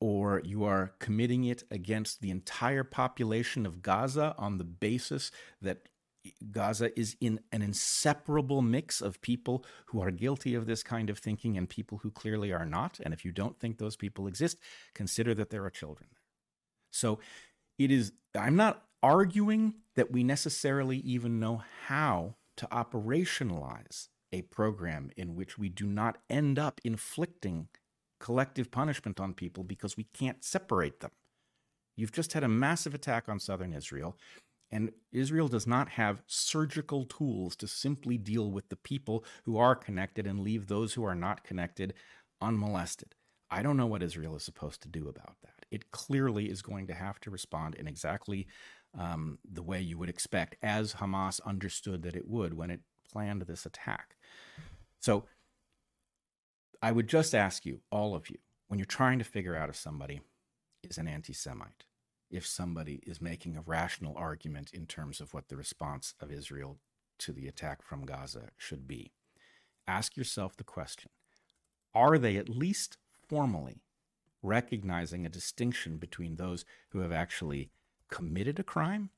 or 0.00 0.42
you 0.44 0.64
are 0.64 0.94
committing 0.98 1.44
it 1.44 1.62
against 1.70 2.20
the 2.20 2.30
entire 2.30 2.84
population 2.84 3.64
of 3.64 3.82
Gaza 3.82 4.34
on 4.36 4.58
the 4.58 4.64
basis 4.64 5.30
that 5.60 5.88
Gaza 6.50 6.98
is 6.98 7.16
in 7.20 7.40
an 7.50 7.62
inseparable 7.62 8.62
mix 8.62 9.00
of 9.00 9.20
people 9.22 9.64
who 9.86 10.00
are 10.00 10.10
guilty 10.10 10.54
of 10.54 10.66
this 10.66 10.82
kind 10.82 11.10
of 11.10 11.18
thinking 11.18 11.56
and 11.56 11.68
people 11.68 11.98
who 11.98 12.10
clearly 12.10 12.52
are 12.52 12.66
not. 12.66 13.00
And 13.04 13.12
if 13.14 13.24
you 13.24 13.32
don't 13.32 13.58
think 13.58 13.78
those 13.78 13.96
people 13.96 14.26
exist, 14.26 14.58
consider 14.94 15.34
that 15.34 15.50
there 15.50 15.64
are 15.64 15.70
children. 15.70 16.10
So 16.90 17.20
it 17.78 17.90
is, 17.90 18.12
I'm 18.38 18.56
not 18.56 18.84
arguing 19.02 19.74
that 19.96 20.10
we 20.10 20.22
necessarily 20.22 20.98
even 20.98 21.40
know 21.40 21.62
how 21.86 22.36
to 22.56 22.66
operationalize 22.66 24.08
a 24.32 24.42
program 24.42 25.10
in 25.16 25.34
which 25.34 25.58
we 25.58 25.68
do 25.68 25.86
not 25.86 26.18
end 26.30 26.58
up 26.58 26.80
inflicting 26.84 27.68
collective 28.20 28.70
punishment 28.70 29.20
on 29.20 29.34
people 29.34 29.64
because 29.64 29.96
we 29.96 30.04
can't 30.04 30.44
separate 30.44 31.00
them. 31.00 31.10
You've 31.96 32.12
just 32.12 32.32
had 32.32 32.44
a 32.44 32.48
massive 32.48 32.94
attack 32.94 33.28
on 33.28 33.38
southern 33.38 33.74
Israel, 33.74 34.16
and 34.70 34.92
Israel 35.12 35.48
does 35.48 35.66
not 35.66 35.90
have 35.90 36.22
surgical 36.26 37.04
tools 37.04 37.54
to 37.56 37.68
simply 37.68 38.16
deal 38.16 38.50
with 38.50 38.70
the 38.70 38.76
people 38.76 39.24
who 39.44 39.58
are 39.58 39.74
connected 39.74 40.26
and 40.26 40.40
leave 40.40 40.66
those 40.66 40.94
who 40.94 41.04
are 41.04 41.14
not 41.14 41.44
connected 41.44 41.92
unmolested. 42.40 43.14
I 43.50 43.62
don't 43.62 43.76
know 43.76 43.86
what 43.86 44.02
Israel 44.02 44.34
is 44.36 44.42
supposed 44.42 44.82
to 44.82 44.88
do 44.88 45.08
about 45.08 45.36
that. 45.42 45.51
It 45.72 45.90
clearly 45.90 46.50
is 46.50 46.62
going 46.62 46.86
to 46.88 46.94
have 46.94 47.18
to 47.20 47.30
respond 47.30 47.74
in 47.74 47.88
exactly 47.88 48.46
um, 48.96 49.38
the 49.50 49.62
way 49.62 49.80
you 49.80 49.98
would 49.98 50.10
expect, 50.10 50.56
as 50.62 50.94
Hamas 50.94 51.40
understood 51.44 52.02
that 52.02 52.14
it 52.14 52.28
would 52.28 52.54
when 52.54 52.70
it 52.70 52.80
planned 53.10 53.42
this 53.42 53.66
attack. 53.66 54.16
So 55.00 55.24
I 56.82 56.92
would 56.92 57.08
just 57.08 57.34
ask 57.34 57.64
you, 57.64 57.80
all 57.90 58.14
of 58.14 58.28
you, 58.28 58.36
when 58.68 58.78
you're 58.78 58.86
trying 58.86 59.18
to 59.18 59.24
figure 59.24 59.56
out 59.56 59.68
if 59.68 59.76
somebody 59.76 60.20
is 60.82 60.98
an 60.98 61.08
anti 61.08 61.32
Semite, 61.32 61.84
if 62.30 62.46
somebody 62.46 63.02
is 63.06 63.20
making 63.20 63.56
a 63.56 63.62
rational 63.62 64.14
argument 64.16 64.70
in 64.72 64.86
terms 64.86 65.20
of 65.20 65.32
what 65.32 65.48
the 65.48 65.56
response 65.56 66.14
of 66.20 66.30
Israel 66.30 66.78
to 67.18 67.32
the 67.32 67.46
attack 67.46 67.82
from 67.82 68.04
Gaza 68.04 68.50
should 68.56 68.86
be, 68.86 69.12
ask 69.86 70.16
yourself 70.16 70.56
the 70.56 70.64
question 70.64 71.10
are 71.94 72.18
they 72.18 72.36
at 72.36 72.48
least 72.48 72.96
formally 73.28 73.82
recognizing 74.42 75.24
a 75.24 75.30
distinction 75.30 75.96
between 75.96 76.36
those 76.36 76.64
who 76.90 77.00
have 77.00 77.12
actually 77.12 77.70
committed 78.10 78.58
a 78.58 78.64
crime 78.64 79.10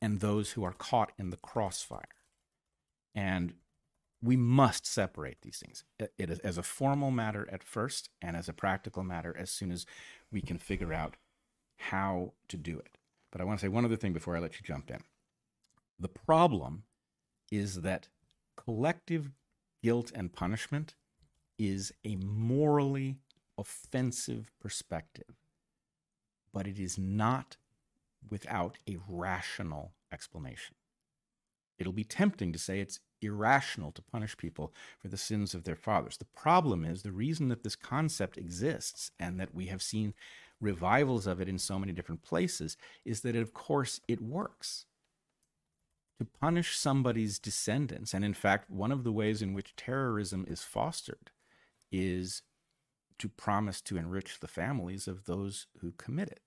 and 0.00 0.20
those 0.20 0.52
who 0.52 0.64
are 0.64 0.72
caught 0.72 1.12
in 1.18 1.30
the 1.30 1.36
crossfire. 1.36 2.08
And 3.14 3.54
we 4.22 4.36
must 4.36 4.86
separate 4.86 5.42
these 5.42 5.58
things 5.64 5.84
it 5.98 6.12
is 6.30 6.38
as 6.40 6.58
a 6.58 6.62
formal 6.62 7.10
matter 7.10 7.48
at 7.52 7.62
first 7.62 8.10
and 8.20 8.36
as 8.36 8.48
a 8.48 8.52
practical 8.52 9.04
matter 9.04 9.34
as 9.38 9.50
soon 9.50 9.70
as 9.70 9.86
we 10.32 10.40
can 10.40 10.58
figure 10.58 10.92
out 10.92 11.16
how 11.76 12.32
to 12.48 12.56
do 12.56 12.78
it. 12.78 12.98
But 13.30 13.40
I 13.40 13.44
want 13.44 13.60
to 13.60 13.66
say 13.66 13.68
one 13.68 13.84
other 13.84 13.96
thing 13.96 14.12
before 14.12 14.36
I 14.36 14.40
let 14.40 14.54
you 14.54 14.60
jump 14.64 14.90
in. 14.90 15.02
The 15.98 16.08
problem 16.08 16.84
is 17.50 17.82
that 17.82 18.08
collective 18.56 19.30
guilt 19.82 20.10
and 20.14 20.32
punishment 20.32 20.94
is 21.58 21.92
a 22.04 22.16
morally 22.16 23.16
offensive 23.58 24.50
perspective, 24.60 25.36
but 26.52 26.66
it 26.66 26.78
is 26.78 26.96
not 26.96 27.56
without 28.30 28.78
a 28.88 28.96
rational 29.08 29.92
explanation. 30.12 30.76
It'll 31.78 31.92
be 31.92 32.04
tempting 32.04 32.52
to 32.52 32.58
say 32.58 32.80
it's 32.80 33.00
irrational 33.20 33.92
to 33.92 34.02
punish 34.02 34.36
people 34.36 34.72
for 34.98 35.08
the 35.08 35.16
sins 35.16 35.54
of 35.54 35.64
their 35.64 35.76
fathers. 35.76 36.16
The 36.16 36.24
problem 36.24 36.84
is 36.84 37.02
the 37.02 37.12
reason 37.12 37.48
that 37.48 37.62
this 37.62 37.76
concept 37.76 38.38
exists 38.38 39.10
and 39.18 39.38
that 39.38 39.54
we 39.54 39.66
have 39.66 39.82
seen 39.82 40.14
revivals 40.60 41.26
of 41.26 41.40
it 41.40 41.48
in 41.48 41.58
so 41.58 41.78
many 41.78 41.92
different 41.92 42.22
places 42.22 42.76
is 43.04 43.20
that, 43.20 43.36
of 43.36 43.54
course, 43.54 44.00
it 44.08 44.20
works. 44.20 44.86
To 46.18 46.26
punish 46.40 46.76
somebody's 46.76 47.38
descendants, 47.38 48.12
and 48.12 48.24
in 48.24 48.34
fact, 48.34 48.68
one 48.68 48.90
of 48.90 49.04
the 49.04 49.12
ways 49.12 49.40
in 49.40 49.54
which 49.54 49.76
terrorism 49.76 50.44
is 50.48 50.62
fostered 50.62 51.30
is 51.92 52.42
to 53.18 53.28
promise 53.28 53.80
to 53.82 53.96
enrich 53.96 54.40
the 54.40 54.48
families 54.48 55.08
of 55.08 55.24
those 55.24 55.66
who 55.80 55.92
commit 55.92 56.28
it. 56.28 56.42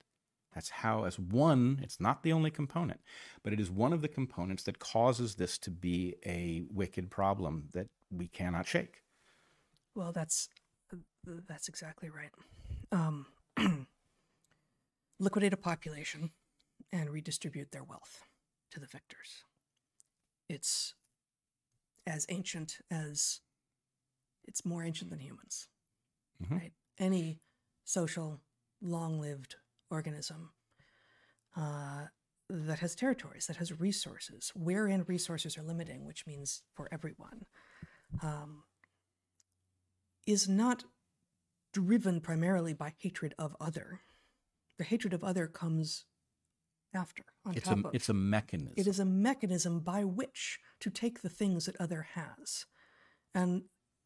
That's 0.54 0.70
how, 0.70 1.06
as 1.06 1.18
one, 1.18 1.80
it's 1.82 2.00
not 2.00 2.24
the 2.24 2.34
only 2.34 2.52
component, 2.52 3.00
but 3.42 3.54
it 3.54 3.60
is 3.60 3.72
one 3.72 3.94
of 3.94 4.02
the 4.02 4.10
components 4.10 4.64
that 4.64 4.80
causes 4.80 5.36
this 5.36 5.58
to 5.60 5.72
be 5.72 6.16
a 6.26 6.64
wicked 6.70 7.10
problem 7.10 7.70
that 7.72 7.88
we 8.10 8.28
cannot 8.28 8.68
shake. 8.68 9.02
Well, 9.96 10.12
that's 10.12 10.50
that's 11.48 11.70
exactly 11.70 12.10
right. 12.10 12.32
Um, 12.92 13.28
liquidate 15.20 15.54
a 15.54 15.58
population 15.58 16.32
and 16.92 17.10
redistribute 17.10 17.72
their 17.72 17.84
wealth 17.84 18.26
to 18.72 18.80
the 18.80 18.88
victors. 18.88 19.46
It's 20.50 20.96
as 22.06 22.26
ancient 22.30 22.80
as 22.90 23.40
it's 24.46 24.66
more 24.66 24.84
ancient 24.84 25.12
than 25.12 25.20
humans. 25.20 25.68
Mm-hmm. 26.42 26.56
Right? 26.56 26.72
Any 27.00 27.40
social, 27.84 28.42
long-lived 28.82 29.56
organism 29.90 30.52
uh, 31.56 32.06
that 32.50 32.80
has 32.80 32.96
territories, 32.96 33.48
that 33.48 33.58
has 33.58 33.80
resources, 33.80 34.52
wherein 34.56 35.04
resources 35.08 35.58
are 35.58 35.64
limiting, 35.64 36.06
which 36.06 36.26
means 36.26 36.64
for 36.74 36.88
everyone, 36.92 37.46
um, 38.22 38.64
is 40.26 40.48
not 40.48 40.84
driven 41.74 42.20
primarily 42.20 42.74
by 42.74 42.94
hatred 42.98 43.34
of 43.40 43.56
other. 43.60 44.02
The 44.78 44.84
hatred 44.84 45.14
of 45.14 45.24
other 45.24 45.48
comes 45.48 46.06
after. 46.94 47.24
On 47.46 47.56
it's 47.56 47.68
a 47.68 47.74
of. 47.74 47.92
it's 47.94 48.10
a 48.10 48.14
mechanism. 48.14 48.74
It 48.76 48.88
is 48.88 49.00
a 49.00 49.06
mechanism 49.06 49.80
by 49.80 50.04
which 50.04 50.60
to 50.80 50.90
take 50.90 51.22
the 51.22 51.30
things 51.30 51.66
that 51.66 51.80
other 51.80 52.08
has, 52.14 52.66
and 53.34 53.64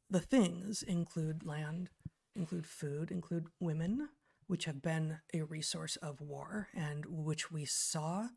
the 0.09 0.19
things 0.19 0.83
include 0.83 1.45
land, 1.45 1.89
include 2.35 2.65
food, 2.65 3.11
include 3.11 3.47
women, 3.59 4.09
which 4.47 4.65
have 4.65 4.81
been 4.81 5.19
a 5.33 5.41
resource 5.41 5.95
of 5.97 6.21
war 6.21 6.67
and 6.73 7.05
which 7.07 7.51
we 7.51 7.65
saw 7.65 8.27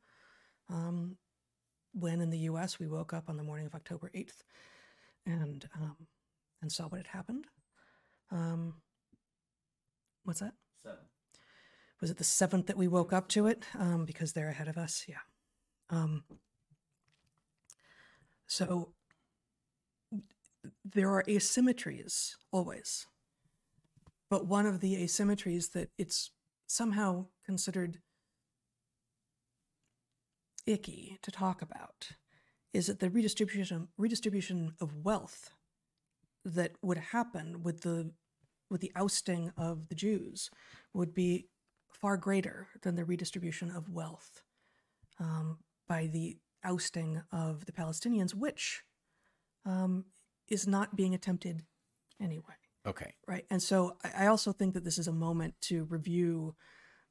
um, 0.71 1.17
when 1.93 2.21
in 2.21 2.31
the 2.31 2.39
U.S. 2.41 2.79
we 2.79 2.87
woke 2.87 3.13
up 3.13 3.29
on 3.29 3.37
the 3.37 3.43
morning 3.43 3.67
of 3.67 3.75
October 3.75 4.11
8th 4.15 4.43
and 5.27 5.69
um, 5.75 5.97
and 6.61 6.73
saw 6.73 6.85
what 6.85 6.99
had 6.99 7.07
happened. 7.09 7.47
Um, 8.31 8.75
what's 10.25 10.41
that? 10.41 10.55
Seven. 10.83 10.99
Was 12.01 12.11
it 12.11 12.19
the 12.19 12.25
seventh 12.25 12.67
that 12.67 12.77
we 12.77 12.89
woke 12.89 13.13
up 13.13 13.29
to 13.29 13.47
it? 13.47 13.65
Um, 13.79 14.05
because 14.05 14.33
they're 14.33 14.49
ahead 14.49 14.69
of 14.69 14.77
us. 14.77 15.05
Yeah. 15.09 15.17
Um, 15.91 16.25
so 18.47 18.93
there 20.85 21.11
are 21.11 21.23
asymmetries 21.25 22.35
always 22.53 23.07
but 24.31 24.47
one 24.47 24.67
of 24.67 24.81
the 24.81 24.97
asymmetries 24.97 25.73
that 25.73 25.91
it's 25.99 26.31
somehow 26.67 27.27
considered 27.45 27.99
icky 30.67 31.19
to 31.23 31.31
talk 31.31 31.63
about 31.63 32.11
is 32.75 32.87
that 32.87 33.01
the 33.01 33.11
redistribution 33.11 33.89
redistribution 33.97 34.75
of 34.81 34.95
wealth 34.97 35.51
that 36.45 36.73
would 36.83 36.99
happen 36.99 37.63
with 37.63 37.83
the 37.83 38.13
with 38.71 38.81
the 38.81 38.93
ousting 38.95 39.51
of 39.57 39.89
the 39.89 39.95
Jews 39.95 40.51
would 40.93 41.15
be 41.15 41.49
far 41.91 42.17
greater 42.17 42.69
than 42.83 42.97
the 42.97 43.05
redistribution 43.05 43.71
of 43.71 43.89
wealth 43.89 44.43
um, 45.19 45.59
by 45.89 46.07
the 46.07 46.37
ousting 46.65 47.23
of 47.33 47.65
the 47.67 47.73
Palestinians, 47.73 48.35
which 48.35 48.83
um, 49.65 50.05
is 50.49 50.67
not 50.67 50.97
being 50.97 51.15
attempted 51.15 51.63
anyway. 52.21 52.68
Okay. 52.89 53.13
Right. 53.27 53.45
And 53.51 53.63
so 53.63 53.97
I 54.17 54.27
also 54.27 54.53
think 54.53 54.75
that 54.75 54.85
this 54.85 54.99
is 54.99 55.09
a 55.09 55.13
moment 55.13 55.55
to 55.63 55.85
review 55.85 56.55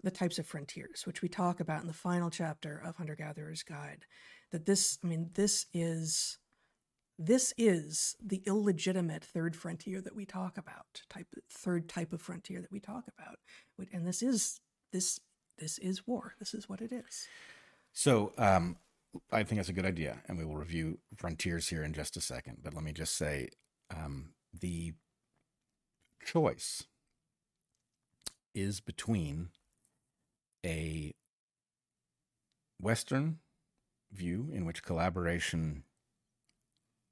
the 0.04 0.12
types 0.12 0.40
of 0.40 0.48
frontiers, 0.48 1.06
which 1.06 1.22
we 1.22 1.30
talk 1.30 1.60
about 1.60 1.82
in 1.82 1.88
the 1.88 1.94
final 1.94 2.30
chapter 2.30 2.82
of 2.84 2.96
Hunter 2.96 3.16
Gatherer's 3.16 3.64
Guide. 3.64 4.06
That 4.52 4.66
this, 4.66 4.98
I 5.04 5.08
mean, 5.08 5.30
this 5.34 5.68
is 5.74 6.40
this 7.20 7.54
is 7.58 8.16
the 8.24 8.44
illegitimate 8.46 9.24
third 9.24 9.56
frontier 9.56 10.02
that 10.02 10.16
we 10.16 10.26
talk 10.26 10.58
about, 10.58 11.02
type 11.10 11.28
third 11.52 11.90
type 11.90 12.14
of 12.14 12.22
frontier 12.22 12.62
that 12.62 12.72
we 12.72 12.80
talk 12.80 13.06
about. 13.18 13.38
And 13.92 14.08
this 14.08 14.22
is 14.22 14.60
this 14.92 15.20
this 15.58 15.78
is 15.80 16.06
war. 16.08 16.36
This 16.40 16.54
is 16.54 16.70
what 16.70 16.82
it 16.82 16.92
is. 16.92 17.28
So 17.94 18.34
um, 18.38 18.78
I 19.32 19.44
think 19.44 19.58
that's 19.60 19.70
a 19.70 19.74
good 19.74 19.86
idea, 19.86 20.22
and 20.28 20.38
we 20.38 20.46
will 20.46 20.58
review 20.58 21.00
frontiers 21.18 21.68
here 21.68 21.84
in 21.84 21.94
just 21.94 22.18
a 22.18 22.22
second. 22.22 22.58
But 22.64 22.74
let 22.74 22.84
me 22.84 22.94
just 22.94 23.16
say 23.16 23.50
um, 23.96 24.32
the 24.60 24.94
choice 26.28 26.84
is 28.54 28.82
between 28.82 29.50
a 30.66 31.14
Western 32.80 33.40
view 34.12 34.50
in 34.54 34.66
which 34.66 34.84
collaboration 34.84 35.84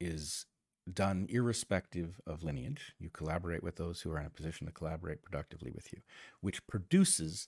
is 0.01 0.45
done 0.91 1.27
irrespective 1.29 2.19
of 2.27 2.43
lineage. 2.43 2.93
You 2.99 3.09
collaborate 3.09 3.63
with 3.63 3.77
those 3.77 4.01
who 4.01 4.11
are 4.11 4.19
in 4.19 4.25
a 4.25 4.29
position 4.29 4.67
to 4.67 4.73
collaborate 4.73 5.23
productively 5.23 5.71
with 5.71 5.93
you, 5.93 6.01
which 6.41 6.67
produces 6.67 7.47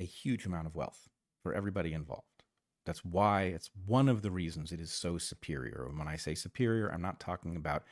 a 0.00 0.04
huge 0.04 0.46
amount 0.46 0.66
of 0.66 0.74
wealth 0.74 1.08
for 1.42 1.52
everybody 1.52 1.92
involved. 1.92 2.44
That's 2.86 3.04
why 3.04 3.42
it's 3.42 3.70
one 3.84 4.08
of 4.08 4.22
the 4.22 4.30
reasons 4.30 4.72
it 4.72 4.80
is 4.80 4.92
so 4.92 5.18
superior. 5.18 5.86
And 5.88 5.98
when 5.98 6.08
I 6.08 6.16
say 6.16 6.34
superior, 6.34 6.88
I'm 6.88 7.02
not 7.02 7.20
talking 7.20 7.56
about 7.56 7.84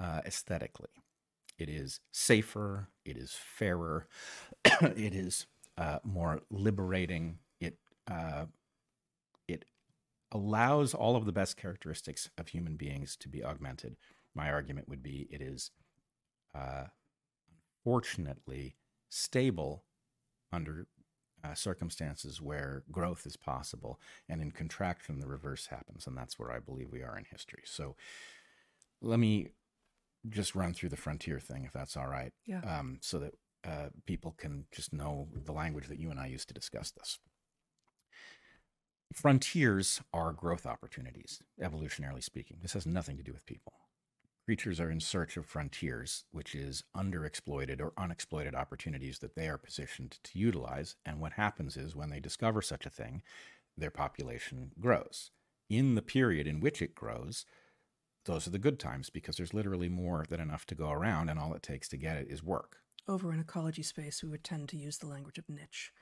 uh, 0.00 0.20
aesthetically. 0.24 1.01
It 1.62 1.68
is 1.68 2.00
safer, 2.10 2.88
it 3.04 3.16
is 3.16 3.36
fairer, 3.38 4.08
it 4.64 5.14
is 5.14 5.46
uh, 5.78 5.98
more 6.02 6.40
liberating. 6.50 7.38
It 7.60 7.78
uh, 8.10 8.46
it 9.46 9.64
allows 10.32 10.92
all 10.92 11.14
of 11.14 11.24
the 11.24 11.30
best 11.30 11.56
characteristics 11.56 12.30
of 12.36 12.48
human 12.48 12.74
beings 12.74 13.14
to 13.18 13.28
be 13.28 13.44
augmented. 13.44 13.96
My 14.34 14.50
argument 14.50 14.88
would 14.88 15.04
be 15.04 15.28
it 15.30 15.40
is 15.40 15.70
uh, 16.52 16.86
fortunately 17.84 18.74
stable 19.08 19.84
under 20.52 20.88
uh, 21.44 21.54
circumstances 21.54 22.42
where 22.42 22.82
growth 22.90 23.24
is 23.24 23.36
possible, 23.36 24.00
and 24.28 24.42
in 24.42 24.50
contraction, 24.50 25.20
the 25.20 25.28
reverse 25.28 25.66
happens. 25.66 26.08
And 26.08 26.16
that's 26.16 26.40
where 26.40 26.50
I 26.50 26.58
believe 26.58 26.90
we 26.90 27.04
are 27.04 27.16
in 27.16 27.24
history. 27.30 27.62
So 27.66 27.94
let 29.00 29.20
me 29.20 29.50
just 30.28 30.54
run 30.54 30.72
through 30.72 30.88
the 30.90 30.96
frontier 30.96 31.40
thing, 31.40 31.64
if 31.64 31.72
that's 31.72 31.96
all 31.96 32.06
right, 32.08 32.32
Yeah. 32.46 32.60
um, 32.60 32.98
so 33.00 33.18
that 33.18 33.34
uh, 33.64 33.88
people 34.06 34.32
can 34.32 34.66
just 34.72 34.92
know 34.92 35.28
the 35.34 35.52
language 35.52 35.88
that 35.88 35.98
you 35.98 36.10
and 36.10 36.18
I 36.20 36.26
used 36.26 36.48
to 36.48 36.54
discuss 36.54 36.90
this. 36.90 37.18
Frontiers 39.12 40.00
are 40.12 40.32
growth 40.32 40.64
opportunities, 40.66 41.42
evolutionarily 41.60 42.22
speaking. 42.22 42.58
This 42.62 42.72
has 42.72 42.86
nothing 42.86 43.16
to 43.18 43.22
do 43.22 43.32
with 43.32 43.44
people. 43.46 43.72
Creatures 44.46 44.80
are 44.80 44.90
in 44.90 45.00
search 45.00 45.36
of 45.36 45.46
frontiers, 45.46 46.24
which 46.32 46.54
is 46.54 46.82
underexploited 46.96 47.80
or 47.80 47.92
unexploited 47.96 48.54
opportunities 48.54 49.18
that 49.20 49.36
they 49.36 49.48
are 49.48 49.58
positioned 49.58 50.18
to 50.24 50.38
utilize. 50.38 50.96
And 51.06 51.20
what 51.20 51.34
happens 51.34 51.76
is 51.76 51.94
when 51.94 52.10
they 52.10 52.20
discover 52.20 52.62
such 52.62 52.86
a 52.86 52.90
thing, 52.90 53.22
their 53.76 53.90
population 53.90 54.72
grows. 54.80 55.30
In 55.68 55.94
the 55.94 56.02
period 56.02 56.46
in 56.46 56.58
which 56.60 56.82
it 56.82 56.94
grows, 56.94 57.44
those 58.24 58.46
are 58.46 58.50
the 58.50 58.58
good 58.58 58.78
times 58.78 59.10
because 59.10 59.36
there's 59.36 59.54
literally 59.54 59.88
more 59.88 60.24
than 60.28 60.40
enough 60.40 60.66
to 60.66 60.74
go 60.74 60.90
around, 60.90 61.28
and 61.28 61.38
all 61.38 61.54
it 61.54 61.62
takes 61.62 61.88
to 61.88 61.96
get 61.96 62.16
it 62.16 62.28
is 62.28 62.42
work. 62.42 62.78
Over 63.08 63.32
in 63.32 63.40
ecology 63.40 63.82
space, 63.82 64.22
we 64.22 64.28
would 64.28 64.44
tend 64.44 64.68
to 64.70 64.76
use 64.76 64.98
the 64.98 65.08
language 65.08 65.38
of 65.38 65.48
niche, 65.48 65.92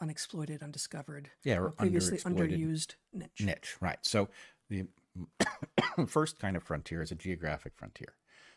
unexploited, 0.00 0.62
undiscovered, 0.62 1.30
Yeah, 1.42 1.58
or 1.58 1.66
or 1.66 1.70
previously 1.70 2.18
underused 2.18 2.94
niche. 3.12 3.40
niche, 3.40 3.76
right? 3.80 3.98
So 4.02 4.28
the 4.68 4.86
first 6.06 6.38
kind 6.38 6.56
of 6.56 6.62
frontier 6.62 7.02
is 7.02 7.10
a 7.10 7.16
geographic 7.16 7.74
frontier. 7.76 8.14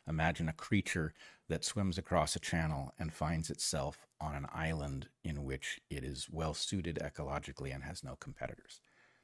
Imagine 0.08 0.50
a 0.50 0.54
creature 0.54 1.14
that 1.48 1.64
swims 1.64 1.98
across 1.98 2.36
a 2.36 2.40
channel 2.40 2.94
and 3.00 3.14
finds 3.14 3.50
itself 3.50 4.06
on 4.20 4.36
an 4.36 4.48
island 4.54 5.08
in 5.24 5.44
which 5.46 5.80
it 5.90 6.04
is 6.04 6.28
well 6.30 6.54
suited 6.54 7.00
ecologically 7.02 7.74
and 7.74 7.84
has 7.84 8.04
no 8.04 8.16
competitors. 8.18 8.82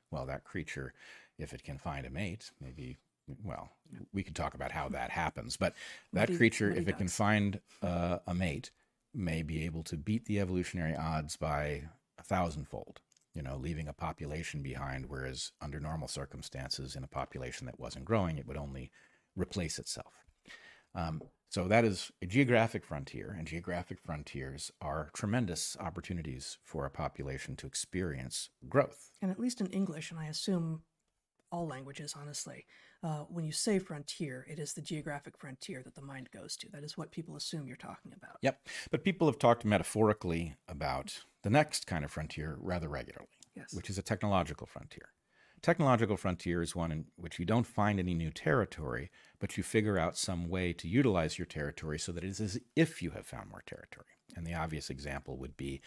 Well, 0.09 0.25
that 0.25 0.45
creature, 0.45 0.93
if 1.37 1.53
it 1.53 1.63
can 1.63 1.77
find 1.77 2.05
a 2.05 2.09
mate, 2.09 2.51
maybe, 2.61 2.97
well, 3.43 3.69
we 4.13 4.23
could 4.23 4.35
talk 4.35 4.53
about 4.53 4.71
how 4.71 4.89
that 4.89 5.09
happens, 5.09 5.57
but 5.57 5.73
that 6.13 6.35
creature, 6.35 6.71
if 6.71 6.87
it 6.87 6.97
can 6.97 7.07
find 7.07 7.59
uh, 7.81 8.19
a 8.27 8.33
mate, 8.33 8.71
may 9.13 9.41
be 9.41 9.65
able 9.65 9.83
to 9.83 9.97
beat 9.97 10.25
the 10.25 10.39
evolutionary 10.39 10.95
odds 10.95 11.35
by 11.35 11.83
a 12.19 12.23
thousandfold 12.23 13.01
you 13.33 13.43
know, 13.43 13.57
leaving 13.57 13.87
a 13.87 13.93
population 13.93 14.61
behind, 14.61 15.05
whereas 15.07 15.51
under 15.61 15.79
normal 15.79 16.07
circumstances, 16.07 16.95
in 16.95 17.03
a 17.03 17.07
population 17.07 17.65
that 17.67 17.79
wasn't 17.79 18.05
growing, 18.05 18.37
it 18.37 18.47
would 18.47 18.57
only 18.57 18.91
replace 19.35 19.79
itself. 19.79 20.13
Um, 20.95 21.21
so 21.49 21.67
that 21.67 21.85
is 21.85 22.11
a 22.21 22.25
geographic 22.25 22.83
frontier, 22.83 23.35
and 23.37 23.47
geographic 23.47 23.99
frontiers 23.99 24.71
are 24.81 25.09
tremendous 25.13 25.77
opportunities 25.79 26.57
for 26.63 26.85
a 26.85 26.91
population 26.91 27.55
to 27.57 27.67
experience 27.67 28.49
growth. 28.67 29.11
And 29.21 29.31
at 29.31 29.39
least 29.39 29.61
in 29.61 29.67
English, 29.67 30.11
and 30.11 30.19
I 30.19 30.25
assume 30.25 30.81
all 31.51 31.67
languages, 31.67 32.15
honestly, 32.19 32.65
uh, 33.03 33.23
when 33.29 33.45
you 33.45 33.51
say 33.51 33.79
frontier, 33.79 34.45
it 34.49 34.59
is 34.59 34.73
the 34.73 34.81
geographic 34.81 35.37
frontier 35.37 35.81
that 35.83 35.95
the 35.95 36.01
mind 36.01 36.29
goes 36.31 36.55
to. 36.57 36.69
That 36.71 36.83
is 36.83 36.97
what 36.97 37.11
people 37.11 37.35
assume 37.35 37.67
you're 37.67 37.77
talking 37.77 38.13
about. 38.15 38.37
Yep. 38.41 38.67
But 38.91 39.03
people 39.03 39.27
have 39.27 39.39
talked 39.39 39.63
metaphorically 39.63 40.55
about 40.67 41.23
the 41.43 41.49
next 41.49 41.87
kind 41.87 42.03
of 42.03 42.11
frontier 42.11 42.57
rather 42.59 42.89
regularly. 42.89 43.29
Yes. 43.55 43.73
which 43.73 43.89
is 43.89 43.97
a 43.97 44.03
technological 44.03 44.67
frontier. 44.67 45.09
Technological 45.61 46.15
frontier 46.15 46.61
is 46.61 46.75
one 46.75 46.91
in 46.91 47.05
which 47.17 47.37
you 47.39 47.45
don't 47.45 47.67
find 47.67 47.99
any 47.99 48.13
new 48.13 48.31
territory, 48.31 49.11
but 49.39 49.57
you 49.57 49.63
figure 49.63 49.97
out 49.97 50.17
some 50.17 50.47
way 50.47 50.71
to 50.71 50.87
utilize 50.87 51.37
your 51.37 51.45
territory 51.45 51.99
so 51.99 52.13
that 52.13 52.23
it 52.23 52.29
is 52.29 52.39
as 52.39 52.59
if 52.77 53.01
you 53.01 53.11
have 53.11 53.27
found 53.27 53.49
more 53.49 53.63
territory. 53.65 54.05
And 54.37 54.47
the 54.47 54.53
obvious 54.53 54.89
example 54.89 55.37
would 55.37 55.57
be 55.57 55.81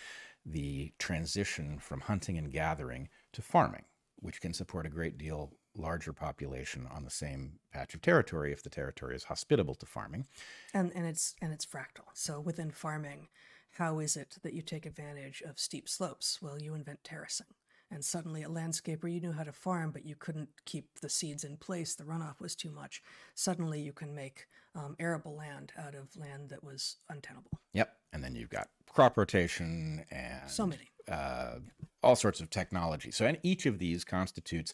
the 0.44 0.92
transition 0.98 1.78
from 1.78 2.02
hunting 2.02 2.36
and 2.36 2.52
gathering 2.52 3.08
to 3.32 3.40
farming, 3.40 3.84
which 4.16 4.42
can 4.42 4.52
support 4.52 4.84
a 4.84 4.90
great 4.90 5.16
deal 5.16 5.52
larger 5.76 6.12
population 6.12 6.86
on 6.94 7.04
the 7.04 7.10
same 7.10 7.58
patch 7.72 7.94
of 7.94 8.02
territory 8.02 8.52
if 8.52 8.62
the 8.62 8.70
territory 8.70 9.16
is 9.16 9.24
hospitable 9.24 9.74
to 9.76 9.86
farming. 9.86 10.26
and 10.74 10.92
and 10.94 11.06
it's 11.06 11.34
and 11.40 11.52
it's 11.52 11.66
fractal. 11.66 12.06
So 12.14 12.40
within 12.40 12.70
farming, 12.70 13.28
how 13.72 13.98
is 14.00 14.16
it 14.16 14.36
that 14.42 14.52
you 14.52 14.62
take 14.62 14.84
advantage 14.86 15.42
of 15.42 15.58
steep 15.58 15.88
slopes? 15.88 16.40
Well, 16.42 16.60
you 16.60 16.74
invent 16.74 17.04
terracing. 17.04 17.46
And 17.90 18.02
suddenly, 18.02 18.42
a 18.42 18.48
landscaper 18.48 19.12
you 19.12 19.20
knew 19.20 19.32
how 19.32 19.44
to 19.44 19.52
farm, 19.52 19.90
but 19.90 20.06
you 20.06 20.14
couldn't 20.18 20.48
keep 20.64 20.98
the 21.00 21.10
seeds 21.10 21.44
in 21.44 21.58
place, 21.58 21.94
the 21.94 22.04
runoff 22.04 22.40
was 22.40 22.56
too 22.56 22.70
much. 22.70 23.02
Suddenly, 23.34 23.82
you 23.82 23.92
can 23.92 24.14
make 24.14 24.46
um, 24.74 24.96
arable 24.98 25.36
land 25.36 25.72
out 25.78 25.94
of 25.94 26.16
land 26.16 26.48
that 26.48 26.64
was 26.64 26.96
untenable. 27.10 27.50
Yep. 27.74 27.94
And 28.14 28.24
then 28.24 28.34
you've 28.34 28.48
got 28.48 28.68
crop 28.90 29.18
rotation 29.18 30.06
and 30.10 30.50
So 30.50 30.66
many. 30.66 30.88
uh, 31.06 31.56
all 32.02 32.16
sorts 32.16 32.40
of 32.40 32.48
technology. 32.48 33.10
So, 33.10 33.26
and 33.26 33.36
each 33.42 33.66
of 33.66 33.78
these 33.78 34.04
constitutes 34.04 34.72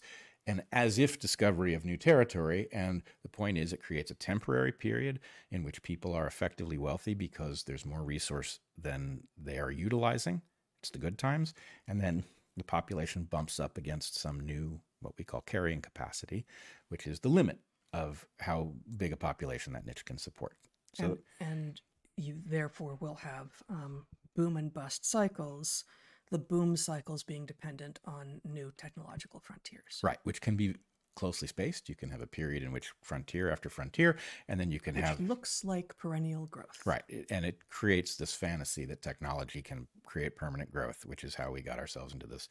an 0.49 0.63
as 0.73 0.99
if 0.99 1.19
discovery 1.21 1.75
of 1.75 1.85
new 1.85 1.99
territory. 1.99 2.69
And 2.73 3.03
the 3.23 3.29
point 3.29 3.59
is, 3.59 3.73
it 3.73 3.83
creates 3.83 4.11
a 4.11 4.15
temporary 4.15 4.73
period 4.73 5.21
in 5.51 5.63
which 5.63 5.83
people 5.83 6.15
are 6.15 6.27
effectively 6.27 6.79
wealthy 6.79 7.15
because 7.15 7.63
there's 7.63 7.85
more 7.85 8.03
resource 8.03 8.59
than 8.77 9.21
they 9.37 9.59
are 9.59 9.71
utilizing. 9.71 10.41
It's 10.81 10.91
the 10.91 10.99
good 10.99 11.19
times. 11.19 11.53
And 11.87 12.01
then 12.01 12.25
the 12.57 12.65
population 12.65 13.25
bumps 13.25 13.61
up 13.61 13.77
against 13.77 14.17
some 14.17 14.41
new, 14.41 14.81
what 15.01 15.13
we 15.19 15.25
call 15.25 15.43
carrying 15.43 15.83
capacity, 15.83 16.47
which 16.89 17.07
is 17.07 17.21
the 17.21 17.29
limit 17.29 17.59
of 17.93 18.27
how 18.41 18.73
big 18.97 19.13
a 19.13 19.17
population 19.17 19.75
that 19.75 19.87
niche 19.87 20.07
can 20.07 20.17
support. 20.17 20.57
So, 20.95 21.19
and, 21.41 21.51
and 21.53 21.81
you 22.17 22.39
therefore 22.47 22.97
will 23.01 23.17
have 23.17 23.51
um, 23.69 24.07
boom 24.35 24.57
and 24.57 24.73
bust 24.73 25.05
cycles, 25.05 25.85
the 26.31 26.39
boom 26.39 26.77
cycles 26.77 27.23
being 27.23 27.47
dependent 27.47 28.01
on 28.05 28.41
new 28.45 28.73
technological 28.77 29.41
frontiers. 29.41 30.01
Right, 30.03 30.19
which 30.25 30.41
can 30.41 30.57
be 30.57 30.75
closely 31.19 31.49
spaced. 31.49 31.89
You 31.89 31.97
can 31.97 32.11
have 32.11 32.21
a 32.21 32.29
period 32.29 32.63
in 32.63 32.71
which 32.71 32.93
frontier 33.03 33.51
after 33.51 33.69
frontier, 33.69 34.17
and 34.47 34.61
then 34.61 34.71
you 34.71 34.79
can 34.79 34.95
Which 34.95 35.05
have 35.05 35.19
looks 35.19 35.65
like 35.65 35.99
perennial 35.99 36.47
growth. 36.47 36.81
right, 36.87 37.03
and 37.31 37.45
it 37.45 37.69
creates 37.69 38.15
this 38.15 38.35
fantasy 38.35 38.85
that 38.85 39.03
technology 39.03 39.61
can 39.61 39.89
create 40.07 40.37
permanent 40.37 40.71
growth, 40.71 41.05
which 41.05 41.25
is 41.25 41.35
how 41.35 41.51
we 41.51 41.61
got 41.61 41.81
ourselves 41.81 42.13
into 42.13 42.29
this 42.29 42.49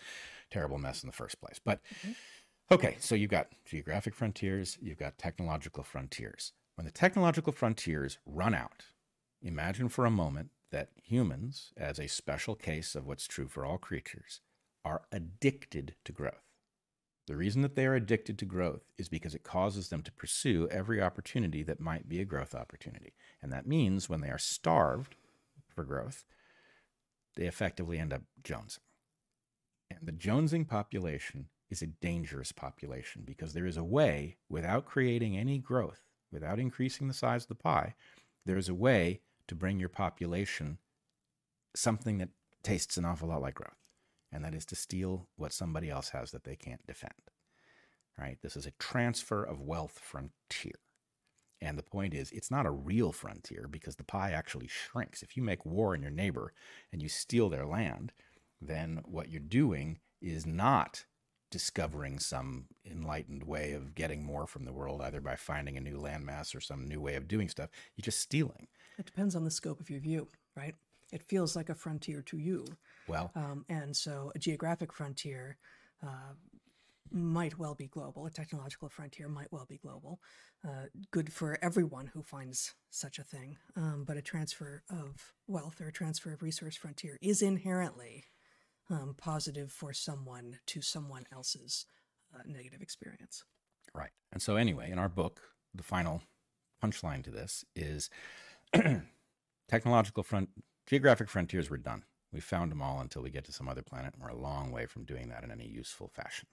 terrible 0.51 0.77
mess 0.77 1.01
in 1.01 1.07
the 1.07 1.15
first 1.15 1.39
place. 1.39 1.61
But 1.63 1.79
mm-hmm. 2.01 2.11
okay, 2.73 2.97
so 2.99 3.15
you've 3.15 3.31
got 3.31 3.47
geographic 3.63 4.13
frontiers, 4.13 4.77
you've 4.81 4.99
got 4.99 5.17
technological 5.17 5.83
frontiers. 5.83 6.51
When 6.75 6.83
the 6.83 6.91
technological 6.91 7.53
frontiers 7.53 8.17
run 8.25 8.53
out, 8.53 8.83
imagine 9.41 9.87
for 9.87 10.05
a 10.05 10.11
moment 10.11 10.49
that 10.71 10.89
humans, 11.01 11.71
as 11.77 11.99
a 11.99 12.07
special 12.07 12.55
case 12.55 12.95
of 12.95 13.05
what's 13.05 13.27
true 13.27 13.47
for 13.47 13.65
all 13.65 13.77
creatures, 13.77 14.41
are 14.83 15.03
addicted 15.11 15.95
to 16.05 16.11
growth. 16.11 16.43
The 17.27 17.35
reason 17.35 17.61
that 17.61 17.75
they 17.75 17.85
are 17.85 17.95
addicted 17.95 18.39
to 18.39 18.45
growth 18.45 18.83
is 18.97 19.09
because 19.09 19.35
it 19.35 19.43
causes 19.43 19.89
them 19.89 20.01
to 20.03 20.11
pursue 20.13 20.67
every 20.71 21.01
opportunity 21.01 21.61
that 21.63 21.81
might 21.81 22.07
be 22.07 22.21
a 22.21 22.25
growth 22.25 22.55
opportunity. 22.55 23.13
And 23.41 23.51
that 23.51 23.67
means 23.67 24.07
when 24.07 24.21
they 24.21 24.29
are 24.29 24.37
starved 24.37 25.15
for 25.67 25.83
growth, 25.83 26.23
they 27.35 27.45
effectively 27.45 27.99
end 27.99 28.13
up 28.13 28.21
jonesing. 28.41 28.79
And 29.91 29.99
the 30.01 30.13
jonesing 30.13 30.67
population 30.67 31.47
is 31.69 31.81
a 31.81 31.87
dangerous 31.87 32.53
population 32.53 33.23
because 33.25 33.53
there 33.53 33.67
is 33.67 33.77
a 33.77 33.83
way, 33.83 34.37
without 34.49 34.85
creating 34.85 35.37
any 35.37 35.59
growth, 35.59 36.03
without 36.31 36.59
increasing 36.59 37.07
the 37.09 37.13
size 37.13 37.43
of 37.43 37.49
the 37.49 37.55
pie, 37.55 37.93
there 38.45 38.57
is 38.57 38.69
a 38.69 38.73
way 38.73 39.19
to 39.47 39.55
bring 39.55 39.79
your 39.79 39.89
population 39.89 40.79
something 41.75 42.17
that 42.19 42.29
tastes 42.63 42.97
an 42.97 43.05
awful 43.05 43.29
lot 43.29 43.41
like 43.41 43.55
growth 43.55 43.75
and 44.31 44.43
that 44.43 44.53
is 44.55 44.65
to 44.65 44.75
steal 44.75 45.27
what 45.37 45.53
somebody 45.53 45.89
else 45.89 46.09
has 46.09 46.31
that 46.31 46.43
they 46.43 46.55
can't 46.55 46.85
defend. 46.87 47.13
right? 48.17 48.37
This 48.41 48.55
is 48.57 48.65
a 48.65 48.71
transfer 48.71 49.43
of 49.43 49.61
wealth 49.61 49.99
frontier. 50.03 50.79
And 51.61 51.77
the 51.77 51.83
point 51.83 52.13
is, 52.13 52.31
it's 52.31 52.51
not 52.51 52.65
a 52.65 52.71
real 52.71 53.11
frontier 53.11 53.67
because 53.69 53.95
the 53.95 54.03
pie 54.03 54.31
actually 54.31 54.67
shrinks. 54.67 55.23
If 55.23 55.35
you 55.35 55.43
make 55.43 55.65
war 55.65 55.93
on 55.95 56.01
your 56.01 56.11
neighbor 56.11 56.53
and 56.91 57.01
you 57.01 57.09
steal 57.09 57.49
their 57.49 57.65
land, 57.65 58.13
then 58.61 59.01
what 59.05 59.29
you're 59.29 59.39
doing 59.41 59.99
is 60.21 60.45
not 60.45 61.05
discovering 61.49 62.19
some 62.19 62.65
enlightened 62.85 63.43
way 63.43 63.73
of 63.73 63.95
getting 63.95 64.23
more 64.23 64.45
from 64.45 64.65
the 64.65 64.73
world, 64.73 65.01
either 65.01 65.21
by 65.21 65.35
finding 65.35 65.77
a 65.77 65.81
new 65.81 65.97
landmass 65.97 66.55
or 66.55 66.59
some 66.61 66.87
new 66.87 67.01
way 67.01 67.15
of 67.15 67.27
doing 67.27 67.49
stuff. 67.49 67.69
You're 67.95 68.03
just 68.03 68.19
stealing. 68.19 68.67
It 68.97 69.05
depends 69.05 69.35
on 69.35 69.43
the 69.43 69.51
scope 69.51 69.79
of 69.79 69.89
your 69.89 69.99
view, 69.99 70.27
right? 70.55 70.75
It 71.11 71.23
feels 71.23 71.55
like 71.55 71.69
a 71.69 71.75
frontier 71.75 72.21
to 72.23 72.37
you. 72.37 72.65
Well, 73.07 73.31
Um, 73.35 73.65
and 73.69 73.95
so 73.95 74.31
a 74.35 74.39
geographic 74.39 74.91
frontier 74.91 75.57
uh, 76.03 76.33
might 77.11 77.57
well 77.57 77.75
be 77.75 77.87
global. 77.87 78.25
A 78.25 78.31
technological 78.31 78.89
frontier 78.89 79.29
might 79.29 79.51
well 79.51 79.65
be 79.65 79.77
global. 79.77 80.19
Uh, 80.67 80.87
good 81.11 81.31
for 81.31 81.57
everyone 81.61 82.07
who 82.07 82.21
finds 82.21 82.73
such 82.89 83.19
a 83.19 83.23
thing. 83.23 83.57
Um, 83.75 84.03
but 84.05 84.17
a 84.17 84.21
transfer 84.21 84.83
of 84.89 85.33
wealth 85.47 85.79
or 85.79 85.87
a 85.87 85.93
transfer 85.93 86.33
of 86.33 86.41
resource 86.41 86.75
frontier 86.75 87.17
is 87.21 87.41
inherently 87.41 88.25
um, 88.89 89.15
positive 89.17 89.71
for 89.71 89.93
someone 89.93 90.59
to 90.65 90.81
someone 90.81 91.25
else's 91.31 91.85
uh, 92.35 92.41
negative 92.45 92.81
experience. 92.81 93.45
Right. 93.93 94.11
And 94.33 94.41
so, 94.41 94.57
anyway, 94.57 94.91
in 94.91 94.99
our 94.99 95.09
book, 95.09 95.41
the 95.73 95.83
final 95.83 96.21
punchline 96.83 97.23
to 97.23 97.31
this 97.31 97.63
is 97.75 98.09
technological 99.67 100.23
front, 100.23 100.49
geographic 100.85 101.29
frontiers 101.29 101.69
were 101.69 101.77
done. 101.77 102.03
We 102.31 102.39
found 102.39 102.71
them 102.71 102.81
all 102.81 102.99
until 102.99 103.21
we 103.21 103.29
get 103.29 103.45
to 103.45 103.53
some 103.53 103.69
other 103.69 103.81
planet, 103.81 104.13
and 104.13 104.21
we're 104.21 104.29
a 104.29 104.35
long 104.35 104.71
way 104.71 104.85
from 104.85 105.05
doing 105.05 105.29
that 105.29 105.43
in 105.43 105.51
any 105.51 105.67
useful 105.67 106.09
fashion. 106.09 106.47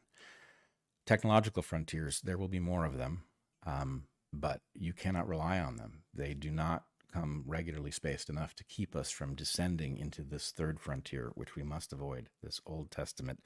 Technological 1.06 1.62
frontiers, 1.62 2.20
there 2.22 2.38
will 2.38 2.48
be 2.48 2.60
more 2.60 2.84
of 2.84 2.96
them, 2.96 3.24
um, 3.66 4.04
but 4.32 4.60
you 4.74 4.92
cannot 4.92 5.28
rely 5.28 5.58
on 5.58 5.76
them. 5.76 6.04
They 6.14 6.32
do 6.34 6.50
not 6.50 6.84
come 7.12 7.44
regularly 7.46 7.90
spaced 7.90 8.28
enough 8.28 8.54
to 8.56 8.64
keep 8.64 8.96
us 8.96 9.10
from 9.10 9.34
descending 9.34 9.96
into 9.96 10.22
this 10.22 10.50
third 10.50 10.80
frontier, 10.80 11.30
which 11.34 11.54
we 11.54 11.62
must 11.62 11.92
avoid 11.92 12.28
this 12.42 12.60
Old 12.66 12.90
Testament 12.90 13.40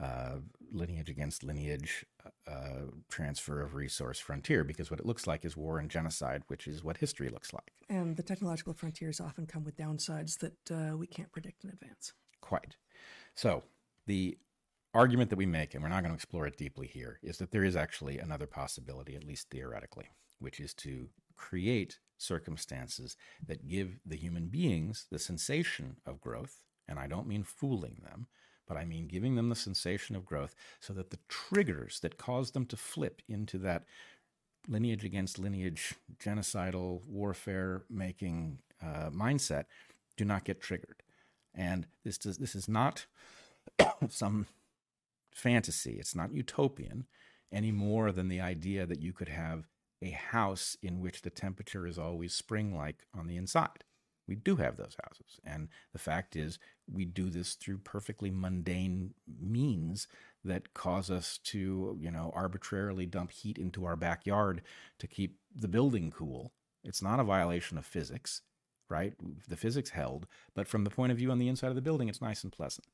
uh, 0.00 0.36
lineage 0.72 1.10
against 1.10 1.42
lineage 1.42 2.06
uh, 2.46 2.86
transfer 3.08 3.60
of 3.60 3.74
resource 3.74 4.18
frontier, 4.18 4.64
because 4.64 4.90
what 4.90 5.00
it 5.00 5.06
looks 5.06 5.26
like 5.26 5.44
is 5.44 5.56
war 5.56 5.78
and 5.78 5.90
genocide, 5.90 6.42
which 6.48 6.66
is 6.66 6.82
what 6.82 6.96
history 6.96 7.28
looks 7.28 7.52
like. 7.52 7.72
And 7.88 8.16
the 8.16 8.22
technological 8.22 8.72
frontiers 8.72 9.20
often 9.20 9.46
come 9.46 9.64
with 9.64 9.76
downsides 9.76 10.38
that 10.38 10.70
uh, 10.70 10.96
we 10.96 11.06
can't 11.06 11.30
predict 11.32 11.64
in 11.64 11.70
advance. 11.70 12.12
Quite. 12.40 12.76
So, 13.34 13.62
the 14.06 14.38
argument 14.94 15.30
that 15.30 15.36
we 15.36 15.46
make, 15.46 15.74
and 15.74 15.82
we're 15.82 15.88
not 15.88 16.02
going 16.02 16.12
to 16.12 16.16
explore 16.16 16.46
it 16.46 16.56
deeply 16.56 16.86
here, 16.86 17.18
is 17.22 17.38
that 17.38 17.50
there 17.50 17.64
is 17.64 17.76
actually 17.76 18.18
another 18.18 18.46
possibility, 18.46 19.14
at 19.14 19.24
least 19.24 19.50
theoretically, 19.50 20.08
which 20.38 20.60
is 20.60 20.74
to 20.74 21.08
create 21.36 21.98
circumstances 22.18 23.16
that 23.46 23.68
give 23.68 24.00
the 24.04 24.16
human 24.16 24.48
beings 24.48 25.06
the 25.10 25.18
sensation 25.18 25.96
of 26.06 26.20
growth. 26.20 26.62
And 26.88 26.98
I 26.98 27.06
don't 27.06 27.28
mean 27.28 27.44
fooling 27.44 28.02
them, 28.02 28.26
but 28.70 28.78
I 28.78 28.84
mean 28.84 29.08
giving 29.08 29.34
them 29.34 29.48
the 29.48 29.56
sensation 29.56 30.14
of 30.14 30.24
growth 30.24 30.54
so 30.78 30.92
that 30.92 31.10
the 31.10 31.18
triggers 31.28 31.98
that 32.00 32.18
cause 32.18 32.52
them 32.52 32.66
to 32.66 32.76
flip 32.76 33.20
into 33.28 33.58
that 33.58 33.82
lineage 34.68 35.04
against 35.04 35.40
lineage, 35.40 35.94
genocidal 36.22 37.00
warfare 37.04 37.82
making 37.90 38.60
uh, 38.80 39.10
mindset 39.10 39.64
do 40.16 40.24
not 40.24 40.44
get 40.44 40.60
triggered. 40.60 41.02
And 41.52 41.88
this 42.04 42.16
does, 42.16 42.38
this 42.38 42.54
is 42.54 42.68
not 42.68 43.06
some 44.08 44.46
fantasy. 45.34 45.96
It's 45.98 46.14
not 46.14 46.32
utopian 46.32 47.06
any 47.52 47.72
more 47.72 48.12
than 48.12 48.28
the 48.28 48.40
idea 48.40 48.86
that 48.86 49.02
you 49.02 49.12
could 49.12 49.30
have 49.30 49.66
a 50.00 50.10
house 50.10 50.76
in 50.80 51.00
which 51.00 51.22
the 51.22 51.30
temperature 51.30 51.88
is 51.88 51.98
always 51.98 52.34
spring 52.34 52.72
like 52.72 53.04
on 53.18 53.26
the 53.26 53.36
inside. 53.36 53.82
We 54.30 54.36
do 54.36 54.54
have 54.56 54.76
those 54.76 54.96
houses. 55.04 55.40
And 55.44 55.68
the 55.92 55.98
fact 55.98 56.36
is, 56.36 56.60
we 56.90 57.04
do 57.04 57.30
this 57.30 57.54
through 57.54 57.78
perfectly 57.78 58.30
mundane 58.30 59.12
means 59.40 60.06
that 60.44 60.72
cause 60.72 61.10
us 61.10 61.38
to, 61.46 61.98
you 62.00 62.12
know, 62.12 62.32
arbitrarily 62.32 63.06
dump 63.06 63.32
heat 63.32 63.58
into 63.58 63.84
our 63.84 63.96
backyard 63.96 64.62
to 65.00 65.08
keep 65.08 65.38
the 65.54 65.66
building 65.66 66.12
cool. 66.16 66.52
It's 66.84 67.02
not 67.02 67.18
a 67.18 67.24
violation 67.24 67.76
of 67.76 67.84
physics, 67.84 68.42
right? 68.88 69.14
The 69.48 69.56
physics 69.56 69.90
held, 69.90 70.28
but 70.54 70.68
from 70.68 70.84
the 70.84 70.90
point 70.90 71.10
of 71.10 71.18
view 71.18 71.32
on 71.32 71.40
the 71.40 71.48
inside 71.48 71.68
of 71.68 71.74
the 71.74 71.82
building, 71.82 72.08
it's 72.08 72.22
nice 72.22 72.44
and 72.44 72.52
pleasant. 72.52 72.86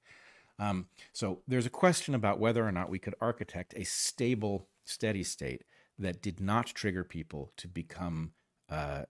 Um, 0.59 0.87
so 1.13 1.43
there's 1.47 1.67
a 1.67 1.71
question 1.71 2.15
about 2.15 2.41
whether 2.41 2.67
or 2.67 2.73
not 2.73 2.89
we 2.89 2.99
could 2.99 3.15
architect 3.21 3.75
a 3.77 3.85
stable, 3.85 4.69
steady 4.87 5.23
state 5.23 5.65
that 5.99 6.23
did 6.23 6.41
not 6.41 6.67
trigger 6.67 7.05
people 7.05 7.53
to 7.59 7.69
become 7.69 8.33
uh, 8.71 9.03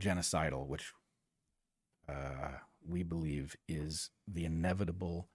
genocidal, 0.00 0.66
which 0.66 0.92
uh, 2.08 2.58
we 2.86 3.02
believe 3.02 3.56
is 3.68 4.10
the 4.26 4.44
inevitable 4.44 5.28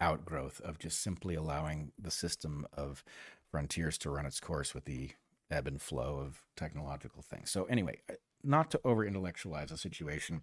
outgrowth 0.00 0.60
of 0.62 0.78
just 0.78 1.02
simply 1.02 1.34
allowing 1.34 1.92
the 1.98 2.10
system 2.10 2.66
of 2.72 3.04
frontiers 3.50 3.98
to 3.98 4.10
run 4.10 4.26
its 4.26 4.40
course 4.40 4.74
with 4.74 4.84
the 4.84 5.10
ebb 5.50 5.66
and 5.66 5.82
flow 5.82 6.18
of 6.18 6.42
technological 6.56 7.22
things. 7.22 7.50
So, 7.50 7.64
anyway, 7.64 8.00
uh, 8.08 8.14
not 8.42 8.70
to 8.70 8.80
over 8.84 9.04
intellectualize 9.04 9.70
a 9.70 9.76
situation 9.76 10.42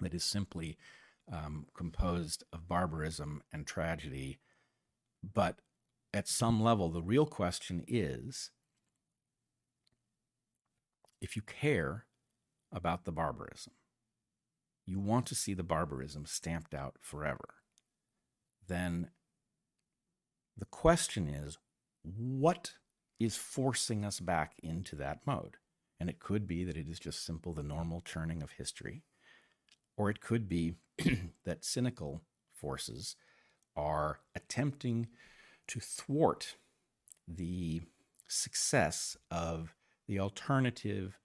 that 0.00 0.14
is 0.14 0.24
simply 0.24 0.76
um, 1.30 1.66
composed 1.74 2.44
of 2.52 2.68
barbarism 2.68 3.42
and 3.52 3.66
tragedy, 3.66 4.38
but 5.22 5.60
at 6.12 6.26
some 6.26 6.60
level, 6.60 6.88
the 6.88 7.02
real 7.02 7.26
question 7.26 7.84
is 7.86 8.50
if 11.20 11.36
you 11.36 11.42
care 11.42 12.06
about 12.72 13.04
the 13.04 13.12
barbarism, 13.12 13.74
you 14.90 14.98
want 14.98 15.24
to 15.26 15.36
see 15.36 15.54
the 15.54 15.62
barbarism 15.62 16.26
stamped 16.26 16.74
out 16.74 16.96
forever, 17.00 17.54
then 18.66 19.10
the 20.58 20.64
question 20.64 21.28
is 21.28 21.58
what 22.02 22.74
is 23.20 23.36
forcing 23.36 24.04
us 24.04 24.18
back 24.18 24.54
into 24.64 24.96
that 24.96 25.20
mode? 25.24 25.58
And 26.00 26.10
it 26.10 26.18
could 26.18 26.48
be 26.48 26.64
that 26.64 26.76
it 26.76 26.88
is 26.88 26.98
just 26.98 27.24
simple 27.24 27.52
the 27.52 27.62
normal 27.62 28.00
churning 28.00 28.42
of 28.42 28.52
history, 28.52 29.04
or 29.96 30.10
it 30.10 30.20
could 30.20 30.48
be 30.48 30.74
that 31.44 31.64
cynical 31.64 32.22
forces 32.52 33.14
are 33.76 34.18
attempting 34.34 35.06
to 35.68 35.78
thwart 35.78 36.56
the 37.28 37.82
success 38.26 39.16
of 39.30 39.72
the 40.08 40.18
alternative 40.18 41.16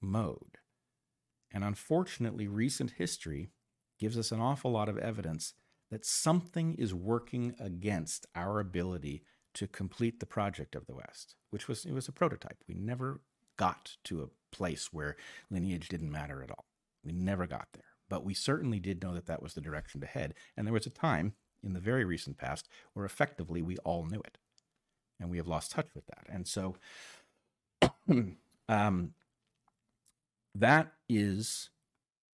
mode. 0.00 0.58
And 1.52 1.64
unfortunately, 1.64 2.48
recent 2.48 2.92
history 2.92 3.50
gives 3.98 4.18
us 4.18 4.32
an 4.32 4.40
awful 4.40 4.72
lot 4.72 4.88
of 4.88 4.98
evidence 4.98 5.54
that 5.90 6.04
something 6.04 6.74
is 6.74 6.92
working 6.94 7.54
against 7.60 8.26
our 8.34 8.58
ability 8.58 9.22
to 9.54 9.68
complete 9.68 10.18
the 10.18 10.26
project 10.26 10.74
of 10.74 10.86
the 10.86 10.94
West, 10.94 11.36
which 11.50 11.68
was 11.68 11.84
it 11.84 11.92
was 11.92 12.08
a 12.08 12.12
prototype. 12.12 12.58
We 12.68 12.74
never 12.74 13.20
got 13.56 13.96
to 14.04 14.22
a 14.22 14.28
place 14.54 14.92
where 14.92 15.16
lineage 15.50 15.88
didn't 15.88 16.10
matter 16.10 16.42
at 16.42 16.50
all. 16.50 16.66
We 17.04 17.12
never 17.12 17.46
got 17.46 17.68
there. 17.72 17.84
But 18.08 18.24
we 18.24 18.34
certainly 18.34 18.80
did 18.80 19.02
know 19.02 19.14
that 19.14 19.26
that 19.26 19.42
was 19.42 19.54
the 19.54 19.60
direction 19.60 20.00
to 20.00 20.06
head. 20.06 20.34
And 20.56 20.66
there 20.66 20.74
was 20.74 20.86
a 20.86 20.90
time 20.90 21.34
in 21.62 21.72
the 21.72 21.80
very 21.80 22.04
recent 22.04 22.38
past 22.38 22.68
where 22.92 23.06
effectively 23.06 23.62
we 23.62 23.76
all 23.78 24.04
knew 24.04 24.20
it. 24.20 24.38
And 25.20 25.30
we 25.30 25.36
have 25.38 25.48
lost 25.48 25.70
touch 25.70 25.88
with 25.94 26.06
that. 26.06 26.26
And 26.28 26.46
so 26.46 26.76
um, 28.68 29.14
that 30.54 30.92
is, 31.08 31.70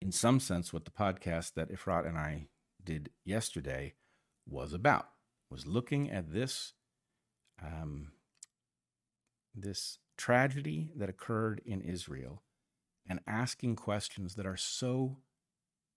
in 0.00 0.12
some 0.12 0.40
sense, 0.40 0.72
what 0.72 0.84
the 0.84 0.90
podcast 0.90 1.54
that 1.54 1.70
Efrat 1.70 2.06
and 2.06 2.18
I 2.18 2.48
did 2.82 3.10
yesterday 3.24 3.94
was 4.48 4.72
about. 4.72 5.08
Was 5.50 5.66
looking 5.66 6.10
at 6.10 6.32
this, 6.32 6.74
um, 7.60 8.12
this 9.54 9.98
tragedy 10.16 10.92
that 10.96 11.08
occurred 11.08 11.60
in 11.64 11.80
Israel, 11.80 12.42
and 13.08 13.20
asking 13.26 13.74
questions 13.76 14.36
that 14.36 14.46
are 14.46 14.56
so 14.56 15.18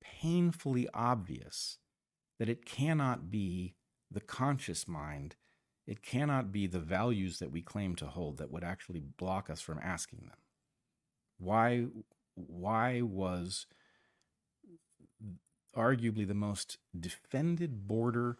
painfully 0.01 0.87
obvious 0.93 1.77
that 2.39 2.49
it 2.49 2.65
cannot 2.65 3.29
be 3.29 3.75
the 4.09 4.19
conscious 4.19 4.87
mind, 4.87 5.35
it 5.85 6.01
cannot 6.01 6.51
be 6.51 6.65
the 6.65 6.79
values 6.79 7.39
that 7.39 7.51
we 7.51 7.61
claim 7.61 7.95
to 7.95 8.07
hold 8.07 8.37
that 8.37 8.51
would 8.51 8.63
actually 8.63 8.99
block 8.99 9.49
us 9.49 9.61
from 9.61 9.79
asking 9.83 10.21
them. 10.21 10.37
Why, 11.37 11.85
why 12.35 13.01
was 13.01 13.65
arguably 15.75 16.27
the 16.27 16.33
most 16.33 16.77
defended 16.97 17.87
border 17.87 18.37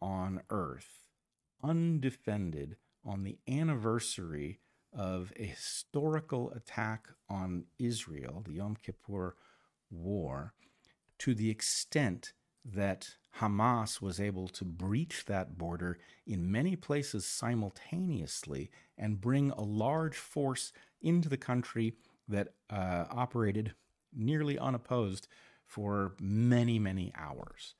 on 0.00 0.42
earth 0.50 1.08
undefended 1.62 2.76
on 3.04 3.24
the 3.24 3.38
anniversary 3.48 4.60
of 4.92 5.32
a 5.36 5.44
historical 5.44 6.50
attack 6.52 7.08
on 7.28 7.64
Israel, 7.78 8.42
the 8.44 8.54
Yom 8.54 8.76
Kippur 8.82 9.34
War, 9.90 10.54
to 11.18 11.34
the 11.34 11.50
extent 11.50 12.32
that 12.64 13.16
Hamas 13.40 14.00
was 14.00 14.20
able 14.20 14.48
to 14.48 14.64
breach 14.64 15.24
that 15.26 15.58
border 15.58 15.98
in 16.26 16.50
many 16.50 16.76
places 16.76 17.26
simultaneously 17.26 18.70
and 18.96 19.20
bring 19.20 19.50
a 19.50 19.60
large 19.60 20.16
force 20.16 20.72
into 21.02 21.28
the 21.28 21.36
country 21.36 21.94
that 22.28 22.48
uh, 22.70 23.04
operated 23.10 23.74
nearly 24.12 24.58
unopposed 24.58 25.28
for 25.64 26.14
many, 26.20 26.78
many 26.78 27.12
hours? 27.16 27.74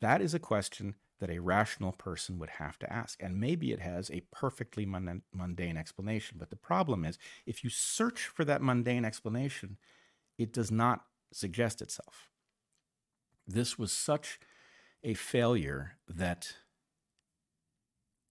That 0.00 0.20
is 0.20 0.34
a 0.34 0.38
question 0.38 0.96
that 1.20 1.30
a 1.30 1.38
rational 1.38 1.92
person 1.92 2.38
would 2.38 2.50
have 2.50 2.78
to 2.78 2.92
ask. 2.92 3.22
And 3.22 3.40
maybe 3.40 3.72
it 3.72 3.80
has 3.80 4.10
a 4.10 4.22
perfectly 4.32 4.84
mundane 4.84 5.76
explanation. 5.76 6.36
But 6.38 6.50
the 6.50 6.56
problem 6.56 7.04
is, 7.04 7.18
if 7.46 7.64
you 7.64 7.70
search 7.70 8.26
for 8.26 8.44
that 8.44 8.60
mundane 8.60 9.04
explanation, 9.04 9.78
it 10.36 10.52
does 10.52 10.70
not 10.70 11.04
suggest 11.32 11.80
itself. 11.80 12.28
This 13.46 13.78
was 13.78 13.92
such 13.92 14.40
a 15.02 15.14
failure 15.14 15.98
that 16.08 16.54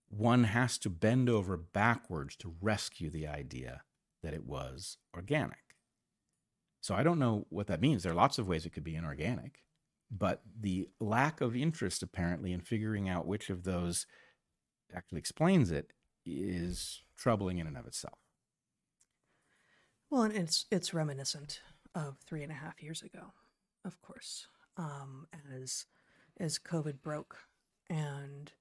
one 0.10 0.44
has 0.44 0.78
to 0.80 0.90
bend 0.90 1.30
over 1.30 1.58
backwards 1.58 2.36
to 2.38 2.56
rescue 2.62 3.10
the 3.10 3.28
idea 3.28 3.82
that 4.24 4.34
it 4.34 4.46
was 4.46 4.98
organic. 5.16 5.58
So 6.82 6.96
I 6.96 7.04
don't 7.04 7.20
know 7.20 7.46
what 7.50 7.68
that 7.68 7.82
means. 7.82 8.04
There 8.04 8.12
are 8.12 8.16
lots 8.16 8.38
of 8.38 8.48
ways 8.48 8.66
it 8.66 8.72
could 8.72 8.84
be 8.84 8.96
inorganic, 8.96 9.64
but 10.12 10.42
the 10.60 10.90
lack 11.00 11.40
of 11.40 11.56
interest 11.56 12.04
apparently 12.04 12.52
in 12.52 12.62
figuring 12.62 13.08
out 13.08 13.28
which 13.28 13.50
of 13.50 13.64
those 13.64 14.06
actually 14.94 15.20
explains 15.20 15.72
it 15.72 15.94
is 16.26 17.02
troubling 17.18 17.58
in 17.58 17.68
and 17.68 17.78
of 17.78 17.88
itself. 17.88 18.20
Well, 20.10 20.24
and 20.24 20.36
it's 20.36 20.66
it's 20.72 20.94
reminiscent 20.94 21.62
of 21.96 22.18
three 22.28 22.44
and 22.44 22.52
a 22.52 22.56
half 22.56 22.82
years 22.84 23.02
ago, 23.02 23.34
of 23.84 24.00
course, 24.02 24.48
um, 24.78 25.28
as 25.52 25.86
as 26.40 26.60
COVID 26.60 27.02
broke 27.02 27.38
and 27.90 28.52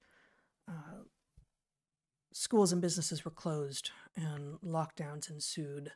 uh, 0.67 1.03
schools 2.33 2.71
and 2.71 2.81
businesses 2.81 3.23
were 3.23 3.31
closed 3.31 3.91
and 4.15 4.59
lockdowns 4.61 5.29
ensued, 5.29 5.91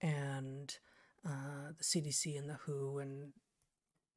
and 0.00 0.76
uh, 1.26 1.72
the 1.76 1.84
CDC 1.84 2.38
and 2.38 2.48
the 2.48 2.58
WHO 2.66 2.98
and 2.98 3.32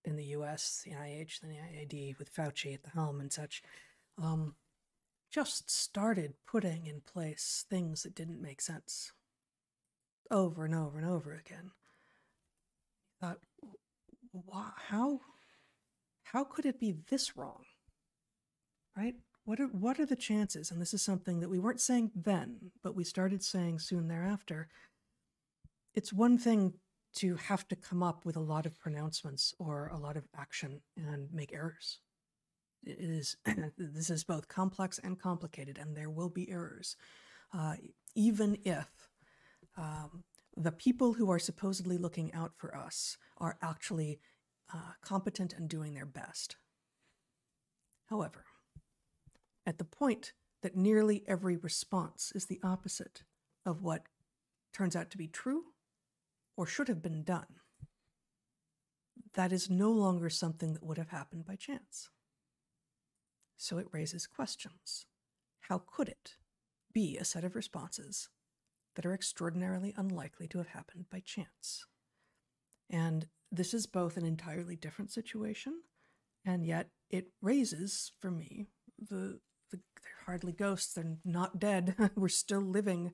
in 0.04 0.16
the 0.16 0.26
U.S., 0.26 0.82
the 0.84 0.92
NIH, 0.92 1.42
the 1.42 1.48
NIAID, 1.48 2.18
with 2.18 2.34
Fauci 2.34 2.74
at 2.74 2.84
the 2.84 2.90
helm 2.90 3.20
and 3.20 3.32
such, 3.32 3.62
um, 4.22 4.56
just 5.32 5.70
started 5.70 6.34
putting 6.48 6.88
in 6.88 7.02
place 7.02 7.66
things 7.70 8.04
that 8.04 8.16
didn't 8.16 8.42
make 8.42 8.62
sense 8.62 9.12
over 10.32 10.66
and 10.66 10.74
over 10.74 10.98
and 10.98 11.08
over 11.08 11.34
again. 11.34 11.72
Thought, 13.20 13.40
wow, 14.34 14.72
how 14.76 15.22
how 16.24 16.44
could 16.46 16.66
it 16.66 16.80
be 16.80 16.96
this 17.10 17.38
wrong? 17.38 17.64
Right? 18.96 19.16
What 19.44 19.60
are 19.60 19.68
what 19.68 20.00
are 20.00 20.06
the 20.06 20.16
chances? 20.16 20.72
And 20.72 20.82
this 20.82 20.94
is 20.94 21.02
something 21.02 21.40
that 21.40 21.50
we 21.50 21.60
weren't 21.60 21.82
saying 21.82 22.12
then, 22.16 22.72
but 22.84 22.96
we 22.96 23.04
started 23.04 23.44
saying 23.44 23.80
soon 23.80 24.08
thereafter. 24.08 24.68
It's 25.94 26.14
one 26.14 26.38
thing 26.38 26.74
to 27.16 27.36
have 27.36 27.68
to 27.68 27.76
come 27.76 28.02
up 28.02 28.26
with 28.26 28.36
a 28.36 28.42
lot 28.42 28.66
of 28.66 28.80
pronouncements 28.80 29.54
or 29.60 29.88
a 29.88 29.98
lot 29.98 30.16
of 30.16 30.28
action 30.38 30.82
and 30.96 31.28
make 31.34 31.54
errors. 31.54 32.00
It 32.84 32.98
is 33.00 33.36
this 33.78 34.10
is 34.10 34.24
both 34.24 34.48
complex 34.48 35.00
and 35.00 35.20
complicated, 35.20 35.78
and 35.78 35.96
there 35.96 36.10
will 36.10 36.30
be 36.30 36.50
errors, 36.50 36.96
uh, 37.54 37.76
even 38.16 38.58
if 38.64 38.88
um, 39.78 40.24
the 40.56 40.72
people 40.72 41.14
who 41.14 41.30
are 41.32 41.40
supposedly 41.40 41.98
looking 41.98 42.34
out 42.34 42.52
for 42.56 42.76
us 42.76 43.18
are 43.38 43.58
actually 43.62 44.20
uh, 44.74 44.94
competent 45.04 45.54
and 45.54 45.70
doing 45.70 45.94
their 45.94 46.06
best. 46.06 46.56
However, 48.10 48.46
at 49.72 49.78
the 49.78 49.86
point 49.86 50.34
that 50.64 50.76
nearly 50.76 51.24
every 51.26 51.56
response 51.56 52.34
is 52.36 52.48
the 52.48 52.60
opposite 52.62 53.24
of 53.66 53.82
what 53.82 54.04
turns 54.74 54.98
out 54.98 55.10
to 55.10 55.18
be 55.18 55.30
true 55.30 55.64
or 56.58 56.66
should 56.66 56.90
have 56.90 57.02
been 57.02 57.24
done, 57.24 57.46
that 59.34 59.54
is 59.54 59.70
no 59.70 59.90
longer 59.90 60.30
something 60.30 60.74
that 60.74 60.84
would 60.84 60.98
have 60.98 61.12
happened 61.12 61.46
by 61.46 61.56
chance. 61.56 62.10
So 63.56 63.78
it 63.78 63.88
raises 63.94 64.28
questions. 64.28 65.06
How 65.62 65.78
could 65.78 66.10
it 66.10 66.36
be 66.94 67.16
a 67.16 67.24
set 67.24 67.46
of 67.46 67.56
responses 67.56 68.28
that 68.98 69.06
are 69.06 69.14
extraordinarily 69.14 69.94
unlikely 69.96 70.50
to 70.50 70.58
have 70.58 70.68
happened 70.68 71.06
by 71.10 71.22
chance? 71.22 71.86
And 72.90 73.28
this 73.50 73.74
is 73.74 73.88
both 73.88 74.18
an 74.18 74.26
entirely 74.26 74.76
different 74.76 75.14
situation, 75.14 75.84
and 76.44 76.66
yet 76.66 76.90
it 77.10 77.28
raises 77.42 78.12
for 78.20 78.30
me 78.30 78.68
the, 79.00 79.40
they're 79.72 79.82
hardly 80.26 80.52
ghosts, 80.52 80.94
they're 80.94 81.18
not 81.26 81.60
dead. 81.60 81.96
We're 82.16 82.28
still 82.28 82.62
living 82.62 83.14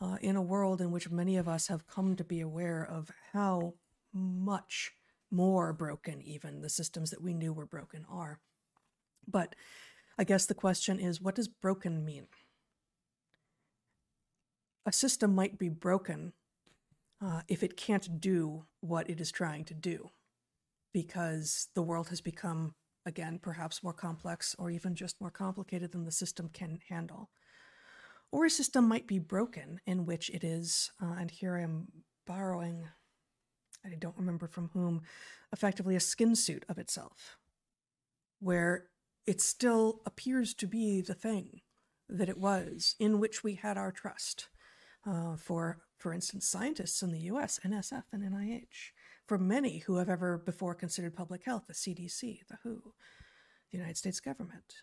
uh, 0.00 0.16
in 0.20 0.36
a 0.36 0.42
world 0.42 0.80
in 0.80 0.90
which 0.90 1.10
many 1.10 1.36
of 1.36 1.48
us 1.48 1.68
have 1.68 1.86
come 1.86 2.16
to 2.16 2.24
be 2.24 2.40
aware 2.40 2.84
of 2.84 3.10
how 3.32 3.74
much 4.12 4.92
more 5.30 5.72
broken 5.72 6.22
even 6.22 6.60
the 6.60 6.68
systems 6.68 7.10
that 7.10 7.22
we 7.22 7.34
knew 7.34 7.52
were 7.52 7.66
broken 7.66 8.04
are. 8.08 8.40
But 9.26 9.54
I 10.18 10.24
guess 10.24 10.46
the 10.46 10.54
question 10.54 11.00
is 11.00 11.20
what 11.20 11.34
does 11.34 11.48
broken 11.48 12.04
mean? 12.04 12.26
A 14.86 14.92
system 14.92 15.34
might 15.34 15.58
be 15.58 15.68
broken 15.68 16.34
uh, 17.24 17.40
if 17.48 17.62
it 17.62 17.76
can't 17.76 18.20
do 18.20 18.66
what 18.80 19.08
it 19.08 19.20
is 19.20 19.32
trying 19.32 19.64
to 19.64 19.74
do, 19.74 20.10
because 20.92 21.68
the 21.74 21.82
world 21.82 22.08
has 22.10 22.20
become, 22.20 22.74
again, 23.06 23.38
perhaps 23.40 23.82
more 23.82 23.92
complex 23.92 24.54
or 24.58 24.70
even 24.70 24.94
just 24.94 25.20
more 25.20 25.30
complicated 25.30 25.92
than 25.92 26.04
the 26.04 26.12
system 26.12 26.48
can 26.52 26.80
handle. 26.88 27.30
Or 28.32 28.46
a 28.46 28.50
system 28.50 28.88
might 28.88 29.06
be 29.06 29.18
broken 29.18 29.80
in 29.86 30.06
which 30.06 30.30
it 30.30 30.42
is, 30.42 30.90
uh, 31.00 31.14
and 31.18 31.30
here 31.30 31.56
I'm 31.56 31.88
borrowing, 32.26 32.88
I 33.84 33.94
don't 33.98 34.16
remember 34.16 34.48
from 34.48 34.70
whom, 34.72 35.02
effectively 35.52 35.94
a 35.94 36.00
skin 36.00 36.34
suit 36.34 36.64
of 36.68 36.78
itself, 36.78 37.36
where 38.40 38.86
it 39.26 39.40
still 39.40 40.00
appears 40.04 40.52
to 40.54 40.66
be 40.66 41.00
the 41.00 41.14
thing 41.14 41.60
that 42.08 42.28
it 42.28 42.38
was 42.38 42.96
in 42.98 43.20
which 43.20 43.44
we 43.44 43.54
had 43.54 43.78
our 43.78 43.92
trust 43.92 44.48
uh, 45.06 45.36
for, 45.36 45.78
for 45.96 46.12
instance, 46.12 46.46
scientists 46.46 47.02
in 47.02 47.12
the 47.12 47.20
US, 47.20 47.60
NSF 47.64 48.04
and 48.12 48.22
NIH, 48.22 48.92
for 49.26 49.38
many 49.38 49.78
who 49.78 49.96
have 49.96 50.08
ever 50.08 50.38
before 50.38 50.74
considered 50.74 51.16
public 51.16 51.44
health, 51.44 51.64
the 51.66 51.74
CDC, 51.74 52.40
the 52.48 52.58
WHO, 52.62 52.92
the 53.70 53.78
United 53.78 53.96
States 53.96 54.20
government. 54.20 54.74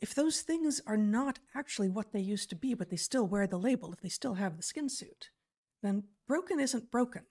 If 0.00 0.14
those 0.14 0.42
things 0.42 0.80
are 0.86 0.96
not 0.96 1.38
actually 1.54 1.88
what 1.88 2.12
they 2.12 2.20
used 2.20 2.50
to 2.50 2.56
be, 2.56 2.74
but 2.74 2.90
they 2.90 2.96
still 2.96 3.26
wear 3.26 3.46
the 3.46 3.58
label, 3.58 3.92
if 3.92 4.00
they 4.00 4.08
still 4.08 4.34
have 4.34 4.56
the 4.56 4.62
skin 4.62 4.88
suit, 4.88 5.30
then 5.82 6.04
broken 6.26 6.60
isn't 6.60 6.90
broken. 6.90 7.22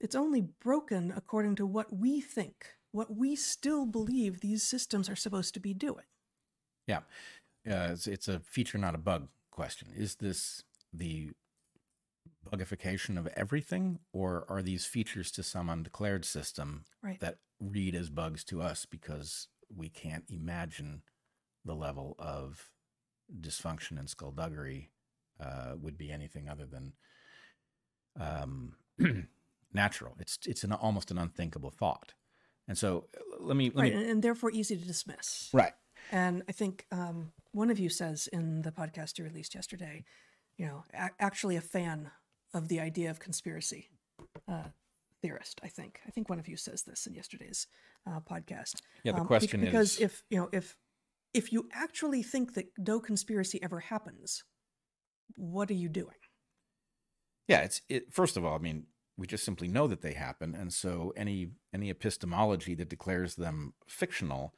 It's 0.00 0.16
only 0.16 0.40
broken 0.40 1.12
according 1.16 1.56
to 1.56 1.66
what 1.66 1.94
we 1.94 2.20
think, 2.20 2.66
what 2.92 3.16
we 3.16 3.36
still 3.36 3.86
believe 3.86 4.40
these 4.40 4.62
systems 4.62 5.08
are 5.08 5.16
supposed 5.16 5.54
to 5.54 5.60
be 5.60 5.72
doing. 5.72 6.04
Yeah. 6.86 7.00
Uh, 7.68 7.90
it's, 7.92 8.06
it's 8.06 8.28
a 8.28 8.40
feature, 8.40 8.78
not 8.78 8.94
a 8.94 8.98
bug 8.98 9.28
question. 9.50 9.88
Is 9.96 10.16
this 10.16 10.62
the 10.92 11.30
bugification 12.50 13.18
of 13.18 13.26
everything, 13.36 13.98
or 14.12 14.44
are 14.48 14.62
these 14.62 14.86
features 14.86 15.30
to 15.32 15.42
some 15.42 15.68
undeclared 15.68 16.24
system 16.24 16.84
right. 17.02 17.20
that 17.20 17.38
read 17.60 17.94
as 17.94 18.10
bugs 18.10 18.44
to 18.44 18.62
us 18.62 18.86
because 18.86 19.48
we 19.74 19.88
can't 19.88 20.24
imagine 20.28 21.02
the 21.64 21.74
level 21.74 22.14
of 22.18 22.70
dysfunction 23.40 23.98
and 23.98 24.08
skullduggery 24.08 24.90
uh, 25.40 25.74
would 25.80 25.98
be 25.98 26.10
anything 26.10 26.48
other 26.48 26.66
than 26.66 26.92
um, 28.18 28.74
natural. 29.72 30.16
It's 30.18 30.38
it's 30.46 30.64
an 30.64 30.72
almost 30.72 31.10
an 31.10 31.18
unthinkable 31.18 31.70
thought, 31.70 32.14
and 32.68 32.78
so 32.78 33.08
let 33.38 33.56
me 33.56 33.70
let 33.74 33.82
right, 33.82 33.94
me, 33.94 34.10
and 34.10 34.22
therefore 34.22 34.50
easy 34.50 34.76
to 34.76 34.84
dismiss. 34.84 35.50
Right, 35.52 35.74
and 36.10 36.42
I 36.48 36.52
think 36.52 36.86
um, 36.92 37.32
one 37.52 37.70
of 37.70 37.78
you 37.78 37.88
says 37.88 38.28
in 38.32 38.62
the 38.62 38.72
podcast 38.72 39.18
you 39.18 39.24
released 39.24 39.54
yesterday, 39.54 40.04
you 40.56 40.66
know, 40.66 40.84
a- 40.94 41.10
actually 41.18 41.56
a 41.56 41.60
fan 41.60 42.10
of 42.56 42.68
the 42.68 42.80
idea 42.80 43.10
of 43.10 43.20
conspiracy 43.20 43.90
uh, 44.48 44.68
theorist. 45.22 45.60
I 45.62 45.68
think. 45.68 46.00
I 46.06 46.10
think 46.10 46.28
one 46.28 46.38
of 46.38 46.48
you 46.48 46.56
says 46.56 46.82
this 46.82 47.06
in 47.06 47.14
yesterday's 47.14 47.66
uh, 48.06 48.20
podcast. 48.20 48.76
Yeah, 49.04 49.12
the 49.12 49.20
um, 49.20 49.26
question 49.26 49.60
because 49.60 49.92
is 49.92 49.96
because 49.96 50.00
if 50.00 50.22
you 50.30 50.38
know 50.38 50.48
if 50.52 50.76
if 51.34 51.52
you 51.52 51.68
actually 51.72 52.22
think 52.22 52.54
that 52.54 52.66
no 52.78 52.98
conspiracy 52.98 53.62
ever 53.62 53.80
happens, 53.80 54.42
what 55.36 55.70
are 55.70 55.74
you 55.74 55.88
doing? 55.88 56.16
Yeah, 57.46 57.60
it's 57.60 57.82
it. 57.88 58.12
First 58.12 58.36
of 58.36 58.44
all, 58.44 58.54
I 58.54 58.58
mean, 58.58 58.86
we 59.16 59.26
just 59.26 59.44
simply 59.44 59.68
know 59.68 59.86
that 59.86 60.00
they 60.00 60.14
happen, 60.14 60.54
and 60.54 60.72
so 60.72 61.12
any 61.16 61.50
any 61.74 61.90
epistemology 61.90 62.74
that 62.74 62.88
declares 62.88 63.34
them 63.34 63.74
fictional 63.86 64.54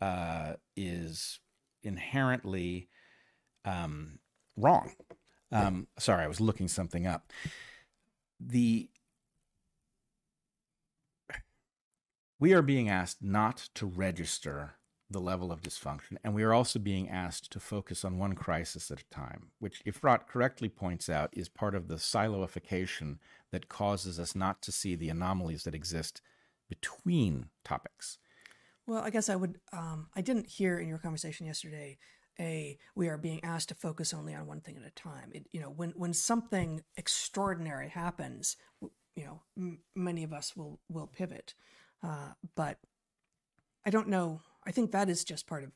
uh, 0.00 0.54
is 0.76 1.40
inherently 1.82 2.88
um, 3.64 4.18
wrong. 4.56 4.92
Um, 5.50 5.86
sorry, 5.98 6.24
I 6.24 6.28
was 6.28 6.40
looking 6.40 6.68
something 6.68 7.06
up. 7.06 7.32
The 8.40 8.90
we 12.38 12.52
are 12.52 12.62
being 12.62 12.88
asked 12.88 13.22
not 13.22 13.68
to 13.74 13.86
register 13.86 14.74
the 15.10 15.20
level 15.20 15.50
of 15.50 15.62
dysfunction, 15.62 16.18
and 16.22 16.34
we 16.34 16.42
are 16.42 16.52
also 16.52 16.78
being 16.78 17.08
asked 17.08 17.50
to 17.52 17.60
focus 17.60 18.04
on 18.04 18.18
one 18.18 18.34
crisis 18.34 18.90
at 18.90 19.00
a 19.00 19.08
time, 19.10 19.50
which 19.58 19.82
Efrat 19.86 20.26
correctly 20.26 20.68
points 20.68 21.08
out 21.08 21.30
is 21.32 21.48
part 21.48 21.74
of 21.74 21.88
the 21.88 21.94
siloification 21.94 23.16
that 23.50 23.70
causes 23.70 24.20
us 24.20 24.36
not 24.36 24.60
to 24.60 24.70
see 24.70 24.94
the 24.94 25.08
anomalies 25.08 25.64
that 25.64 25.74
exist 25.74 26.20
between 26.68 27.46
topics. 27.64 28.18
Well, 28.86 29.02
I 29.02 29.10
guess 29.10 29.28
I 29.28 29.36
would. 29.36 29.58
Um, 29.72 30.08
I 30.14 30.20
didn't 30.20 30.46
hear 30.46 30.78
in 30.78 30.88
your 30.88 30.98
conversation 30.98 31.46
yesterday 31.46 31.98
a 32.40 32.78
we 32.94 33.08
are 33.08 33.18
being 33.18 33.42
asked 33.44 33.68
to 33.70 33.74
focus 33.74 34.14
only 34.14 34.34
on 34.34 34.46
one 34.46 34.60
thing 34.60 34.76
at 34.76 34.86
a 34.86 34.90
time. 34.90 35.30
It, 35.34 35.46
you 35.52 35.60
know, 35.60 35.70
when 35.70 35.90
when 35.90 36.12
something 36.12 36.82
extraordinary 36.96 37.88
happens, 37.88 38.56
you 39.16 39.24
know, 39.24 39.42
m- 39.56 39.80
many 39.94 40.24
of 40.24 40.32
us 40.32 40.56
will 40.56 40.80
will 40.88 41.06
pivot, 41.06 41.54
uh, 42.02 42.32
but 42.54 42.78
I 43.84 43.90
don't 43.90 44.08
know. 44.08 44.40
I 44.66 44.70
think 44.70 44.92
that 44.92 45.08
is 45.08 45.24
just 45.24 45.46
part 45.46 45.64
of 45.64 45.72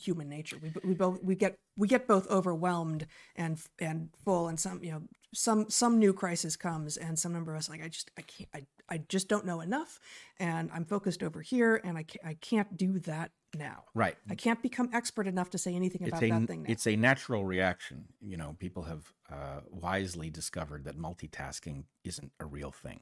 human 0.00 0.28
nature. 0.28 0.58
We, 0.60 0.72
we 0.84 0.94
both 0.94 1.22
we 1.22 1.34
get 1.34 1.58
we 1.76 1.88
get 1.88 2.06
both 2.06 2.30
overwhelmed 2.30 3.06
and 3.36 3.60
and 3.78 4.10
full, 4.24 4.48
and 4.48 4.58
some 4.58 4.82
you 4.82 4.92
know 4.92 5.02
some 5.32 5.70
some 5.70 5.98
new 5.98 6.12
crisis 6.12 6.56
comes, 6.56 6.96
and 6.96 7.18
some 7.18 7.32
number 7.32 7.52
of 7.52 7.58
us 7.58 7.68
like 7.68 7.82
I 7.82 7.88
just 7.88 8.10
I 8.18 8.22
can't 8.22 8.48
I 8.54 8.66
I 8.88 8.98
just 9.08 9.28
don't 9.28 9.46
know 9.46 9.60
enough, 9.60 10.00
and 10.38 10.70
I'm 10.72 10.84
focused 10.84 11.22
over 11.22 11.40
here, 11.40 11.80
and 11.84 11.96
I 11.96 12.02
can't, 12.02 12.26
I 12.26 12.34
can't 12.34 12.76
do 12.76 12.98
that 13.00 13.30
now. 13.54 13.84
Right. 13.94 14.16
I 14.28 14.34
can't 14.34 14.62
become 14.62 14.90
expert 14.92 15.26
enough 15.26 15.50
to 15.50 15.58
say 15.58 15.74
anything 15.74 16.06
about 16.06 16.22
a, 16.22 16.30
that 16.30 16.46
thing 16.46 16.62
now. 16.62 16.70
It's 16.70 16.86
a 16.86 16.96
natural 16.96 17.44
reaction. 17.44 18.06
You 18.20 18.36
know, 18.36 18.56
people 18.58 18.84
have 18.84 19.12
uh, 19.30 19.60
wisely 19.70 20.30
discovered 20.30 20.84
that 20.84 20.98
multitasking 20.98 21.84
isn't 22.04 22.32
a 22.40 22.46
real 22.46 22.70
thing, 22.70 23.00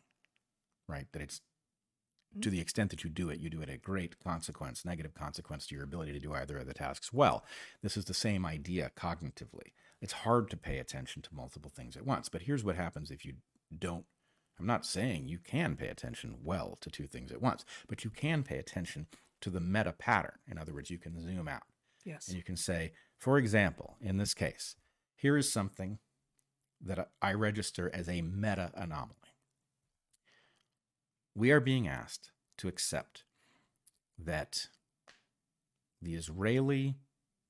right? 0.88 1.06
That 1.12 1.22
it's 1.22 1.40
to 2.40 2.50
the 2.50 2.60
extent 2.60 2.90
that 2.90 3.04
you 3.04 3.10
do 3.10 3.28
it, 3.28 3.40
you 3.40 3.50
do 3.50 3.60
it 3.60 3.68
at 3.68 3.82
great 3.82 4.18
consequence, 4.18 4.84
negative 4.84 5.14
consequence 5.14 5.66
to 5.66 5.74
your 5.74 5.84
ability 5.84 6.12
to 6.12 6.18
do 6.18 6.32
either 6.32 6.58
of 6.58 6.66
the 6.66 6.74
tasks 6.74 7.12
well. 7.12 7.44
This 7.82 7.96
is 7.96 8.06
the 8.06 8.14
same 8.14 8.46
idea 8.46 8.90
cognitively. 8.96 9.72
It's 10.00 10.12
hard 10.12 10.48
to 10.50 10.56
pay 10.56 10.78
attention 10.78 11.22
to 11.22 11.34
multiple 11.34 11.70
things 11.74 11.96
at 11.96 12.06
once. 12.06 12.28
But 12.28 12.42
here's 12.42 12.64
what 12.64 12.76
happens 12.76 13.10
if 13.10 13.24
you 13.24 13.34
don't. 13.76 14.06
I'm 14.58 14.66
not 14.66 14.86
saying 14.86 15.28
you 15.28 15.38
can 15.38 15.76
pay 15.76 15.88
attention 15.88 16.36
well 16.42 16.78
to 16.80 16.90
two 16.90 17.06
things 17.06 17.32
at 17.32 17.42
once, 17.42 17.64
but 17.88 18.04
you 18.04 18.10
can 18.10 18.42
pay 18.42 18.58
attention 18.58 19.06
to 19.42 19.50
the 19.50 19.60
meta 19.60 19.92
pattern. 19.92 20.38
In 20.50 20.58
other 20.58 20.72
words, 20.72 20.90
you 20.90 20.98
can 20.98 21.20
zoom 21.20 21.48
out. 21.48 21.62
Yes. 22.04 22.28
And 22.28 22.36
you 22.36 22.42
can 22.42 22.56
say, 22.56 22.92
for 23.18 23.38
example, 23.38 23.96
in 24.00 24.16
this 24.16 24.34
case, 24.34 24.76
here 25.14 25.36
is 25.36 25.52
something 25.52 25.98
that 26.80 27.10
I 27.20 27.34
register 27.34 27.90
as 27.92 28.08
a 28.08 28.22
meta 28.22 28.72
anomaly. 28.74 29.16
We 31.34 31.50
are 31.52 31.60
being 31.60 31.86
asked 31.86 32.32
to 32.58 32.68
accept 32.68 33.24
that 34.18 34.68
the 36.00 36.14
Israeli 36.14 36.96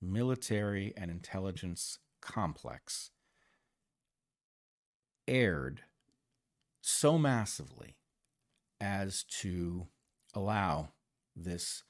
military 0.00 0.92
and 0.96 1.10
intelligence 1.10 1.98
complex 2.20 3.10
erred 5.26 5.82
so 6.80 7.16
massively 7.16 7.96
as 8.80 9.24
to 9.40 9.86
allow 10.34 10.90
this 11.34 11.84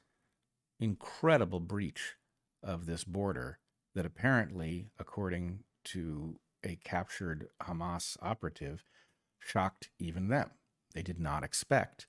incredible 0.81 1.61
breach 1.61 2.15
of 2.63 2.87
this 2.87 3.05
border 3.05 3.59
that 3.95 4.07
apparently, 4.07 4.89
according 4.99 5.61
to 5.85 6.39
a 6.65 6.77
captured 6.77 7.49
Hamas 7.63 8.17
operative, 8.23 8.85
shocked 9.39 9.91
even 9.99 10.29
them. 10.29 10.51
They 10.95 11.03
did 11.03 11.19
not 11.19 11.43
expect 11.43 12.07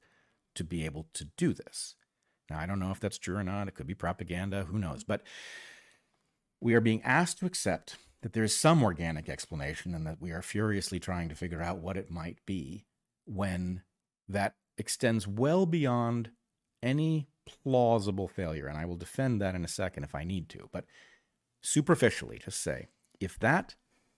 to 0.55 0.63
be 0.63 0.85
able 0.85 1.07
to 1.13 1.25
do 1.37 1.53
this. 1.53 1.95
Now, 2.49 2.59
I 2.59 2.65
don't 2.65 2.79
know 2.79 2.91
if 2.91 2.99
that's 2.99 3.17
true 3.17 3.37
or 3.37 3.43
not. 3.43 3.67
It 3.67 3.75
could 3.75 3.87
be 3.87 3.95
propaganda. 3.95 4.65
Who 4.65 4.77
knows? 4.77 5.03
But 5.03 5.23
we 6.61 6.73
are 6.73 6.81
being 6.81 7.01
asked 7.03 7.39
to 7.39 7.45
accept 7.45 7.97
that 8.21 8.33
there 8.33 8.43
is 8.43 8.55
some 8.55 8.83
organic 8.83 9.27
explanation 9.27 9.93
and 9.93 10.05
that 10.05 10.21
we 10.21 10.31
are 10.31 10.41
furiously 10.41 10.99
trying 10.99 11.29
to 11.29 11.35
figure 11.35 11.61
out 11.61 11.79
what 11.79 11.97
it 11.97 12.11
might 12.11 12.37
be 12.45 12.85
when 13.25 13.81
that 14.29 14.55
extends 14.77 15.27
well 15.27 15.65
beyond 15.65 16.31
any 16.83 17.29
plausible 17.45 18.27
failure. 18.27 18.67
And 18.67 18.77
I 18.77 18.85
will 18.85 18.95
defend 18.95 19.41
that 19.41 19.55
in 19.55 19.65
a 19.65 19.69
second 19.69 20.03
if 20.03 20.13
I 20.13 20.23
need 20.23 20.49
to. 20.49 20.69
But 20.71 20.85
superficially, 21.61 22.39
just 22.43 22.61
say 22.61 22.87
if 23.19 23.39
that 23.39 23.75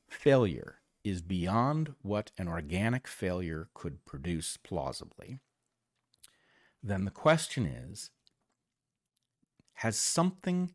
failure 0.10 0.80
is 1.04 1.22
beyond 1.22 1.94
what 2.02 2.32
an 2.38 2.48
organic 2.48 3.08
failure 3.08 3.70
could 3.74 4.04
produce 4.06 4.58
plausibly, 4.58 5.40
then 6.82 7.06
the 7.06 7.12
question 7.12 7.66
is 7.66 8.10
has 9.80 9.98
something 9.98 10.72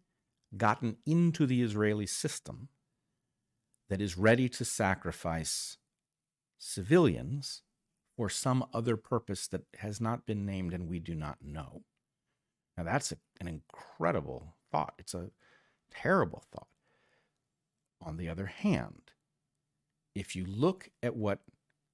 gotten 0.57 0.97
into 1.07 1.47
the 1.47 1.62
Israeli 1.62 2.07
system 2.07 2.68
that 3.88 4.01
is 4.01 4.18
ready 4.18 4.49
to 4.49 4.64
sacrifice 4.64 5.78
civilians 6.59 7.62
for 8.21 8.29
some 8.29 8.62
other 8.75 8.99
purpose 8.99 9.47
that 9.47 9.62
has 9.79 9.99
not 9.99 10.27
been 10.27 10.45
named 10.45 10.75
and 10.75 10.87
we 10.87 10.99
do 10.99 11.14
not 11.14 11.39
know? 11.43 11.81
Now, 12.77 12.85
that's 12.85 13.12
a, 13.12 13.16
an 13.41 13.49
incredible 13.49 14.57
thought. 14.71 14.93
It's 14.99 15.14
a 15.14 15.31
terrible 15.91 16.45
thought. 16.53 16.68
On 18.03 18.18
the 18.18 18.29
other 18.29 18.45
hand, 18.45 19.12
if 20.14 20.37
you 20.37 20.45
look 20.45 20.91
at 21.03 21.16
what 21.16 21.39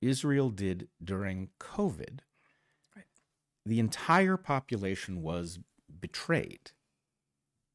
Israel 0.02 0.50
did 0.50 0.88
during 1.02 1.50
COVID, 1.60 2.18
Right. 2.96 3.04
the 3.64 3.78
entire 3.78 4.36
population 4.36 5.22
was 5.22 5.60
betrayed. 6.00 6.72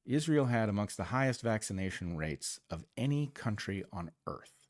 Israel 0.06 0.48
had 0.48 0.68
amongst 0.68 0.98
the 0.98 1.06
highest 1.06 1.42
vaccination 1.42 2.18
rates 2.18 2.60
of 2.70 2.84
any 2.98 3.28
country 3.28 3.86
on 3.94 4.12
earth. 4.28 4.68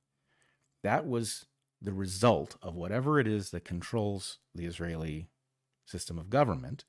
That 0.84 1.08
was 1.08 1.48
the 1.82 1.94
result 1.94 2.56
of 2.62 2.76
whatever 2.76 3.20
it 3.20 3.28
is 3.28 3.50
that 3.50 3.66
controls 3.66 4.38
the 4.54 4.66
Israeli 4.66 5.28
system 5.86 6.18
of 6.18 6.30
government, 6.30 6.86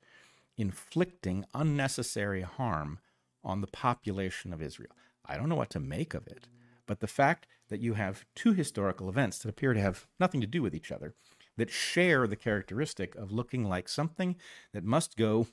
inflicting 0.57 1.45
unnecessary 1.53 2.41
harm 2.41 2.99
on 3.43 3.61
the 3.61 3.67
population 3.67 4.53
of 4.53 4.61
Israel. 4.61 4.91
I 5.25 5.35
don't 5.35 5.49
know 5.49 5.55
what 5.55 5.71
to 5.71 5.79
make 5.79 6.13
of 6.13 6.27
it, 6.27 6.47
but 6.85 6.99
the 6.99 7.07
fact 7.07 7.47
that 7.69 7.79
you 7.79 7.95
have 7.95 8.25
two 8.35 8.53
historical 8.53 9.09
events 9.09 9.39
that 9.39 9.49
appear 9.49 9.73
to 9.73 9.81
have 9.81 10.05
nothing 10.19 10.41
to 10.41 10.47
do 10.47 10.61
with 10.61 10.75
each 10.75 10.91
other, 10.91 11.15
that 11.57 11.69
share 11.69 12.27
the 12.27 12.35
characteristic 12.35 13.15
of 13.15 13.31
looking 13.31 13.63
like 13.63 13.87
something 13.87 14.35
that 14.73 14.83
must 14.83 15.17
go 15.17 15.47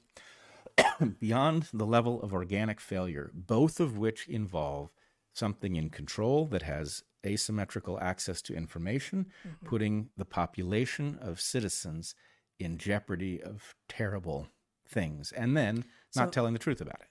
beyond 1.20 1.68
the 1.72 1.86
level 1.86 2.22
of 2.22 2.32
organic 2.32 2.80
failure, 2.80 3.30
both 3.34 3.80
of 3.80 3.96
which 3.96 4.28
involve 4.28 4.90
something 5.32 5.76
in 5.76 5.90
control 5.90 6.46
that 6.46 6.62
has 6.62 7.02
asymmetrical 7.26 7.98
access 8.00 8.40
to 8.42 8.54
information, 8.54 9.26
Mm-hmm. 9.46 9.66
putting 9.66 10.10
the 10.16 10.24
population 10.24 11.18
of 11.20 11.40
citizens 11.40 12.14
in 12.58 12.78
jeopardy 12.78 13.42
of 13.42 13.74
terrible 13.88 14.48
things, 14.88 15.32
and 15.32 15.56
then 15.56 15.84
not 16.16 16.32
telling 16.32 16.52
the 16.52 16.58
truth 16.58 16.80
about 16.80 17.00
it. 17.00 17.08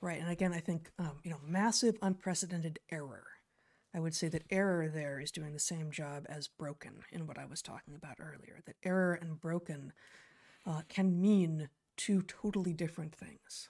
Right. 0.00 0.20
And 0.20 0.30
again, 0.30 0.52
I 0.52 0.60
think, 0.60 0.90
um, 0.98 1.18
you 1.22 1.30
know, 1.30 1.40
massive, 1.46 1.96
unprecedented 2.02 2.78
error. 2.90 3.24
I 3.94 4.00
would 4.00 4.14
say 4.14 4.28
that 4.28 4.44
error 4.50 4.88
there 4.88 5.20
is 5.20 5.30
doing 5.30 5.52
the 5.52 5.58
same 5.58 5.90
job 5.90 6.24
as 6.28 6.48
broken 6.48 7.02
in 7.10 7.26
what 7.26 7.38
I 7.38 7.44
was 7.44 7.60
talking 7.60 7.94
about 7.94 8.16
earlier. 8.20 8.60
That 8.66 8.76
error 8.84 9.14
and 9.14 9.40
broken 9.40 9.92
uh, 10.66 10.82
can 10.88 11.20
mean 11.20 11.68
two 11.96 12.22
totally 12.22 12.72
different 12.72 13.14
things. 13.14 13.68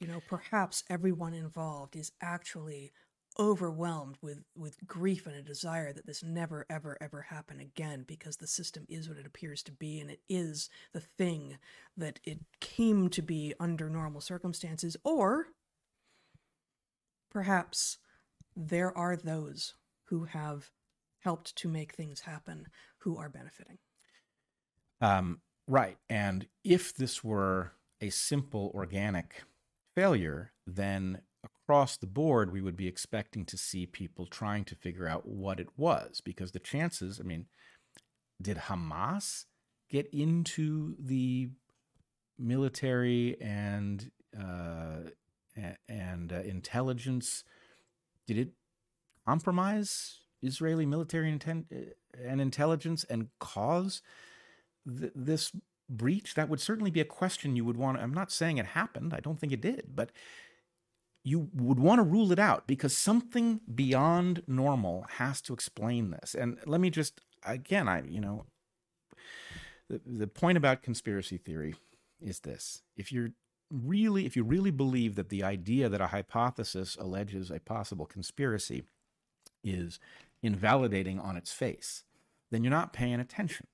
You 0.00 0.06
know, 0.06 0.20
perhaps 0.26 0.84
everyone 0.88 1.34
involved 1.34 1.96
is 1.96 2.12
actually 2.20 2.92
overwhelmed 3.38 4.16
with, 4.20 4.42
with 4.56 4.76
grief 4.86 5.26
and 5.26 5.36
a 5.36 5.42
desire 5.42 5.92
that 5.92 6.06
this 6.06 6.22
never, 6.22 6.66
ever, 6.68 6.96
ever 7.00 7.22
happen 7.22 7.60
again 7.60 8.04
because 8.06 8.36
the 8.36 8.46
system 8.46 8.84
is 8.88 9.08
what 9.08 9.18
it 9.18 9.26
appears 9.26 9.62
to 9.62 9.72
be 9.72 10.00
and 10.00 10.10
it 10.10 10.20
is 10.28 10.68
the 10.92 11.00
thing 11.00 11.58
that 11.96 12.18
it 12.24 12.38
came 12.60 13.08
to 13.10 13.22
be 13.22 13.54
under 13.60 13.88
normal 13.88 14.20
circumstances. 14.20 14.96
Or 15.04 15.46
perhaps 17.30 17.98
there 18.56 18.96
are 18.96 19.16
those 19.16 19.74
who 20.04 20.24
have 20.24 20.70
helped 21.20 21.54
to 21.56 21.68
make 21.68 21.94
things 21.94 22.20
happen 22.20 22.66
who 22.98 23.16
are 23.16 23.28
benefiting. 23.28 23.78
Um, 25.00 25.40
right. 25.66 25.96
And 26.08 26.46
if 26.64 26.94
this 26.94 27.22
were 27.22 27.72
a 28.00 28.10
simple 28.10 28.72
organic 28.74 29.42
failure, 29.94 30.52
then 30.66 31.20
across 31.68 31.98
the 31.98 32.06
board, 32.06 32.50
we 32.50 32.62
would 32.62 32.78
be 32.78 32.86
expecting 32.86 33.44
to 33.44 33.58
see 33.58 33.84
people 33.84 34.24
trying 34.24 34.64
to 34.64 34.74
figure 34.74 35.06
out 35.06 35.28
what 35.28 35.60
it 35.60 35.68
was 35.76 36.22
because 36.22 36.52
the 36.52 36.58
chances, 36.58 37.20
I 37.20 37.24
mean, 37.24 37.44
did 38.40 38.56
Hamas 38.56 39.44
get 39.90 40.08
into 40.10 40.96
the 40.98 41.50
military 42.38 43.36
and 43.38 44.10
uh, 44.34 45.10
and 45.86 46.32
uh, 46.32 46.40
intelligence? 46.40 47.44
Did 48.26 48.38
it 48.38 48.48
compromise 49.26 50.20
Israeli 50.40 50.86
military 50.86 51.30
inten- 51.30 51.66
uh, 51.70 51.92
and 52.18 52.40
intelligence 52.40 53.04
and 53.10 53.28
cause 53.40 54.00
th- 54.88 55.12
this 55.14 55.52
breach? 55.90 56.32
That 56.34 56.48
would 56.48 56.60
certainly 56.60 56.90
be 56.90 57.00
a 57.00 57.04
question 57.04 57.56
you 57.56 57.66
would 57.66 57.76
want. 57.76 57.98
I'm 57.98 58.14
not 58.14 58.32
saying 58.32 58.56
it 58.56 58.66
happened. 58.66 59.12
I 59.12 59.20
don't 59.20 59.38
think 59.38 59.52
it 59.52 59.60
did, 59.60 59.90
but 59.94 60.12
you 61.28 61.50
would 61.54 61.78
want 61.78 61.98
to 61.98 62.02
rule 62.02 62.32
it 62.32 62.38
out 62.38 62.66
because 62.66 62.96
something 62.96 63.60
beyond 63.74 64.42
normal 64.46 65.04
has 65.16 65.42
to 65.42 65.52
explain 65.52 66.10
this. 66.10 66.34
And 66.34 66.58
let 66.66 66.80
me 66.80 66.88
just 66.88 67.20
again, 67.44 67.88
I 67.88 68.02
you 68.02 68.20
know, 68.20 68.46
the 69.88 70.00
the 70.06 70.26
point 70.26 70.56
about 70.56 70.82
conspiracy 70.82 71.36
theory 71.36 71.74
is 72.20 72.40
this: 72.40 72.82
if 72.96 73.12
you're 73.12 73.30
really 73.70 74.24
if 74.24 74.36
you 74.36 74.42
really 74.42 74.70
believe 74.70 75.14
that 75.16 75.28
the 75.28 75.44
idea 75.44 75.88
that 75.90 76.00
a 76.00 76.06
hypothesis 76.06 76.96
alleges 76.98 77.50
a 77.50 77.60
possible 77.60 78.06
conspiracy 78.06 78.84
is 79.62 80.00
invalidating 80.42 81.20
on 81.20 81.36
its 81.36 81.52
face, 81.52 82.04
then 82.50 82.64
you're 82.64 82.70
not 82.70 82.94
paying 82.94 83.20
attention. 83.20 83.66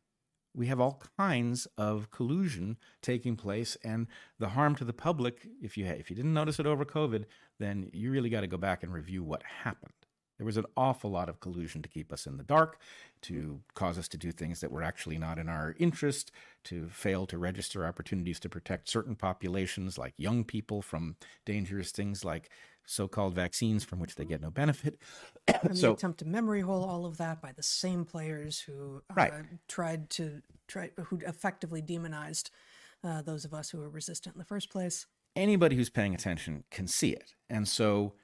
We 0.54 0.66
have 0.68 0.80
all 0.80 1.02
kinds 1.16 1.66
of 1.76 2.10
collusion 2.10 2.78
taking 3.02 3.36
place, 3.36 3.76
and 3.82 4.06
the 4.38 4.50
harm 4.50 4.76
to 4.76 4.84
the 4.84 4.92
public. 4.92 5.48
If 5.60 5.76
you 5.76 5.86
if 5.86 6.10
you 6.10 6.16
didn't 6.16 6.34
notice 6.34 6.60
it 6.60 6.66
over 6.66 6.84
COVID, 6.84 7.24
then 7.58 7.90
you 7.92 8.10
really 8.10 8.30
got 8.30 8.42
to 8.42 8.46
go 8.46 8.56
back 8.56 8.82
and 8.82 8.92
review 8.92 9.22
what 9.22 9.42
happened. 9.42 9.92
There 10.38 10.46
was 10.46 10.56
an 10.56 10.66
awful 10.76 11.10
lot 11.10 11.28
of 11.28 11.40
collusion 11.40 11.80
to 11.82 11.88
keep 11.88 12.12
us 12.12 12.26
in 12.26 12.36
the 12.36 12.42
dark, 12.42 12.78
to 13.22 13.60
cause 13.74 13.98
us 13.98 14.08
to 14.08 14.16
do 14.16 14.32
things 14.32 14.60
that 14.60 14.72
were 14.72 14.82
actually 14.82 15.16
not 15.16 15.38
in 15.38 15.48
our 15.48 15.76
interest, 15.78 16.32
to 16.64 16.88
fail 16.88 17.24
to 17.26 17.38
register 17.38 17.86
opportunities 17.86 18.40
to 18.40 18.48
protect 18.48 18.88
certain 18.88 19.14
populations, 19.14 19.96
like 19.96 20.14
young 20.16 20.42
people, 20.44 20.82
from 20.82 21.16
dangerous 21.44 21.92
things 21.92 22.24
like 22.24 22.50
so 22.86 23.08
called 23.08 23.34
vaccines 23.34 23.84
from 23.84 23.98
which 23.98 24.14
they 24.14 24.24
get 24.24 24.40
no 24.40 24.50
benefit. 24.50 24.98
and 25.48 25.76
so, 25.78 25.88
the 25.88 25.92
attempt 25.94 26.18
to 26.18 26.24
memory 26.24 26.60
hole 26.60 26.84
all 26.84 27.06
of 27.06 27.16
that 27.18 27.40
by 27.40 27.52
the 27.52 27.62
same 27.62 28.04
players 28.04 28.60
who 28.60 29.02
uh, 29.10 29.14
right. 29.14 29.32
tried 29.68 30.10
to 30.10 30.42
try 30.68 30.90
who 31.06 31.18
effectively 31.26 31.80
demonized 31.80 32.50
uh, 33.02 33.22
those 33.22 33.44
of 33.44 33.52
us 33.52 33.70
who 33.70 33.78
were 33.78 33.88
resistant 33.88 34.34
in 34.34 34.38
the 34.38 34.44
first 34.44 34.70
place. 34.70 35.06
Anybody 35.36 35.76
who's 35.76 35.90
paying 35.90 36.14
attention 36.14 36.64
can 36.70 36.86
see 36.86 37.10
it. 37.10 37.34
And 37.50 37.66
so 37.66 38.14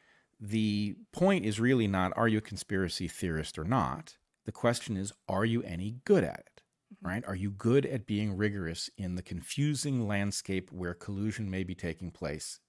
the 0.41 0.97
point 1.13 1.45
is 1.45 1.61
really 1.61 1.87
not 1.87 2.13
are 2.17 2.29
you 2.29 2.39
a 2.39 2.43
conspiracy 2.43 3.09
theorist 3.09 3.59
or 3.59 3.65
not? 3.65 4.17
The 4.47 4.53
question 4.53 4.97
is 4.97 5.13
are 5.29 5.45
you 5.45 5.63
any 5.63 5.97
good 6.05 6.25
at 6.25 6.41
it? 6.41 6.63
Mm-hmm. 6.95 7.09
Right? 7.09 7.25
Are 7.27 7.35
you 7.35 7.51
good 7.51 7.87
at 7.87 8.07
being 8.07 8.37
rigorous 8.37 8.89
in 8.97 9.17
the 9.17 9.23
confusing 9.23 10.07
landscape 10.07 10.71
where 10.73 10.95
collusion 10.95 11.51
may 11.51 11.63
be 11.63 11.75
taking 11.75 12.11
place? 12.11 12.61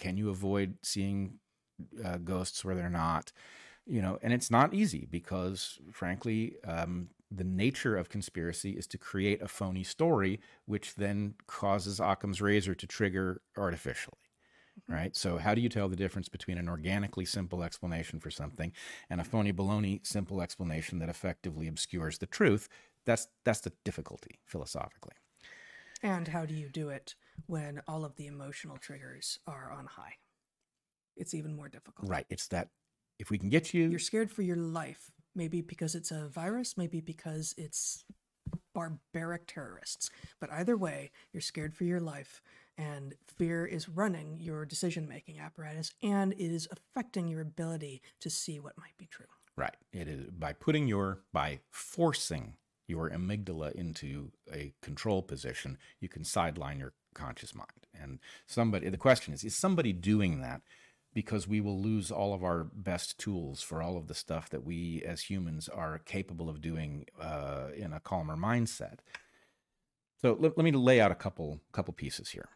Can 0.00 0.16
you 0.16 0.30
avoid 0.30 0.78
seeing 0.82 1.38
uh, 2.04 2.16
ghosts 2.18 2.64
where 2.64 2.74
they're 2.74 2.90
not? 2.90 3.32
You 3.86 4.02
know, 4.02 4.18
and 4.22 4.32
it's 4.32 4.50
not 4.50 4.74
easy 4.74 5.06
because, 5.10 5.78
frankly, 5.92 6.56
um, 6.64 7.10
the 7.30 7.44
nature 7.44 7.96
of 7.96 8.08
conspiracy 8.08 8.72
is 8.72 8.86
to 8.88 8.98
create 8.98 9.40
a 9.42 9.48
phony 9.48 9.84
story, 9.84 10.40
which 10.66 10.94
then 10.96 11.34
causes 11.46 12.00
Occam's 12.00 12.40
razor 12.40 12.74
to 12.74 12.86
trigger 12.86 13.42
artificially 13.56 14.18
right? 14.88 15.14
So, 15.14 15.38
how 15.38 15.54
do 15.54 15.60
you 15.60 15.68
tell 15.68 15.88
the 15.88 15.96
difference 15.96 16.28
between 16.28 16.58
an 16.58 16.68
organically 16.68 17.24
simple 17.24 17.62
explanation 17.62 18.20
for 18.20 18.30
something 18.30 18.72
and 19.08 19.20
a 19.20 19.24
phony 19.24 19.52
baloney 19.52 20.04
simple 20.06 20.40
explanation 20.40 20.98
that 20.98 21.08
effectively 21.08 21.68
obscures 21.68 22.18
the 22.18 22.26
truth? 22.26 22.68
That's 23.06 23.28
that's 23.44 23.60
the 23.60 23.72
difficulty 23.84 24.40
philosophically. 24.44 25.14
And 26.02 26.28
how 26.28 26.46
do 26.46 26.54
you 26.54 26.68
do 26.68 26.88
it 26.88 27.14
when 27.46 27.80
all 27.86 28.04
of 28.04 28.16
the 28.16 28.26
emotional 28.26 28.76
triggers 28.76 29.38
are 29.46 29.70
on 29.70 29.86
high? 29.86 30.14
It's 31.16 31.34
even 31.34 31.54
more 31.54 31.68
difficult. 31.68 32.08
Right. 32.08 32.26
It's 32.30 32.48
that 32.48 32.68
if 33.18 33.30
we 33.30 33.38
can 33.38 33.50
get 33.50 33.74
you, 33.74 33.88
you're 33.88 33.98
scared 33.98 34.30
for 34.30 34.42
your 34.42 34.56
life. 34.56 35.10
Maybe 35.34 35.60
because 35.60 35.94
it's 35.94 36.10
a 36.10 36.28
virus. 36.28 36.76
Maybe 36.76 37.00
because 37.00 37.54
it's 37.56 38.04
barbaric 38.74 39.46
terrorists. 39.46 40.10
But 40.40 40.50
either 40.52 40.76
way, 40.76 41.10
you're 41.32 41.40
scared 41.40 41.74
for 41.74 41.84
your 41.84 42.00
life 42.00 42.42
and 42.78 43.14
fear 43.36 43.66
is 43.66 43.88
running 43.88 44.38
your 44.40 44.64
decision 44.64 45.06
making 45.06 45.38
apparatus 45.38 45.92
and 46.02 46.32
it 46.32 46.38
is 46.50 46.68
affecting 46.70 47.28
your 47.28 47.40
ability 47.40 48.00
to 48.20 48.30
see 48.30 48.58
what 48.58 48.78
might 48.78 48.96
be 48.98 49.06
true. 49.06 49.26
Right. 49.56 49.76
It 49.92 50.08
is 50.08 50.30
by 50.30 50.54
putting 50.54 50.88
your, 50.88 51.20
by 51.32 51.60
forcing 51.70 52.54
your 52.86 53.10
amygdala 53.10 53.72
into 53.72 54.32
a 54.52 54.72
control 54.82 55.22
position, 55.22 55.78
you 56.00 56.08
can 56.08 56.24
sideline 56.24 56.78
your 56.78 56.92
conscious 57.14 57.54
mind. 57.54 57.86
And 57.94 58.18
somebody, 58.46 58.88
the 58.88 58.96
question 58.96 59.34
is, 59.34 59.44
is 59.44 59.56
somebody 59.56 59.92
doing 59.92 60.40
that 60.40 60.62
because 61.12 61.48
we 61.48 61.60
will 61.60 61.80
lose 61.80 62.10
all 62.10 62.32
of 62.32 62.44
our 62.44 62.64
best 62.72 63.18
tools 63.18 63.62
for 63.62 63.82
all 63.82 63.96
of 63.96 64.06
the 64.06 64.14
stuff 64.14 64.48
that 64.50 64.64
we 64.64 65.02
as 65.04 65.22
humans 65.22 65.68
are 65.68 65.98
capable 65.98 66.48
of 66.48 66.60
doing 66.60 67.06
uh, 67.20 67.68
in 67.76 67.92
a 67.92 68.00
calmer 68.00 68.36
mindset? 68.36 68.98
So 70.20 70.36
let, 70.38 70.56
let 70.56 70.64
me 70.64 70.72
lay 70.72 71.00
out 71.00 71.10
a 71.10 71.16
couple 71.16 71.60
couple 71.72 71.94
pieces 71.94 72.30
here. 72.30 72.48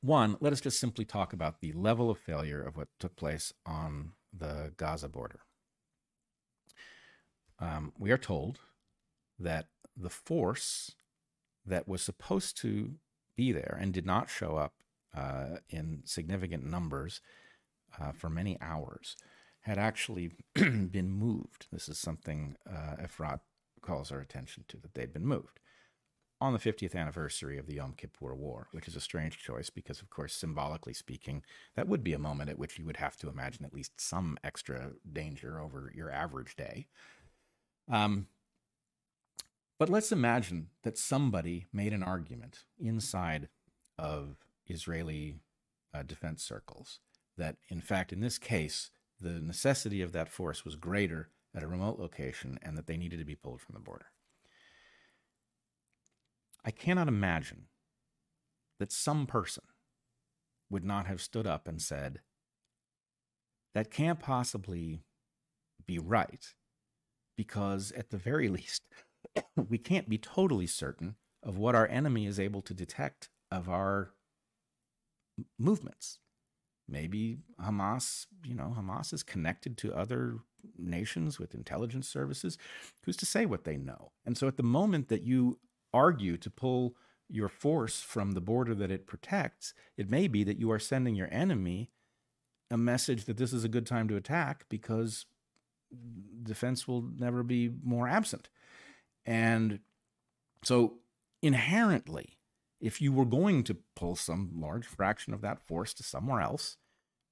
One, 0.00 0.36
let 0.40 0.52
us 0.52 0.60
just 0.60 0.78
simply 0.78 1.04
talk 1.04 1.32
about 1.32 1.60
the 1.60 1.72
level 1.72 2.10
of 2.10 2.18
failure 2.18 2.62
of 2.62 2.76
what 2.76 2.88
took 2.98 3.16
place 3.16 3.52
on 3.64 4.12
the 4.32 4.72
Gaza 4.76 5.08
border. 5.08 5.40
Um, 7.58 7.92
we 7.98 8.10
are 8.10 8.18
told 8.18 8.60
that 9.38 9.66
the 9.96 10.10
force 10.10 10.92
that 11.64 11.88
was 11.88 12.02
supposed 12.02 12.56
to 12.58 12.94
be 13.36 13.52
there 13.52 13.78
and 13.80 13.92
did 13.92 14.06
not 14.06 14.30
show 14.30 14.56
up 14.56 14.74
uh, 15.16 15.58
in 15.68 16.02
significant 16.04 16.64
numbers 16.64 17.20
uh, 18.00 18.12
for 18.12 18.28
many 18.28 18.58
hours 18.60 19.16
had 19.60 19.78
actually 19.78 20.30
been 20.54 21.10
moved. 21.10 21.66
This 21.72 21.88
is 21.88 21.98
something 21.98 22.56
uh, 22.68 22.96
Efrat 23.02 23.40
calls 23.82 24.12
our 24.12 24.20
attention 24.20 24.64
to, 24.68 24.76
that 24.78 24.94
they'd 24.94 25.12
been 25.12 25.26
moved 25.26 25.60
on 26.40 26.52
the 26.52 26.58
50th 26.58 26.94
anniversary 26.94 27.58
of 27.58 27.66
the 27.66 27.76
Yom 27.76 27.94
Kippur 27.96 28.34
War, 28.34 28.68
which 28.72 28.88
is 28.88 28.96
a 28.96 29.00
strange 29.00 29.38
choice 29.38 29.70
because, 29.70 30.02
of 30.02 30.10
course, 30.10 30.34
symbolically 30.34 30.92
speaking, 30.92 31.42
that 31.76 31.88
would 31.88 32.04
be 32.04 32.12
a 32.12 32.18
moment 32.18 32.50
at 32.50 32.58
which 32.58 32.78
you 32.78 32.84
would 32.84 32.98
have 32.98 33.16
to 33.16 33.28
imagine 33.28 33.64
at 33.64 33.72
least 33.72 33.98
some 33.98 34.36
extra 34.44 34.92
danger 35.10 35.58
over 35.58 35.90
your 35.94 36.10
average 36.10 36.54
day. 36.56 36.88
Um, 37.90 38.26
but 39.78 39.88
let's 39.88 40.12
imagine 40.12 40.68
that 40.82 40.98
somebody 40.98 41.66
made 41.72 41.92
an 41.92 42.02
argument 42.02 42.64
inside 42.78 43.48
of 43.98 44.36
Israeli 44.66 45.40
uh, 45.94 46.02
defense 46.02 46.42
circles 46.42 47.00
that, 47.36 47.56
in 47.68 47.80
fact, 47.80 48.12
in 48.12 48.20
this 48.20 48.38
case, 48.38 48.90
the 49.20 49.40
necessity 49.40 50.02
of 50.02 50.12
that 50.12 50.28
force 50.28 50.64
was 50.64 50.76
greater 50.76 51.30
at 51.54 51.62
a 51.62 51.66
remote 51.66 51.98
location 51.98 52.58
and 52.62 52.76
that 52.76 52.86
they 52.86 52.96
needed 52.96 53.18
to 53.18 53.24
be 53.24 53.34
pulled 53.34 53.60
from 53.60 53.74
the 53.74 53.80
border. 53.80 54.06
I 56.64 56.70
cannot 56.70 57.08
imagine 57.08 57.66
that 58.78 58.92
some 58.92 59.26
person 59.26 59.64
would 60.68 60.84
not 60.84 61.06
have 61.06 61.20
stood 61.20 61.46
up 61.46 61.68
and 61.68 61.80
said, 61.80 62.20
that 63.74 63.90
can't 63.90 64.18
possibly 64.18 65.02
be 65.86 65.98
right, 65.98 66.54
because 67.36 67.92
at 67.92 68.10
the 68.10 68.16
very 68.16 68.48
least, 68.58 68.82
we 69.68 69.78
can't 69.78 70.08
be 70.08 70.18
totally 70.18 70.66
certain 70.66 71.16
of 71.42 71.58
what 71.58 71.74
our 71.74 71.86
enemy 71.88 72.26
is 72.26 72.40
able 72.40 72.62
to 72.62 72.74
detect 72.74 73.28
of 73.50 73.68
our 73.68 74.10
movements. 75.58 76.18
Maybe 76.88 77.38
Hamas, 77.60 78.26
you 78.44 78.54
know, 78.54 78.74
Hamas 78.76 79.12
is 79.12 79.22
connected 79.22 79.76
to 79.78 79.94
other 79.94 80.38
nations 80.78 81.38
with 81.38 81.54
intelligence 81.54 82.08
services. 82.08 82.58
Who's 83.04 83.16
to 83.18 83.26
say 83.26 83.46
what 83.46 83.64
they 83.64 83.76
know? 83.76 84.12
And 84.24 84.36
so 84.36 84.46
at 84.46 84.56
the 84.56 84.62
moment 84.62 85.08
that 85.08 85.22
you 85.22 85.58
argue 85.92 86.36
to 86.36 86.50
pull 86.50 86.96
your 87.28 87.48
force 87.48 88.00
from 88.00 88.32
the 88.32 88.40
border 88.40 88.74
that 88.74 88.90
it 88.90 89.06
protects, 89.06 89.74
it 89.96 90.10
may 90.10 90.28
be 90.28 90.44
that 90.44 90.58
you 90.58 90.70
are 90.70 90.78
sending 90.78 91.16
your 91.16 91.28
enemy 91.32 91.90
a 92.70 92.76
message 92.76 93.24
that 93.24 93.36
this 93.36 93.52
is 93.52 93.64
a 93.64 93.68
good 93.68 93.86
time 93.86 94.08
to 94.08 94.16
attack 94.16 94.64
because 94.68 95.26
defense 96.42 96.86
will 96.86 97.02
never 97.18 97.42
be 97.42 97.70
more 97.82 98.08
absent. 98.08 98.48
And 99.26 99.80
so, 100.62 100.94
inherently, 101.42 102.38
if 102.80 103.02
you 103.02 103.12
were 103.12 103.24
going 103.24 103.64
to 103.64 103.76
pull 103.94 104.16
some 104.16 104.50
large 104.54 104.86
fraction 104.86 105.34
of 105.34 105.40
that 105.42 105.60
force 105.66 105.92
to 105.94 106.02
somewhere 106.02 106.40
else, 106.40 106.76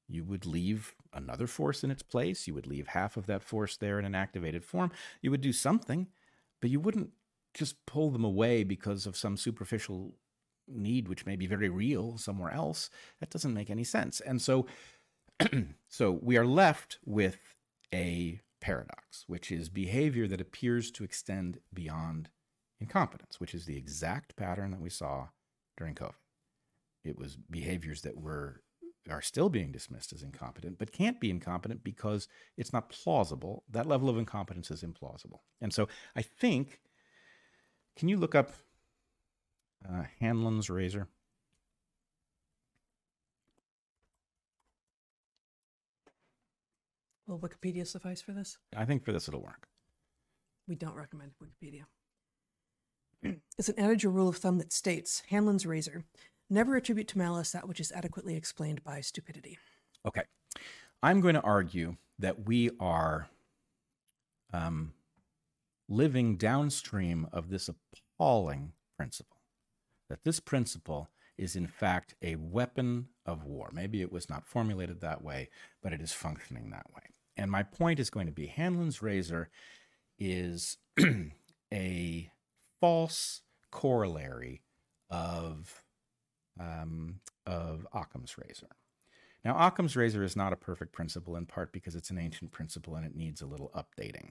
you 0.08 0.24
would 0.24 0.44
leave 0.44 0.94
another 1.12 1.46
force 1.46 1.84
in 1.84 1.90
its 1.90 2.02
place. 2.02 2.46
You 2.46 2.54
would 2.54 2.66
leave 2.66 2.88
half 2.88 3.16
of 3.16 3.26
that 3.26 3.42
force 3.42 3.76
there 3.76 3.98
in 3.98 4.04
an 4.04 4.14
activated 4.14 4.64
form. 4.64 4.90
You 5.22 5.30
would 5.30 5.40
do 5.40 5.52
something, 5.52 6.08
but 6.60 6.70
you 6.70 6.80
wouldn't 6.80 7.10
just 7.54 7.86
pull 7.86 8.10
them 8.10 8.24
away 8.24 8.64
because 8.64 9.06
of 9.06 9.16
some 9.16 9.36
superficial 9.36 10.14
need 10.66 11.08
which 11.08 11.26
may 11.26 11.36
be 11.36 11.46
very 11.46 11.68
real 11.68 12.16
somewhere 12.16 12.50
else 12.50 12.88
that 13.20 13.30
doesn't 13.30 13.54
make 13.54 13.68
any 13.70 13.84
sense 13.84 14.20
and 14.20 14.40
so 14.40 14.66
so 15.88 16.10
we 16.22 16.36
are 16.38 16.46
left 16.46 16.98
with 17.04 17.38
a 17.92 18.40
paradox 18.64 19.24
which 19.26 19.52
is 19.52 19.68
behavior 19.68 20.26
that 20.26 20.40
appears 20.40 20.90
to 20.90 21.04
extend 21.04 21.58
beyond 21.72 22.30
incompetence 22.80 23.38
which 23.38 23.54
is 23.54 23.66
the 23.66 23.76
exact 23.76 24.34
pattern 24.36 24.70
that 24.70 24.80
we 24.80 24.88
saw 24.88 25.28
during 25.76 25.94
covid 25.94 26.14
it 27.04 27.18
was 27.18 27.36
behaviors 27.36 28.00
that 28.00 28.16
were 28.16 28.62
are 29.10 29.20
still 29.20 29.50
being 29.50 29.70
dismissed 29.70 30.14
as 30.14 30.22
incompetent, 30.22 30.78
but 30.78 30.90
can't 30.90 31.20
be 31.20 31.28
incompetent 31.28 31.84
because 31.84 32.26
it's 32.56 32.72
not 32.72 32.88
plausible. 32.88 33.62
That 33.68 33.84
level 33.84 34.08
of 34.08 34.16
incompetence 34.16 34.70
is 34.70 34.82
implausible. 34.82 35.40
And 35.60 35.74
so 35.74 35.88
I 36.16 36.22
think 36.22 36.80
can 37.98 38.08
you 38.08 38.16
look 38.16 38.34
up 38.34 38.52
uh, 39.88 40.04
Hanlon's 40.20 40.70
razor. 40.70 41.08
Will 47.26 47.38
Wikipedia 47.38 47.86
suffice 47.86 48.20
for 48.20 48.32
this? 48.32 48.58
I 48.76 48.84
think 48.84 49.04
for 49.04 49.12
this 49.12 49.28
it'll 49.28 49.42
work. 49.42 49.68
We 50.68 50.74
don't 50.74 50.94
recommend 50.94 51.32
Wikipedia. 51.42 51.84
it's 53.58 53.68
an 53.68 53.78
adage 53.78 54.04
or 54.04 54.10
rule 54.10 54.28
of 54.28 54.36
thumb 54.36 54.58
that 54.58 54.72
states 54.72 55.22
Hanlon's 55.28 55.66
razor 55.66 56.04
never 56.50 56.76
attribute 56.76 57.08
to 57.08 57.18
malice 57.18 57.52
that 57.52 57.66
which 57.68 57.80
is 57.80 57.92
adequately 57.92 58.36
explained 58.36 58.84
by 58.84 59.00
stupidity. 59.00 59.58
Okay. 60.06 60.22
I'm 61.02 61.20
going 61.20 61.34
to 61.34 61.40
argue 61.40 61.96
that 62.18 62.46
we 62.46 62.70
are 62.78 63.28
um, 64.52 64.92
living 65.88 66.36
downstream 66.36 67.26
of 67.32 67.50
this 67.50 67.68
appalling 67.68 68.72
principle. 68.96 69.38
That 70.08 70.24
this 70.24 70.40
principle 70.40 71.08
is, 71.36 71.56
in 71.56 71.66
fact, 71.66 72.14
a 72.22 72.36
weapon 72.36 73.08
of 73.26 73.44
war. 73.44 73.70
Maybe 73.72 74.00
it 74.00 74.12
was 74.12 74.30
not 74.30 74.46
formulated 74.46 75.00
that 75.00 75.22
way, 75.22 75.48
but 75.82 75.92
it 75.92 76.00
is 76.00 76.12
functioning 76.12 76.70
that 76.70 76.86
way. 76.94 77.02
And 77.36 77.50
my 77.50 77.62
point 77.62 77.98
is 77.98 78.10
going 78.10 78.26
to 78.26 78.32
be 78.32 78.46
Hanlon's 78.46 79.02
razor 79.02 79.48
is 80.18 80.78
a 81.72 82.30
false 82.80 83.42
corollary 83.70 84.62
of 85.10 85.82
um, 86.58 87.20
of 87.46 87.86
Occam's 87.92 88.36
razor. 88.38 88.68
Now, 89.44 89.66
Occam's 89.66 89.96
razor 89.96 90.22
is 90.22 90.36
not 90.36 90.52
a 90.52 90.56
perfect 90.56 90.92
principle 90.92 91.36
in 91.36 91.46
part 91.46 91.72
because 91.72 91.94
it's 91.94 92.10
an 92.10 92.18
ancient 92.18 92.52
principle 92.52 92.94
and 92.94 93.04
it 93.04 93.14
needs 93.14 93.42
a 93.42 93.46
little 93.46 93.70
updating. 93.74 94.30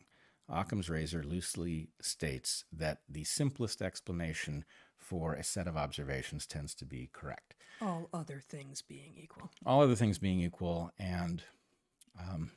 Occam's 0.50 0.90
razor 0.90 1.24
loosely 1.24 1.90
states 2.02 2.66
that 2.72 3.00
the 3.08 3.24
simplest 3.24 3.82
explanation 3.82 4.66
for 4.98 5.34
a 5.34 5.44
set 5.44 5.68
of 5.68 5.78
observations 5.78 6.48
tends 6.48 6.74
to 6.76 6.86
be 6.86 7.10
correct. 7.14 7.56
All 7.82 8.10
other 8.14 8.42
things 8.46 8.82
being 8.82 9.14
equal. 9.16 9.52
All 9.66 9.82
other 9.82 9.96
things 9.96 10.18
being 10.18 10.40
equal, 10.40 10.92
and 10.98 11.44
um, 12.20 12.52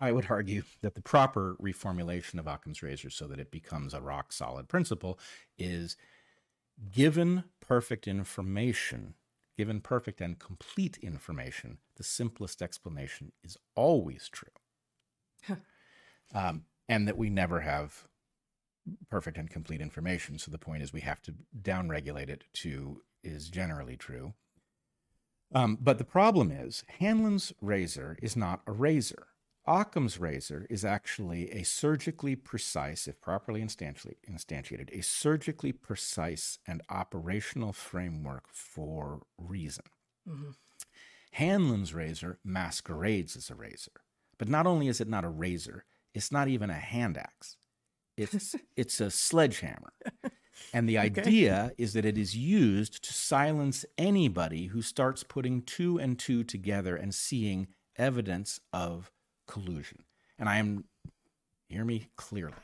I 0.00 0.12
would 0.12 0.30
argue 0.30 0.62
that 0.82 0.94
the 0.94 1.02
proper 1.02 1.56
reformulation 1.60 2.38
of 2.38 2.46
Occam's 2.46 2.82
razor 2.82 3.10
so 3.10 3.26
that 3.26 3.40
it 3.40 3.50
becomes 3.50 3.94
a 3.94 4.00
rock 4.00 4.32
solid 4.32 4.68
principle 4.68 5.18
is 5.58 5.96
given 6.92 7.44
perfect 7.60 8.06
information, 8.06 9.14
given 9.56 9.80
perfect 9.80 10.20
and 10.20 10.38
complete 10.38 10.98
information, 10.98 11.78
the 11.96 12.04
simplest 12.04 12.62
explanation 12.62 13.32
is 13.42 13.56
always 13.74 14.28
true. 14.28 15.58
um, 16.34 16.64
and 16.88 17.06
that 17.06 17.18
we 17.18 17.28
never 17.28 17.60
have 17.60 18.04
perfect 19.10 19.36
and 19.36 19.50
complete 19.50 19.80
information. 19.80 20.38
So 20.38 20.50
the 20.50 20.58
point 20.58 20.82
is 20.82 20.92
we 20.92 21.00
have 21.00 21.20
to 21.22 21.34
downregulate 21.60 22.28
it 22.28 22.44
to 22.54 23.02
is 23.22 23.50
generally 23.50 23.96
true. 23.96 24.34
Um, 25.52 25.78
but 25.80 25.98
the 25.98 26.04
problem 26.04 26.50
is 26.50 26.84
Hanlon's 27.00 27.52
razor 27.60 28.16
is 28.22 28.36
not 28.36 28.60
a 28.66 28.72
razor. 28.72 29.28
Occam's 29.68 30.18
razor 30.18 30.66
is 30.70 30.84
actually 30.84 31.50
a 31.50 31.62
surgically 31.62 32.34
precise, 32.34 33.06
if 33.06 33.20
properly 33.20 33.60
instantiated, 33.60 34.98
a 34.98 35.02
surgically 35.02 35.72
precise 35.72 36.58
and 36.66 36.80
operational 36.88 37.74
framework 37.74 38.44
for 38.48 39.22
reason. 39.36 39.84
Mm-hmm. 40.28 40.50
Hanlon's 41.32 41.92
razor 41.92 42.38
masquerades 42.42 43.36
as 43.36 43.50
a 43.50 43.54
razor. 43.54 43.92
But 44.38 44.48
not 44.48 44.66
only 44.66 44.88
is 44.88 45.00
it 45.00 45.08
not 45.08 45.24
a 45.24 45.28
razor, 45.28 45.84
it's 46.14 46.32
not 46.32 46.48
even 46.48 46.70
a 46.70 46.74
hand 46.74 47.18
axe. 47.18 47.56
It's, 48.16 48.56
it's 48.76 49.00
a 49.00 49.10
sledgehammer. 49.10 49.92
And 50.72 50.88
the 50.88 50.98
idea 50.98 51.66
okay. 51.66 51.74
is 51.78 51.92
that 51.92 52.04
it 52.04 52.18
is 52.18 52.36
used 52.36 53.04
to 53.04 53.12
silence 53.12 53.84
anybody 53.96 54.66
who 54.66 54.82
starts 54.82 55.22
putting 55.22 55.62
two 55.62 55.98
and 55.98 56.18
two 56.18 56.42
together 56.42 56.96
and 56.96 57.14
seeing 57.14 57.68
evidence 57.96 58.60
of 58.72 59.10
collusion. 59.48 60.04
And 60.38 60.48
I 60.48 60.58
am, 60.58 60.84
hear 61.66 61.84
me 61.84 62.10
clearly, 62.16 62.54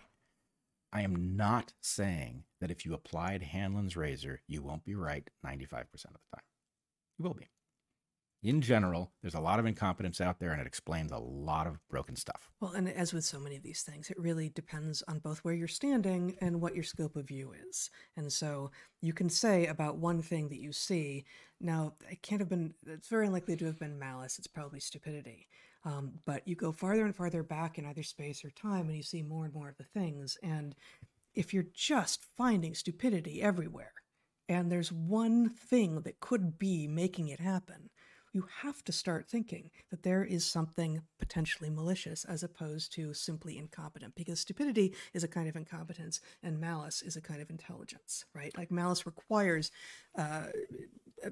I 0.92 1.02
am 1.02 1.36
not 1.36 1.72
saying 1.80 2.44
that 2.60 2.70
if 2.70 2.86
you 2.86 2.94
applied 2.94 3.42
Hanlon's 3.42 3.96
razor, 3.96 4.42
you 4.46 4.62
won't 4.62 4.84
be 4.84 4.94
right 4.94 5.28
95% 5.44 5.82
of 5.82 5.88
the 5.90 6.36
time. 6.36 6.44
You 7.18 7.24
will 7.24 7.34
be. 7.34 7.48
In 8.44 8.60
general, 8.60 9.10
there's 9.22 9.34
a 9.34 9.40
lot 9.40 9.58
of 9.58 9.64
incompetence 9.64 10.20
out 10.20 10.38
there 10.38 10.52
and 10.52 10.60
it 10.60 10.66
explains 10.66 11.10
a 11.10 11.18
lot 11.18 11.66
of 11.66 11.80
broken 11.88 12.14
stuff. 12.14 12.50
Well, 12.60 12.74
and 12.74 12.88
as 12.90 13.14
with 13.14 13.24
so 13.24 13.40
many 13.40 13.56
of 13.56 13.62
these 13.62 13.80
things, 13.80 14.10
it 14.10 14.20
really 14.20 14.50
depends 14.50 15.02
on 15.08 15.18
both 15.18 15.38
where 15.38 15.54
you're 15.54 15.66
standing 15.66 16.36
and 16.42 16.60
what 16.60 16.74
your 16.74 16.84
scope 16.84 17.16
of 17.16 17.26
view 17.26 17.54
is. 17.70 17.88
And 18.18 18.30
so 18.30 18.70
you 19.00 19.14
can 19.14 19.30
say 19.30 19.66
about 19.66 19.96
one 19.96 20.20
thing 20.20 20.50
that 20.50 20.60
you 20.60 20.72
see, 20.72 21.24
now, 21.58 21.94
it 22.10 22.20
can't 22.20 22.42
have 22.42 22.50
been, 22.50 22.74
it's 22.86 23.08
very 23.08 23.26
unlikely 23.26 23.56
to 23.56 23.64
have 23.64 23.78
been 23.78 23.98
malice, 23.98 24.38
it's 24.38 24.46
probably 24.46 24.78
stupidity. 24.80 25.48
Um, 25.84 26.12
but 26.24 26.46
you 26.48 26.56
go 26.56 26.72
farther 26.72 27.04
and 27.04 27.14
farther 27.14 27.42
back 27.42 27.78
in 27.78 27.84
either 27.84 28.02
space 28.02 28.44
or 28.44 28.50
time 28.50 28.88
and 28.88 28.96
you 28.96 29.02
see 29.02 29.22
more 29.22 29.44
and 29.44 29.52
more 29.54 29.68
of 29.68 29.76
the 29.76 29.84
things. 29.84 30.38
And 30.42 30.74
if 31.34 31.52
you're 31.52 31.66
just 31.74 32.24
finding 32.36 32.74
stupidity 32.74 33.42
everywhere, 33.42 33.92
and 34.48 34.70
there's 34.70 34.92
one 34.92 35.48
thing 35.48 36.02
that 36.02 36.20
could 36.20 36.58
be 36.58 36.86
making 36.86 37.28
it 37.28 37.40
happen, 37.40 37.90
you 38.34 38.46
have 38.62 38.82
to 38.84 38.92
start 38.92 39.28
thinking 39.28 39.70
that 39.90 40.02
there 40.02 40.24
is 40.24 40.44
something 40.44 41.00
potentially 41.18 41.70
malicious 41.70 42.24
as 42.24 42.42
opposed 42.42 42.92
to 42.92 43.14
simply 43.14 43.56
incompetent 43.56 44.14
because 44.16 44.40
stupidity 44.40 44.92
is 45.14 45.24
a 45.24 45.28
kind 45.28 45.48
of 45.48 45.56
incompetence 45.56 46.20
and 46.42 46.60
malice 46.60 47.00
is 47.00 47.16
a 47.16 47.20
kind 47.20 47.40
of 47.40 47.48
intelligence 47.48 48.24
right? 48.34 48.56
Like 48.58 48.70
malice 48.70 49.06
requires 49.06 49.70
uh, 50.18 50.46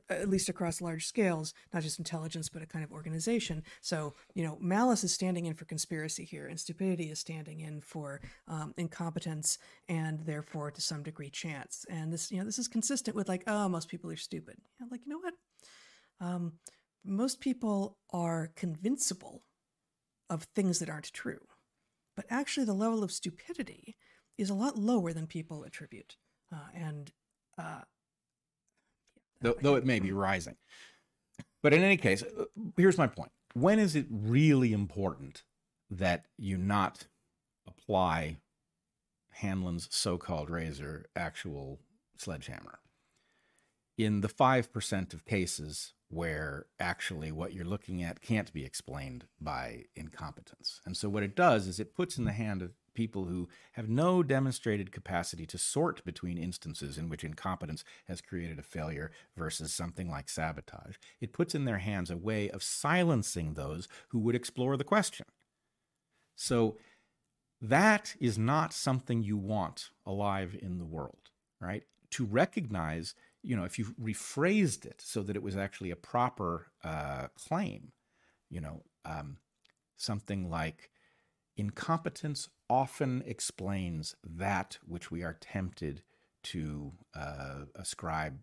at 0.08 0.30
least 0.30 0.48
across 0.48 0.80
large 0.80 1.06
scales 1.06 1.52
not 1.74 1.82
just 1.82 1.98
intelligence 1.98 2.48
but 2.48 2.62
a 2.62 2.66
kind 2.66 2.84
of 2.84 2.92
organization. 2.92 3.64
So 3.80 4.14
you 4.34 4.44
know 4.44 4.56
malice 4.60 5.04
is 5.04 5.12
standing 5.12 5.46
in 5.46 5.54
for 5.54 5.64
conspiracy 5.64 6.24
here 6.24 6.46
and 6.46 6.58
stupidity 6.58 7.10
is 7.10 7.18
standing 7.18 7.60
in 7.60 7.80
for 7.80 8.20
um, 8.46 8.72
incompetence 8.76 9.58
and 9.88 10.20
therefore 10.20 10.70
to 10.70 10.80
some 10.80 11.02
degree 11.02 11.30
chance. 11.30 11.84
And 11.90 12.12
this 12.12 12.30
you 12.30 12.38
know 12.38 12.44
this 12.44 12.60
is 12.60 12.68
consistent 12.68 13.16
with 13.16 13.28
like 13.28 13.42
oh 13.48 13.68
most 13.68 13.88
people 13.88 14.10
are 14.10 14.16
stupid. 14.16 14.56
Like 14.90 15.00
you 15.04 15.10
know 15.10 15.18
what? 15.18 15.34
Um, 16.22 16.52
most 17.04 17.40
people 17.40 17.98
are 18.10 18.50
convincible 18.54 19.42
of 20.30 20.44
things 20.54 20.78
that 20.78 20.88
aren't 20.88 21.12
true. 21.12 21.40
But 22.16 22.26
actually, 22.30 22.66
the 22.66 22.72
level 22.72 23.02
of 23.02 23.12
stupidity 23.12 23.96
is 24.38 24.50
a 24.50 24.54
lot 24.54 24.78
lower 24.78 25.12
than 25.12 25.26
people 25.26 25.64
attribute. 25.64 26.16
Uh, 26.52 26.68
and 26.74 27.12
uh, 27.58 27.82
though, 29.40 29.56
though 29.60 29.74
it 29.74 29.86
may 29.86 30.00
be 30.00 30.12
rising. 30.12 30.56
But 31.62 31.72
in 31.72 31.82
any 31.82 31.96
case, 31.96 32.22
uh, 32.22 32.44
here's 32.76 32.98
my 32.98 33.06
point. 33.06 33.30
When 33.54 33.78
is 33.78 33.94
it 33.94 34.06
really 34.10 34.72
important 34.72 35.42
that 35.90 36.26
you 36.38 36.56
not 36.56 37.06
apply 37.66 38.38
Hanlon's 39.30 39.88
so 39.90 40.18
called 40.18 40.50
razor 40.50 41.06
actual 41.14 41.78
sledgehammer? 42.16 42.80
In 43.98 44.22
the 44.22 44.28
5% 44.28 45.14
of 45.14 45.24
cases 45.24 45.92
where 46.12 46.66
actually 46.78 47.32
what 47.32 47.54
you're 47.54 47.64
looking 47.64 48.02
at 48.02 48.20
can't 48.20 48.52
be 48.52 48.66
explained 48.66 49.24
by 49.40 49.84
incompetence. 49.96 50.78
And 50.84 50.94
so 50.94 51.08
what 51.08 51.22
it 51.22 51.34
does 51.34 51.66
is 51.66 51.80
it 51.80 51.94
puts 51.94 52.18
in 52.18 52.24
the 52.24 52.32
hand 52.32 52.60
of 52.60 52.72
people 52.94 53.24
who 53.24 53.48
have 53.72 53.88
no 53.88 54.22
demonstrated 54.22 54.92
capacity 54.92 55.46
to 55.46 55.56
sort 55.56 56.04
between 56.04 56.36
instances 56.36 56.98
in 56.98 57.08
which 57.08 57.24
incompetence 57.24 57.82
has 58.08 58.20
created 58.20 58.58
a 58.58 58.62
failure 58.62 59.10
versus 59.38 59.72
something 59.72 60.10
like 60.10 60.28
sabotage. 60.28 60.96
It 61.18 61.32
puts 61.32 61.54
in 61.54 61.64
their 61.64 61.78
hands 61.78 62.10
a 62.10 62.16
way 62.18 62.50
of 62.50 62.62
silencing 62.62 63.54
those 63.54 63.88
who 64.10 64.18
would 64.18 64.34
explore 64.34 64.76
the 64.76 64.84
question. 64.84 65.24
So 66.36 66.76
that 67.62 68.16
is 68.20 68.36
not 68.36 68.74
something 68.74 69.22
you 69.22 69.38
want 69.38 69.88
alive 70.04 70.54
in 70.60 70.76
the 70.76 70.84
world, 70.84 71.30
right? 71.58 71.84
To 72.10 72.26
recognize 72.26 73.14
you 73.42 73.56
know, 73.56 73.64
if 73.64 73.78
you 73.78 73.86
rephrased 74.00 74.84
it 74.84 75.02
so 75.04 75.22
that 75.22 75.36
it 75.36 75.42
was 75.42 75.56
actually 75.56 75.90
a 75.90 75.96
proper 75.96 76.68
uh, 76.84 77.26
claim, 77.36 77.92
you 78.50 78.60
know, 78.60 78.82
um, 79.04 79.38
something 79.96 80.48
like 80.48 80.90
incompetence 81.56 82.48
often 82.70 83.22
explains 83.26 84.16
that 84.24 84.78
which 84.86 85.10
we 85.10 85.22
are 85.22 85.36
tempted 85.40 86.02
to 86.42 86.92
uh, 87.14 87.64
ascribe 87.76 88.38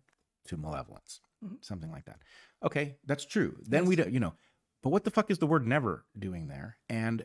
to 0.46 0.56
malevolence, 0.56 1.20
mm-hmm. 1.44 1.56
something 1.60 1.90
like 1.90 2.04
that. 2.04 2.20
Okay, 2.64 2.96
that's 3.06 3.24
true. 3.24 3.56
Then 3.66 3.82
yes. 3.82 3.88
we 3.88 3.96
don't, 3.96 4.12
you 4.12 4.20
know, 4.20 4.34
but 4.82 4.90
what 4.90 5.04
the 5.04 5.10
fuck 5.10 5.30
is 5.30 5.38
the 5.38 5.46
word 5.46 5.66
never 5.66 6.04
doing 6.18 6.48
there? 6.48 6.78
And 6.88 7.24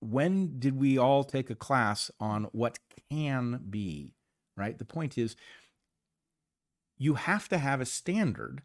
when 0.00 0.58
did 0.58 0.78
we 0.78 0.96
all 0.98 1.24
take 1.24 1.50
a 1.50 1.54
class 1.54 2.10
on 2.20 2.44
what 2.52 2.78
can 3.10 3.60
be, 3.68 4.12
right? 4.56 4.78
The 4.78 4.84
point 4.84 5.18
is, 5.18 5.36
you 6.98 7.14
have 7.14 7.48
to 7.48 7.58
have 7.58 7.80
a 7.80 7.86
standard 7.86 8.62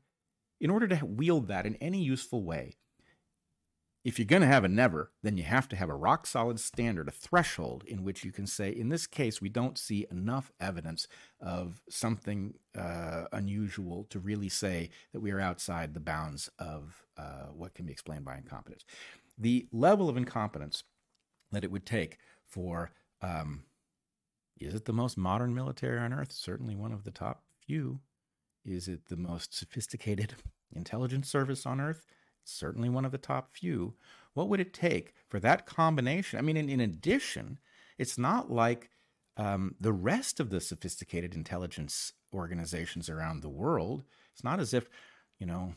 in 0.59 0.69
order 0.69 0.87
to 0.87 1.05
wield 1.05 1.47
that 1.47 1.65
in 1.65 1.75
any 1.75 2.01
useful 2.01 2.43
way. 2.43 2.75
if 4.03 4.19
you're 4.19 4.25
going 4.25 4.41
to 4.41 4.47
have 4.47 4.65
a 4.65 4.69
never, 4.69 5.11
then 5.21 5.37
you 5.37 5.43
have 5.43 5.67
to 5.69 5.77
have 5.77 5.89
a 5.89 5.95
rock 5.95 6.27
solid 6.27 6.59
standard, 6.59 7.07
a 7.07 7.11
threshold 7.11 7.85
in 7.87 8.03
which 8.03 8.25
you 8.25 8.31
can 8.33 8.45
say, 8.45 8.69
in 8.69 8.89
this 8.89 9.07
case, 9.07 9.41
we 9.41 9.47
don't 9.47 9.77
see 9.77 10.05
enough 10.11 10.51
evidence 10.59 11.07
of 11.39 11.81
something 11.89 12.53
uh, 12.77 13.25
unusual 13.31 14.05
to 14.09 14.19
really 14.19 14.49
say 14.49 14.89
that 15.13 15.21
we 15.21 15.31
are 15.31 15.39
outside 15.39 15.93
the 15.93 16.01
bounds 16.01 16.49
of 16.59 17.05
uh, 17.17 17.47
what 17.53 17.73
can 17.73 17.85
be 17.85 17.93
explained 17.93 18.25
by 18.25 18.35
incompetence. 18.35 18.83
The 19.37 19.67
level 19.71 20.09
of 20.09 20.17
incompetence 20.17 20.83
that 21.53 21.63
it 21.63 21.71
would 21.71 21.85
take 21.85 22.17
for, 22.45 22.91
um, 23.21 23.63
is 24.59 24.75
it 24.75 24.83
the 24.83 24.93
most 24.93 25.17
modern 25.17 25.55
military 25.55 25.97
on 25.97 26.11
earth? 26.11 26.33
Certainly 26.33 26.75
one 26.75 26.91
of 26.91 27.05
the 27.05 27.11
top 27.11 27.43
few. 27.65 28.01
Is 28.65 28.87
it 28.87 29.09
the 29.09 29.17
most 29.17 29.53
sophisticated 29.53 30.35
intelligence 30.75 31.29
service 31.29 31.65
on 31.65 31.79
earth? 31.79 32.05
certainly 32.45 32.89
one 32.89 33.05
of 33.05 33.11
the 33.11 33.17
top 33.17 33.51
few. 33.53 33.93
What 34.33 34.49
would 34.49 34.59
it 34.59 34.73
take 34.73 35.13
for 35.27 35.39
that 35.39 35.65
combination? 35.65 36.39
I 36.39 36.41
mean, 36.41 36.57
in, 36.57 36.69
in 36.69 36.79
addition, 36.79 37.59
it's 37.97 38.17
not 38.17 38.51
like 38.51 38.89
um, 39.37 39.75
the 39.79 39.93
rest 39.93 40.39
of 40.39 40.49
the 40.49 40.61
sophisticated 40.61 41.35
intelligence 41.35 42.13
organizations 42.33 43.09
around 43.09 43.41
the 43.41 43.49
world. 43.49 44.03
It's 44.33 44.43
not 44.43 44.59
as 44.59 44.73
if, 44.73 44.89
you 45.39 45.45
know, 45.45 45.75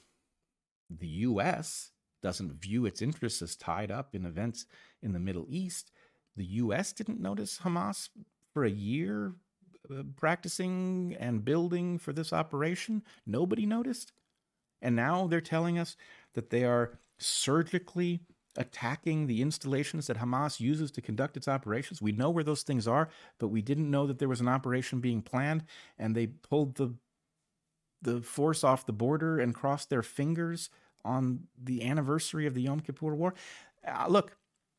the 0.90 1.08
U.S. 1.08 1.90
doesn't 2.22 2.60
view 2.60 2.86
its 2.86 3.02
interests 3.02 3.42
as 3.42 3.56
tied 3.56 3.90
up 3.90 4.14
in 4.14 4.24
events 4.24 4.66
in 5.02 5.12
the 5.12 5.18
Middle 5.18 5.46
East. 5.48 5.90
The 6.36 6.44
U.S. 6.44 6.92
didn't 6.92 7.20
notice 7.20 7.60
Hamas 7.62 8.08
for 8.52 8.64
a 8.64 8.70
year 8.70 9.34
practicing 10.16 11.16
and 11.18 11.44
building 11.44 11.98
for 11.98 12.12
this 12.12 12.32
operation. 12.32 13.02
Nobody 13.26 13.66
noticed. 13.66 14.12
And 14.82 14.94
now 14.94 15.26
they're 15.26 15.40
telling 15.40 15.78
us 15.78 15.96
that 16.34 16.50
they 16.50 16.64
are 16.64 16.98
surgically 17.18 18.20
attacking 18.56 19.26
the 19.26 19.42
installations 19.42 20.06
that 20.06 20.18
Hamas 20.18 20.60
uses 20.60 20.90
to 20.92 21.02
conduct 21.02 21.36
its 21.36 21.48
operations. 21.48 22.00
We 22.00 22.12
know 22.12 22.30
where 22.30 22.44
those 22.44 22.62
things 22.62 22.88
are, 22.88 23.08
but 23.38 23.48
we 23.48 23.62
didn't 23.62 23.90
know 23.90 24.06
that 24.06 24.18
there 24.18 24.28
was 24.28 24.40
an 24.40 24.48
operation 24.48 25.00
being 25.00 25.22
planned, 25.22 25.64
and 25.98 26.14
they 26.14 26.26
pulled 26.26 26.76
the 26.76 26.94
the 28.02 28.20
force 28.20 28.62
off 28.62 28.86
the 28.86 28.92
border 28.92 29.38
and 29.40 29.54
crossed 29.54 29.88
their 29.88 30.02
fingers 30.02 30.68
on 31.04 31.40
the 31.60 31.82
anniversary 31.82 32.46
of 32.46 32.54
the 32.54 32.62
Yom 32.62 32.80
Kippur 32.80 33.14
War. 33.14 33.34
Uh, 33.86 34.06
look, 34.08 34.36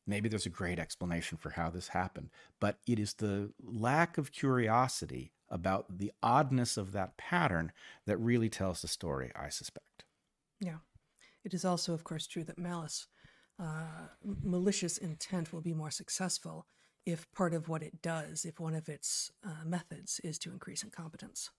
maybe 0.08 0.28
there's 0.28 0.46
a 0.46 0.50
great 0.50 0.78
explanation 0.78 1.38
for 1.38 1.50
how 1.50 1.70
this 1.70 1.88
happened, 1.88 2.30
but 2.58 2.78
it 2.86 2.98
is 2.98 3.14
the 3.14 3.52
lack 3.62 4.18
of 4.18 4.32
curiosity 4.32 5.32
about 5.50 5.98
the 5.98 6.12
oddness 6.22 6.76
of 6.76 6.92
that 6.92 7.16
pattern 7.16 7.72
that 8.06 8.16
really 8.16 8.48
tells 8.48 8.82
the 8.82 8.88
story, 8.88 9.30
I 9.36 9.48
suspect. 9.50 10.04
Yeah. 10.60 10.78
It 11.44 11.54
is 11.54 11.64
also, 11.64 11.94
of 11.94 12.04
course, 12.04 12.26
true 12.26 12.44
that 12.44 12.58
malice, 12.58 13.06
uh, 13.62 14.08
malicious 14.42 14.98
intent, 14.98 15.52
will 15.52 15.60
be 15.60 15.74
more 15.74 15.90
successful 15.90 16.66
if 17.06 17.30
part 17.32 17.54
of 17.54 17.68
what 17.68 17.82
it 17.82 18.02
does, 18.02 18.44
if 18.44 18.60
one 18.60 18.74
of 18.74 18.88
its 18.88 19.30
uh, 19.46 19.64
methods 19.64 20.20
is 20.24 20.38
to 20.40 20.52
increase 20.52 20.82
incompetence, 20.82 21.50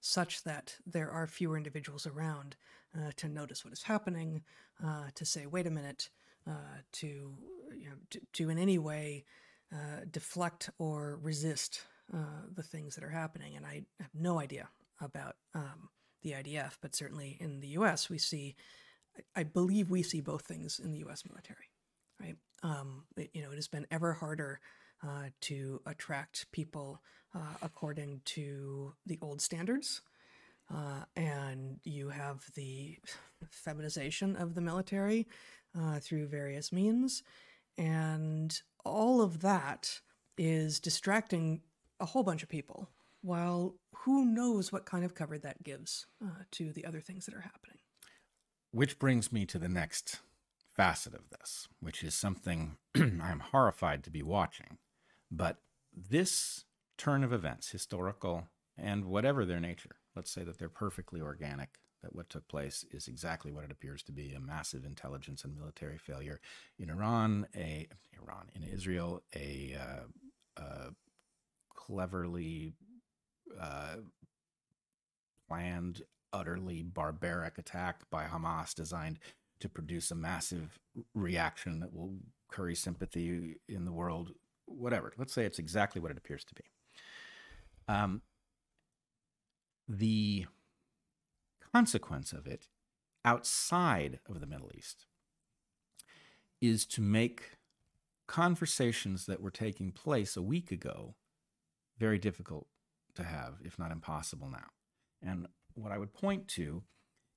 such 0.00 0.42
that 0.42 0.76
there 0.84 1.10
are 1.10 1.26
fewer 1.26 1.56
individuals 1.56 2.06
around 2.06 2.56
uh, 2.96 3.10
to 3.16 3.28
notice 3.28 3.64
what 3.64 3.72
is 3.72 3.84
happening, 3.84 4.42
uh, 4.84 5.04
to 5.14 5.24
say, 5.24 5.46
wait 5.46 5.66
a 5.66 5.70
minute, 5.70 6.10
uh, 6.48 6.80
to, 6.92 7.34
you 7.78 7.88
know, 7.88 7.96
to, 8.10 8.20
to, 8.34 8.50
in 8.50 8.58
any 8.58 8.78
way 8.78 9.24
uh, 9.72 10.04
deflect 10.10 10.70
or 10.78 11.18
resist 11.22 11.82
the 12.54 12.62
things 12.62 12.94
that 12.94 13.02
are 13.02 13.10
happening. 13.10 13.56
And 13.56 13.66
I 13.66 13.82
have 13.98 14.14
no 14.14 14.38
idea 14.38 14.68
about 15.00 15.36
um, 15.54 15.88
the 16.22 16.32
IDF, 16.32 16.76
but 16.80 16.94
certainly 16.94 17.36
in 17.40 17.60
the 17.60 17.68
US, 17.68 18.08
we 18.08 18.18
see 18.18 18.54
I 19.36 19.42
believe 19.42 19.90
we 19.90 20.02
see 20.02 20.20
both 20.20 20.42
things 20.42 20.80
in 20.82 20.92
the 20.92 20.98
U.S. 21.00 21.24
military, 21.28 21.70
right? 22.20 22.36
Um, 22.62 23.04
it, 23.16 23.30
you 23.32 23.42
know, 23.42 23.50
it 23.50 23.56
has 23.56 23.68
been 23.68 23.86
ever 23.90 24.12
harder 24.12 24.60
uh, 25.02 25.28
to 25.42 25.80
attract 25.86 26.50
people 26.52 27.00
uh, 27.34 27.54
according 27.62 28.22
to 28.24 28.94
the 29.06 29.18
old 29.20 29.40
standards, 29.40 30.00
uh, 30.72 31.04
and 31.16 31.78
you 31.84 32.08
have 32.08 32.44
the 32.54 32.96
feminization 33.50 34.36
of 34.36 34.54
the 34.54 34.60
military 34.60 35.26
uh, 35.78 35.98
through 35.98 36.26
various 36.26 36.72
means, 36.72 37.22
and 37.78 38.60
all 38.84 39.20
of 39.20 39.40
that 39.40 40.00
is 40.36 40.80
distracting 40.80 41.62
a 42.00 42.06
whole 42.06 42.22
bunch 42.22 42.42
of 42.42 42.48
people. 42.48 42.88
While 43.22 43.76
who 44.04 44.26
knows 44.26 44.70
what 44.70 44.84
kind 44.84 45.04
of 45.04 45.14
cover 45.14 45.38
that 45.38 45.62
gives 45.62 46.06
uh, 46.22 46.42
to 46.52 46.72
the 46.72 46.84
other 46.84 47.00
things 47.00 47.24
that 47.26 47.34
are 47.34 47.40
happening. 47.40 47.78
Which 48.70 48.98
brings 48.98 49.32
me 49.32 49.46
to 49.46 49.58
the 49.58 49.68
next 49.68 50.20
facet 50.76 51.14
of 51.14 51.30
this, 51.30 51.68
which 51.80 52.02
is 52.02 52.14
something 52.14 52.76
I'm 52.94 53.40
horrified 53.40 54.04
to 54.04 54.10
be 54.10 54.22
watching. 54.22 54.78
But 55.30 55.58
this 55.96 56.64
turn 56.98 57.24
of 57.24 57.32
events, 57.32 57.70
historical 57.70 58.48
and 58.76 59.04
whatever 59.04 59.44
their 59.44 59.60
nature, 59.60 59.96
let's 60.16 60.30
say 60.30 60.42
that 60.42 60.58
they're 60.58 60.68
perfectly 60.68 61.20
organic, 61.20 61.78
that 62.04 62.14
what 62.14 62.28
took 62.28 62.46
place 62.48 62.84
is 62.92 63.08
exactly 63.08 63.50
what 63.50 63.64
it 63.64 63.72
appears 63.72 64.02
to 64.04 64.12
be 64.12 64.32
a 64.32 64.40
massive 64.40 64.84
intelligence 64.84 65.42
and 65.42 65.56
military 65.56 65.98
failure 65.98 66.40
in 66.78 66.90
Iran, 66.90 67.46
a 67.56 67.88
Iran 68.22 68.50
in 68.54 68.62
Israel, 68.62 69.22
a 69.34 69.76
uh, 69.80 70.60
uh, 70.62 70.90
cleverly 71.74 72.74
uh, 73.60 73.96
planned 75.48 76.02
utterly 76.32 76.82
barbaric 76.82 77.58
attack 77.58 78.02
by 78.10 78.24
Hamas 78.24 78.74
designed 78.74 79.18
to 79.60 79.68
produce 79.68 80.10
a 80.10 80.16
massive 80.16 80.78
reaction 81.14 81.80
that 81.80 81.94
will 81.94 82.16
curry 82.50 82.74
sympathy 82.74 83.56
in 83.68 83.84
the 83.84 83.92
world, 83.92 84.32
whatever. 84.66 85.12
Let's 85.16 85.32
say 85.32 85.44
it's 85.46 85.58
exactly 85.58 86.00
what 86.00 86.10
it 86.10 86.18
appears 86.18 86.44
to 86.44 86.54
be. 86.54 86.64
Um, 87.88 88.20
the 89.88 90.46
consequence 91.74 92.32
of 92.32 92.46
it 92.46 92.68
outside 93.24 94.20
of 94.28 94.38
the 94.40 94.46
Middle 94.46 94.70
East 94.76 95.06
is 96.60 96.86
to 96.86 97.00
make 97.00 97.58
conversations 98.28 99.26
that 99.26 99.40
were 99.40 99.50
taking 99.50 99.90
place 99.90 100.36
a 100.36 100.42
week 100.42 100.70
ago 100.70 101.16
very 101.98 102.16
difficult 102.16 102.68
to 103.16 103.24
have, 103.24 103.54
if 103.64 103.76
not 103.76 103.90
impossible 103.90 104.48
now. 104.48 104.68
And 105.20 105.48
what 105.74 105.90
I 105.90 105.98
would 105.98 106.14
point 106.14 106.46
to 106.48 106.84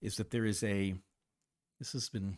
is 0.04 0.18
that 0.18 0.30
there 0.30 0.46
is 0.46 0.64
a, 0.64 0.94
this 1.80 1.94
has 1.94 2.08
been 2.08 2.38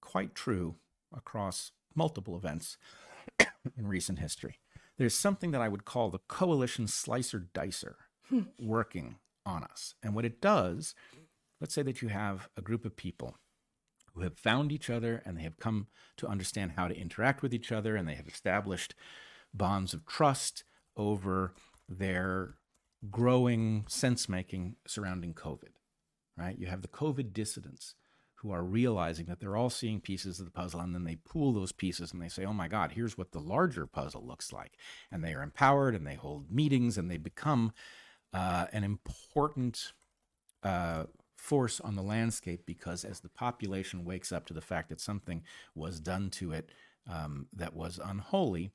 quite 0.00 0.34
true 0.34 0.76
across 1.14 1.72
multiple 1.94 2.36
events 2.36 2.78
in 3.76 3.86
recent 3.86 4.18
history. 4.18 4.60
There's 4.96 5.14
something 5.14 5.50
that 5.50 5.60
I 5.60 5.68
would 5.68 5.84
call 5.84 6.08
the 6.08 6.20
coalition 6.26 6.86
slicer 6.86 7.48
dicer 7.52 7.96
hmm. 8.30 8.42
working 8.58 9.16
on 9.44 9.62
us. 9.64 9.94
And 10.02 10.14
what 10.14 10.24
it 10.24 10.40
does, 10.40 10.94
let's 11.64 11.72
say 11.72 11.80
that 11.80 12.02
you 12.02 12.08
have 12.08 12.46
a 12.58 12.60
group 12.60 12.84
of 12.84 12.94
people 12.94 13.38
who 14.12 14.20
have 14.20 14.36
found 14.36 14.70
each 14.70 14.90
other 14.90 15.22
and 15.24 15.38
they 15.38 15.42
have 15.42 15.58
come 15.58 15.86
to 16.14 16.26
understand 16.26 16.72
how 16.76 16.86
to 16.86 16.94
interact 16.94 17.40
with 17.40 17.54
each 17.54 17.72
other 17.72 17.96
and 17.96 18.06
they 18.06 18.14
have 18.14 18.28
established 18.28 18.94
bonds 19.54 19.94
of 19.94 20.04
trust 20.04 20.64
over 20.94 21.54
their 21.88 22.56
growing 23.10 23.82
sense 23.88 24.28
making 24.28 24.76
surrounding 24.86 25.32
COVID, 25.32 25.72
right? 26.36 26.58
You 26.58 26.66
have 26.66 26.82
the 26.82 26.88
COVID 26.88 27.32
dissidents 27.32 27.94
who 28.34 28.50
are 28.50 28.62
realizing 28.62 29.24
that 29.24 29.40
they're 29.40 29.56
all 29.56 29.70
seeing 29.70 30.02
pieces 30.02 30.38
of 30.38 30.44
the 30.44 30.52
puzzle 30.52 30.80
and 30.80 30.94
then 30.94 31.04
they 31.04 31.16
pool 31.16 31.54
those 31.54 31.72
pieces 31.72 32.12
and 32.12 32.20
they 32.20 32.28
say, 32.28 32.44
oh 32.44 32.52
my 32.52 32.68
God, 32.68 32.92
here's 32.92 33.16
what 33.16 33.32
the 33.32 33.40
larger 33.40 33.86
puzzle 33.86 34.22
looks 34.22 34.52
like. 34.52 34.76
And 35.10 35.24
they 35.24 35.32
are 35.32 35.42
empowered 35.42 35.94
and 35.94 36.06
they 36.06 36.16
hold 36.16 36.50
meetings 36.50 36.98
and 36.98 37.10
they 37.10 37.16
become 37.16 37.72
uh, 38.34 38.66
an 38.70 38.84
important 38.84 39.94
uh, 40.62 41.04
force 41.44 41.78
on 41.78 41.94
the 41.94 42.02
landscape 42.02 42.62
because 42.64 43.04
as 43.04 43.20
the 43.20 43.28
population 43.28 44.02
wakes 44.02 44.32
up 44.32 44.46
to 44.46 44.54
the 44.54 44.62
fact 44.62 44.88
that 44.88 44.98
something 44.98 45.42
was 45.74 46.00
done 46.00 46.30
to 46.30 46.52
it 46.52 46.70
um, 47.06 47.48
that 47.52 47.74
was 47.74 48.00
unholy, 48.02 48.70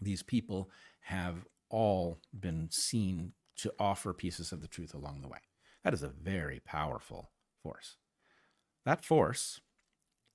these 0.00 0.20
people 0.20 0.68
have 1.02 1.46
all 1.70 2.18
been 2.38 2.68
seen 2.68 3.30
to 3.54 3.72
offer 3.78 4.12
pieces 4.12 4.50
of 4.50 4.60
the 4.60 4.66
truth 4.66 4.92
along 4.92 5.20
the 5.22 5.28
way. 5.28 5.38
That 5.84 5.94
is 5.94 6.02
a 6.02 6.08
very 6.08 6.58
powerful 6.58 7.30
force. 7.62 7.96
That 8.84 9.04
force 9.04 9.60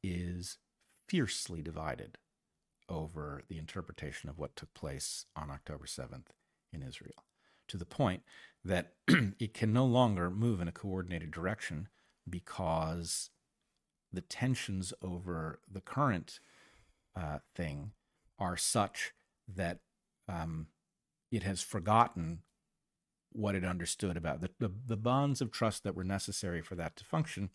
is 0.01 0.59
fiercely 1.09 1.61
divided 1.61 2.19
over 2.87 3.41
the 3.49 3.57
interpretation 3.57 4.29
of 4.29 4.39
what 4.39 4.55
took 4.55 4.73
place 4.73 5.25
on 5.35 5.51
October 5.51 5.85
7th 5.85 6.27
in 6.71 6.81
Israel, 6.81 7.25
to 7.69 7.77
the 7.77 7.85
point 7.85 8.23
that 8.63 8.93
it 9.07 9.53
can 9.53 9.71
no 9.71 9.85
longer 9.85 10.29
move 10.29 10.61
in 10.61 10.67
a 10.67 10.73
coordinated 10.73 11.31
direction 11.31 11.87
because 12.29 13.29
the 14.11 14.21
tensions 14.21 14.93
over 15.01 15.59
the 15.71 15.81
current 15.81 16.39
uh, 17.15 17.39
thing 17.55 17.91
are 18.37 18.57
such 18.57 19.13
that 19.47 19.79
um, 20.27 20.67
it 21.31 21.43
has 21.43 21.61
forgotten 21.61 22.39
what 23.31 23.55
it 23.55 23.63
understood 23.63 24.17
about 24.17 24.41
the, 24.41 24.49
the, 24.59 24.71
the 24.87 24.97
bonds 24.97 25.41
of 25.41 25.51
trust 25.51 25.83
that 25.83 25.95
were 25.95 26.03
necessary 26.03 26.61
for 26.61 26.75
that 26.75 26.95
to 26.95 27.05
function 27.05 27.49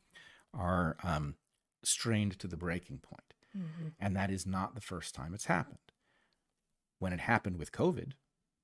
are 0.53 0.97
um, 1.03 1.35
strained 1.83 2.39
to 2.39 2.47
the 2.47 2.57
breaking 2.57 2.99
point. 2.99 3.35
And 4.01 4.17
that 4.17 4.31
is 4.31 4.47
not 4.47 4.75
the 4.75 4.81
first 4.81 5.15
time 5.15 5.35
it's 5.35 5.47
happened. 5.47 5.79
When 6.99 7.13
it 7.13 7.21
happened 7.21 7.57
with 7.57 7.73
COVID, 7.73 8.13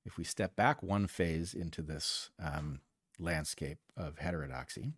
if 0.05 0.17
we 0.17 0.23
step 0.23 0.55
back 0.55 0.81
one 0.81 1.07
phase 1.07 1.53
into 1.53 1.81
this 1.81 2.29
um, 2.41 2.81
landscape 3.19 3.79
of 3.95 4.17
heterodoxy, 4.19 4.93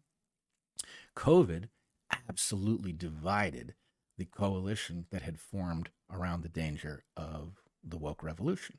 COVID 1.16 1.70
absolutely 2.30 2.94
divided 2.94 3.76
the 4.18 4.26
coalition 4.26 5.06
that 5.12 5.24
had 5.24 5.40
formed 5.40 5.90
around 6.12 6.44
the 6.44 6.50
danger 6.50 7.04
of 7.18 7.64
the 7.84 7.98
woke 7.98 8.24
revolution. 8.24 8.78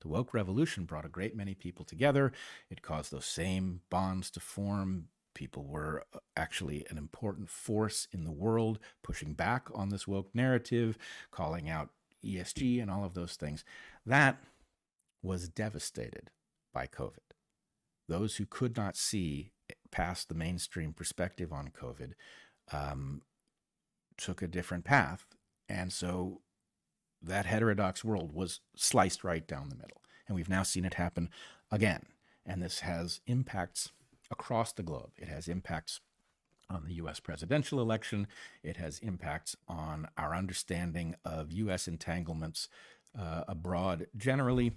The 0.00 0.08
woke 0.08 0.34
revolution 0.34 0.84
brought 0.84 1.06
a 1.06 1.10
great 1.10 1.34
many 1.34 1.54
people 1.54 1.84
together. 1.84 2.32
It 2.68 2.82
caused 2.82 3.10
those 3.10 3.24
same 3.24 3.80
bonds 3.88 4.30
to 4.32 4.40
form. 4.40 5.06
People 5.34 5.64
were 5.64 6.04
uh, 6.14 6.18
actually 6.36 6.84
an 6.90 6.98
important 6.98 7.48
force 7.48 8.06
in 8.12 8.24
the 8.24 8.30
world, 8.30 8.78
pushing 9.02 9.32
back 9.32 9.68
on 9.74 9.88
this 9.88 10.06
woke 10.06 10.34
narrative, 10.34 10.98
calling 11.30 11.70
out 11.70 11.88
ESG 12.24 12.82
and 12.82 12.90
all 12.90 13.04
of 13.04 13.14
those 13.14 13.36
things. 13.36 13.64
That 14.04 14.42
was 15.24 15.48
devastated 15.48 16.30
by 16.72 16.86
COVID. 16.86 17.32
Those 18.08 18.36
who 18.36 18.46
could 18.46 18.76
not 18.76 18.96
see 18.96 19.52
past 19.90 20.28
the 20.28 20.34
mainstream 20.34 20.92
perspective 20.92 21.52
on 21.52 21.68
COVID 21.68 22.12
um, 22.72 23.22
took 24.16 24.42
a 24.42 24.48
different 24.48 24.84
path. 24.84 25.26
And 25.68 25.92
so 25.92 26.42
that 27.22 27.46
heterodox 27.46 28.04
world 28.04 28.32
was 28.34 28.60
sliced 28.76 29.24
right 29.24 29.46
down 29.46 29.70
the 29.70 29.76
middle. 29.76 30.02
And 30.26 30.36
we've 30.36 30.48
now 30.48 30.62
seen 30.62 30.84
it 30.84 30.94
happen 30.94 31.30
again. 31.70 32.02
And 32.44 32.62
this 32.62 32.80
has 32.80 33.20
impacts 33.26 33.90
across 34.30 34.72
the 34.72 34.82
globe. 34.82 35.12
It 35.16 35.28
has 35.28 35.48
impacts 35.48 36.00
on 36.70 36.84
the 36.86 36.94
US 36.94 37.20
presidential 37.20 37.80
election, 37.80 38.26
it 38.62 38.78
has 38.78 38.98
impacts 39.00 39.54
on 39.68 40.08
our 40.16 40.34
understanding 40.34 41.14
of 41.24 41.52
US 41.52 41.86
entanglements 41.86 42.68
uh, 43.18 43.44
abroad 43.46 44.06
generally. 44.16 44.72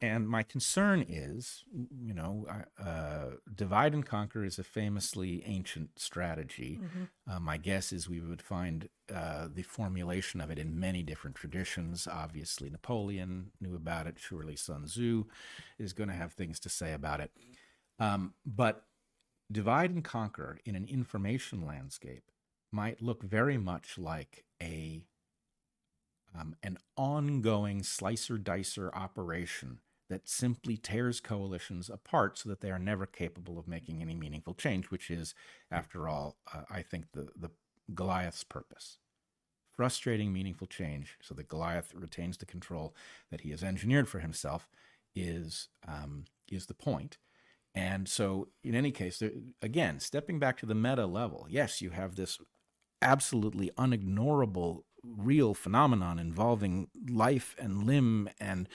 And 0.00 0.28
my 0.28 0.42
concern 0.42 1.04
is, 1.08 1.64
you 2.00 2.14
know, 2.14 2.46
uh, 2.82 3.36
divide 3.54 3.94
and 3.94 4.04
conquer 4.04 4.44
is 4.44 4.58
a 4.58 4.64
famously 4.64 5.42
ancient 5.46 5.98
strategy. 5.98 6.80
Mm-hmm. 6.82 7.04
Uh, 7.30 7.40
my 7.40 7.56
guess 7.56 7.92
is 7.92 8.08
we 8.08 8.20
would 8.20 8.42
find 8.42 8.88
uh, 9.14 9.48
the 9.52 9.62
formulation 9.62 10.40
of 10.40 10.50
it 10.50 10.58
in 10.58 10.78
many 10.78 11.02
different 11.02 11.36
traditions. 11.36 12.08
Obviously, 12.10 12.70
Napoleon 12.70 13.50
knew 13.60 13.74
about 13.74 14.06
it. 14.06 14.16
Surely 14.18 14.56
Sun 14.56 14.84
Tzu 14.84 15.24
is 15.78 15.92
going 15.92 16.08
to 16.08 16.14
have 16.14 16.32
things 16.32 16.60
to 16.60 16.68
say 16.68 16.92
about 16.92 17.20
it. 17.20 17.30
Um, 17.98 18.34
but 18.46 18.84
divide 19.50 19.90
and 19.90 20.04
conquer 20.04 20.58
in 20.64 20.74
an 20.74 20.86
information 20.86 21.66
landscape 21.66 22.30
might 22.72 23.02
look 23.02 23.22
very 23.22 23.58
much 23.58 23.98
like 23.98 24.44
a 24.62 25.04
um, 26.38 26.54
an 26.62 26.78
ongoing 26.96 27.82
slicer 27.82 28.38
dicer 28.38 28.90
operation 28.94 29.80
that 30.08 30.28
simply 30.28 30.76
tears 30.76 31.20
coalitions 31.20 31.88
apart 31.88 32.36
so 32.36 32.48
that 32.48 32.60
they 32.60 32.70
are 32.70 32.78
never 32.78 33.06
capable 33.06 33.58
of 33.58 33.68
making 33.68 34.02
any 34.02 34.14
meaningful 34.14 34.54
change, 34.54 34.90
which 34.90 35.10
is, 35.10 35.34
after 35.70 36.08
all, 36.08 36.36
uh, 36.52 36.62
I 36.68 36.82
think 36.82 37.06
the, 37.12 37.28
the 37.36 37.50
Goliath's 37.94 38.44
purpose. 38.44 38.98
Frustrating 39.72 40.32
meaningful 40.32 40.66
change 40.66 41.16
so 41.22 41.34
that 41.34 41.48
Goliath 41.48 41.94
retains 41.94 42.36
the 42.36 42.46
control 42.46 42.94
that 43.30 43.42
he 43.42 43.50
has 43.50 43.62
engineered 43.62 44.08
for 44.08 44.18
himself 44.18 44.68
is, 45.14 45.68
um, 45.86 46.24
is 46.50 46.66
the 46.66 46.74
point. 46.74 47.18
And 47.72 48.08
so, 48.08 48.48
in 48.64 48.74
any 48.74 48.90
case, 48.90 49.20
there, 49.20 49.30
again, 49.62 50.00
stepping 50.00 50.40
back 50.40 50.58
to 50.58 50.66
the 50.66 50.74
meta 50.74 51.06
level, 51.06 51.46
yes, 51.48 51.80
you 51.80 51.90
have 51.90 52.16
this 52.16 52.38
absolutely 53.00 53.70
unignorable 53.78 54.82
real 55.02 55.54
phenomenon 55.54 56.18
involving 56.18 56.88
life 57.08 57.54
and 57.58 57.84
limb 57.84 58.28
and 58.38 58.68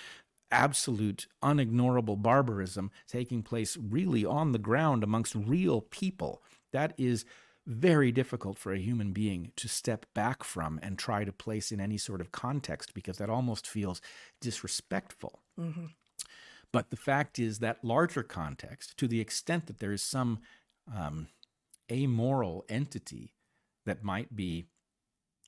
absolute 0.51 1.27
unignorable 1.43 2.21
barbarism 2.21 2.91
taking 3.07 3.43
place 3.43 3.77
really 3.77 4.23
on 4.25 4.51
the 4.51 4.59
ground 4.59 5.03
amongst 5.03 5.35
real 5.35 5.81
people. 5.81 6.41
That 6.71 6.93
is 6.97 7.25
very 7.67 8.11
difficult 8.11 8.59
for 8.59 8.73
a 8.73 8.79
human 8.79 9.11
being 9.11 9.51
to 9.55 9.67
step 9.67 10.05
back 10.13 10.43
from 10.43 10.79
and 10.83 10.97
try 10.97 11.25
to 11.25 11.31
place 11.31 11.71
in 11.71 11.79
any 11.79 11.97
sort 11.97 12.21
of 12.21 12.31
context 12.31 12.93
because 12.93 13.17
that 13.17 13.29
almost 13.29 13.67
feels 13.67 14.01
disrespectful. 14.39 15.39
Mm-hmm. 15.59 15.87
But 16.71 16.89
the 16.89 16.97
fact 16.97 17.39
is 17.39 17.59
that 17.59 17.83
larger 17.83 18.21
context, 18.21 18.97
to 18.97 19.07
the 19.07 19.21
extent 19.21 19.65
that 19.67 19.79
there 19.79 19.93
is 19.93 20.03
some 20.03 20.39
um, 20.93 21.27
amoral 21.91 22.65
entity 22.69 23.33
that 23.85 24.03
might 24.03 24.35
be 24.35 24.65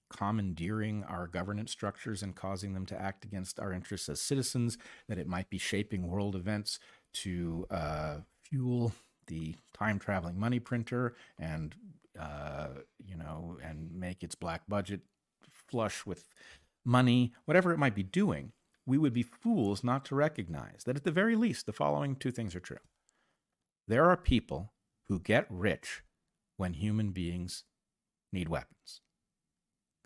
commandeering 0.10 1.04
our 1.06 1.28
governance 1.28 1.72
structures 1.72 2.24
and 2.24 2.36
causing 2.36 2.74
them 2.74 2.86
to 2.86 3.00
act 3.00 3.26
against 3.26 3.60
our 3.60 3.74
interests 3.74 4.10
as 4.10 4.22
citizens, 4.22 4.78
that 5.08 5.18
it 5.18 5.28
might 5.28 5.50
be 5.50 5.58
shaping 5.58 6.08
world 6.08 6.36
events 6.36 6.80
to 7.14 7.66
uh, 7.72 8.18
fuel 8.44 8.94
the 9.28 9.56
time 9.74 10.00
traveling 10.00 10.40
money 10.40 10.60
printer 10.60 11.16
and, 11.38 11.76
uh, 12.20 12.70
you 13.06 13.18
know, 13.18 13.58
and 13.64 13.92
make 13.92 14.24
its 14.24 14.36
black 14.36 14.62
budget 14.68 15.02
flush 15.68 16.06
with 16.06 16.30
money, 16.86 17.34
whatever 17.46 17.74
it 17.74 17.78
might 17.78 17.96
be 17.96 18.04
doing, 18.04 18.54
we 18.86 18.98
would 18.98 19.14
be 19.14 19.24
fools 19.24 19.84
not 19.84 20.06
to 20.06 20.16
recognize 20.16 20.84
that 20.86 20.96
at 20.96 21.04
the 21.04 21.12
very 21.12 21.36
least, 21.36 21.66
the 21.66 21.74
following 21.74 22.16
two 22.16 22.32
things 22.32 22.56
are 22.56 22.62
true. 22.62 22.78
There 23.88 24.10
are 24.10 24.18
people 24.18 24.72
who 25.08 25.20
get 25.20 25.46
rich 25.50 26.04
when 26.56 26.74
human 26.74 27.12
beings 27.12 27.66
need 28.32 28.50
weapons. 28.50 29.02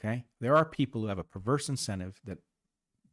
Okay? 0.03 0.25
There 0.39 0.55
are 0.55 0.65
people 0.65 1.01
who 1.01 1.07
have 1.07 1.19
a 1.19 1.23
perverse 1.23 1.69
incentive 1.69 2.19
that 2.25 2.39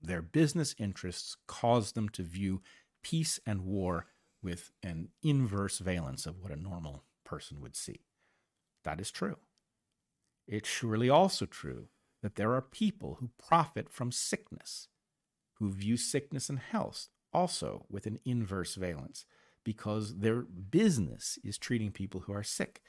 their 0.00 0.22
business 0.22 0.74
interests 0.78 1.36
cause 1.46 1.92
them 1.92 2.08
to 2.10 2.22
view 2.22 2.62
peace 3.02 3.38
and 3.46 3.62
war 3.62 4.06
with 4.42 4.70
an 4.82 5.08
inverse 5.22 5.78
valence 5.78 6.24
of 6.24 6.40
what 6.40 6.52
a 6.52 6.56
normal 6.56 7.04
person 7.24 7.60
would 7.60 7.76
see. 7.76 8.00
That 8.84 9.00
is 9.00 9.10
true. 9.10 9.36
It's 10.46 10.68
surely 10.68 11.10
also 11.10 11.44
true 11.44 11.88
that 12.22 12.36
there 12.36 12.52
are 12.52 12.62
people 12.62 13.18
who 13.20 13.30
profit 13.38 13.90
from 13.90 14.12
sickness, 14.12 14.88
who 15.54 15.70
view 15.70 15.96
sickness 15.96 16.48
and 16.48 16.58
health 16.58 17.08
also 17.32 17.84
with 17.90 18.06
an 18.06 18.18
inverse 18.24 18.76
valence 18.76 19.26
because 19.64 20.18
their 20.18 20.42
business 20.42 21.38
is 21.44 21.58
treating 21.58 21.90
people 21.90 22.20
who 22.20 22.32
are 22.32 22.42
sick. 22.42 22.80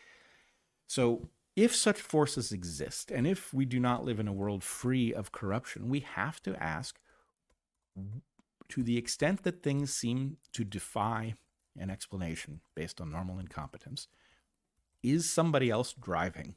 So 0.87 1.29
if 1.63 1.75
such 1.75 1.99
forces 1.99 2.53
exist, 2.53 3.11
and 3.11 3.27
if 3.27 3.53
we 3.53 3.65
do 3.65 3.81
not 3.81 4.05
live 4.05 4.17
in 4.17 4.29
a 4.29 4.33
world 4.33 4.63
free 4.63 5.13
of 5.13 5.33
corruption, 5.33 5.89
we 5.89 5.99
have 5.99 6.41
to 6.43 6.55
ask 6.61 6.99
to 8.69 8.81
the 8.81 8.97
extent 8.97 9.43
that 9.43 9.61
things 9.61 9.93
seem 9.93 10.37
to 10.53 10.63
defy 10.63 11.33
an 11.77 11.89
explanation 11.89 12.61
based 12.75 13.01
on 13.01 13.11
normal 13.11 13.39
incompetence, 13.39 14.07
is 15.03 15.29
somebody 15.29 15.69
else 15.69 15.93
driving? 15.93 16.55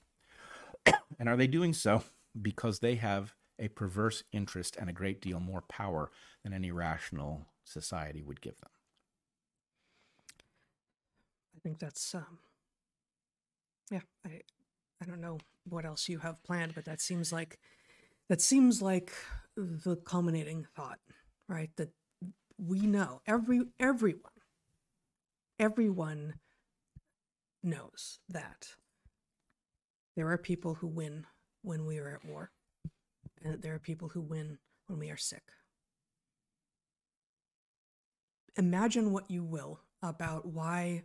and 1.19 1.29
are 1.29 1.37
they 1.37 1.49
doing 1.49 1.73
so 1.73 2.05
because 2.41 2.79
they 2.79 2.95
have 2.95 3.35
a 3.59 3.67
perverse 3.69 4.23
interest 4.33 4.77
and 4.79 4.89
a 4.89 4.93
great 4.93 5.21
deal 5.21 5.41
more 5.41 5.63
power 5.63 6.13
than 6.45 6.53
any 6.53 6.71
rational 6.71 7.47
society 7.65 8.23
would 8.23 8.41
give 8.41 8.59
them? 8.61 8.71
I 11.57 11.59
think 11.61 11.81
that's 11.81 12.15
um 12.15 12.39
yeah, 13.91 14.01
I 14.25 14.41
I 15.03 15.05
don't 15.05 15.21
know 15.21 15.39
what 15.69 15.85
else 15.85 16.09
you 16.09 16.19
have 16.19 16.43
planned, 16.45 16.75
but 16.75 16.85
that 16.85 17.01
seems 17.01 17.33
like 17.33 17.59
that 18.29 18.41
seems 18.41 18.81
like 18.81 19.13
the 19.57 19.97
culminating 19.97 20.67
thought, 20.77 20.99
right? 21.49 21.71
That 21.77 21.91
we 22.57 22.81
know 22.81 23.21
every 23.27 23.63
everyone 23.81 24.31
everyone 25.59 26.35
knows 27.63 28.21
that 28.29 28.69
there 30.17 30.29
are 30.29 30.39
people 30.39 30.75
who 30.75 30.87
win 30.87 31.27
when 31.63 31.85
we 31.87 31.99
are 31.99 32.09
at 32.09 32.25
war 32.25 32.51
and 33.43 33.53
that 33.53 33.63
there 33.63 33.75
are 33.75 33.81
people 33.81 34.09
who 34.09 34.21
win 34.21 34.59
when 34.87 34.99
we 34.99 35.11
are 35.11 35.17
sick. 35.17 35.43
Imagine 38.57 39.13
what 39.13 39.31
you 39.31 39.43
will 39.43 39.81
about 40.03 40.47
why 40.47 41.05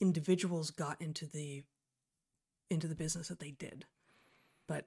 individuals 0.00 0.70
got 0.70 1.00
into 1.00 1.26
the 1.26 1.64
into 2.70 2.88
the 2.88 2.94
business 2.94 3.28
that 3.28 3.40
they 3.40 3.52
did. 3.52 3.84
But 4.68 4.86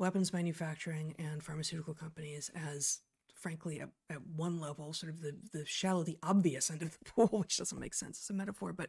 weapons 0.00 0.32
manufacturing 0.32 1.14
and 1.18 1.44
pharmaceutical 1.44 1.94
companies 1.94 2.50
as 2.54 3.00
frankly 3.34 3.80
at, 3.80 3.90
at 4.08 4.26
one 4.26 4.60
level 4.60 4.92
sort 4.92 5.12
of 5.12 5.20
the, 5.20 5.36
the 5.52 5.64
shallow 5.66 6.02
the 6.02 6.18
obvious 6.22 6.70
end 6.70 6.82
of 6.82 6.90
the 6.92 7.04
pool 7.10 7.40
which 7.40 7.58
doesn't 7.58 7.78
make 7.78 7.94
sense 7.94 8.20
as 8.20 8.30
a 8.30 8.32
metaphor 8.32 8.72
but 8.72 8.88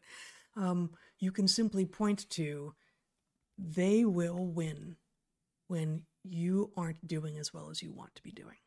um, 0.56 0.92
you 1.20 1.32
can 1.32 1.48
simply 1.48 1.86
point 1.86 2.30
to 2.30 2.74
they 3.58 4.04
will 4.06 4.48
win 4.48 4.96
when 5.68 6.02
you 6.24 6.72
aren't 6.76 7.08
doing 7.08 7.38
as 7.38 7.54
well 7.54 7.70
as 7.70 7.82
you 7.82 7.92
want 7.92 8.14
to 8.16 8.24
be 8.24 8.32
doing 8.32 8.58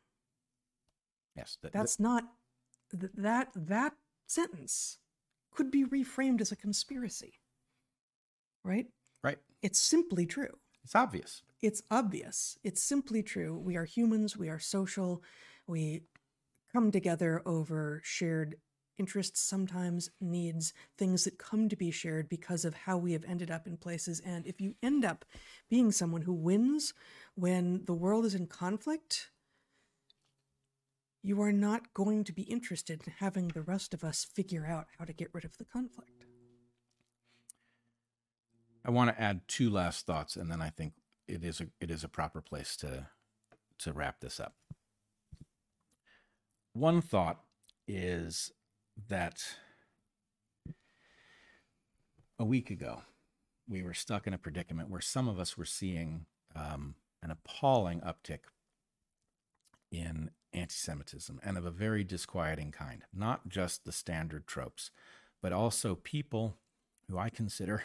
Yes, 1.36 1.58
that, 1.62 1.72
that's 1.72 1.98
not 1.98 2.24
th- 2.98 3.12
that 3.16 3.48
that 3.56 3.94
sentence 4.26 4.98
could 5.50 5.70
be 5.70 5.84
reframed 5.84 6.40
as 6.40 6.52
a 6.52 6.56
conspiracy 6.56 7.34
right 8.62 8.86
right. 9.24 9.38
it's 9.62 9.80
simply 9.80 10.26
true 10.26 10.56
It's 10.84 10.94
obvious. 10.94 11.42
It's 11.62 11.82
obvious. 11.90 12.58
It's 12.62 12.82
simply 12.82 13.22
true. 13.22 13.58
We 13.58 13.76
are 13.76 13.86
humans, 13.86 14.36
we 14.36 14.50
are 14.50 14.58
social, 14.58 15.22
we 15.66 16.02
come 16.72 16.90
together 16.90 17.40
over 17.46 18.02
shared 18.04 18.56
interests, 18.98 19.40
sometimes 19.40 20.10
needs, 20.20 20.74
things 20.98 21.24
that 21.24 21.38
come 21.38 21.68
to 21.68 21.76
be 21.76 21.90
shared 21.90 22.28
because 22.28 22.64
of 22.64 22.74
how 22.74 22.98
we 22.98 23.12
have 23.12 23.24
ended 23.24 23.50
up 23.50 23.66
in 23.66 23.76
places. 23.78 24.20
And 24.20 24.46
if 24.46 24.60
you 24.60 24.74
end 24.82 25.04
up 25.04 25.24
being 25.70 25.90
someone 25.90 26.22
who 26.22 26.34
wins 26.34 26.92
when 27.34 27.84
the 27.86 27.94
world 27.94 28.26
is 28.26 28.34
in 28.34 28.46
conflict, 28.46 29.30
you 31.22 31.40
are 31.40 31.52
not 31.52 31.94
going 31.94 32.24
to 32.24 32.32
be 32.32 32.42
interested 32.42 33.00
in 33.06 33.14
having 33.18 33.48
the 33.48 33.62
rest 33.62 33.94
of 33.94 34.04
us 34.04 34.22
figure 34.22 34.66
out 34.66 34.86
how 34.98 35.06
to 35.06 35.14
get 35.14 35.30
rid 35.32 35.46
of 35.46 35.56
the 35.56 35.64
conflict. 35.64 36.23
I 38.84 38.90
want 38.90 39.10
to 39.10 39.20
add 39.20 39.48
two 39.48 39.70
last 39.70 40.06
thoughts, 40.06 40.36
and 40.36 40.50
then 40.50 40.60
I 40.60 40.70
think 40.70 40.94
it 41.26 41.42
is 41.42 41.60
a 41.60 41.66
it 41.80 41.90
is 41.90 42.04
a 42.04 42.08
proper 42.08 42.40
place 42.40 42.76
to 42.78 43.06
to 43.78 43.92
wrap 43.92 44.20
this 44.20 44.38
up. 44.38 44.54
One 46.72 47.00
thought 47.00 47.40
is 47.86 48.52
that 49.08 49.42
a 52.38 52.44
week 52.44 52.70
ago 52.70 53.02
we 53.68 53.82
were 53.82 53.94
stuck 53.94 54.26
in 54.26 54.34
a 54.34 54.38
predicament 54.38 54.90
where 54.90 55.00
some 55.00 55.28
of 55.28 55.38
us 55.38 55.56
were 55.56 55.64
seeing 55.64 56.26
um, 56.54 56.94
an 57.22 57.30
appalling 57.30 58.00
uptick 58.00 58.40
in 59.90 60.30
anti 60.52 60.74
Semitism 60.74 61.40
and 61.42 61.56
of 61.56 61.64
a 61.64 61.70
very 61.70 62.04
disquieting 62.04 62.70
kind, 62.70 63.04
not 63.14 63.48
just 63.48 63.84
the 63.84 63.92
standard 63.92 64.46
tropes, 64.46 64.90
but 65.40 65.52
also 65.52 65.94
people 65.94 66.56
who 67.08 67.18
I 67.18 67.30
consider 67.30 67.84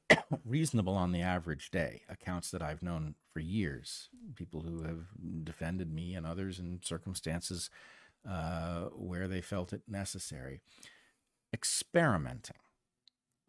reasonable 0.44 0.94
on 0.94 1.12
the 1.12 1.22
average 1.22 1.70
day, 1.70 2.02
accounts 2.08 2.50
that 2.50 2.62
I've 2.62 2.82
known 2.82 3.14
for 3.32 3.40
years, 3.40 4.08
people 4.34 4.62
who 4.62 4.82
have 4.82 5.06
defended 5.44 5.92
me 5.92 6.14
and 6.14 6.26
others 6.26 6.58
in 6.58 6.80
circumstances 6.82 7.70
uh, 8.28 8.84
where 8.94 9.28
they 9.28 9.40
felt 9.40 9.72
it 9.72 9.82
necessary, 9.88 10.60
experimenting 11.52 12.56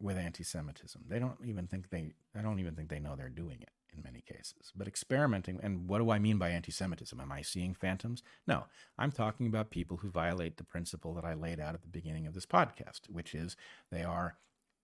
with 0.00 0.18
anti-Semitism. 0.18 1.02
They 1.08 1.18
don't 1.18 1.38
even 1.44 1.66
think 1.66 1.90
they. 1.90 2.12
I 2.36 2.42
don't 2.42 2.58
even 2.58 2.74
think 2.74 2.88
they 2.88 2.98
know 2.98 3.14
they're 3.16 3.28
doing 3.28 3.58
it 3.60 3.70
in 3.96 4.02
many 4.02 4.20
cases. 4.20 4.72
But 4.74 4.88
experimenting, 4.88 5.60
and 5.62 5.88
what 5.88 5.98
do 5.98 6.10
I 6.10 6.18
mean 6.18 6.36
by 6.36 6.50
anti-Semitism? 6.50 7.18
Am 7.18 7.32
I 7.32 7.42
seeing 7.42 7.74
phantoms? 7.74 8.22
No, 8.46 8.64
I'm 8.98 9.12
talking 9.12 9.46
about 9.46 9.70
people 9.70 9.98
who 9.98 10.10
violate 10.10 10.56
the 10.56 10.64
principle 10.64 11.14
that 11.14 11.24
I 11.24 11.34
laid 11.34 11.60
out 11.60 11.74
at 11.74 11.82
the 11.82 11.88
beginning 11.88 12.26
of 12.26 12.34
this 12.34 12.46
podcast, 12.46 13.08
which 13.08 13.34
is 13.34 13.56
they 13.90 14.02
are 14.02 14.36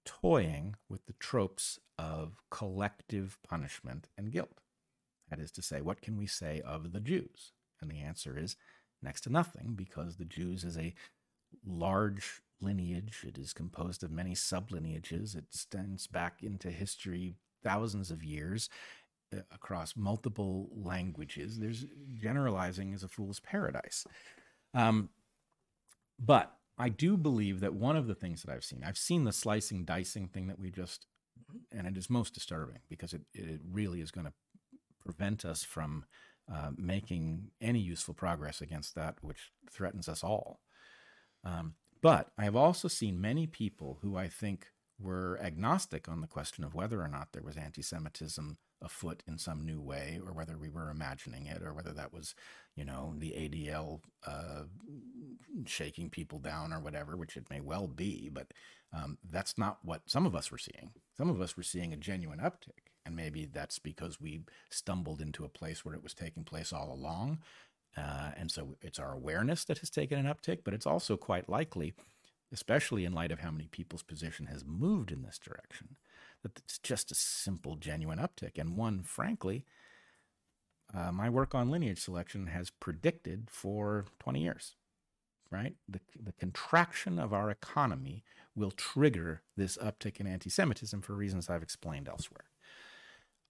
toying 0.05 0.77
with 0.89 1.07
the 1.07 1.15
tropes 1.15 1.79
of 1.99 2.41
collective 2.51 3.39
punishment 3.47 4.09
and 4.17 4.33
guilt. 4.33 4.61
That 5.29 5.41
is 5.41 5.51
to 5.53 5.63
say, 5.63 5.81
what 5.81 6.03
can 6.03 6.17
we 6.17 6.27
say 6.27 6.61
of 6.65 6.93
the 6.93 7.01
Jews? 7.01 7.53
And 7.81 7.91
the 7.91 8.01
answer 8.01 8.39
is 8.39 8.57
next 9.03 9.23
to 9.23 9.31
nothing, 9.31 9.75
because 9.75 10.17
the 10.17 10.25
Jews 10.25 10.65
is 10.65 10.77
a 10.77 10.95
large 11.65 12.43
lineage. 12.61 13.25
It 13.27 13.39
is 13.39 13.53
composed 13.53 14.03
of 14.03 14.11
many 14.11 14.35
sublineages. 14.35 15.35
It 15.35 15.45
extends 15.49 16.07
back 16.07 16.43
into 16.43 16.71
history 16.71 17.37
thousands 17.63 18.11
of 18.11 18.23
years 18.23 18.69
uh, 19.35 19.41
across 19.53 19.97
multiple 19.97 20.69
languages. 20.73 21.59
There's 21.59 21.87
generalizing 22.21 22.93
is 22.93 23.03
a 23.03 23.09
fool's 23.09 23.41
paradise. 23.41 24.07
Um, 24.75 25.09
but 26.19 26.55
I 26.81 26.89
do 26.89 27.19
believe 27.19 27.61
that 27.61 27.75
one 27.75 27.97
of 27.97 28.07
the 28.07 28.15
things 28.15 28.43
that 28.43 28.53
I've 28.53 28.65
seen, 28.65 28.83
I've 28.85 28.97
seen 28.97 29.25
the 29.25 29.33
slicing, 29.33 29.85
dicing 29.85 30.29
thing 30.29 30.47
that 30.47 30.59
we 30.59 30.71
just, 30.71 31.07
and 31.71 31.87
it 31.87 31.97
is 31.99 32.09
most 32.09 32.33
disturbing 32.33 32.79
because 32.89 33.13
it, 33.13 33.21
it 33.35 33.61
really 33.71 34.01
is 34.01 34.11
going 34.11 34.27
to 34.27 34.33
prevent 35.05 35.45
us 35.45 35.63
from 35.63 36.07
uh, 36.51 36.71
making 36.79 37.51
any 37.61 37.81
useful 37.81 38.15
progress 38.15 38.63
against 38.63 38.95
that 38.95 39.17
which 39.21 39.51
threatens 39.71 40.09
us 40.09 40.25
all. 40.25 40.61
Um, 41.45 41.75
but 42.01 42.31
I 42.39 42.45
have 42.45 42.57
also 42.57 42.89
seen 42.89 43.21
many 43.21 43.47
people 43.47 43.99
who 44.01 44.17
I 44.17 44.29
think 44.29 44.69
were 44.99 45.39
agnostic 45.43 46.09
on 46.09 46.23
the 46.23 46.27
question 46.27 46.65
of 46.65 46.75
whether 46.75 47.03
or 47.03 47.09
not 47.09 47.29
there 47.33 47.43
was 47.43 47.59
anti 47.59 47.83
Semitism 47.83 48.57
afoot 48.83 49.23
in 49.27 49.39
some 49.39 49.65
new 49.65 49.81
way, 49.81 50.21
or 50.25 50.33
whether 50.33 50.57
we 50.57 50.69
were 50.69 50.91
imagining 50.91 51.47
it, 51.47 51.63
or 51.63 51.73
whether 51.73 51.93
that 51.93 52.13
was, 52.13 52.35
you 52.75 52.85
know, 52.85 53.15
the 53.19 53.31
ADL 53.31 54.01
uh, 54.27 54.63
shaking 55.67 56.11
people 56.11 56.39
down 56.39 56.73
or 56.73 56.81
whatever, 56.81 57.17
which 57.17 57.37
it 57.37 57.51
may 57.51 57.61
well 57.61 57.87
be. 57.87 58.31
But 58.33 58.53
um, 58.93 59.19
that's 59.31 59.57
not 59.57 59.79
what 59.83 60.03
some 60.07 60.27
of 60.27 60.35
us 60.35 60.51
were 60.51 60.59
seeing. 60.59 60.91
Some 61.17 61.29
of 61.31 61.41
us 61.41 61.57
were 61.57 61.63
seeing 61.63 61.93
a 61.93 61.97
genuine 61.97 62.41
uptick. 62.41 62.91
And 63.07 63.17
maybe 63.17 63.47
that's 63.47 63.79
because 63.79 64.21
we 64.21 64.43
stumbled 64.71 65.21
into 65.21 65.45
a 65.45 65.49
place 65.49 65.85
where 65.85 65.95
it 65.95 66.03
was 66.03 66.15
taking 66.15 66.45
place 66.45 66.73
all 66.73 66.93
along. 66.93 67.39
Uh, 67.97 68.31
and 68.37 68.51
so 68.51 68.77
it's 68.83 68.99
our 68.99 69.13
awareness 69.13 69.65
that 69.65 69.79
has 69.79 69.91
taken 69.91 70.19
an 70.19 70.33
uptick, 70.33 70.61
but 70.65 70.75
it's 70.75 70.87
also 70.87 71.17
quite 71.17 71.49
likely, 71.49 71.93
especially 72.53 73.05
in 73.05 73.13
light 73.13 73.33
of 73.33 73.41
how 73.41 73.51
many 73.51 73.67
people's 73.69 74.03
position 74.03 74.47
has 74.47 74.65
moved 74.65 75.11
in 75.11 75.23
this 75.23 75.39
direction, 75.39 75.97
that 76.43 76.59
it's 76.59 76.79
just 76.79 77.11
a 77.11 77.15
simple, 77.15 77.77
genuine 77.77 78.19
uptick. 78.19 78.59
And 78.59 78.77
one, 78.77 79.03
frankly, 79.03 79.65
uh, 80.95 81.13
my 81.13 81.29
work 81.29 81.55
on 81.55 81.71
lineage 81.71 82.01
selection 82.01 82.49
has 82.49 82.71
predicted 82.71 83.49
for 83.51 84.07
20 84.19 84.41
years, 84.43 84.77
right? 85.51 85.75
The, 85.89 86.01
the 86.21 86.33
contraction 86.33 87.19
of 87.19 87.33
our 87.33 87.51
economy 87.51 88.25
will 88.57 88.71
trigger 88.71 89.43
this 89.57 89.77
uptick 89.79 90.19
in 90.19 90.27
anti 90.27 90.51
Semitism 90.51 91.03
for 91.03 91.15
reasons 91.15 91.49
I've 91.49 91.63
explained 91.63 92.09
elsewhere. 92.09 92.45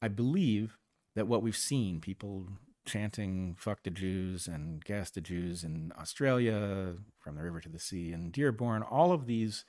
I 0.03 0.09
believe 0.09 0.79
that 1.15 1.27
what 1.27 1.43
we've 1.43 1.57
seen, 1.57 2.01
people 2.01 2.47
chanting 2.87 3.55
fuck 3.59 3.83
the 3.83 3.91
Jews 3.91 4.47
and 4.47 4.85
gas 4.85 5.11
the 5.11 5.21
Jews 5.21 5.65
in 5.65 5.93
Australia, 5.99 6.95
from 7.19 7.37
the 7.37 7.43
river 7.43 7.61
to 7.61 7.69
the 7.69 7.79
sea 7.79 8.13
in 8.13 8.31
Dearborn, 8.31 8.83
all 8.83 9.13
of 9.13 9.27
these 9.27 9.65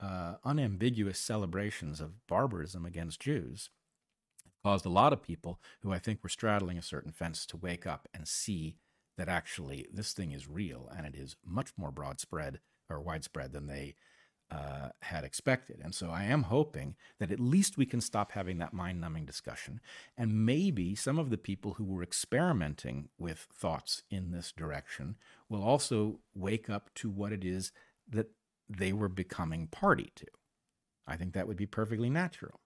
uh, 0.00 0.34
unambiguous 0.44 1.18
celebrations 1.18 2.00
of 2.00 2.26
barbarism 2.26 2.84
against 2.86 3.20
Jews 3.20 3.70
caused 4.62 4.86
a 4.86 4.90
lot 4.90 5.12
of 5.12 5.22
people 5.22 5.60
who 5.80 5.92
I 5.92 5.98
think 5.98 6.22
were 6.22 6.28
straddling 6.28 6.78
a 6.78 6.82
certain 6.82 7.12
fence 7.12 7.46
to 7.46 7.56
wake 7.56 7.86
up 7.86 8.08
and 8.12 8.26
see 8.26 8.76
that 9.16 9.28
actually 9.28 9.86
this 9.92 10.12
thing 10.12 10.32
is 10.32 10.48
real 10.48 10.90
and 10.96 11.06
it 11.06 11.14
is 11.14 11.36
much 11.44 11.72
more 11.76 11.90
broad 11.90 12.20
spread 12.20 12.60
or 12.88 13.00
widespread 13.00 13.52
than 13.52 13.66
they 13.66 13.94
uh, 14.50 14.88
had 15.02 15.24
expected. 15.24 15.78
And 15.82 15.94
so 15.94 16.10
I 16.10 16.24
am 16.24 16.44
hoping 16.44 16.94
that 17.18 17.30
at 17.30 17.40
least 17.40 17.76
we 17.76 17.84
can 17.84 18.00
stop 18.00 18.32
having 18.32 18.58
that 18.58 18.72
mind 18.72 19.00
numbing 19.00 19.26
discussion. 19.26 19.80
And 20.16 20.46
maybe 20.46 20.94
some 20.94 21.18
of 21.18 21.28
the 21.30 21.36
people 21.36 21.74
who 21.74 21.84
were 21.84 22.02
experimenting 22.02 23.10
with 23.18 23.46
thoughts 23.52 24.04
in 24.10 24.30
this 24.30 24.52
direction 24.52 25.16
will 25.48 25.62
also 25.62 26.20
wake 26.34 26.70
up 26.70 26.90
to 26.94 27.10
what 27.10 27.32
it 27.32 27.44
is 27.44 27.72
that 28.08 28.30
they 28.68 28.92
were 28.92 29.08
becoming 29.08 29.66
party 29.66 30.12
to. 30.16 30.26
I 31.06 31.16
think 31.16 31.32
that 31.32 31.48
would 31.48 31.56
be 31.56 31.66
perfectly 31.66 32.10
natural. 32.10 32.60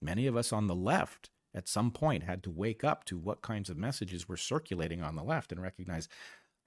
Many 0.00 0.26
of 0.26 0.36
us 0.36 0.52
on 0.52 0.66
the 0.66 0.74
left 0.74 1.30
at 1.54 1.68
some 1.68 1.90
point 1.90 2.22
had 2.22 2.42
to 2.44 2.50
wake 2.50 2.84
up 2.84 3.04
to 3.06 3.18
what 3.18 3.42
kinds 3.42 3.68
of 3.68 3.76
messages 3.76 4.28
were 4.28 4.36
circulating 4.36 5.02
on 5.02 5.16
the 5.16 5.24
left 5.24 5.50
and 5.50 5.60
recognize 5.60 6.08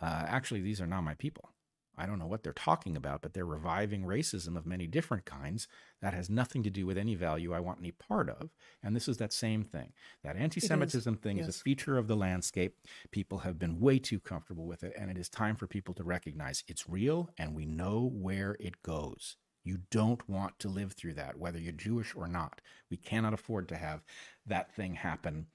uh, 0.02 0.26
actually, 0.28 0.60
these 0.60 0.82
are 0.82 0.88
not 0.88 1.02
my 1.02 1.14
people. 1.14 1.50
I 1.98 2.06
don't 2.06 2.20
know 2.20 2.28
what 2.28 2.44
they're 2.44 2.54
talking 2.54 2.96
about, 2.96 3.22
but 3.22 3.34
they're 3.34 3.46
reviving 3.46 4.04
racism 4.04 4.58
of 4.58 4.66
many 4.66 4.88
different 4.88 5.26
kinds. 5.26 5.68
That 6.02 6.14
has 6.14 6.30
nothing 6.30 6.64
to 6.64 6.70
do 6.70 6.86
with 6.86 6.98
any 6.98 7.16
value 7.16 7.54
I 7.54 7.60
want 7.60 7.80
any 7.80 7.92
part 7.92 8.30
of. 8.30 8.50
And 8.82 8.96
this 8.96 9.08
is 9.08 9.18
that 9.18 9.32
same 9.32 9.64
thing. 9.64 9.94
That 10.24 10.36
anti 10.36 10.60
Semitism 10.60 11.18
thing 11.18 11.38
yes. 11.38 11.48
is 11.48 11.56
a 11.56 11.60
feature 11.60 11.98
of 11.98 12.08
the 12.08 12.16
landscape. 12.16 12.76
People 13.12 13.40
have 13.40 13.60
been 13.60 13.80
way 13.80 14.00
too 14.00 14.20
comfortable 14.20 14.66
with 14.66 14.84
it. 14.84 14.94
And 14.98 15.12
it 15.12 15.18
is 15.18 15.30
time 15.30 15.56
for 15.56 15.68
people 15.68 15.94
to 15.96 16.04
recognize 16.04 16.64
it's 16.68 16.90
real 16.90 17.30
and 17.38 17.56
we 17.56 17.66
know 17.66 18.10
where 18.14 18.58
it 18.60 18.82
goes. 18.82 19.38
You 19.64 19.80
don't 19.92 20.28
want 20.28 20.60
to 20.60 20.68
live 20.68 20.94
through 20.94 21.14
that, 21.14 21.38
whether 21.38 21.60
you're 21.60 21.72
Jewish 21.72 22.16
or 22.16 22.28
not. 22.28 22.60
We 22.90 22.98
cannot 22.98 23.34
afford 23.34 23.70
to 23.70 23.78
have 23.78 24.02
that 24.46 24.74
thing 24.76 24.96
happen 24.96 25.48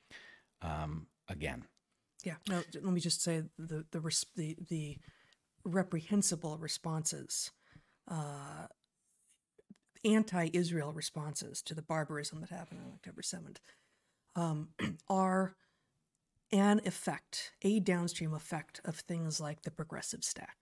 um, 0.62 1.08
again. 1.28 1.64
Yeah. 2.24 2.36
Now, 2.48 2.62
Let 2.74 2.92
me 2.92 3.00
just 3.00 3.22
say 3.22 3.44
the 3.58 3.84
the 3.90 4.00
the 4.34 4.56
the 4.68 4.96
reprehensible 5.68 6.58
responses, 6.58 7.50
uh, 8.08 8.66
anti 10.04 10.50
Israel 10.52 10.92
responses 10.92 11.62
to 11.62 11.74
the 11.74 11.82
barbarism 11.82 12.40
that 12.40 12.50
happened 12.50 12.80
on 12.84 12.92
October 12.94 13.22
7th, 13.22 13.56
um, 14.36 14.68
are 15.08 15.54
an 16.52 16.80
effect, 16.84 17.52
a 17.62 17.80
downstream 17.80 18.32
effect 18.32 18.80
of 18.84 18.96
things 18.96 19.40
like 19.40 19.62
the 19.62 19.70
progressive 19.70 20.24
stack. 20.24 20.56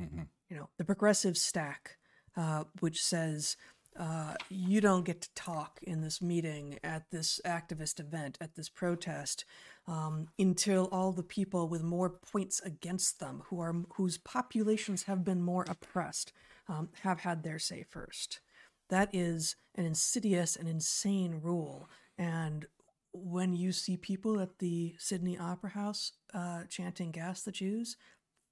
Mm-hmm. 0.00 0.22
You 0.48 0.56
know, 0.56 0.68
the 0.78 0.84
progressive 0.84 1.36
stack, 1.36 1.96
uh, 2.36 2.64
which 2.80 3.02
says, 3.02 3.56
uh, 3.98 4.34
you 4.50 4.80
don't 4.80 5.04
get 5.04 5.22
to 5.22 5.34
talk 5.34 5.80
in 5.82 6.02
this 6.02 6.20
meeting 6.20 6.78
at 6.84 7.10
this 7.10 7.40
activist 7.44 7.98
event 7.98 8.36
at 8.40 8.54
this 8.54 8.68
protest 8.68 9.44
um, 9.88 10.28
until 10.38 10.88
all 10.90 11.12
the 11.12 11.22
people 11.22 11.68
with 11.68 11.82
more 11.82 12.10
points 12.10 12.60
against 12.60 13.20
them 13.20 13.42
who 13.46 13.60
are 13.60 13.74
whose 13.94 14.18
populations 14.18 15.04
have 15.04 15.24
been 15.24 15.42
more 15.42 15.64
oppressed 15.68 16.32
um, 16.68 16.88
have 17.02 17.20
had 17.20 17.42
their 17.42 17.58
say 17.58 17.84
first 17.88 18.40
that 18.88 19.08
is 19.12 19.56
an 19.74 19.84
insidious 19.84 20.56
and 20.56 20.68
insane 20.68 21.40
rule 21.42 21.88
and 22.18 22.66
when 23.24 23.54
you 23.54 23.72
see 23.72 23.96
people 23.96 24.40
at 24.40 24.58
the 24.58 24.94
Sydney 24.98 25.38
Opera 25.38 25.70
House 25.70 26.12
uh, 26.34 26.64
chanting 26.68 27.10
"Gas 27.10 27.42
the 27.42 27.52
Jews," 27.52 27.96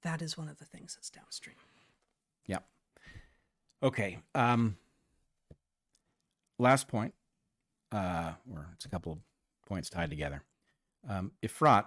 that 0.01 0.21
is 0.21 0.37
one 0.37 0.49
of 0.49 0.57
the 0.57 0.65
things 0.65 0.95
that's 0.95 1.09
downstream. 1.09 1.55
Yeah. 2.47 2.59
Okay. 3.83 4.19
Um, 4.33 4.77
last 6.57 6.87
point, 6.87 7.13
uh, 7.91 8.33
or 8.51 8.69
it's 8.73 8.85
a 8.85 8.89
couple 8.89 9.13
of 9.13 9.19
points 9.67 9.89
tied 9.89 10.09
together. 10.09 10.41
Um, 11.09 11.31
Efrat 11.43 11.85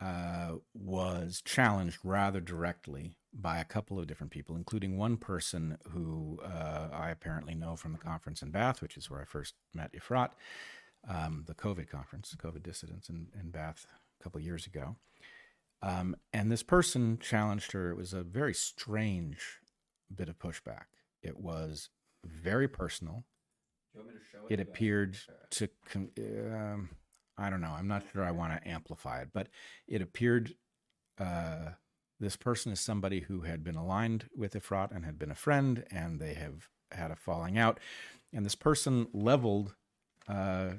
uh, 0.00 0.52
was 0.74 1.42
challenged 1.44 1.98
rather 2.02 2.40
directly 2.40 3.16
by 3.32 3.58
a 3.58 3.64
couple 3.64 3.98
of 3.98 4.06
different 4.06 4.32
people, 4.32 4.56
including 4.56 4.96
one 4.96 5.16
person 5.16 5.78
who 5.90 6.40
uh, 6.44 6.88
I 6.92 7.10
apparently 7.10 7.54
know 7.54 7.76
from 7.76 7.92
the 7.92 7.98
conference 7.98 8.42
in 8.42 8.50
Bath, 8.50 8.82
which 8.82 8.96
is 8.96 9.10
where 9.10 9.20
I 9.20 9.24
first 9.24 9.54
met 9.74 9.92
Efrat, 9.92 10.30
um, 11.08 11.44
the 11.46 11.54
COVID 11.54 11.88
conference, 11.88 12.34
COVID 12.42 12.62
dissidents 12.62 13.08
in, 13.08 13.28
in 13.38 13.50
Bath 13.50 13.86
a 14.20 14.24
couple 14.24 14.38
of 14.38 14.44
years 14.44 14.66
ago. 14.66 14.96
Um, 15.82 16.16
and 16.32 16.50
this 16.50 16.62
person 16.62 17.18
challenged 17.20 17.72
her. 17.72 17.90
It 17.90 17.96
was 17.96 18.12
a 18.12 18.22
very 18.22 18.54
strange 18.54 19.60
bit 20.14 20.28
of 20.28 20.38
pushback. 20.38 20.84
It 21.22 21.38
was 21.38 21.88
very 22.24 22.68
personal. 22.68 23.24
It, 23.94 24.54
it 24.54 24.60
appeared 24.60 25.16
to, 25.50 25.68
um, 25.94 26.90
I 27.40 27.50
don't 27.50 27.60
know, 27.60 27.74
I'm 27.76 27.88
not 27.88 28.04
sure 28.12 28.22
I 28.24 28.30
want 28.30 28.52
to 28.52 28.68
amplify 28.68 29.22
it, 29.22 29.28
but 29.32 29.48
it 29.88 30.02
appeared 30.02 30.54
uh, 31.18 31.70
this 32.20 32.36
person 32.36 32.70
is 32.70 32.80
somebody 32.80 33.20
who 33.20 33.40
had 33.40 33.64
been 33.64 33.76
aligned 33.76 34.28
with 34.36 34.54
Efrat 34.54 34.94
and 34.94 35.04
had 35.04 35.18
been 35.18 35.30
a 35.30 35.34
friend, 35.34 35.84
and 35.90 36.20
they 36.20 36.34
have 36.34 36.68
had 36.92 37.10
a 37.10 37.16
falling 37.16 37.56
out. 37.58 37.80
And 38.32 38.44
this 38.44 38.54
person 38.54 39.08
leveled 39.12 39.74
uh, 40.28 40.72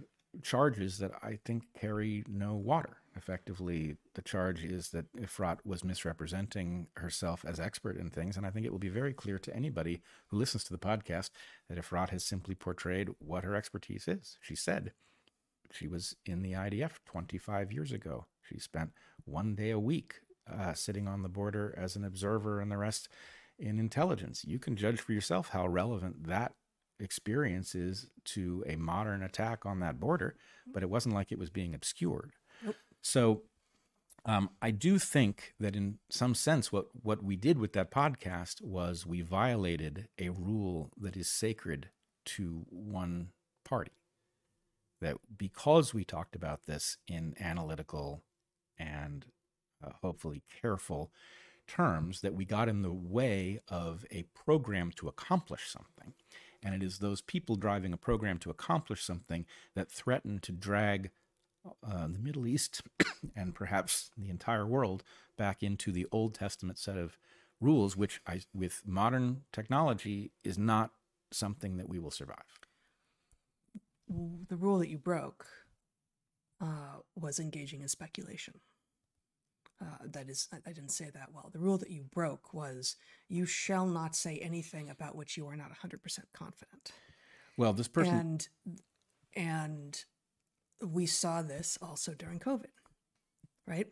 charges 0.44 1.00
that 1.00 1.12
I 1.24 1.40
think 1.44 1.64
carry 1.78 2.24
no 2.28 2.56
water. 2.56 2.98
Effectively, 3.18 3.98
the 4.14 4.22
charge 4.22 4.64
is 4.64 4.90
that 4.90 5.12
Efrat 5.18 5.58
was 5.66 5.84
misrepresenting 5.84 6.88
herself 6.96 7.44
as 7.46 7.60
expert 7.60 7.98
in 7.98 8.10
things, 8.10 8.38
and 8.38 8.46
I 8.46 8.52
think 8.52 8.66
it 8.66 8.72
will 8.72 8.80
be 8.80 8.88
very 8.88 9.14
clear 9.14 9.38
to 9.40 9.56
anybody 9.56 10.02
who 10.28 10.38
listens 10.38 10.64
to 10.66 10.74
the 10.74 10.80
podcast 10.80 11.32
that 11.68 11.78
Efrat 11.78 12.10
has 12.12 12.24
simply 12.24 12.56
portrayed 12.56 13.10
what 13.20 13.44
her 13.44 13.56
expertise 13.56 14.08
is. 14.08 14.38
She 14.42 14.56
said 14.56 14.94
she 15.74 15.88
was 15.88 16.16
in 16.26 16.42
the 16.42 16.54
IDF 16.54 16.94
25 17.06 17.72
years 17.72 17.92
ago. 17.92 18.26
She 18.42 18.60
spent 18.60 18.92
one 19.26 19.56
day 19.56 19.72
a 19.72 19.80
week 19.80 20.16
uh, 20.52 20.74
sitting 20.74 21.08
on 21.08 21.22
the 21.22 21.30
border 21.30 21.74
as 21.78 21.96
an 21.96 22.04
observer 22.04 22.60
and 22.60 22.72
the 22.72 22.78
rest 22.78 23.10
in 23.58 23.80
intelligence. 23.80 24.44
You 24.46 24.60
can 24.60 24.76
judge 24.76 25.00
for 25.00 25.14
yourself 25.14 25.50
how 25.50 25.68
relevant 25.68 26.28
that 26.28 26.54
experience 27.00 27.76
is 27.76 28.08
to 28.24 28.64
a 28.68 28.76
modern 28.76 29.24
attack 29.24 29.66
on 29.66 29.80
that 29.80 30.00
border, 30.00 30.36
but 30.72 30.84
it 30.84 30.90
wasn't 30.90 31.16
like 31.16 31.32
it 31.32 31.40
was 31.40 31.50
being 31.50 31.74
obscured. 31.74 32.34
Nope. 32.64 32.76
So 33.02 33.44
um, 34.26 34.50
I 34.62 34.72
do 34.72 35.00
think 35.00 35.54
that 35.60 35.76
in 35.76 35.98
some 36.10 36.36
sense, 36.36 36.72
what, 36.72 36.88
what 37.02 37.24
we 37.24 37.36
did 37.36 37.58
with 37.58 37.74
that 37.74 37.92
podcast 37.92 38.62
was 38.62 39.06
we 39.06 39.22
violated 39.22 40.08
a 40.20 40.30
rule 40.30 40.92
that 41.00 41.18
is 41.18 41.30
sacred 41.30 41.90
to 42.26 42.66
one 42.70 43.30
party. 43.64 43.92
That 45.02 45.18
because 45.36 45.94
we 45.94 46.04
talked 46.04 46.36
about 46.36 46.66
this 46.68 46.98
in 47.08 47.36
analytical 47.40 48.22
and 48.78 49.26
uh, 49.84 49.90
hopefully 50.02 50.44
careful 50.62 51.12
terms 51.68 52.22
that 52.22 52.34
we 52.34 52.46
got 52.46 52.70
in 52.70 52.82
the 52.82 52.94
way 52.94 53.60
of 53.68 54.06
a 54.12 54.24
program 54.34 54.92
to 54.98 55.08
accomplish 55.08 55.70
something. 55.70 56.14
And 56.64 56.76
it 56.76 56.84
is 56.84 57.00
those 57.00 57.22
people 57.22 57.56
driving 57.56 57.94
a 57.94 57.98
program 57.98 58.38
to 58.40 58.50
accomplish 58.50 59.04
something 59.04 59.46
that 59.76 59.92
threaten 59.92 60.40
to 60.40 60.52
drag 60.52 61.10
uh, 61.66 62.08
the 62.08 62.20
Middle 62.20 62.46
East 62.46 62.82
and 63.36 63.56
perhaps 63.56 64.12
the 64.18 64.30
entire 64.30 64.66
world 64.66 65.04
back 65.38 65.64
into 65.64 65.92
the 65.92 66.08
Old 66.12 66.36
Testament 66.36 66.78
set 66.78 66.98
of 66.98 67.18
rules, 67.60 67.96
which 67.96 68.20
I, 68.28 68.42
with 68.54 68.82
modern 68.86 69.44
technology 69.54 70.32
is 70.44 70.58
not 70.58 70.92
something 71.32 71.78
that 71.78 71.88
we 71.88 72.00
will 72.00 72.12
survive. 72.12 72.60
The 74.50 74.58
rule 74.58 74.80
that 74.80 74.90
you 74.90 74.98
broke 74.98 75.46
uh, 76.62 77.00
was 77.16 77.40
engaging 77.40 77.82
in 77.82 77.88
speculation. 77.88 78.56
Uh, 79.82 79.86
that 80.06 80.30
is, 80.30 80.48
I 80.54 80.72
didn't 80.72 80.92
say 80.92 81.10
that 81.12 81.30
well. 81.34 81.50
The 81.52 81.60
rule 81.60 81.78
that 81.80 81.90
you 81.90 82.04
broke 82.04 82.54
was 82.54 82.98
you 83.30 83.46
shall 83.48 83.88
not 83.88 84.16
say 84.16 84.38
anything 84.38 84.90
about 84.90 85.16
which 85.16 85.38
you 85.38 85.48
are 85.48 85.56
not 85.56 85.72
100% 85.72 86.00
confident. 86.34 86.92
Well, 87.58 87.74
this 87.74 87.88
person. 87.88 88.14
And, 88.14 88.48
and 89.36 90.06
we 90.86 91.08
saw 91.08 91.42
this 91.42 91.80
also 91.82 92.14
during 92.14 92.40
COVID, 92.40 92.66
right? 93.68 93.88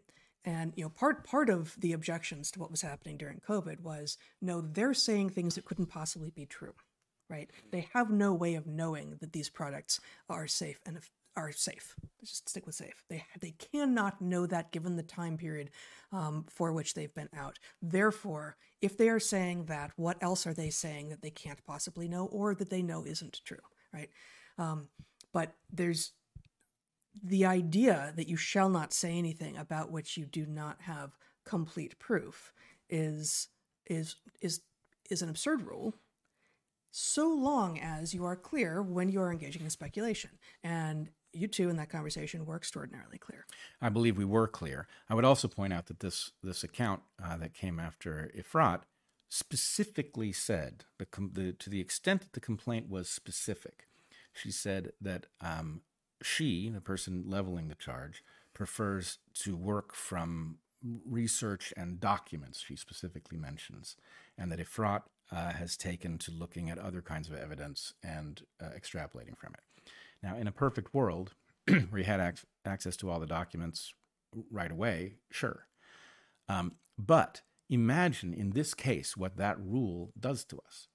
And 0.46 0.74
you 0.76 0.84
know, 0.84 0.90
part 0.90 1.26
part 1.26 1.50
of 1.50 1.76
the 1.80 1.94
objections 1.94 2.50
to 2.52 2.60
what 2.60 2.72
was 2.72 2.82
happening 2.82 3.18
during 3.18 3.42
COVID 3.48 3.82
was 3.82 4.18
no, 4.42 4.62
they're 4.62 4.94
saying 4.94 5.32
things 5.32 5.56
that 5.56 5.66
couldn't 5.66 5.88
possibly 5.88 6.30
be 6.30 6.46
true, 6.46 6.74
right? 7.30 7.50
They 7.72 7.88
have 7.94 8.10
no 8.10 8.34
way 8.34 8.56
of 8.56 8.68
knowing 8.68 9.18
that 9.20 9.34
these 9.34 9.50
products 9.50 10.00
are 10.30 10.48
safe 10.48 10.80
and 10.86 11.00
are 11.36 11.52
safe. 11.52 11.96
Just 12.20 12.50
stick 12.50 12.66
with 12.66 12.76
safe. 12.76 13.04
They 13.10 13.24
they 13.40 13.52
cannot 13.52 14.22
know 14.22 14.46
that 14.48 14.72
given 14.72 14.96
the 14.96 15.04
time 15.04 15.38
period 15.38 15.70
um, 16.12 16.46
for 16.50 16.74
which 16.74 16.94
they've 16.94 17.14
been 17.14 17.30
out. 17.36 17.60
Therefore, 17.82 18.58
if 18.82 18.98
they 18.98 19.10
are 19.10 19.20
saying 19.20 19.66
that, 19.66 19.92
what 19.96 20.18
else 20.22 20.46
are 20.48 20.54
they 20.54 20.70
saying 20.70 21.10
that 21.10 21.22
they 21.22 21.30
can't 21.30 21.64
possibly 21.66 22.08
know 22.08 22.26
or 22.26 22.56
that 22.56 22.70
they 22.70 22.82
know 22.82 23.06
isn't 23.06 23.42
true, 23.46 23.58
right? 23.94 24.10
Um, 24.58 24.88
but 25.34 25.54
there's 25.72 26.12
the 27.24 27.46
idea 27.46 28.14
that 28.16 28.28
you 28.28 28.38
shall 28.38 28.70
not 28.70 28.94
say 28.94 29.18
anything 29.18 29.58
about 29.58 29.92
which 29.92 30.18
you 30.18 30.26
do 30.26 30.46
not 30.46 30.82
have 30.82 31.18
complete 31.46 31.98
proof 32.00 32.54
is 32.90 33.48
is 33.88 34.16
is 34.42 34.62
is 35.10 35.22
an 35.22 35.30
absurd 35.30 35.62
rule 35.64 35.96
so 36.92 37.30
long 37.30 37.80
as 37.80 38.14
you 38.14 38.26
are 38.26 38.36
clear 38.36 38.82
when 38.82 39.10
you 39.10 39.22
are 39.22 39.32
engaging 39.32 39.64
in 39.64 39.70
speculation 39.70 40.32
and 40.64 41.10
you 41.32 41.48
two 41.48 41.70
in 41.70 41.78
that 41.78 41.90
conversation 41.90 42.46
were 42.46 42.56
extraordinarily 42.56 43.18
clear. 43.18 43.46
I 43.82 43.90
believe 43.90 44.18
we 44.18 44.26
were 44.26 44.48
clear. 44.48 44.88
I 45.10 45.16
would 45.16 45.26
also 45.26 45.48
point 45.48 45.74
out 45.74 45.86
that 45.88 46.00
this 46.00 46.32
this 46.44 46.64
account 46.64 47.02
uh, 47.24 47.38
that 47.38 47.54
came 47.54 47.80
after 47.80 48.32
Efrat 48.36 48.82
specifically 49.30 50.32
said 50.32 50.86
the, 50.98 51.06
the, 51.34 51.54
to 51.54 51.70
the 51.70 51.80
extent 51.80 52.22
that 52.22 52.34
the 52.34 52.40
complaint 52.40 52.90
was 52.90 53.08
specific, 53.08 53.88
she 54.34 54.52
said 54.52 54.92
that 55.00 55.28
um, 55.40 55.82
she, 56.22 56.70
the 56.70 56.82
person 56.82 57.24
leveling 57.28 57.68
the 57.68 57.76
charge, 57.76 58.24
prefers 58.54 59.20
to 59.36 59.56
work 59.56 59.94
from 59.94 60.58
research 61.06 61.72
and 61.78 62.00
documents. 62.00 62.64
She 62.68 62.76
specifically 62.76 63.38
mentions, 63.38 63.96
and 64.38 64.52
that 64.52 64.60
Efrat 64.60 65.04
uh, 65.32 65.52
has 65.52 65.78
taken 65.78 66.18
to 66.18 66.32
looking 66.32 66.70
at 66.70 66.78
other 66.78 67.02
kinds 67.02 67.30
of 67.30 67.36
evidence 67.36 67.94
and 68.04 68.44
uh, 68.62 68.70
extrapolating 68.70 69.38
from 69.38 69.54
it. 69.54 69.92
Now, 70.24 70.36
in 70.36 70.48
a 70.48 70.52
perfect 70.52 70.94
world 70.94 71.34
where 71.68 72.00
you 72.00 72.04
had 72.04 72.20
ac- 72.20 72.46
access 72.66 72.98
to 72.98 73.10
all 73.10 73.20
the 73.20 73.28
documents 73.28 73.94
right 74.52 74.72
away, 74.72 75.16
sure. 75.32 75.68
Um, 76.48 76.74
but 76.98 77.42
imagine 77.70 78.34
in 78.34 78.52
this 78.52 78.74
case 78.74 79.16
what 79.16 79.38
that 79.38 79.60
rule 79.60 80.12
does 80.20 80.44
to 80.46 80.60
us. 80.68 80.88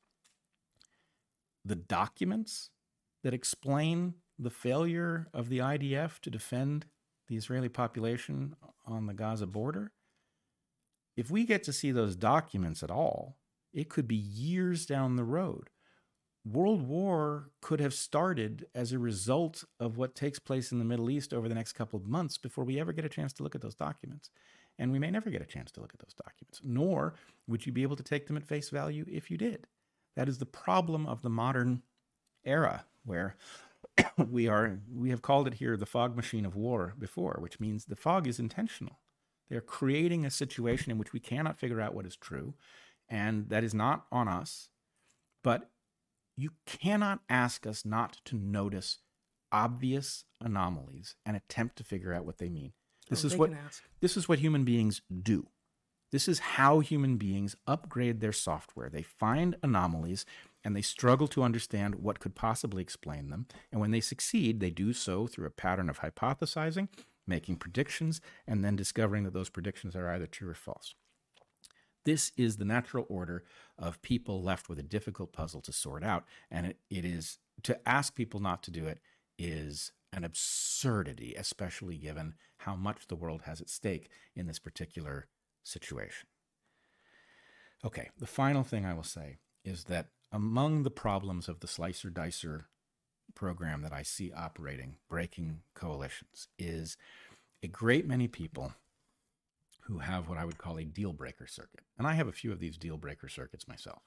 The 1.65 1.77
documents 1.77 2.71
that 3.23 3.33
explain 3.33 4.15
the 4.39 4.51
failure 4.51 5.29
of 5.33 5.49
the 5.49 5.59
IDF 5.59 6.19
to 6.21 6.31
defend 6.31 6.87
the 7.29 7.37
Israeli 7.37 7.69
population 7.69 8.55
on 8.87 9.07
the 9.07 9.15
Gaza 9.15 9.47
border, 9.47 9.93
if 11.17 11.31
we 11.31 11.45
get 11.45 11.63
to 11.65 11.73
see 11.73 11.93
those 11.93 12.17
documents 12.17 12.83
at 12.83 12.91
all, 12.91 13.39
it 13.75 13.91
could 13.91 14.09
be 14.09 14.17
years 14.17 14.87
down 14.87 15.17
the 15.17 15.25
road 15.25 15.69
World 16.45 16.87
War 16.87 17.51
could 17.63 17.81
have 17.81 17.95
started 17.95 18.67
as 18.75 18.93
a 18.93 18.99
result 18.99 19.65
of 19.81 19.97
what 19.97 20.15
takes 20.15 20.39
place 20.39 20.73
in 20.73 20.79
the 20.79 20.85
Middle 20.85 21.09
East 21.09 21.33
over 21.33 21.49
the 21.49 21.55
next 21.55 21.73
couple 21.73 21.99
of 21.99 22.07
months 22.07 22.37
before 22.37 22.65
we 22.65 22.79
ever 22.79 22.93
get 22.93 23.07
a 23.07 23.09
chance 23.09 23.33
to 23.35 23.43
look 23.43 23.55
at 23.55 23.63
those 23.63 23.75
documents. 23.75 24.31
And 24.79 24.93
we 24.93 24.99
may 24.99 25.11
never 25.11 25.31
get 25.31 25.41
a 25.41 25.47
chance 25.47 25.71
to 25.73 25.81
look 25.81 25.95
at 25.95 26.01
those 26.01 26.15
documents, 26.15 26.61
nor 26.63 27.15
would 27.47 27.65
you 27.65 27.73
be 27.73 27.83
able 27.83 27.97
to 27.97 28.03
take 28.03 28.27
them 28.27 28.37
at 28.37 28.45
face 28.45 28.69
value 28.69 29.07
if 29.09 29.31
you 29.31 29.39
did. 29.39 29.69
That 30.17 30.29
is 30.29 30.39
the 30.39 30.47
problem 30.47 31.07
of 31.07 31.23
the 31.23 31.31
modern 31.31 31.83
era 32.45 32.85
where 33.07 33.37
we 34.31 34.47
are 34.47 34.81
we 34.95 35.09
have 35.11 35.23
called 35.23 35.47
it 35.47 35.55
here 35.55 35.79
the 35.79 35.87
fog 35.87 36.15
machine 36.15 36.45
of 36.45 36.57
war 36.57 36.95
before, 36.99 37.39
which 37.41 37.59
means 37.59 37.87
the 37.87 37.97
fog 37.97 38.27
is 38.27 38.39
intentional. 38.39 38.99
They're 39.49 39.63
creating 39.63 40.27
a 40.27 40.31
situation 40.31 40.91
in 40.91 40.99
which 40.99 41.13
we 41.15 41.21
cannot 41.21 41.59
figure 41.59 41.81
out 41.81 41.95
what 41.95 42.07
is 42.07 42.17
true, 42.17 42.55
and 43.09 43.49
that 43.49 43.65
is 43.65 43.75
not 43.75 44.07
on 44.11 44.29
us. 44.29 44.69
But 45.43 45.71
you 46.37 46.51
cannot 46.67 47.21
ask 47.29 47.67
us 47.67 47.85
not 47.85 48.19
to 48.27 48.37
notice 48.37 48.99
obvious 49.53 50.25
anomalies 50.41 51.15
and 51.25 51.37
attempt 51.37 51.77
to 51.77 51.85
figure 51.85 52.13
out 52.13 52.25
what 52.25 52.39
they 52.39 52.49
mean. 52.49 52.73
This 53.09 53.25
oh, 53.25 53.29
is 53.29 53.37
what 53.37 53.53
this 54.01 54.17
is 54.17 54.29
what 54.29 54.39
human 54.41 54.65
beings 54.65 55.03
do. 55.23 55.49
This 56.11 56.29
is 56.29 56.39
how 56.39 56.81
human 56.81 57.17
beings 57.17 57.57
upgrade 57.67 58.21
their 58.21 58.33
software. 58.33 58.89
They 58.89 59.03
find 59.03 59.57
anomalies 59.63 60.25
and 60.63 60.77
they 60.77 60.83
struggle 60.83 61.27
to 61.29 61.43
understand 61.43 61.97
what 61.97 62.21
could 62.21 62.35
possibly 62.35 62.83
explain 62.83 63.31
them. 63.31 63.47
And 63.73 63.81
when 63.81 63.91
they 63.91 64.01
succeed, 64.01 64.61
they 64.61 64.71
do 64.71 64.93
so 64.93 65.27
through 65.27 65.47
a 65.47 65.51
pattern 65.51 65.91
of 65.91 66.01
hypothesizing, 66.01 66.89
making 67.27 67.57
predictions, 67.57 68.21
and 68.47 68.65
then 68.65 68.77
discovering 68.77 69.25
that 69.25 69.35
those 69.35 69.51
predictions 69.51 69.97
are 69.97 70.09
either 70.09 70.27
true 70.27 70.51
or 70.51 70.55
false. 70.55 70.95
This 72.05 72.33
is 72.37 72.57
the 72.57 72.65
natural 72.65 73.07
order 73.09 73.45
of 73.79 74.03
people 74.03 74.43
left 74.43 74.69
with 74.69 74.79
a 74.79 74.83
difficult 74.83 75.33
puzzle 75.33 75.61
to 75.63 75.73
sort 75.73 76.05
out. 76.05 76.25
And 76.51 76.67
it, 76.67 76.79
it 76.91 77.05
is 77.05 77.39
to 77.63 77.79
ask 77.89 78.15
people 78.15 78.41
not 78.41 78.63
to 78.65 78.71
do 78.71 78.87
it 78.87 79.01
is 79.39 79.93
an 80.13 80.25
absurdity, 80.25 81.35
especially 81.37 81.97
given 81.97 82.35
how 82.59 82.77
much 82.77 83.09
the 83.09 83.17
world 83.17 83.43
has 83.43 83.61
at 83.61 83.69
stake 83.69 84.09
in 84.37 84.47
this 84.47 84.59
particular 84.59 85.27
situation. 85.65 86.29
Okay, 87.85 88.11
the 88.19 88.27
final 88.27 88.63
thing 88.63 88.87
I 88.87 88.95
will 88.95 89.03
say 89.03 89.39
is 89.65 89.85
that 89.85 90.07
among 90.31 90.83
the 90.83 90.91
problems 90.91 91.49
of 91.49 91.61
the 91.61 91.67
slicer 91.67 92.11
dicer 92.11 92.65
program 93.35 93.83
that 93.83 93.93
I 93.93 94.03
see 94.03 94.33
operating, 94.33 94.97
breaking 95.09 95.61
coalitions, 95.75 96.49
is 96.59 96.97
a 97.63 97.69
great 97.69 98.07
many 98.07 98.29
people 98.29 98.73
who 99.87 99.99
have 99.99 100.29
what 100.29 100.39
I 100.39 100.45
would 100.45 100.59
call 100.59 100.79
a 100.79 100.85
deal 100.85 101.13
breaker 101.13 101.47
circuit. 101.47 101.85
And 101.99 102.07
I 102.07 102.15
have 102.15 102.29
a 102.29 102.33
few 102.33 102.53
of 102.53 102.61
these 102.61 102.79
deal 102.79 102.97
breaker 102.97 103.29
circuits 103.29 103.69
myself. 103.69 104.03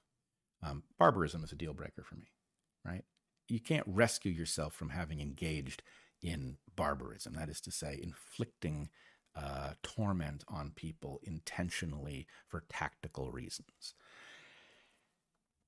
Um, 0.64 0.84
barbarism 0.98 1.44
is 1.44 1.52
a 1.52 1.56
deal 1.56 1.74
breaker 1.74 2.04
for 2.04 2.16
me, 2.16 2.32
right? 2.84 3.04
You 3.48 3.60
can't 3.60 3.86
rescue 3.88 4.32
yourself 4.32 4.74
from 4.74 4.90
having 4.90 5.22
engaged 5.22 5.84
in 6.22 6.58
barbarism, 6.76 7.34
that 7.34 7.50
is 7.50 7.62
to 7.62 7.72
say, 7.72 8.00
inflicting 8.02 8.90
uh, 9.36 9.74
torment 9.84 10.44
on 10.48 10.72
people 10.76 11.20
intentionally 11.24 12.26
for 12.48 12.64
tactical 12.70 13.32
reasons. 13.32 13.94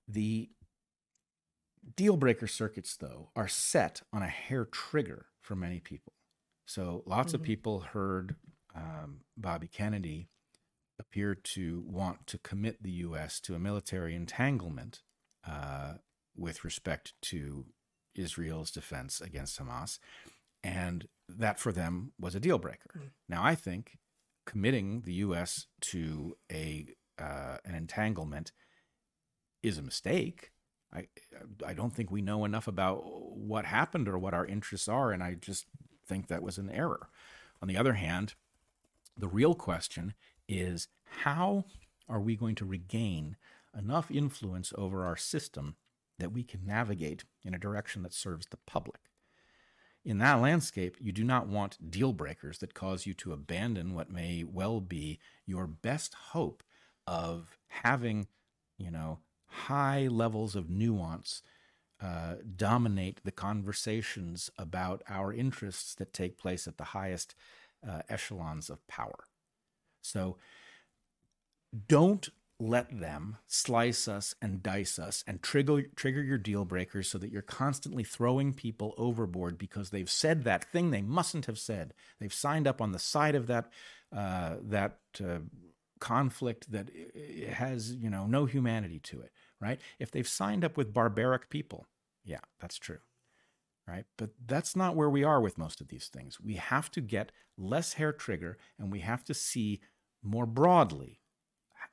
The 0.07 0.49
deal 1.95 2.17
breaker 2.17 2.47
circuits, 2.47 2.97
though, 2.97 3.29
are 3.35 3.47
set 3.47 4.01
on 4.11 4.23
a 4.23 4.27
hair 4.27 4.65
trigger 4.65 5.27
for 5.39 5.55
many 5.55 5.79
people. 5.79 6.13
So 6.65 7.03
lots 7.05 7.33
mm-hmm. 7.33 7.41
of 7.41 7.47
people 7.47 7.79
heard 7.81 8.35
um, 8.75 9.21
Bobby 9.37 9.67
Kennedy 9.67 10.29
appear 10.99 11.33
to 11.33 11.83
want 11.87 12.27
to 12.27 12.37
commit 12.37 12.83
the 12.83 12.91
U.S. 12.91 13.39
to 13.41 13.55
a 13.55 13.59
military 13.59 14.15
entanglement 14.15 15.01
uh, 15.47 15.93
with 16.35 16.63
respect 16.63 17.13
to 17.23 17.65
Israel's 18.15 18.71
defense 18.71 19.21
against 19.21 19.59
Hamas. 19.59 19.99
And 20.63 21.07
that 21.27 21.59
for 21.59 21.71
them 21.71 22.11
was 22.19 22.35
a 22.35 22.39
deal 22.39 22.57
breaker. 22.57 22.89
Mm. 22.97 23.09
Now, 23.29 23.43
I 23.43 23.55
think 23.55 23.97
committing 24.45 25.01
the 25.01 25.13
U.S. 25.13 25.67
to 25.81 26.35
a 26.51 26.87
uh, 27.17 27.57
an 27.65 27.75
entanglement 27.75 28.51
is 29.61 29.77
a 29.77 29.83
mistake. 29.83 30.51
I 30.93 31.07
I 31.65 31.73
don't 31.73 31.95
think 31.95 32.11
we 32.11 32.21
know 32.21 32.45
enough 32.45 32.67
about 32.67 33.03
what 33.37 33.65
happened 33.65 34.09
or 34.09 34.17
what 34.17 34.33
our 34.33 34.45
interests 34.45 34.87
are, 34.87 35.11
and 35.11 35.23
I 35.23 35.35
just 35.35 35.65
think 36.07 36.27
that 36.27 36.43
was 36.43 36.57
an 36.57 36.69
error. 36.69 37.09
On 37.61 37.67
the 37.67 37.77
other 37.77 37.93
hand, 37.93 38.33
the 39.19 39.27
real 39.27 39.53
question 39.53 40.13
is 40.47 40.87
how 41.23 41.65
are 42.07 42.19
we 42.19 42.35
going 42.35 42.55
to 42.55 42.65
regain 42.65 43.35
enough 43.77 44.09
influence 44.09 44.73
over 44.77 45.05
our 45.05 45.17
system 45.17 45.75
that 46.17 46.31
we 46.31 46.43
can 46.43 46.65
navigate 46.65 47.23
in 47.43 47.53
a 47.53 47.59
direction 47.59 48.01
that 48.03 48.13
serves 48.13 48.47
the 48.47 48.57
public? 48.65 49.01
In 50.05 50.17
that 50.19 50.41
landscape, 50.41 50.95
you 50.99 51.11
do 51.11 51.23
not 51.23 51.47
want 51.47 51.91
deal 51.91 52.13
breakers 52.13 52.59
that 52.59 52.73
cause 52.73 53.05
you 53.05 53.13
to 53.15 53.33
abandon 53.33 53.93
what 53.93 54.09
may 54.09 54.43
well 54.43 54.79
be 54.79 55.19
your 55.45 55.67
best 55.67 56.13
hope 56.31 56.63
of 57.05 57.57
having, 57.67 58.27
you 58.77 58.89
know, 58.89 59.19
high 59.45 60.07
levels 60.07 60.55
of 60.55 60.69
nuance 60.69 61.41
uh, 62.01 62.35
dominate 62.55 63.19
the 63.25 63.31
conversations 63.31 64.49
about 64.57 65.03
our 65.09 65.33
interests 65.33 65.93
that 65.95 66.13
take 66.13 66.37
place 66.37 66.65
at 66.65 66.77
the 66.77 66.85
highest 66.85 67.35
uh, 67.87 68.01
echelons 68.09 68.69
of 68.69 68.85
power. 68.87 69.25
So 70.01 70.37
don't 71.87 72.29
let 72.59 72.99
them 72.99 73.37
slice 73.47 74.07
us 74.07 74.35
and 74.41 74.61
dice 74.61 74.99
us 74.99 75.23
and 75.25 75.41
trigger 75.41 75.83
trigger 75.95 76.21
your 76.21 76.37
deal 76.37 76.65
breakers 76.65 77.09
so 77.09 77.17
that 77.17 77.31
you're 77.31 77.41
constantly 77.41 78.03
throwing 78.03 78.53
people 78.53 78.93
overboard 78.97 79.57
because 79.57 79.91
they've 79.91 80.09
said 80.09 80.43
that 80.43 80.65
thing 80.65 80.91
they 80.91 81.01
mustn't 81.01 81.45
have 81.45 81.57
said. 81.57 81.93
They've 82.19 82.33
signed 82.33 82.67
up 82.67 82.81
on 82.81 82.91
the 82.91 82.99
side 82.99 83.35
of 83.35 83.47
that 83.47 83.71
uh, 84.15 84.55
that 84.63 84.97
uh, 85.23 85.39
conflict 85.99 86.71
that 86.71 86.89
has 87.53 87.93
you 87.93 88.09
know 88.09 88.25
no 88.25 88.45
humanity 88.45 88.99
to 88.99 89.21
it, 89.21 89.31
right? 89.61 89.79
If 89.97 90.11
they've 90.11 90.27
signed 90.27 90.65
up 90.65 90.75
with 90.75 90.93
barbaric 90.93 91.49
people, 91.49 91.85
yeah, 92.25 92.41
that's 92.59 92.77
true. 92.77 92.99
Right? 93.89 94.05
But 94.17 94.31
that's 94.45 94.75
not 94.75 94.95
where 94.95 95.09
we 95.09 95.23
are 95.23 95.41
with 95.41 95.57
most 95.57 95.81
of 95.81 95.87
these 95.87 96.07
things. 96.07 96.39
We 96.39 96.55
have 96.55 96.91
to 96.91 97.01
get 97.01 97.31
less 97.57 97.93
hair 97.93 98.13
trigger 98.13 98.57
and 98.77 98.91
we 98.91 98.99
have 98.99 99.23
to 99.25 99.33
see 99.33 99.81
more 100.21 100.45
broadly 100.45 101.19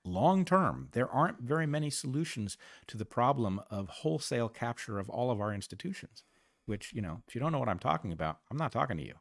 long 0.06 0.44
term, 0.44 0.89
there 0.93 1.10
aren't 1.10 1.40
very 1.40 1.66
many 1.66 1.90
solutions 1.90 2.56
to 2.86 2.97
the 2.97 3.05
problem 3.05 3.60
of 3.70 3.89
wholesale 3.89 4.48
capture 4.48 4.98
of 4.98 5.10
all 5.10 5.31
of 5.31 5.40
our 5.40 5.52
institutions. 5.52 6.23
Which, 6.64 6.93
you 6.93 7.01
know, 7.01 7.23
if 7.28 7.35
you 7.35 7.40
don't 7.40 7.52
know 7.52 7.60
what 7.60 7.68
I'm 7.68 7.78
talking 7.78 8.12
about, 8.12 8.39
I'm 8.51 8.56
not 8.56 8.73
talking 8.73 8.97
to 8.97 9.06
you. 9.06 9.14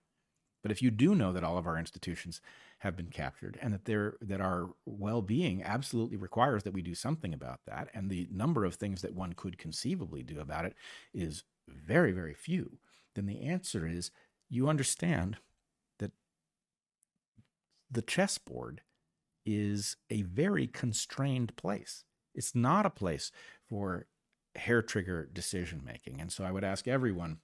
But 0.64 0.72
if 0.72 0.82
you 0.82 0.90
do 0.90 1.14
know 1.14 1.32
that 1.32 1.44
all 1.44 1.60
of 1.60 1.68
our 1.68 1.78
institutions 1.78 2.42
have 2.80 2.96
been 2.96 3.10
captured 3.10 3.60
and 3.62 3.72
that 3.72 3.86
they 3.86 3.96
that 4.22 4.42
our 4.42 4.70
well-being 4.86 5.62
absolutely 5.62 6.18
requires 6.18 6.64
that 6.64 6.74
we 6.74 6.82
do 6.82 6.96
something 6.96 7.36
about 7.36 7.60
that, 7.68 7.90
and 7.94 8.10
the 8.10 8.28
number 8.32 8.66
of 8.66 8.76
things 8.76 9.04
that 9.04 9.14
one 9.14 9.34
could 9.34 9.60
conceivably 9.60 10.24
do 10.24 10.40
about 10.40 10.66
it 10.66 10.74
is 11.14 11.44
very, 11.68 12.12
very 12.12 12.34
few, 12.34 12.78
then 13.16 13.26
the 13.26 13.42
answer 13.42 13.88
is 13.88 14.12
you 14.50 14.68
understand 14.68 15.38
that 16.00 16.12
the 17.90 18.02
chessboard 18.02 18.82
is 19.46 19.98
a 20.10 20.24
very 20.24 20.68
constrained 20.68 21.56
place. 21.56 22.04
It's 22.34 22.56
not 22.56 22.86
a 22.86 22.90
place 22.90 23.32
for 23.68 24.08
hair 24.56 24.82
trigger 24.82 25.30
decision 25.32 25.82
making. 25.86 26.20
And 26.20 26.32
so 26.32 26.44
I 26.44 26.52
would 26.52 26.64
ask 26.64 26.88
everyone 26.88 27.40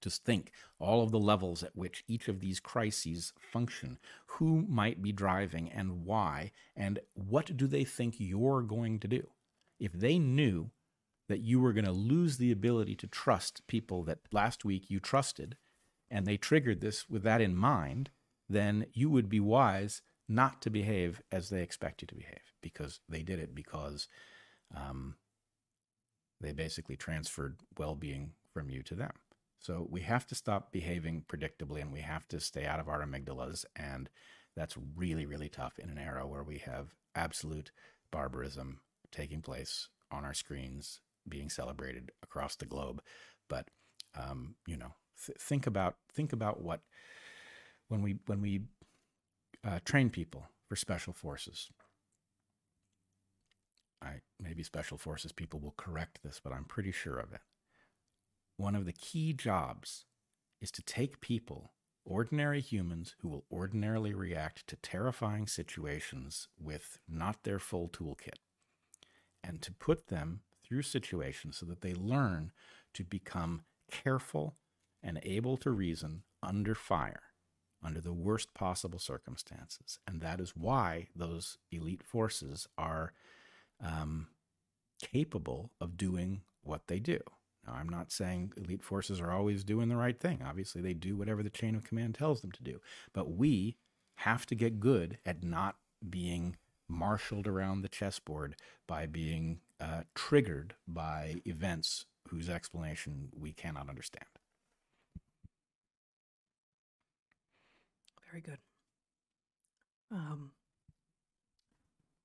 to 0.00 0.10
think 0.10 0.52
all 0.78 1.02
of 1.02 1.10
the 1.10 1.18
levels 1.18 1.62
at 1.62 1.76
which 1.76 2.04
each 2.08 2.28
of 2.28 2.40
these 2.40 2.60
crises 2.60 3.32
function, 3.38 3.98
who 4.26 4.64
might 4.68 5.02
be 5.02 5.12
driving 5.12 5.70
and 5.70 6.04
why, 6.04 6.52
and 6.74 6.98
what 7.14 7.56
do 7.56 7.66
they 7.66 7.84
think 7.84 8.14
you're 8.18 8.62
going 8.62 8.98
to 9.00 9.08
do? 9.08 9.28
If 9.78 9.92
they 9.92 10.18
knew 10.18 10.70
that 11.30 11.40
you 11.40 11.60
were 11.60 11.72
going 11.72 11.84
to 11.84 11.92
lose 11.92 12.38
the 12.38 12.50
ability 12.50 12.96
to 12.96 13.06
trust 13.06 13.64
people 13.68 14.02
that 14.02 14.18
last 14.32 14.64
week 14.64 14.90
you 14.90 14.98
trusted, 14.98 15.56
and 16.10 16.26
they 16.26 16.36
triggered 16.36 16.80
this 16.80 17.08
with 17.08 17.22
that 17.22 17.40
in 17.40 17.54
mind, 17.54 18.10
then 18.48 18.84
you 18.92 19.08
would 19.08 19.28
be 19.28 19.38
wise 19.38 20.02
not 20.28 20.60
to 20.60 20.70
behave 20.70 21.22
as 21.30 21.48
they 21.48 21.62
expect 21.62 22.02
you 22.02 22.08
to 22.08 22.16
behave 22.16 22.52
because 22.60 22.98
they 23.08 23.22
did 23.22 23.38
it 23.38 23.54
because 23.54 24.08
um, 24.76 25.14
they 26.40 26.52
basically 26.52 26.96
transferred 26.96 27.60
well 27.78 27.94
being 27.94 28.32
from 28.52 28.68
you 28.68 28.82
to 28.82 28.96
them. 28.96 29.12
So 29.60 29.86
we 29.88 30.00
have 30.00 30.26
to 30.26 30.34
stop 30.34 30.72
behaving 30.72 31.24
predictably 31.28 31.80
and 31.80 31.92
we 31.92 32.00
have 32.00 32.26
to 32.28 32.40
stay 32.40 32.66
out 32.66 32.80
of 32.80 32.88
our 32.88 33.04
amygdalas. 33.04 33.64
And 33.76 34.10
that's 34.56 34.76
really, 34.96 35.26
really 35.26 35.48
tough 35.48 35.78
in 35.78 35.90
an 35.90 35.98
era 35.98 36.26
where 36.26 36.42
we 36.42 36.58
have 36.58 36.96
absolute 37.14 37.70
barbarism 38.10 38.80
taking 39.12 39.42
place 39.42 39.88
on 40.10 40.24
our 40.24 40.34
screens, 40.34 41.00
being 41.28 41.50
celebrated 41.50 42.10
across 42.22 42.56
the 42.56 42.66
globe. 42.66 43.02
But 43.48 43.68
um, 44.18 44.56
you 44.66 44.76
know, 44.76 44.94
th- 45.24 45.38
think 45.38 45.66
about 45.66 45.96
think 46.12 46.32
about 46.32 46.62
what 46.62 46.80
when 47.88 48.02
we 48.02 48.16
when 48.26 48.40
we 48.40 48.62
uh, 49.66 49.80
train 49.84 50.10
people 50.10 50.46
for 50.68 50.76
special 50.76 51.12
forces. 51.12 51.68
I 54.02 54.20
maybe 54.40 54.62
special 54.62 54.96
forces 54.96 55.32
people 55.32 55.60
will 55.60 55.74
correct 55.76 56.20
this, 56.22 56.40
but 56.42 56.52
I'm 56.52 56.64
pretty 56.64 56.92
sure 56.92 57.18
of 57.18 57.32
it. 57.32 57.40
One 58.56 58.74
of 58.74 58.86
the 58.86 58.92
key 58.92 59.32
jobs 59.32 60.04
is 60.60 60.70
to 60.72 60.82
take 60.82 61.20
people, 61.20 61.72
ordinary 62.04 62.60
humans 62.60 63.14
who 63.20 63.28
will 63.28 63.44
ordinarily 63.50 64.14
react 64.14 64.66
to 64.68 64.76
terrifying 64.76 65.46
situations 65.46 66.48
with 66.58 66.98
not 67.08 67.42
their 67.44 67.58
full 67.58 67.88
toolkit, 67.88 68.38
and 69.42 69.60
to 69.62 69.72
put 69.72 70.08
them 70.08 70.40
through 70.70 70.82
situations 70.82 71.58
so 71.58 71.66
that 71.66 71.82
they 71.82 71.92
learn 71.92 72.52
to 72.94 73.04
become 73.04 73.64
careful 73.90 74.56
and 75.02 75.20
able 75.24 75.58
to 75.58 75.70
reason 75.70 76.22
under 76.42 76.74
fire 76.74 77.22
under 77.82 78.00
the 78.00 78.12
worst 78.12 78.52
possible 78.54 78.98
circumstances. 78.98 79.98
And 80.06 80.20
that 80.20 80.40
is 80.40 80.56
why 80.56 81.08
those 81.14 81.58
elite 81.70 82.02
forces 82.02 82.68
are 82.76 83.12
um, 83.82 84.28
capable 85.00 85.70
of 85.80 85.96
doing 85.96 86.42
what 86.62 86.86
they 86.88 86.98
do. 86.98 87.20
Now, 87.66 87.74
I'm 87.74 87.88
not 87.88 88.12
saying 88.12 88.52
elite 88.56 88.82
forces 88.82 89.20
are 89.20 89.32
always 89.32 89.64
doing 89.64 89.88
the 89.88 89.96
right 89.96 90.18
thing. 90.18 90.40
Obviously, 90.46 90.80
they 90.80 90.94
do 90.94 91.16
whatever 91.16 91.42
the 91.42 91.50
chain 91.50 91.74
of 91.74 91.84
command 91.84 92.14
tells 92.14 92.40
them 92.40 92.52
to 92.52 92.62
do. 92.62 92.80
But 93.12 93.32
we 93.32 93.76
have 94.16 94.46
to 94.46 94.54
get 94.54 94.80
good 94.80 95.18
at 95.24 95.42
not 95.42 95.76
being 96.08 96.56
marshaled 96.90 97.46
around 97.46 97.82
the 97.82 97.88
chessboard 97.88 98.56
by 98.86 99.06
being 99.06 99.60
uh, 99.80 100.02
triggered 100.14 100.74
by 100.86 101.36
events 101.46 102.06
whose 102.28 102.48
explanation 102.48 103.28
we 103.38 103.52
cannot 103.52 103.88
understand. 103.88 104.26
Very 108.30 108.42
good. 108.42 108.58
Um, 110.12 110.52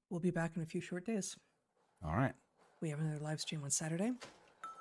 we'll 0.09 0.19
be 0.19 0.31
back 0.31 0.55
in 0.55 0.61
a 0.61 0.65
few 0.65 0.81
short 0.81 1.05
days. 1.05 1.35
All 2.03 2.15
right. 2.15 2.33
We 2.81 2.89
have 2.89 2.99
another 2.99 3.23
live 3.23 3.39
stream 3.39 3.63
on 3.63 3.71
Saturday 3.71 4.11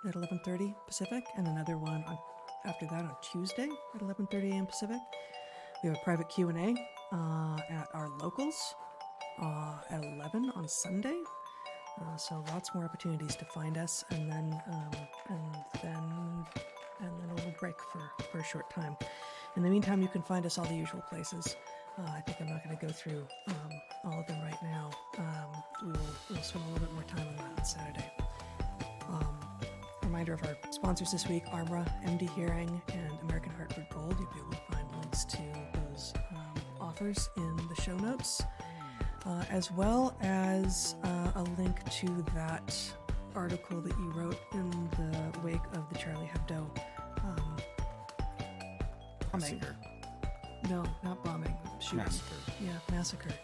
at 0.06 0.14
11:30 0.14 0.74
Pacific, 0.86 1.24
and 1.36 1.46
another 1.46 1.78
one 1.78 2.04
on, 2.04 2.18
after 2.66 2.86
that 2.86 3.04
on 3.04 3.16
Tuesday 3.22 3.68
at 3.94 4.00
11:30 4.00 4.52
a.m. 4.52 4.66
Pacific. 4.66 4.98
We 5.82 5.88
have 5.88 5.98
a 5.98 6.04
private 6.04 6.28
Q 6.28 6.48
and 6.50 6.58
A 6.58 7.14
uh, 7.14 7.58
at 7.70 7.88
our 7.94 8.08
locals 8.18 8.74
uh, 9.40 9.74
at 9.90 10.04
11 10.04 10.50
on 10.54 10.68
Sunday. 10.68 11.18
Uh, 12.00 12.16
so 12.16 12.44
lots 12.48 12.74
more 12.74 12.84
opportunities 12.84 13.36
to 13.36 13.44
find 13.44 13.78
us, 13.78 14.04
and 14.10 14.30
then 14.30 14.60
um, 14.68 14.90
and 15.28 15.54
then 15.82 16.46
and 17.00 17.10
then 17.20 17.30
a 17.30 17.34
little 17.34 17.54
break 17.60 17.76
for 17.92 18.00
for 18.32 18.38
a 18.38 18.44
short 18.44 18.68
time. 18.70 18.96
In 19.56 19.62
the 19.62 19.70
meantime, 19.70 20.02
you 20.02 20.08
can 20.08 20.22
find 20.22 20.44
us 20.44 20.58
all 20.58 20.64
the 20.64 20.74
usual 20.74 21.02
places. 21.08 21.56
Uh, 21.96 22.10
I 22.10 22.20
think 22.22 22.40
I'm 22.40 22.48
not 22.48 22.64
going 22.64 22.76
to 22.76 22.86
go 22.86 22.90
through 22.90 23.24
um, 23.48 23.70
all 24.04 24.20
of 24.20 24.26
them 24.26 24.40
right 24.42 24.60
now. 24.62 24.90
Um, 25.18 25.62
we 25.84 25.92
will 25.92 25.98
we'll 26.30 26.42
spend 26.42 26.64
a 26.64 26.72
little 26.72 26.86
bit 26.86 26.92
more 26.94 27.04
time 27.04 27.28
on 27.28 27.36
that 27.36 27.58
on 27.58 27.64
Saturday. 27.64 28.10
Um, 29.08 29.38
reminder 30.02 30.34
of 30.34 30.42
our 30.44 30.56
sponsors 30.70 31.12
this 31.12 31.28
week: 31.28 31.44
Armra, 31.46 31.86
MD 32.04 32.28
Hearing, 32.34 32.80
and 32.92 33.10
American 33.22 33.52
Hartford 33.52 33.86
Gold. 33.90 34.16
You'll 34.18 34.28
be 34.32 34.40
able 34.40 34.50
to 34.50 34.72
find 34.72 34.86
links 35.00 35.24
to 35.24 35.42
those 35.74 36.12
um, 36.30 36.54
offers 36.80 37.28
in 37.36 37.56
the 37.68 37.80
show 37.82 37.96
notes, 37.98 38.42
uh, 39.26 39.44
as 39.50 39.70
well 39.70 40.16
as 40.20 40.96
uh, 41.04 41.32
a 41.36 41.42
link 41.58 41.82
to 41.90 42.24
that 42.34 42.76
article 43.34 43.80
that 43.80 43.96
you 43.98 44.12
wrote 44.12 44.38
in 44.52 44.70
the 44.90 45.38
wake 45.42 45.64
of 45.74 45.88
the 45.92 45.98
Charlie 45.98 46.30
Hebdo 46.32 46.58
um, 47.22 47.56
bombing. 49.32 49.58
Massacre. 49.60 49.76
No, 50.70 50.84
not 51.02 51.22
bombing. 51.24 51.54
Shooting. 51.80 51.98
Massacre. 51.98 52.34
Yeah, 52.60 52.72
massacre 52.90 53.34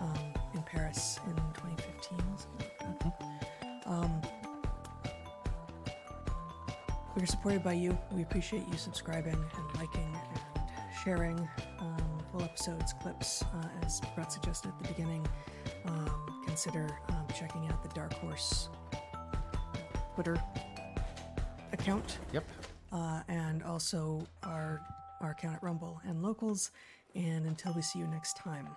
um, 0.00 0.34
in 0.54 0.62
Paris 0.62 1.18
in 1.26 1.34
2015. 1.34 2.18
something 2.36 2.66
like 3.04 3.18
that. 3.20 3.82
Um, 3.86 4.20
we're 7.16 7.26
supported 7.26 7.64
by 7.64 7.72
you. 7.72 7.96
We 8.12 8.22
appreciate 8.22 8.62
you 8.70 8.76
subscribing 8.76 9.34
and 9.34 9.80
liking 9.80 10.14
and 10.14 10.62
sharing 11.04 11.48
um, 11.80 11.96
full 12.38 12.44
episodes, 12.44 12.92
clips, 13.02 13.42
uh, 13.42 13.84
as 13.84 14.00
Bret 14.14 14.32
suggested 14.32 14.68
at 14.68 14.78
the 14.82 14.88
beginning. 14.88 15.26
Um, 15.86 16.42
consider 16.46 16.88
um, 17.08 17.26
checking 17.36 17.66
out 17.68 17.82
the 17.82 17.88
Dark 17.90 18.12
Horse 18.14 18.68
Twitter 20.14 20.40
account 21.72 22.18
Yep. 22.32 22.44
uh, 22.92 23.22
and 23.28 23.62
also 23.62 24.26
our 24.42 24.80
our 25.20 25.30
account 25.30 25.56
at 25.56 25.62
Rumble 25.62 26.00
and 26.06 26.22
locals. 26.22 26.70
And 27.14 27.46
until 27.46 27.72
we 27.74 27.82
see 27.82 27.98
you 27.98 28.06
next 28.06 28.36
time, 28.36 28.68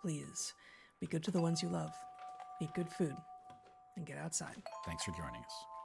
please 0.00 0.54
be 1.00 1.06
good 1.06 1.24
to 1.24 1.30
the 1.30 1.40
ones 1.40 1.62
you 1.62 1.68
love, 1.68 1.92
eat 2.60 2.72
good 2.74 2.88
food, 2.88 3.16
and 3.96 4.06
get 4.06 4.18
outside. 4.18 4.62
Thanks 4.84 5.04
for 5.04 5.10
joining 5.12 5.42
us. 5.42 5.75